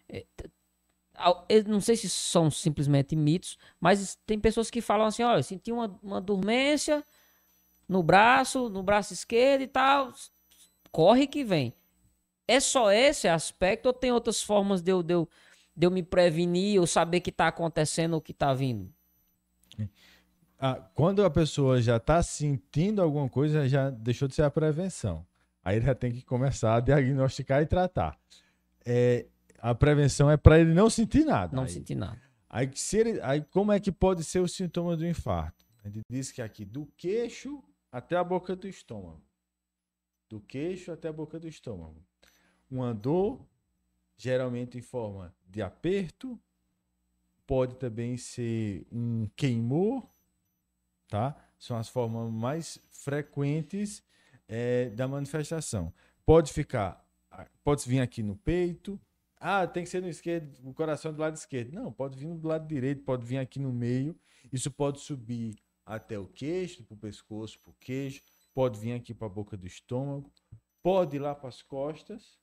é, 0.08 0.26
não 1.68 1.82
sei 1.82 1.96
se 1.96 2.10
são 2.10 2.50
simplesmente 2.50 3.16
mitos, 3.16 3.58
mas 3.80 4.18
tem 4.26 4.40
pessoas 4.40 4.72
que 4.72 4.82
falam 4.82 5.08
assim, 5.08 5.24
olha, 5.24 5.40
eu 5.40 5.44
senti 5.44 5.72
uma, 5.72 6.00
uma 6.02 6.22
dormência 6.22 7.04
no 7.88 8.02
braço, 8.02 8.70
no 8.70 8.82
braço 8.82 9.14
esquerdo 9.14 9.62
e 9.62 9.68
tal, 9.68 10.14
corre 10.92 11.28
que 11.28 11.44
vem. 11.44 11.74
É 12.48 12.60
só 12.60 12.92
esse 12.92 13.28
aspecto 13.28 13.88
ou 13.88 13.94
tem 13.94 14.12
outras 14.12 14.42
formas 14.42 14.82
de 14.82 14.92
eu, 14.92 15.04
de 15.04 15.14
eu, 15.14 15.30
de 15.76 15.88
eu 15.88 15.92
me 15.92 16.04
prevenir 16.04 16.80
ou 16.80 16.88
saber 16.88 17.22
que 17.22 17.30
está 17.30 17.48
acontecendo 17.48 18.14
ou 18.14 18.22
que 18.22 18.32
está 18.32 18.54
vindo? 18.54 18.94
Ah, 20.60 20.76
quando 20.94 21.26
a 21.26 21.30
pessoa 21.30 21.82
já 21.82 21.98
está 21.98 22.22
sentindo 22.22 23.02
alguma 23.02 23.28
coisa, 23.28 23.68
já 23.68 23.90
deixou 23.90 24.28
de 24.28 24.36
ser 24.36 24.44
a 24.44 24.52
prevenção. 24.52 25.26
Aí 25.64 25.82
já 25.82 25.96
tem 25.96 26.12
que 26.12 26.22
começar 26.22 26.76
a 26.76 26.80
diagnosticar 26.80 27.62
e 27.62 27.66
tratar. 27.66 28.20
É, 28.86 29.26
a 29.60 29.74
prevenção 29.74 30.30
é 30.30 30.38
para 30.38 30.60
ele 30.60 30.74
não 30.74 30.90
sentir 30.90 31.24
nada. 31.24 31.56
Não 31.56 31.64
aí, 31.64 31.70
sentir 31.70 31.96
nada. 31.96 32.20
Aí, 32.50 32.70
se 32.76 32.98
ele, 32.98 33.22
aí 33.22 33.42
como 33.42 33.72
é 33.72 33.80
que 33.80 33.92
pode 33.92 34.24
ser 34.24 34.40
o 34.40 34.48
sintoma 34.48 34.98
do 34.98 35.06
infarto? 35.06 35.66
A 35.84 35.90
gente 35.90 36.04
diz 36.10 36.32
que 36.32 36.42
é 36.42 36.46
aqui 36.46 36.66
do 36.66 36.86
queixo 36.98 37.64
até 37.92 38.16
a 38.16 38.24
boca 38.24 38.56
do 38.56 38.68
estômago. 38.68 39.24
Do 40.30 40.40
queixo 40.40 40.92
até 40.92 41.08
a 41.08 41.14
boca 41.14 41.40
do 41.40 41.48
estômago. 41.48 42.04
Uma 42.70 42.94
dor, 42.94 43.46
geralmente 44.16 44.78
em 44.78 44.82
forma 44.82 45.34
de 45.48 45.62
aperto, 45.62 46.40
pode 47.46 47.76
também 47.76 48.18
ser 48.18 48.86
um 48.92 49.28
queimor, 49.36 50.08
tá? 51.08 51.36
São 51.60 51.78
as 51.78 51.90
formas 51.90 52.32
mais 52.32 52.80
frequentes 52.92 54.04
é, 54.48 54.90
da 54.90 55.08
manifestação. 55.08 55.94
Pode 56.26 56.52
ficar, 56.52 57.06
pode 57.64 57.88
vir 57.88 58.00
aqui 58.00 58.24
no 58.24 58.36
peito. 58.36 59.00
Ah, 59.40 59.66
tem 59.68 59.84
que 59.84 59.90
ser 59.90 60.02
no 60.02 60.10
esquerdo, 60.10 60.56
o 60.68 60.74
coração 60.74 61.14
do 61.14 61.20
lado 61.20 61.36
esquerdo. 61.36 61.74
Não, 61.74 61.92
pode 61.92 62.18
vir 62.18 62.34
do 62.34 62.48
lado 62.48 62.68
direito, 62.68 63.04
pode 63.04 63.26
vir 63.26 63.38
aqui 63.38 63.60
no 63.60 63.72
meio. 63.72 64.18
Isso 64.52 64.70
pode 64.72 65.00
subir 65.00 65.56
até 65.86 66.18
o 66.18 66.28
queixo, 66.28 66.84
para 66.84 66.94
o 66.94 66.98
pescoço, 66.98 67.60
para 67.60 67.72
o 67.72 67.76
queixo. 67.80 68.24
Pode 68.54 68.80
vir 68.80 68.94
aqui 68.94 69.14
para 69.14 69.28
a 69.28 69.30
boca 69.30 69.58
do 69.58 69.66
estômago. 69.66 70.32
Pode 70.84 71.16
ir 71.16 71.20
lá 71.20 71.36
para 71.36 71.50
as 71.50 71.62
costas 71.62 72.41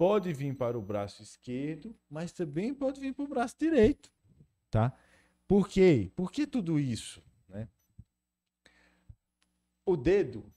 pode 0.00 0.32
vir 0.32 0.56
para 0.56 0.78
o 0.78 0.80
braço 0.80 1.22
esquerdo, 1.22 1.94
mas 2.08 2.32
também 2.32 2.72
pode 2.72 2.98
vir 2.98 3.12
para 3.12 3.22
o 3.22 3.28
braço 3.28 3.54
direito, 3.58 4.10
tá? 4.70 4.96
Por 5.46 5.68
quê? 5.68 6.10
Por 6.16 6.32
que 6.32 6.46
tudo 6.46 6.80
isso, 6.80 7.22
né? 7.46 7.68
O 9.84 9.98
dedo, 9.98 10.50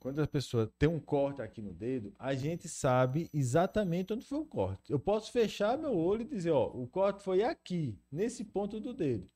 quando 0.00 0.20
a 0.20 0.26
pessoa 0.26 0.66
tem 0.80 0.88
um 0.88 0.98
corte 0.98 1.40
aqui 1.40 1.62
no 1.62 1.72
dedo, 1.72 2.12
a 2.18 2.34
gente 2.34 2.68
sabe 2.68 3.30
exatamente 3.32 4.14
onde 4.14 4.24
foi 4.24 4.40
o 4.40 4.44
corte. 4.44 4.90
Eu 4.90 4.98
posso 4.98 5.30
fechar 5.30 5.78
meu 5.78 5.96
olho 5.96 6.22
e 6.22 6.28
dizer, 6.28 6.50
ó, 6.50 6.66
o 6.66 6.88
corte 6.88 7.22
foi 7.22 7.44
aqui, 7.44 7.96
nesse 8.10 8.42
ponto 8.42 8.80
do 8.80 8.92
dedo. 8.92 9.30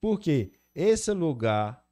Porque 0.00 0.50
esse 0.74 1.12
lugar 1.12 1.86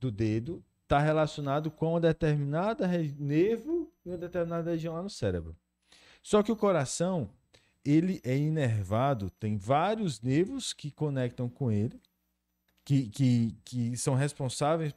do 0.00 0.10
dedo 0.10 0.64
está 0.82 0.98
relacionado 0.98 1.70
com 1.70 1.92
uma 1.92 2.00
determinada 2.00 2.88
nervo 3.16 3.94
e 4.04 4.08
uma 4.08 4.18
determinada 4.18 4.72
região 4.72 4.94
lá 4.94 5.04
no 5.04 5.08
cérebro. 5.08 5.56
Só 6.22 6.42
que 6.42 6.52
o 6.52 6.56
coração, 6.56 7.30
ele 7.84 8.20
é 8.24 8.36
inervado, 8.36 9.30
tem 9.30 9.56
vários 9.56 10.20
nervos 10.20 10.72
que 10.72 10.90
conectam 10.90 11.48
com 11.48 11.70
ele, 11.70 12.00
que, 12.84 13.08
que, 13.08 13.56
que 13.64 13.96
são 13.96 14.14
responsáveis 14.14 14.94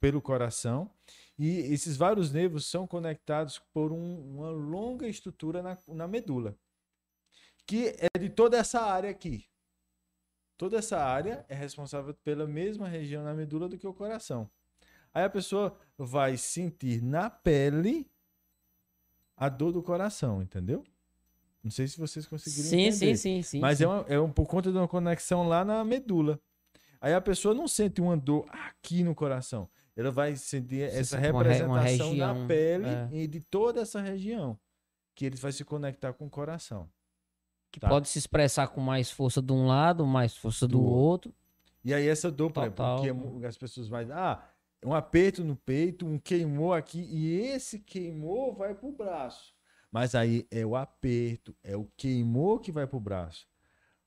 pelo 0.00 0.20
coração, 0.20 0.90
e 1.38 1.58
esses 1.72 1.96
vários 1.96 2.32
nervos 2.32 2.66
são 2.66 2.86
conectados 2.86 3.58
por 3.72 3.92
um, 3.92 4.36
uma 4.36 4.50
longa 4.50 5.08
estrutura 5.08 5.62
na, 5.62 5.78
na 5.88 6.08
medula, 6.08 6.56
que 7.66 7.94
é 7.98 8.18
de 8.18 8.28
toda 8.28 8.56
essa 8.56 8.80
área 8.80 9.10
aqui. 9.10 9.46
Toda 10.56 10.78
essa 10.78 10.98
área 10.98 11.44
é 11.48 11.54
responsável 11.54 12.14
pela 12.14 12.46
mesma 12.46 12.88
região 12.88 13.22
na 13.22 13.34
medula 13.34 13.68
do 13.68 13.76
que 13.76 13.86
o 13.86 13.92
coração. 13.92 14.50
Aí 15.12 15.24
a 15.24 15.30
pessoa 15.30 15.78
vai 15.98 16.36
sentir 16.36 17.02
na 17.02 17.28
pele 17.28 18.10
a 19.36 19.48
dor 19.48 19.72
do 19.72 19.82
coração, 19.82 20.40
entendeu? 20.40 20.82
Não 21.62 21.70
sei 21.70 21.88
se 21.88 21.98
vocês 21.98 22.26
conseguiram 22.26 22.70
sim, 22.70 22.80
entender. 22.82 23.16
Sim, 23.16 23.16
sim, 23.16 23.42
sim. 23.42 23.60
Mas 23.60 23.78
sim. 23.78 23.84
É, 23.84 23.88
uma, 23.88 24.04
é 24.08 24.20
um, 24.20 24.30
por 24.30 24.46
conta 24.46 24.70
de 24.70 24.78
uma 24.78 24.86
conexão 24.86 25.46
lá 25.46 25.64
na 25.64 25.84
medula. 25.84 26.40
Aí 27.00 27.12
a 27.12 27.20
pessoa 27.20 27.54
não 27.54 27.68
sente 27.68 28.00
uma 28.00 28.16
dor 28.16 28.46
aqui 28.50 29.02
no 29.02 29.14
coração. 29.14 29.68
Ela 29.96 30.10
vai 30.10 30.36
sentir 30.36 30.82
essa 30.82 31.18
representação 31.18 31.68
uma 31.68 31.80
região, 31.80 32.40
na 32.40 32.46
pele 32.46 32.88
é. 32.88 33.08
e 33.12 33.26
de 33.26 33.40
toda 33.40 33.80
essa 33.80 34.00
região. 34.00 34.58
Que 35.14 35.26
ele 35.26 35.36
vai 35.36 35.50
se 35.52 35.64
conectar 35.64 36.12
com 36.12 36.26
o 36.26 36.30
coração. 36.30 36.88
Que 37.72 37.80
tá? 37.80 37.88
pode 37.88 38.08
se 38.08 38.18
expressar 38.18 38.68
com 38.68 38.80
mais 38.80 39.10
força 39.10 39.42
de 39.42 39.52
um 39.52 39.66
lado, 39.66 40.06
mais 40.06 40.36
força 40.36 40.68
do, 40.68 40.78
do 40.78 40.84
outro. 40.84 41.34
E 41.84 41.92
aí 41.92 42.06
essa 42.06 42.30
dor, 42.30 42.50
por 42.50 42.62
exemplo, 42.62 43.32
porque 43.32 43.46
as 43.46 43.56
pessoas 43.56 43.88
mais... 43.88 44.10
Ah, 44.10 44.42
um 44.86 44.94
aperto 44.94 45.42
no 45.42 45.56
peito, 45.56 46.06
um 46.06 46.16
queimou 46.16 46.72
aqui, 46.72 47.00
e 47.00 47.40
esse 47.40 47.80
queimou 47.80 48.54
vai 48.54 48.72
para 48.72 48.88
o 48.88 48.92
braço. 48.92 49.52
Mas 49.90 50.14
aí 50.14 50.46
é 50.50 50.64
o 50.64 50.76
aperto, 50.76 51.56
é 51.62 51.76
o 51.76 51.90
queimou 51.96 52.60
que 52.60 52.70
vai 52.70 52.86
para 52.86 52.96
o 52.96 53.00
braço. 53.00 53.48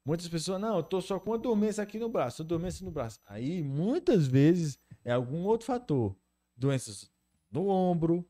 Muitas 0.05 0.27
pessoas, 0.29 0.61
não, 0.61 0.77
eu 0.77 0.83
tô 0.83 1.01
só 1.01 1.19
com 1.19 1.31
uma 1.31 1.37
dormência 1.37 1.83
aqui 1.83 1.99
no 1.99 2.07
braço, 2.07 2.43
dormência 2.43 2.85
no 2.85 2.91
braço. 2.91 3.19
Aí, 3.25 3.61
muitas 3.61 4.25
vezes, 4.25 4.79
é 5.03 5.11
algum 5.11 5.43
outro 5.43 5.67
fator. 5.67 6.15
Doenças 6.55 7.11
no 7.51 7.67
ombro, 7.67 8.27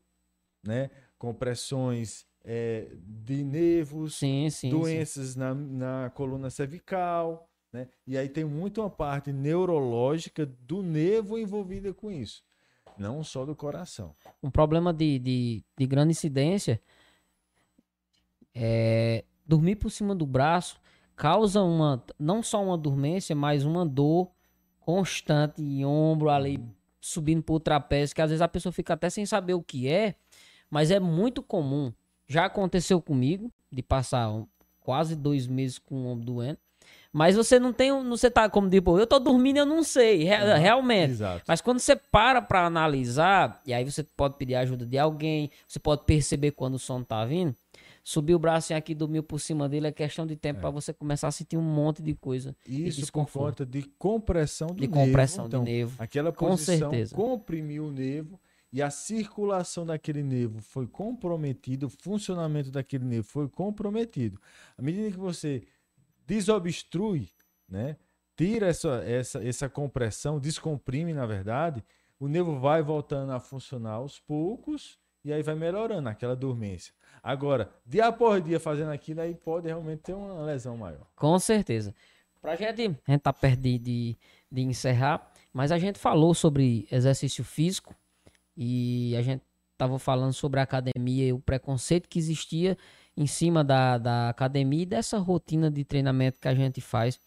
né? 0.62 0.90
Compressões 1.18 2.26
é, 2.44 2.90
de 2.96 3.44
nervos, 3.44 4.16
sim, 4.16 4.48
sim, 4.50 4.70
doenças 4.70 5.30
sim. 5.30 5.38
Na, 5.38 5.54
na 5.54 6.10
coluna 6.10 6.50
cervical, 6.50 7.49
Né? 7.72 7.88
E 8.06 8.18
aí 8.18 8.28
tem 8.28 8.44
muito 8.44 8.80
uma 8.80 8.90
parte 8.90 9.32
neurológica 9.32 10.44
do 10.44 10.82
nervo 10.82 11.38
envolvida 11.38 11.94
com 11.94 12.10
isso, 12.10 12.42
não 12.98 13.22
só 13.22 13.44
do 13.44 13.54
coração. 13.54 14.14
Um 14.42 14.50
problema 14.50 14.92
de, 14.92 15.18
de, 15.18 15.64
de 15.78 15.86
grande 15.86 16.10
incidência 16.10 16.80
é 18.54 19.24
dormir 19.46 19.76
por 19.76 19.90
cima 19.90 20.14
do 20.14 20.26
braço 20.26 20.80
causa 21.14 21.62
uma 21.62 22.02
não 22.18 22.42
só 22.42 22.64
uma 22.64 22.78
dormência, 22.78 23.36
mas 23.36 23.64
uma 23.64 23.86
dor 23.86 24.30
constante 24.80 25.62
em 25.62 25.84
ombro 25.84 26.30
ali 26.30 26.58
subindo 27.00 27.42
pro 27.42 27.60
trapézio, 27.60 28.14
que 28.14 28.22
às 28.22 28.30
vezes 28.30 28.42
a 28.42 28.48
pessoa 28.48 28.72
fica 28.72 28.94
até 28.94 29.08
sem 29.08 29.24
saber 29.24 29.54
o 29.54 29.62
que 29.62 29.88
é, 29.88 30.14
mas 30.68 30.90
é 30.90 30.98
muito 30.98 31.42
comum. 31.42 31.92
Já 32.26 32.46
aconteceu 32.46 33.00
comigo 33.00 33.52
de 33.70 33.82
passar 33.82 34.30
quase 34.80 35.14
dois 35.16 35.46
meses 35.46 35.78
com 35.78 36.02
o 36.02 36.06
ombro 36.06 36.26
doendo. 36.26 36.58
Mas 37.12 37.34
você 37.34 37.58
não 37.58 37.72
tem, 37.72 37.90
você 38.08 38.30
tá 38.30 38.48
como 38.48 38.70
tipo, 38.70 38.98
eu 38.98 39.06
tô 39.06 39.18
dormindo, 39.18 39.56
eu 39.56 39.66
não 39.66 39.82
sei, 39.82 40.24
re, 40.24 40.36
realmente. 40.58 41.12
Exato. 41.12 41.44
Mas 41.46 41.60
quando 41.60 41.80
você 41.80 41.96
para 41.96 42.40
para 42.40 42.64
analisar, 42.64 43.60
e 43.66 43.74
aí 43.74 43.84
você 43.84 44.04
pode 44.04 44.36
pedir 44.36 44.54
ajuda 44.54 44.86
de 44.86 44.96
alguém, 44.96 45.50
você 45.66 45.78
pode 45.78 46.04
perceber 46.04 46.52
quando 46.52 46.74
o 46.74 46.78
som 46.78 47.02
tá 47.02 47.24
vindo 47.24 47.54
subir 48.02 48.34
o 48.34 48.38
braço 48.38 48.74
aqui, 48.74 48.94
dormir 48.94 49.22
por 49.22 49.38
cima 49.38 49.68
dele, 49.68 49.86
é 49.86 49.92
questão 49.92 50.26
de 50.26 50.36
tempo 50.36 50.58
é. 50.58 50.60
para 50.62 50.70
você 50.70 50.92
começar 50.92 51.28
a 51.28 51.30
sentir 51.30 51.56
um 51.56 51.62
monte 51.62 52.02
de 52.02 52.14
coisa. 52.14 52.56
Isso 52.66 53.10
por 53.12 53.30
conta 53.30 53.64
de 53.64 53.82
compressão 53.98 54.68
do 54.68 54.74
de 54.74 54.88
nervo. 54.88 54.94
compressão 54.94 55.46
então, 55.46 55.62
do 55.62 55.70
nervo. 55.70 55.96
Aquela 55.98 56.32
Com 56.32 56.48
posição 56.48 56.90
certeza. 56.90 57.14
comprimiu 57.14 57.86
o 57.86 57.92
nervo 57.92 58.40
e 58.72 58.80
a 58.80 58.90
circulação 58.90 59.84
daquele 59.84 60.22
nervo 60.22 60.60
foi 60.60 60.86
comprometida, 60.86 61.86
o 61.86 61.90
funcionamento 61.90 62.70
daquele 62.70 63.04
nervo 63.04 63.28
foi 63.28 63.48
comprometido. 63.48 64.40
À 64.78 64.82
medida 64.82 65.10
que 65.10 65.18
você 65.18 65.62
desobstrui, 66.30 67.28
né, 67.68 67.96
tira 68.36 68.68
essa, 68.68 69.02
essa, 69.04 69.44
essa 69.44 69.68
compressão, 69.68 70.38
descomprime, 70.38 71.12
na 71.12 71.26
verdade, 71.26 71.84
o 72.20 72.28
nervo 72.28 72.56
vai 72.60 72.82
voltando 72.82 73.32
a 73.32 73.40
funcionar 73.40 73.94
aos 73.94 74.20
poucos 74.20 74.96
e 75.24 75.32
aí 75.32 75.42
vai 75.42 75.56
melhorando 75.56 76.08
aquela 76.08 76.36
dormência. 76.36 76.94
Agora, 77.20 77.68
dia 77.84 78.12
por 78.12 78.40
dia 78.40 78.60
fazendo 78.60 78.92
aquilo, 78.92 79.20
aí 79.20 79.34
pode 79.34 79.66
realmente 79.66 80.02
ter 80.02 80.14
uma 80.14 80.44
lesão 80.44 80.76
maior. 80.76 81.04
Com 81.16 81.36
certeza. 81.40 81.92
Pra 82.40 82.54
gente, 82.54 82.96
a 83.06 83.10
gente 83.10 83.20
tá 83.20 83.32
perto 83.32 83.60
de, 83.60 83.78
de, 83.78 84.16
de 84.50 84.62
encerrar, 84.62 85.32
mas 85.52 85.72
a 85.72 85.78
gente 85.78 85.98
falou 85.98 86.32
sobre 86.32 86.86
exercício 86.92 87.42
físico 87.42 87.92
e 88.56 89.16
a 89.16 89.22
gente 89.22 89.42
tava 89.76 89.98
falando 89.98 90.32
sobre 90.32 90.60
a 90.60 90.62
academia 90.62 91.26
e 91.26 91.32
o 91.32 91.40
preconceito 91.40 92.08
que 92.08 92.20
existia 92.20 92.78
em 93.16 93.26
cima 93.26 93.62
da, 93.62 93.98
da 93.98 94.28
academia 94.28 94.82
e 94.82 94.86
dessa 94.86 95.18
rotina 95.18 95.70
de 95.70 95.84
treinamento 95.84 96.40
que 96.40 96.48
a 96.48 96.54
gente 96.54 96.80
faz. 96.80 97.20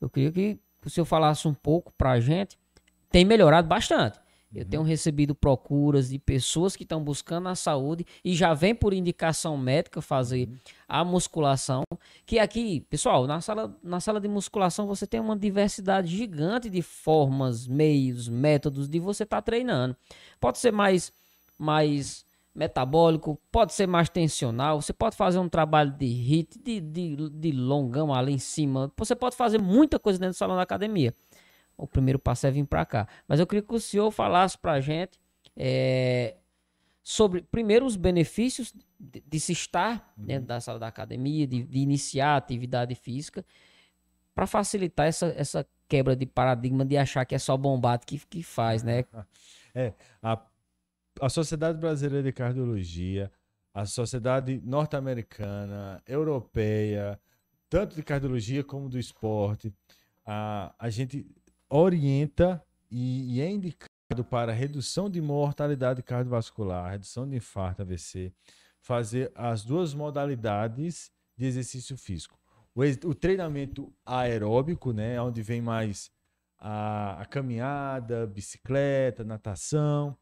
Eu 0.00 0.10
queria 0.10 0.32
que 0.32 0.58
o 0.84 0.90
senhor 0.90 1.04
falasse 1.04 1.46
um 1.48 1.54
pouco 1.54 1.92
pra 1.96 2.20
gente. 2.20 2.58
Tem 3.10 3.24
melhorado 3.24 3.68
bastante. 3.68 4.18
Eu 4.54 4.64
tenho 4.64 4.82
recebido 4.82 5.34
procuras 5.34 6.08
de 6.08 6.18
pessoas 6.18 6.76
que 6.76 6.82
estão 6.82 7.02
buscando 7.02 7.48
a 7.48 7.54
saúde 7.54 8.06
e 8.24 8.34
já 8.34 8.54
vem 8.54 8.74
por 8.74 8.94
indicação 8.94 9.56
médica 9.56 10.00
fazer 10.00 10.48
uhum. 10.48 10.56
a 10.88 11.04
musculação. 11.04 11.82
Que 12.24 12.38
aqui, 12.38 12.80
pessoal, 12.88 13.26
na 13.26 13.40
sala, 13.40 13.76
na 13.82 14.00
sala 14.00 14.20
de 14.20 14.28
musculação 14.28 14.86
você 14.86 15.06
tem 15.06 15.20
uma 15.20 15.36
diversidade 15.36 16.16
gigante 16.16 16.70
de 16.70 16.80
formas, 16.80 17.66
meios, 17.66 18.28
métodos 18.28 18.88
de 18.88 18.98
você 18.98 19.24
estar 19.24 19.38
tá 19.38 19.42
treinando. 19.42 19.96
Pode 20.40 20.58
ser 20.58 20.72
mais, 20.72 21.12
mais 21.58 22.25
metabólico, 22.56 23.38
pode 23.52 23.74
ser 23.74 23.86
mais 23.86 24.08
tensional, 24.08 24.80
você 24.80 24.92
pode 24.92 25.16
fazer 25.16 25.38
um 25.38 25.48
trabalho 25.48 25.92
de 25.92 26.06
hit, 26.06 26.58
de, 26.58 26.80
de, 26.80 27.30
de 27.30 27.52
longão 27.52 28.12
ali 28.14 28.32
em 28.32 28.38
cima. 28.38 28.90
Você 28.96 29.14
pode 29.14 29.36
fazer 29.36 29.58
muita 29.58 29.98
coisa 29.98 30.18
dentro 30.18 30.34
do 30.34 30.38
salão 30.38 30.56
da 30.56 30.62
academia 30.62 31.14
o 31.76 31.86
primeiro 31.86 32.18
passo 32.18 32.46
é 32.46 32.50
vir 32.50 32.64
para 32.64 32.84
cá. 32.86 33.08
Mas 33.28 33.38
eu 33.38 33.46
queria 33.46 33.62
que 33.62 33.74
o 33.74 33.80
senhor 33.80 34.10
falasse 34.10 34.56
para 34.56 34.72
a 34.72 34.80
gente 34.80 35.18
é, 35.54 36.36
sobre, 37.02 37.42
primeiro, 37.42 37.84
os 37.84 37.96
benefícios 37.96 38.72
de, 38.98 39.22
de 39.26 39.40
se 39.40 39.52
estar 39.52 40.12
uhum. 40.16 40.24
dentro 40.24 40.46
da 40.46 40.60
sala 40.60 40.78
da 40.78 40.86
academia, 40.86 41.46
de, 41.46 41.62
de 41.62 41.78
iniciar 41.78 42.30
a 42.30 42.36
atividade 42.36 42.94
física, 42.94 43.44
para 44.34 44.46
facilitar 44.46 45.06
essa, 45.06 45.26
essa 45.36 45.66
quebra 45.88 46.16
de 46.16 46.26
paradigma 46.26 46.84
de 46.84 46.96
achar 46.96 47.24
que 47.24 47.34
é 47.34 47.38
só 47.38 47.56
bombado 47.56 48.06
que, 48.06 48.18
que 48.26 48.42
faz, 48.42 48.82
né? 48.82 49.04
É, 49.78 49.92
a, 50.22 50.40
a 51.20 51.28
Sociedade 51.28 51.78
Brasileira 51.78 52.22
de 52.22 52.32
Cardiologia, 52.32 53.30
a 53.72 53.84
Sociedade 53.84 54.60
Norte-Americana, 54.64 56.02
Europeia, 56.06 57.20
tanto 57.68 57.94
de 57.94 58.02
cardiologia 58.02 58.64
como 58.64 58.88
do 58.88 58.98
esporte, 58.98 59.72
a, 60.24 60.74
a 60.78 60.88
gente 60.90 61.26
orienta 61.68 62.62
e, 62.90 63.36
e 63.36 63.40
é 63.40 63.50
indicado 63.50 64.24
para 64.30 64.52
redução 64.52 65.10
de 65.10 65.20
mortalidade 65.20 66.02
cardiovascular, 66.02 66.90
redução 66.90 67.28
de 67.28 67.36
infarto, 67.36 67.82
AVC, 67.82 68.32
fazer 68.80 69.32
as 69.34 69.64
duas 69.64 69.92
modalidades 69.94 71.10
de 71.36 71.46
exercício 71.46 71.96
físico. 71.96 72.38
O, 72.74 72.82
o 73.08 73.14
treinamento 73.14 73.92
aeróbico, 74.04 74.92
né, 74.92 75.20
onde 75.20 75.42
vem 75.42 75.60
mais 75.60 76.10
a, 76.58 77.20
a 77.20 77.24
caminhada, 77.26 78.26
bicicleta, 78.26 79.24
natação, 79.24 80.16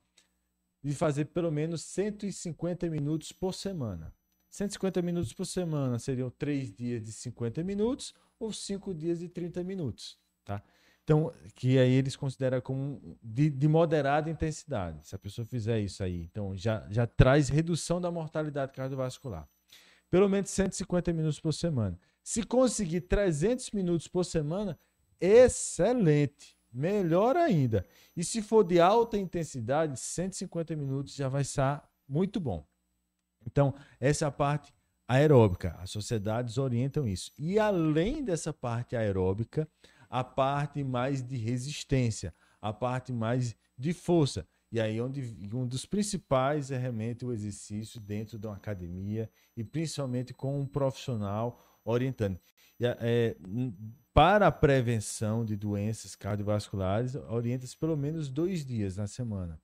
de 0.85 0.95
fazer 0.95 1.25
pelo 1.27 1.51
menos 1.51 1.83
150 1.83 2.91
minutos 2.91 3.33
por 3.33 3.55
semana. 3.55 4.13
150 4.51 5.01
minutos 5.01 5.33
por 5.33 5.47
semana 5.47 5.99
seriam 5.99 6.31
três 6.31 6.71
dias 6.71 7.03
de 7.03 7.11
50 7.11 7.65
minutos 7.65 8.15
ou 8.39 8.53
cinco 8.53 8.93
dias 8.93 9.19
de 9.19 9.29
30 9.29 9.65
minutos, 9.65 10.19
tá? 10.45 10.63
Então, 11.03 11.33
que 11.55 11.79
aí 11.79 11.93
eles 11.93 12.17
consideram 12.17 12.61
como 12.61 13.19
de, 13.23 13.51
de, 13.51 13.69
moderada 13.69 14.31
intensidade. 14.31 15.07
Se 15.07 15.15
a 15.15 15.19
pessoa 15.19 15.45
fizer 15.45 15.81
isso 15.81 16.03
aí, 16.03 16.23
então 16.23 16.57
já, 16.57 16.87
já 16.91 17.07
traz 17.07 17.49
redução 17.49 18.01
da 18.01 18.11
mortalidade 18.11 18.73
cardiovascular. 18.73 19.49
Pelo 20.11 20.29
menos 20.29 20.51
150 20.51 21.13
minutos 21.13 21.41
por 21.41 21.53
semana. 21.53 21.99
Se 22.23 22.43
conseguir 22.43 23.03
300 23.03 23.71
minutos 23.73 24.07
por 24.07 24.25
semana, 24.25 24.79
excelente. 25.21 26.57
Melhor 26.75 27.37
ainda. 27.37 27.87
E 28.17 28.25
se 28.25 28.43
for 28.43 28.65
de 28.65 28.81
alta 28.81 29.17
intensidade, 29.17 29.99
150 29.99 30.75
minutos 30.75 31.15
já 31.15 31.29
vai 31.29 31.43
estar 31.43 31.89
muito 32.09 32.41
bom. 32.41 32.67
Então, 33.47 33.73
essa 34.01 34.31
parte 34.33 34.75
aeróbica. 35.07 35.77
As 35.79 35.91
sociedades 35.91 36.59
orientam 36.59 37.07
isso. 37.07 37.31
E 37.39 37.59
além 37.59 38.25
dessa 38.25 38.53
parte 38.53 38.97
aeróbica, 38.97 39.69
a 40.11 40.25
parte 40.25 40.83
mais 40.83 41.23
de 41.23 41.37
resistência, 41.37 42.35
a 42.61 42.73
parte 42.73 43.13
mais 43.13 43.55
de 43.79 43.93
força. 43.93 44.47
E 44.73 44.81
aí 44.81 45.01
onde 45.01 45.23
um 45.55 45.67
dos 45.67 45.87
principais 45.87 46.73
é 46.73 46.79
realmente 46.79 47.25
o 47.25 47.33
exercício 47.33 48.01
dentro 48.01 48.39
de 48.39 48.47
uma 48.47 48.57
academia 48.57 49.31
e 49.57 49.63
principalmente 49.63 50.35
com 50.35 50.59
um 50.59 50.67
profissional 50.67 51.74
orientando. 51.85 52.39
É, 52.81 53.37
para 54.13 54.47
a 54.47 54.53
prevenção 54.53 55.45
de 55.45 55.57
doenças 55.57 56.15
cardiovasculares, 56.15 57.15
orienta-se 57.15 57.77
pelo 57.77 57.97
menos 57.97 58.29
dois 58.29 58.65
dias 58.65 58.97
na 58.97 59.07
semana. 59.07 59.61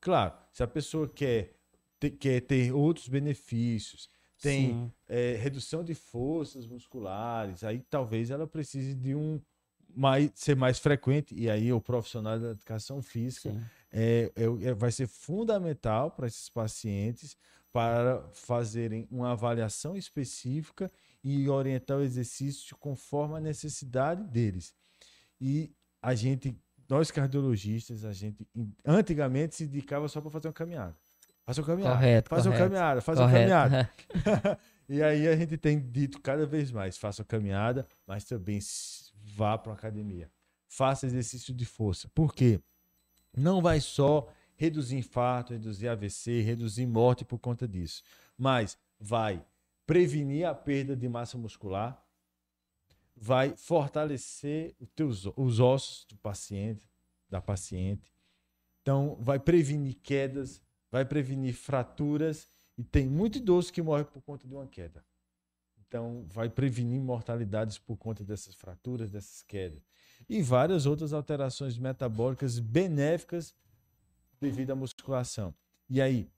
Claro, 0.00 0.34
se 0.52 0.62
a 0.62 0.66
pessoa 0.66 1.08
quer 1.08 1.54
ter, 1.98 2.10
quer 2.10 2.40
ter 2.40 2.72
outros 2.72 3.08
benefícios, 3.08 4.08
tem 4.40 4.90
é, 5.06 5.36
redução 5.36 5.84
de 5.84 5.94
forças 5.94 6.66
musculares, 6.66 7.62
aí 7.62 7.84
talvez 7.90 8.30
ela 8.30 8.46
precise 8.46 8.94
de 8.94 9.14
um, 9.14 9.38
mais, 9.94 10.30
ser 10.34 10.56
mais 10.56 10.78
frequente, 10.78 11.34
e 11.34 11.50
aí 11.50 11.70
o 11.72 11.80
profissional 11.80 12.38
da 12.38 12.50
educação 12.52 13.02
física 13.02 13.54
é, 13.92 14.32
é, 14.34 14.68
é, 14.68 14.72
vai 14.72 14.90
ser 14.90 15.06
fundamental 15.06 16.10
para 16.10 16.26
esses 16.26 16.48
pacientes 16.48 17.36
para 17.72 18.28
fazerem 18.32 19.06
uma 19.10 19.32
avaliação 19.32 19.96
específica 19.96 20.90
e 21.22 21.48
orientar 21.48 21.98
o 21.98 22.02
exercício 22.02 22.76
conforme 22.76 23.36
a 23.36 23.40
necessidade 23.40 24.24
deles. 24.24 24.74
E 25.40 25.72
a 26.02 26.14
gente, 26.14 26.56
nós 26.88 27.10
cardiologistas, 27.10 28.04
a 28.04 28.12
gente 28.12 28.46
antigamente 28.84 29.54
se 29.54 29.66
dedicava 29.66 30.08
só 30.08 30.20
para 30.20 30.30
fazer 30.30 30.48
uma 30.48 30.54
caminhada. 30.54 30.96
Faça 31.44 31.60
uma 31.60 31.66
caminhada. 31.66 31.96
Correto, 31.96 32.28
faz 32.28 32.42
correto. 32.42 32.62
uma 32.62 32.68
caminhada, 32.68 33.00
faz 33.00 33.18
correto. 33.18 33.52
uma 33.52 33.62
caminhada. 33.62 33.90
e 34.88 35.02
aí 35.02 35.28
a 35.28 35.36
gente 35.36 35.56
tem 35.56 35.80
dito 35.80 36.20
cada 36.20 36.46
vez 36.46 36.70
mais, 36.70 36.96
faça 36.98 37.22
uma 37.22 37.26
caminhada, 37.26 37.86
mas 38.06 38.24
também 38.24 38.58
vá 39.36 39.56
para 39.56 39.72
a 39.72 39.74
academia. 39.74 40.30
Faça 40.68 41.06
exercício 41.06 41.54
de 41.54 41.64
força. 41.64 42.08
Por 42.14 42.34
quê? 42.34 42.60
Não 43.36 43.60
vai 43.60 43.80
só 43.80 44.28
reduzir 44.60 44.98
infarto, 44.98 45.54
reduzir 45.54 45.88
AVC, 45.88 46.42
reduzir 46.42 46.84
morte 46.84 47.24
por 47.24 47.38
conta 47.38 47.66
disso, 47.66 48.02
mas 48.36 48.76
vai 48.98 49.42
prevenir 49.86 50.46
a 50.46 50.54
perda 50.54 50.94
de 50.94 51.08
massa 51.08 51.38
muscular, 51.38 51.98
vai 53.16 53.56
fortalecer 53.56 54.76
os, 54.78 54.88
teus, 54.90 55.24
os 55.34 55.60
ossos 55.60 56.04
do 56.04 56.14
paciente, 56.18 56.86
da 57.26 57.40
paciente. 57.40 58.12
Então, 58.82 59.16
vai 59.18 59.38
prevenir 59.38 59.94
quedas, 60.02 60.60
vai 60.90 61.06
prevenir 61.06 61.54
fraturas 61.54 62.46
e 62.76 62.84
tem 62.84 63.08
muito 63.08 63.38
idoso 63.38 63.72
que 63.72 63.80
morre 63.80 64.04
por 64.04 64.20
conta 64.20 64.46
de 64.46 64.54
uma 64.54 64.66
queda. 64.66 65.02
Então, 65.88 66.26
vai 66.28 66.50
prevenir 66.50 67.00
mortalidades 67.00 67.78
por 67.78 67.96
conta 67.96 68.22
dessas 68.22 68.54
fraturas, 68.54 69.10
dessas 69.10 69.42
quedas. 69.42 69.88
E 70.28 70.42
várias 70.42 70.84
outras 70.84 71.14
alterações 71.14 71.78
metabólicas 71.78 72.58
benéficas 72.58 73.54
devido 74.40 74.70
à 74.70 74.74
musculação. 74.74 75.54
E 75.88 76.00
aí, 76.00 76.30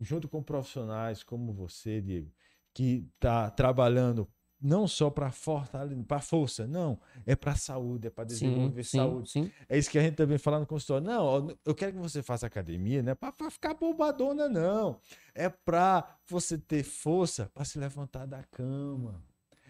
junto 0.00 0.28
com 0.28 0.42
profissionais 0.42 1.22
como 1.22 1.52
você, 1.52 2.00
Diego, 2.00 2.30
que 2.72 3.08
está 3.16 3.50
trabalhando 3.50 4.28
não 4.60 4.88
só 4.88 5.08
para 5.08 5.30
fortalecer, 5.30 6.04
para 6.04 6.20
força, 6.20 6.66
não, 6.66 6.98
é 7.24 7.36
para 7.36 7.54
saúde, 7.54 8.08
é 8.08 8.10
para 8.10 8.24
desenvolver 8.24 8.82
sim, 8.82 8.96
saúde. 8.96 9.30
Sim. 9.30 9.52
É 9.68 9.78
isso 9.78 9.90
que 9.90 9.98
a 9.98 10.02
gente 10.02 10.16
também 10.16 10.36
fala 10.36 10.58
no 10.58 10.66
consultório. 10.66 11.06
Não, 11.06 11.56
eu 11.64 11.74
quero 11.74 11.92
que 11.92 11.98
você 11.98 12.22
faça 12.22 12.46
academia, 12.46 13.02
não 13.02 13.12
é 13.12 13.14
para 13.14 13.50
ficar 13.50 13.74
bombadona, 13.74 14.48
não. 14.48 15.00
É 15.34 15.48
para 15.48 16.18
você 16.26 16.58
ter 16.58 16.82
força 16.82 17.50
para 17.54 17.64
se 17.64 17.78
levantar 17.78 18.26
da 18.26 18.42
cama. 18.42 19.22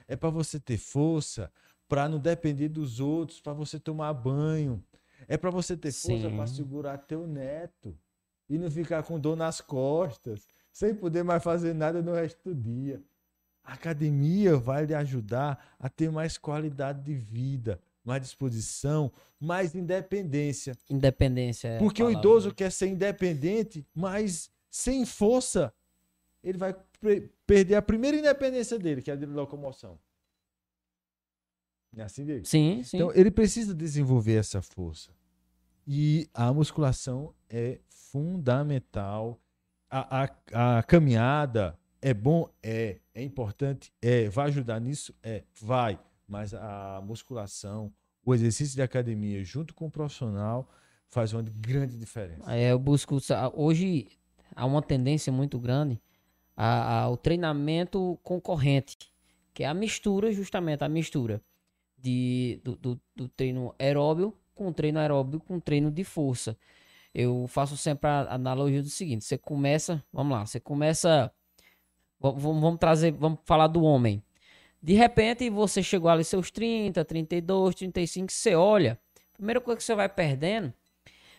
É 0.07 0.17
para 0.17 0.31
você 0.31 0.59
ter 0.59 0.79
força 0.79 1.53
para 1.87 2.09
não 2.09 2.19
depender 2.19 2.69
dos 2.69 2.99
outros, 3.01 3.41
para 3.41 3.53
você 3.53 3.79
tomar 3.79 4.13
banho. 4.15 4.83
É 5.27 5.37
para 5.37 5.51
você 5.51 5.77
ter 5.77 5.93
força 5.93 6.31
para 6.31 6.47
segurar 6.47 6.99
teu 6.99 7.27
neto 7.27 7.97
e 8.49 8.59
não 8.59 8.71
ficar 8.71 9.03
com 9.03 9.19
dor 9.19 9.37
nas 9.37 9.61
costas, 9.61 10.47
sem 10.73 10.95
poder 10.95 11.23
mais 11.23 11.43
fazer 11.43 11.75
nada 11.75 12.01
no 12.01 12.15
resto 12.15 12.39
do 12.45 12.55
dia. 12.55 13.03
A 13.65 13.75
academia 13.75 14.57
vai 14.57 14.87
lhe 14.87 14.95
ajudar 14.95 15.75
a 15.79 15.89
ter 15.89 16.11
mais 16.11 16.39
qualidade 16.39 17.03
de 17.03 17.15
vida, 17.15 17.79
mais 18.03 18.23
disposição, 18.23 19.13
mais 19.39 19.75
independência. 19.75 20.77
Independência. 20.89 21.69
É 21.69 21.79
Porque 21.79 22.03
o 22.03 22.11
idoso 22.11 22.55
quer 22.55 22.73
ser 22.73 22.87
independente, 22.87 23.87
mas 23.95 24.51
sem 24.71 25.05
força, 25.05 25.73
ele 26.43 26.57
vai 26.57 26.75
perder 27.47 27.75
a 27.75 27.83
primeira 27.83 28.17
independência 28.17 28.79
dele, 28.79 29.03
que 29.03 29.11
é 29.11 29.15
a 29.15 29.17
de 29.17 29.27
locomoção. 29.27 29.99
É 31.99 32.05
assim, 32.05 32.25
dele? 32.25 32.45
Sim, 32.45 32.83
sim. 32.85 32.97
Então, 32.97 33.13
ele 33.13 33.31
precisa 33.31 33.75
desenvolver 33.75 34.35
essa 34.35 34.63
força. 34.63 35.11
E 35.87 36.29
a 36.33 36.53
musculação 36.53 37.35
é 37.51 37.81
fundamental. 37.89 39.41
A, 39.91 40.25
a, 40.25 40.79
a 40.79 40.83
caminhada 40.83 41.79
é 42.01 42.15
bom? 42.15 42.49
É. 42.63 42.99
É 43.15 43.23
importante? 43.23 43.93
É. 44.01 44.29
Vai 44.29 44.47
ajudar 44.47 44.81
nisso? 44.81 45.13
É. 45.23 45.43
Vai. 45.61 45.99
Mas 46.27 46.55
a 46.55 47.03
musculação, 47.05 47.93
o 48.25 48.35
exercício 48.35 48.77
de 48.77 48.83
academia 48.83 49.43
junto 49.43 49.75
com 49.75 49.87
o 49.87 49.91
profissional 49.91 50.71
faz 51.09 51.33
uma 51.33 51.43
grande 51.43 51.99
diferença. 51.99 52.55
É, 52.55 52.71
eu 52.71 52.79
busco. 52.79 53.19
Hoje 53.55 54.09
há 54.55 54.67
uma 54.67 54.83
tendência 54.83 55.33
muito 55.33 55.59
grande 55.59 56.01
ao 56.55 57.17
treinamento 57.17 58.19
concorrente, 58.23 58.99
que 59.55 59.65
é 59.65 59.67
a 59.67 59.75
mistura, 59.75 60.31
justamente 60.31 60.85
a 60.85 60.89
mistura 60.89 61.43
de, 61.99 62.61
do, 62.63 62.77
do, 62.77 63.01
do 63.15 63.29
treino 63.29 63.75
aeróbio 63.79 64.35
com 64.55 64.73
treino 64.73 64.99
aeróbio 64.99 65.41
com 65.41 65.61
treino 65.61 65.91
de 65.91 66.03
força. 66.03 66.57
Eu 67.15 67.47
faço 67.49 67.77
sempre 67.77 68.09
a 68.09 68.35
analogia 68.35 68.83
do 68.83 68.91
seguinte: 68.91 69.25
você 69.25 69.39
começa, 69.39 70.03
vamos 70.13 70.37
lá, 70.37 70.45
você 70.45 70.61
começa, 70.61 71.33
vamos, 72.21 72.43
vamos 72.43 72.79
trazer, 72.79 73.13
vamos 73.13 73.39
falar 73.45 73.69
do 73.69 73.83
homem. 73.83 74.23
De 74.83 74.95
repente 74.95 75.49
você 75.51 75.83
chegou 75.83 76.11
ali 76.11 76.25
seus 76.25 76.51
30, 76.51 77.05
32, 77.05 77.75
35, 77.75 78.31
você 78.33 78.55
olha, 78.55 78.99
primeira 79.33 79.61
coisa 79.61 79.79
que 79.79 79.85
você 79.85 79.95
vai 79.95 80.09
perdendo, 80.09 80.73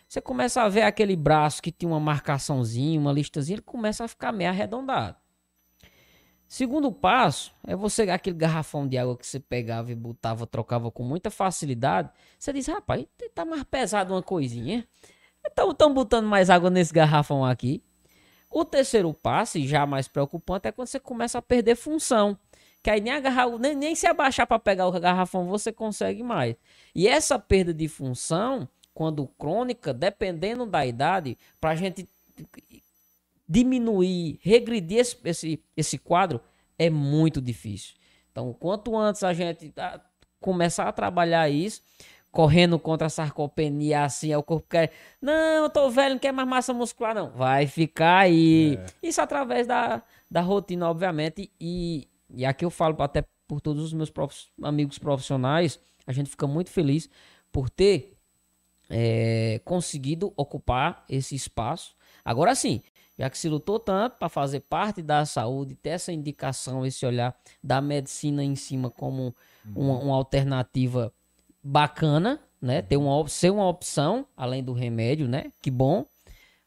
você 0.06 0.20
começa 0.20 0.62
a 0.62 0.68
ver 0.68 0.82
aquele 0.82 1.16
braço 1.16 1.62
que 1.62 1.70
tinha 1.70 1.90
uma 1.90 2.00
marcaçãozinha, 2.00 2.98
uma 2.98 3.12
listazinha, 3.12 3.56
ele 3.56 3.62
começa 3.62 4.04
a 4.04 4.08
ficar 4.08 4.32
meio 4.32 4.50
arredondado. 4.50 5.16
Segundo 6.50 6.90
passo 6.90 7.54
é 7.64 7.76
você, 7.76 8.02
aquele 8.10 8.36
garrafão 8.36 8.84
de 8.84 8.98
água 8.98 9.16
que 9.16 9.24
você 9.24 9.38
pegava 9.38 9.92
e 9.92 9.94
botava, 9.94 10.48
trocava 10.48 10.90
com 10.90 11.04
muita 11.04 11.30
facilidade. 11.30 12.10
Você 12.36 12.52
diz, 12.52 12.66
rapaz, 12.66 13.06
tá 13.32 13.44
mais 13.44 13.62
pesado 13.62 14.12
uma 14.12 14.20
coisinha. 14.20 14.84
Então 15.46 15.70
estão 15.70 15.94
botando 15.94 16.26
mais 16.26 16.50
água 16.50 16.68
nesse 16.68 16.92
garrafão 16.92 17.44
aqui. 17.44 17.80
O 18.50 18.64
terceiro 18.64 19.14
passo, 19.14 19.58
e 19.58 19.68
já 19.68 19.86
mais 19.86 20.08
preocupante, 20.08 20.66
é 20.66 20.72
quando 20.72 20.88
você 20.88 20.98
começa 20.98 21.38
a 21.38 21.42
perder 21.42 21.76
função. 21.76 22.36
Que 22.82 22.90
aí 22.90 23.00
nem, 23.00 23.12
agarrar, 23.12 23.48
nem, 23.56 23.76
nem 23.76 23.94
se 23.94 24.08
abaixar 24.08 24.44
para 24.44 24.58
pegar 24.58 24.88
o 24.88 25.00
garrafão 25.00 25.46
você 25.46 25.72
consegue 25.72 26.24
mais. 26.24 26.56
E 26.92 27.06
essa 27.06 27.38
perda 27.38 27.72
de 27.72 27.86
função, 27.86 28.68
quando 28.92 29.24
crônica, 29.38 29.94
dependendo 29.94 30.66
da 30.66 30.84
idade, 30.84 31.38
para 31.60 31.70
a 31.70 31.76
gente 31.76 32.08
diminuir, 33.50 34.38
regredir 34.42 34.98
esse, 34.98 35.16
esse, 35.24 35.64
esse 35.76 35.98
quadro 35.98 36.40
é 36.78 36.88
muito 36.88 37.42
difícil. 37.42 37.96
Então, 38.30 38.52
quanto 38.52 38.96
antes 38.96 39.24
a 39.24 39.32
gente 39.32 39.72
ah, 39.76 40.00
começar 40.38 40.86
a 40.86 40.92
trabalhar 40.92 41.50
isso, 41.50 41.82
correndo 42.30 42.78
contra 42.78 43.08
a 43.08 43.10
sarcopenia, 43.10 44.04
assim, 44.04 44.30
é 44.30 44.38
o 44.38 44.42
corpo 44.42 44.68
quer. 44.68 44.92
Não, 45.20 45.64
eu 45.64 45.68
tô 45.68 45.90
velho, 45.90 46.14
não 46.14 46.20
quer 46.20 46.30
mais 46.30 46.48
massa 46.48 46.72
muscular, 46.72 47.12
não. 47.12 47.30
Vai 47.30 47.66
ficar 47.66 48.20
aí. 48.20 48.76
É. 48.76 49.08
Isso 49.08 49.20
através 49.20 49.66
da, 49.66 50.00
da 50.30 50.40
rotina, 50.40 50.88
obviamente. 50.88 51.50
E, 51.60 52.08
e 52.32 52.46
aqui 52.46 52.64
eu 52.64 52.70
falo 52.70 52.94
até 53.02 53.24
por 53.48 53.60
todos 53.60 53.82
os 53.82 53.92
meus 53.92 54.10
prof... 54.10 54.32
amigos 54.62 54.96
profissionais, 54.96 55.80
a 56.06 56.12
gente 56.12 56.30
fica 56.30 56.46
muito 56.46 56.70
feliz 56.70 57.10
por 57.50 57.68
ter 57.68 58.16
é, 58.88 59.60
conseguido 59.64 60.32
ocupar 60.36 61.04
esse 61.08 61.34
espaço. 61.34 61.96
Agora 62.24 62.54
sim, 62.54 62.80
já 63.20 63.28
que 63.28 63.36
se 63.36 63.50
lutou 63.50 63.78
tanto 63.78 64.16
para 64.16 64.30
fazer 64.30 64.60
parte 64.60 65.02
da 65.02 65.26
saúde, 65.26 65.74
ter 65.74 65.90
essa 65.90 66.10
indicação, 66.10 66.86
esse 66.86 67.04
olhar 67.04 67.38
da 67.62 67.78
medicina 67.78 68.42
em 68.42 68.56
cima 68.56 68.90
como 68.90 69.36
uma, 69.76 69.98
uma 69.98 70.14
alternativa 70.16 71.12
bacana, 71.62 72.40
né? 72.62 72.80
Ter 72.80 72.96
uma, 72.96 73.28
ser 73.28 73.50
uma 73.50 73.68
opção 73.68 74.26
além 74.34 74.64
do 74.64 74.72
remédio, 74.72 75.28
né? 75.28 75.52
Que 75.60 75.70
bom. 75.70 76.06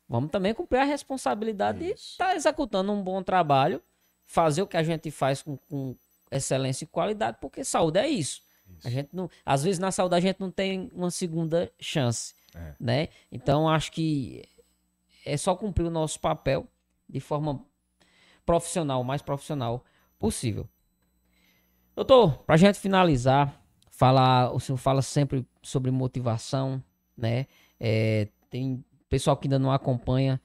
Vamos 0.08 0.30
também 0.30 0.54
cumprir 0.54 0.78
a 0.78 0.84
responsabilidade 0.84 1.84
Isso. 1.86 1.96
de 1.96 2.00
estar 2.12 2.28
tá 2.28 2.36
executando 2.36 2.92
um 2.92 3.02
bom 3.02 3.24
trabalho, 3.24 3.82
fazer 4.24 4.62
o 4.62 4.68
que 4.68 4.78
a 4.78 4.84
gente 4.84 5.10
faz 5.10 5.42
com, 5.42 5.58
com 5.58 5.96
excelência 6.32 6.84
e 6.84 6.88
qualidade, 6.88 7.40
porque 7.42 7.64
saúde 7.64 7.98
é 7.98 8.08
isso. 8.08 8.44
isso. 8.70 8.88
A 8.88 8.92
gente 8.92 9.10
não, 9.12 9.28
às 9.44 9.64
vezes 9.64 9.80
na 9.80 9.92
saúde 9.92 10.14
a 10.14 10.20
gente 10.20 10.40
não 10.40 10.52
tem 10.52 10.92
uma 10.94 11.10
segunda 11.10 11.72
chance, 11.80 12.36
é. 12.54 12.76
né? 12.80 13.08
Então 13.32 13.68
acho 13.68 13.92
que 13.92 14.44
é 15.26 15.38
só 15.38 15.56
cumprir 15.56 15.86
o 15.86 15.92
nosso 15.92 16.20
papel 16.20 16.68
de 17.08 17.20
forma 17.20 17.64
profissional, 18.46 19.02
o 19.02 19.06
mais 19.06 19.22
profissional 19.22 19.84
possível. 20.20 20.68
Doutor, 21.96 22.40
para 22.40 22.56
a 22.56 22.58
gente 22.58 22.80
finalizar, 22.80 23.62
falar, 23.92 24.52
o 24.52 24.60
senhor 24.60 24.78
fala 24.78 25.02
sempre 25.02 25.46
sobre 25.62 25.92
motivação, 25.92 26.84
né? 27.16 27.46
É, 27.80 28.28
tem 28.50 28.84
pessoal 29.08 29.38
que 29.38 29.48
ainda 29.48 29.60
não 29.60 29.72
acompanha, 29.72 30.42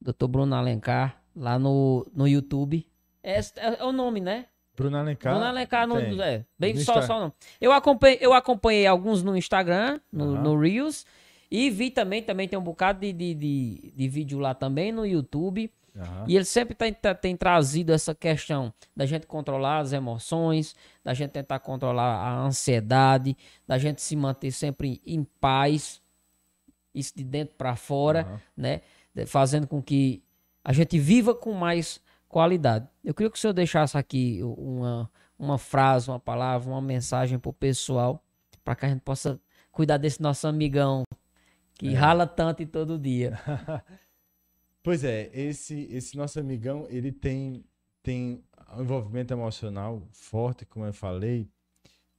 doutor 0.00 0.28
Bruno 0.28 0.54
Alencar, 0.54 1.20
lá 1.34 1.58
no, 1.58 2.06
no 2.14 2.28
YouTube. 2.28 2.86
É, 3.22 3.38
é, 3.38 3.80
é 3.80 3.84
o 3.84 3.92
nome, 3.92 4.20
né? 4.20 4.46
Bruno 4.76 4.96
Alencar. 4.98 5.32
Bruno 5.32 5.48
Alencar, 5.48 5.86
no, 5.86 5.98
é, 6.22 6.44
bem 6.58 6.74
no 6.74 6.80
só, 6.80 7.02
só 7.02 7.18
não. 7.18 7.32
Eu 7.60 7.72
acompanhei, 7.72 8.18
eu 8.20 8.32
acompanhei 8.32 8.86
alguns 8.86 9.22
no 9.22 9.36
Instagram, 9.36 9.98
no, 10.12 10.26
uhum. 10.26 10.42
no 10.42 10.58
Reels, 10.60 11.04
e 11.50 11.70
vi 11.70 11.90
também, 11.90 12.22
também 12.22 12.48
tem 12.48 12.58
um 12.58 12.62
bocado 12.62 13.00
de, 13.00 13.12
de, 13.12 13.34
de, 13.34 13.92
de 13.94 14.08
vídeo 14.08 14.38
lá 14.38 14.54
também 14.54 14.92
no 14.92 15.06
YouTube. 15.06 15.70
Uhum. 15.94 16.24
E 16.28 16.36
ele 16.36 16.44
sempre 16.44 16.74
tem, 16.74 16.94
tem 17.20 17.36
trazido 17.36 17.92
essa 17.92 18.14
questão 18.14 18.72
da 18.94 19.06
gente 19.06 19.26
controlar 19.26 19.78
as 19.78 19.92
emoções, 19.92 20.74
da 21.02 21.14
gente 21.14 21.30
tentar 21.30 21.58
controlar 21.60 22.16
a 22.16 22.38
ansiedade, 22.42 23.36
da 23.66 23.78
gente 23.78 24.02
se 24.02 24.14
manter 24.14 24.50
sempre 24.50 25.00
em 25.06 25.24
paz, 25.40 26.02
isso 26.94 27.12
de 27.16 27.24
dentro 27.24 27.54
para 27.56 27.76
fora, 27.76 28.26
uhum. 28.30 28.38
né? 28.56 28.80
Fazendo 29.26 29.66
com 29.66 29.82
que 29.82 30.22
a 30.62 30.72
gente 30.72 30.98
viva 30.98 31.34
com 31.34 31.52
mais 31.52 32.00
qualidade. 32.28 32.86
Eu 33.02 33.14
queria 33.14 33.30
que 33.30 33.38
o 33.38 33.40
senhor 33.40 33.54
deixasse 33.54 33.96
aqui 33.96 34.40
uma, 34.42 35.10
uma 35.38 35.56
frase, 35.56 36.10
uma 36.10 36.20
palavra, 36.20 36.68
uma 36.68 36.82
mensagem 36.82 37.38
para 37.38 37.48
o 37.48 37.52
pessoal, 37.52 38.22
para 38.62 38.74
que 38.74 38.84
a 38.84 38.88
gente 38.90 39.00
possa 39.00 39.40
cuidar 39.72 39.96
desse 39.96 40.20
nosso 40.20 40.46
amigão 40.46 41.04
que 41.78 41.88
é. 41.88 41.94
rala 41.94 42.26
tanto 42.26 42.62
e 42.62 42.66
todo 42.66 42.98
dia. 42.98 43.38
pois 44.82 45.04
é, 45.04 45.30
esse, 45.32 45.82
esse 45.90 46.16
nosso 46.16 46.40
amigão, 46.40 46.86
ele 46.88 47.12
tem, 47.12 47.64
tem 48.02 48.42
um 48.74 48.82
envolvimento 48.82 49.32
emocional 49.32 50.02
forte, 50.10 50.64
como 50.64 50.86
eu 50.86 50.92
falei, 50.92 51.48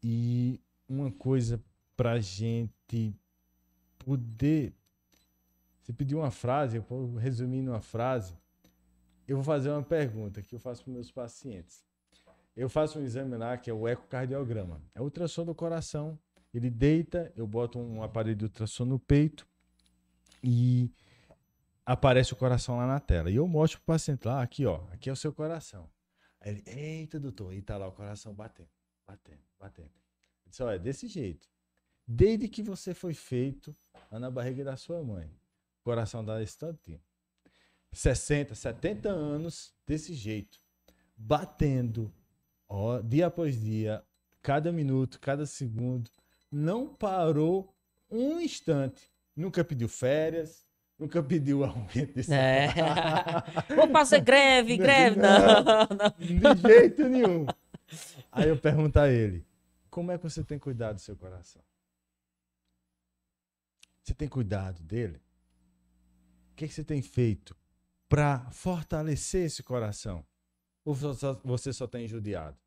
e 0.03 0.61
uma 0.87 1.11
coisa 1.11 1.61
pra 1.95 2.19
gente 2.19 3.15
poder. 3.99 4.73
Você 5.81 5.91
pediu 5.93 6.19
uma 6.19 6.31
frase, 6.31 6.77
eu 6.77 6.81
vou 6.83 7.15
resumir 7.15 7.61
numa 7.61 7.81
frase. 7.81 8.33
Eu 9.27 9.37
vou 9.37 9.43
fazer 9.43 9.69
uma 9.69 9.83
pergunta 9.83 10.41
que 10.41 10.55
eu 10.55 10.59
faço 10.59 10.83
para 10.83 10.93
meus 10.93 11.11
pacientes. 11.11 11.83
Eu 12.55 12.69
faço 12.69 12.99
um 12.99 13.03
exame 13.03 13.35
lá 13.35 13.57
que 13.57 13.69
é 13.69 13.73
o 13.73 13.87
ecocardiograma. 13.87 14.81
É 14.95 15.01
o 15.01 15.03
ultrassom 15.03 15.45
do 15.45 15.53
coração 15.53 16.17
ele 16.57 16.69
deita, 16.69 17.31
eu 17.35 17.47
boto 17.47 17.79
um 17.79 18.03
aparelho 18.03 18.35
de 18.35 18.45
ultrassom 18.45 18.85
no 18.85 18.99
peito 18.99 19.47
e 20.43 20.91
aparece 21.85 22.33
o 22.33 22.35
coração 22.35 22.77
lá 22.77 22.85
na 22.85 22.99
tela. 22.99 23.29
E 23.29 23.35
eu 23.35 23.47
mostro 23.47 23.79
para 23.79 23.93
o 23.93 23.95
paciente 23.95 24.25
lá, 24.25 24.41
aqui 24.41 24.65
ó, 24.65 24.83
aqui 24.91 25.09
é 25.09 25.13
o 25.13 25.15
seu 25.15 25.31
coração. 25.31 25.89
Aí 26.41 26.51
ele, 26.51 26.63
eita, 26.65 27.19
doutor, 27.19 27.53
e 27.53 27.61
tá 27.61 27.77
lá 27.77 27.87
o 27.87 27.91
coração 27.91 28.33
batendo, 28.33 28.69
batendo, 29.05 29.41
batendo. 29.59 29.91
Eu 30.45 30.49
disse, 30.49 30.63
olha, 30.63 30.75
é 30.75 30.79
desse 30.79 31.07
jeito. 31.07 31.47
Desde 32.07 32.47
que 32.47 32.63
você 32.63 32.93
foi 32.93 33.13
feito 33.13 33.75
lá 34.11 34.19
na 34.19 34.31
barriga 34.31 34.63
da 34.63 34.77
sua 34.77 35.03
mãe, 35.03 35.27
o 35.81 35.83
coração 35.83 36.23
dá 36.23 36.41
esse 36.41 36.57
tantinho. 36.57 37.01
60, 37.91 38.53
70 38.53 39.09
anos 39.09 39.73
desse 39.85 40.13
jeito, 40.13 40.59
batendo, 41.15 42.13
ó, 42.67 43.01
dia 43.01 43.27
após 43.27 43.59
dia, 43.59 44.03
cada 44.41 44.71
minuto, 44.71 45.19
cada 45.19 45.45
segundo, 45.45 46.09
não 46.51 46.87
parou 46.87 47.75
um 48.09 48.39
instante. 48.39 49.11
Nunca 49.35 49.63
pediu 49.63 49.87
férias, 49.87 50.65
nunca 50.97 51.21
pediu 51.21 51.63
aumento 51.65 52.21
de 52.21 52.33
É. 52.33 52.67
Vou 53.75 53.89
fazer 53.91 54.21
greve, 54.21 54.77
greve. 54.77 55.19
Não, 55.19 55.63
não. 55.73 56.55
De 56.55 56.61
jeito 56.67 57.07
nenhum. 57.07 57.45
Aí 58.31 58.49
eu 58.49 58.57
pergunto 58.57 58.99
a 58.99 59.09
ele: 59.09 59.45
como 59.89 60.11
é 60.11 60.17
que 60.17 60.23
você 60.23 60.43
tem 60.43 60.59
cuidado 60.59 60.95
do 60.95 61.01
seu 61.01 61.15
coração? 61.15 61.61
Você 64.03 64.13
tem 64.13 64.27
cuidado 64.27 64.81
dele? 64.83 65.21
O 66.51 66.55
que, 66.55 66.67
que 66.67 66.73
você 66.73 66.83
tem 66.83 67.01
feito 67.01 67.55
para 68.07 68.49
fortalecer 68.51 69.45
esse 69.45 69.61
coração? 69.61 70.25
Ou 70.83 70.93
você 71.43 71.73
só 71.73 71.85
tem 71.85 72.07
judiado? 72.07 72.57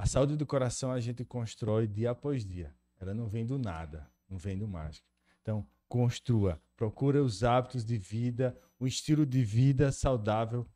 A 0.00 0.06
saúde 0.06 0.34
do 0.34 0.46
coração 0.46 0.90
a 0.90 0.98
gente 0.98 1.24
constrói 1.26 1.86
dia 1.86 2.10
após 2.12 2.42
dia. 2.42 2.74
Ela 2.98 3.12
não 3.12 3.26
vem 3.28 3.44
do 3.44 3.58
nada, 3.58 4.10
não 4.28 4.38
vem 4.38 4.56
do 4.56 4.66
mágico. 4.66 5.06
Então, 5.42 5.66
construa, 5.88 6.58
procura 6.74 7.22
os 7.22 7.44
hábitos 7.44 7.84
de 7.84 7.98
vida, 7.98 8.58
um 8.80 8.86
estilo 8.86 9.26
de 9.26 9.44
vida 9.44 9.92
saudável 9.92 10.66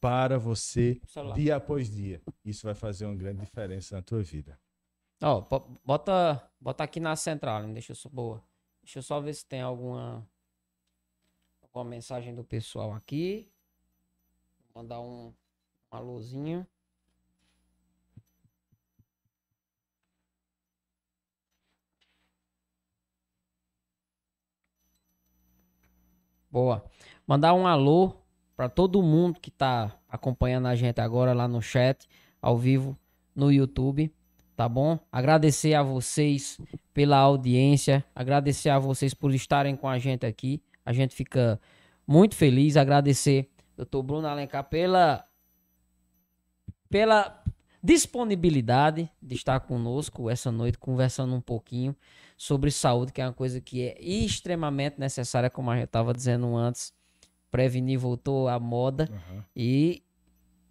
para 0.00 0.38
você 0.38 1.00
Celular. 1.06 1.34
dia 1.34 1.56
após 1.56 1.90
dia. 1.90 2.22
Isso 2.44 2.64
vai 2.66 2.74
fazer 2.74 3.04
uma 3.06 3.16
grande 3.16 3.40
diferença 3.40 3.96
na 3.96 4.02
tua 4.02 4.22
vida. 4.22 4.56
Ó, 5.20 5.40
po- 5.42 5.76
bota, 5.84 6.48
bota 6.60 6.84
aqui 6.84 7.00
na 7.00 7.16
central, 7.16 7.64
hein? 7.64 7.72
deixa 7.72 7.90
eu 7.90 7.96
só 7.96 8.08
boa. 8.08 8.40
Deixa 8.80 9.00
eu 9.00 9.02
só 9.02 9.20
ver 9.20 9.34
se 9.34 9.44
tem 9.44 9.60
alguma 9.60 10.24
alguma 11.60 11.84
mensagem 11.84 12.32
do 12.32 12.44
pessoal 12.44 12.92
aqui. 12.92 13.50
Vou 14.72 14.82
mandar 14.84 15.00
um, 15.00 15.26
um 15.28 15.34
alôzinho. 15.96 16.64
Boa. 26.50 26.82
Mandar 27.26 27.52
um 27.52 27.66
alô 27.66 28.14
para 28.56 28.68
todo 28.68 29.02
mundo 29.02 29.38
que 29.38 29.50
tá 29.50 29.98
acompanhando 30.08 30.66
a 30.66 30.74
gente 30.74 31.00
agora 31.00 31.32
lá 31.32 31.46
no 31.46 31.60
chat, 31.60 32.08
ao 32.40 32.56
vivo, 32.56 32.96
no 33.34 33.52
YouTube, 33.52 34.10
tá 34.56 34.68
bom? 34.68 34.98
Agradecer 35.12 35.74
a 35.74 35.82
vocês 35.82 36.58
pela 36.94 37.18
audiência, 37.18 38.04
agradecer 38.14 38.70
a 38.70 38.78
vocês 38.78 39.12
por 39.12 39.34
estarem 39.34 39.76
com 39.76 39.86
a 39.86 39.98
gente 39.98 40.24
aqui. 40.24 40.62
A 40.84 40.92
gente 40.92 41.14
fica 41.14 41.60
muito 42.06 42.34
feliz, 42.34 42.76
agradecer 42.76 43.50
Dr. 43.76 44.02
Bruno 44.02 44.26
Alencar 44.26 44.64
pela 44.64 45.24
pela 46.88 47.44
disponibilidade 47.82 49.10
de 49.22 49.34
estar 49.34 49.60
conosco 49.60 50.30
essa 50.30 50.50
noite 50.50 50.78
conversando 50.78 51.34
um 51.34 51.40
pouquinho 51.40 51.94
sobre 52.38 52.70
saúde, 52.70 53.12
que 53.12 53.20
é 53.20 53.26
uma 53.26 53.32
coisa 53.32 53.60
que 53.60 53.82
é 53.82 54.00
extremamente 54.00 54.98
necessária, 54.98 55.50
como 55.50 55.72
a 55.72 55.74
gente 55.74 55.86
estava 55.86 56.14
dizendo 56.14 56.56
antes. 56.56 56.94
Prevenir 57.50 57.98
voltou 57.98 58.46
à 58.46 58.60
moda 58.60 59.10
e 59.56 60.02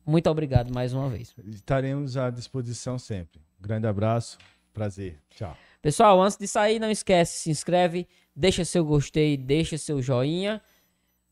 muito 0.05 0.29
obrigado 0.29 0.73
mais 0.73 0.93
uma 0.93 1.09
vez. 1.09 1.35
Estaremos 1.45 2.15
à 2.15 2.29
disposição 2.29 2.97
sempre. 2.97 3.41
Grande 3.59 3.85
abraço, 3.85 4.37
prazer. 4.73 5.19
Tchau. 5.29 5.57
Pessoal, 5.81 6.21
antes 6.21 6.37
de 6.37 6.47
sair, 6.47 6.79
não 6.79 6.89
esquece, 6.89 7.39
se 7.39 7.49
inscreve, 7.49 8.07
deixa 8.35 8.63
seu 8.63 8.85
gostei, 8.85 9.35
deixa 9.35 9.77
seu 9.77 10.01
joinha. 10.01 10.61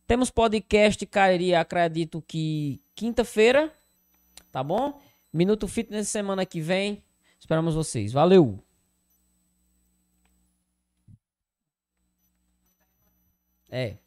Temos 0.06 0.30
podcast, 0.30 1.06
cairia, 1.06 1.62
acredito 1.62 2.24
que 2.28 2.82
quinta-feira, 2.94 3.72
tá 4.52 4.64
bom? 4.64 5.00
Minuto 5.32 5.68
Fitness 5.68 6.10
semana 6.10 6.46
que 6.46 6.60
vem. 6.60 7.04
Esperamos 7.40 7.76
vocês. 7.76 8.12
Valeu! 8.12 8.66
É. 13.70 13.98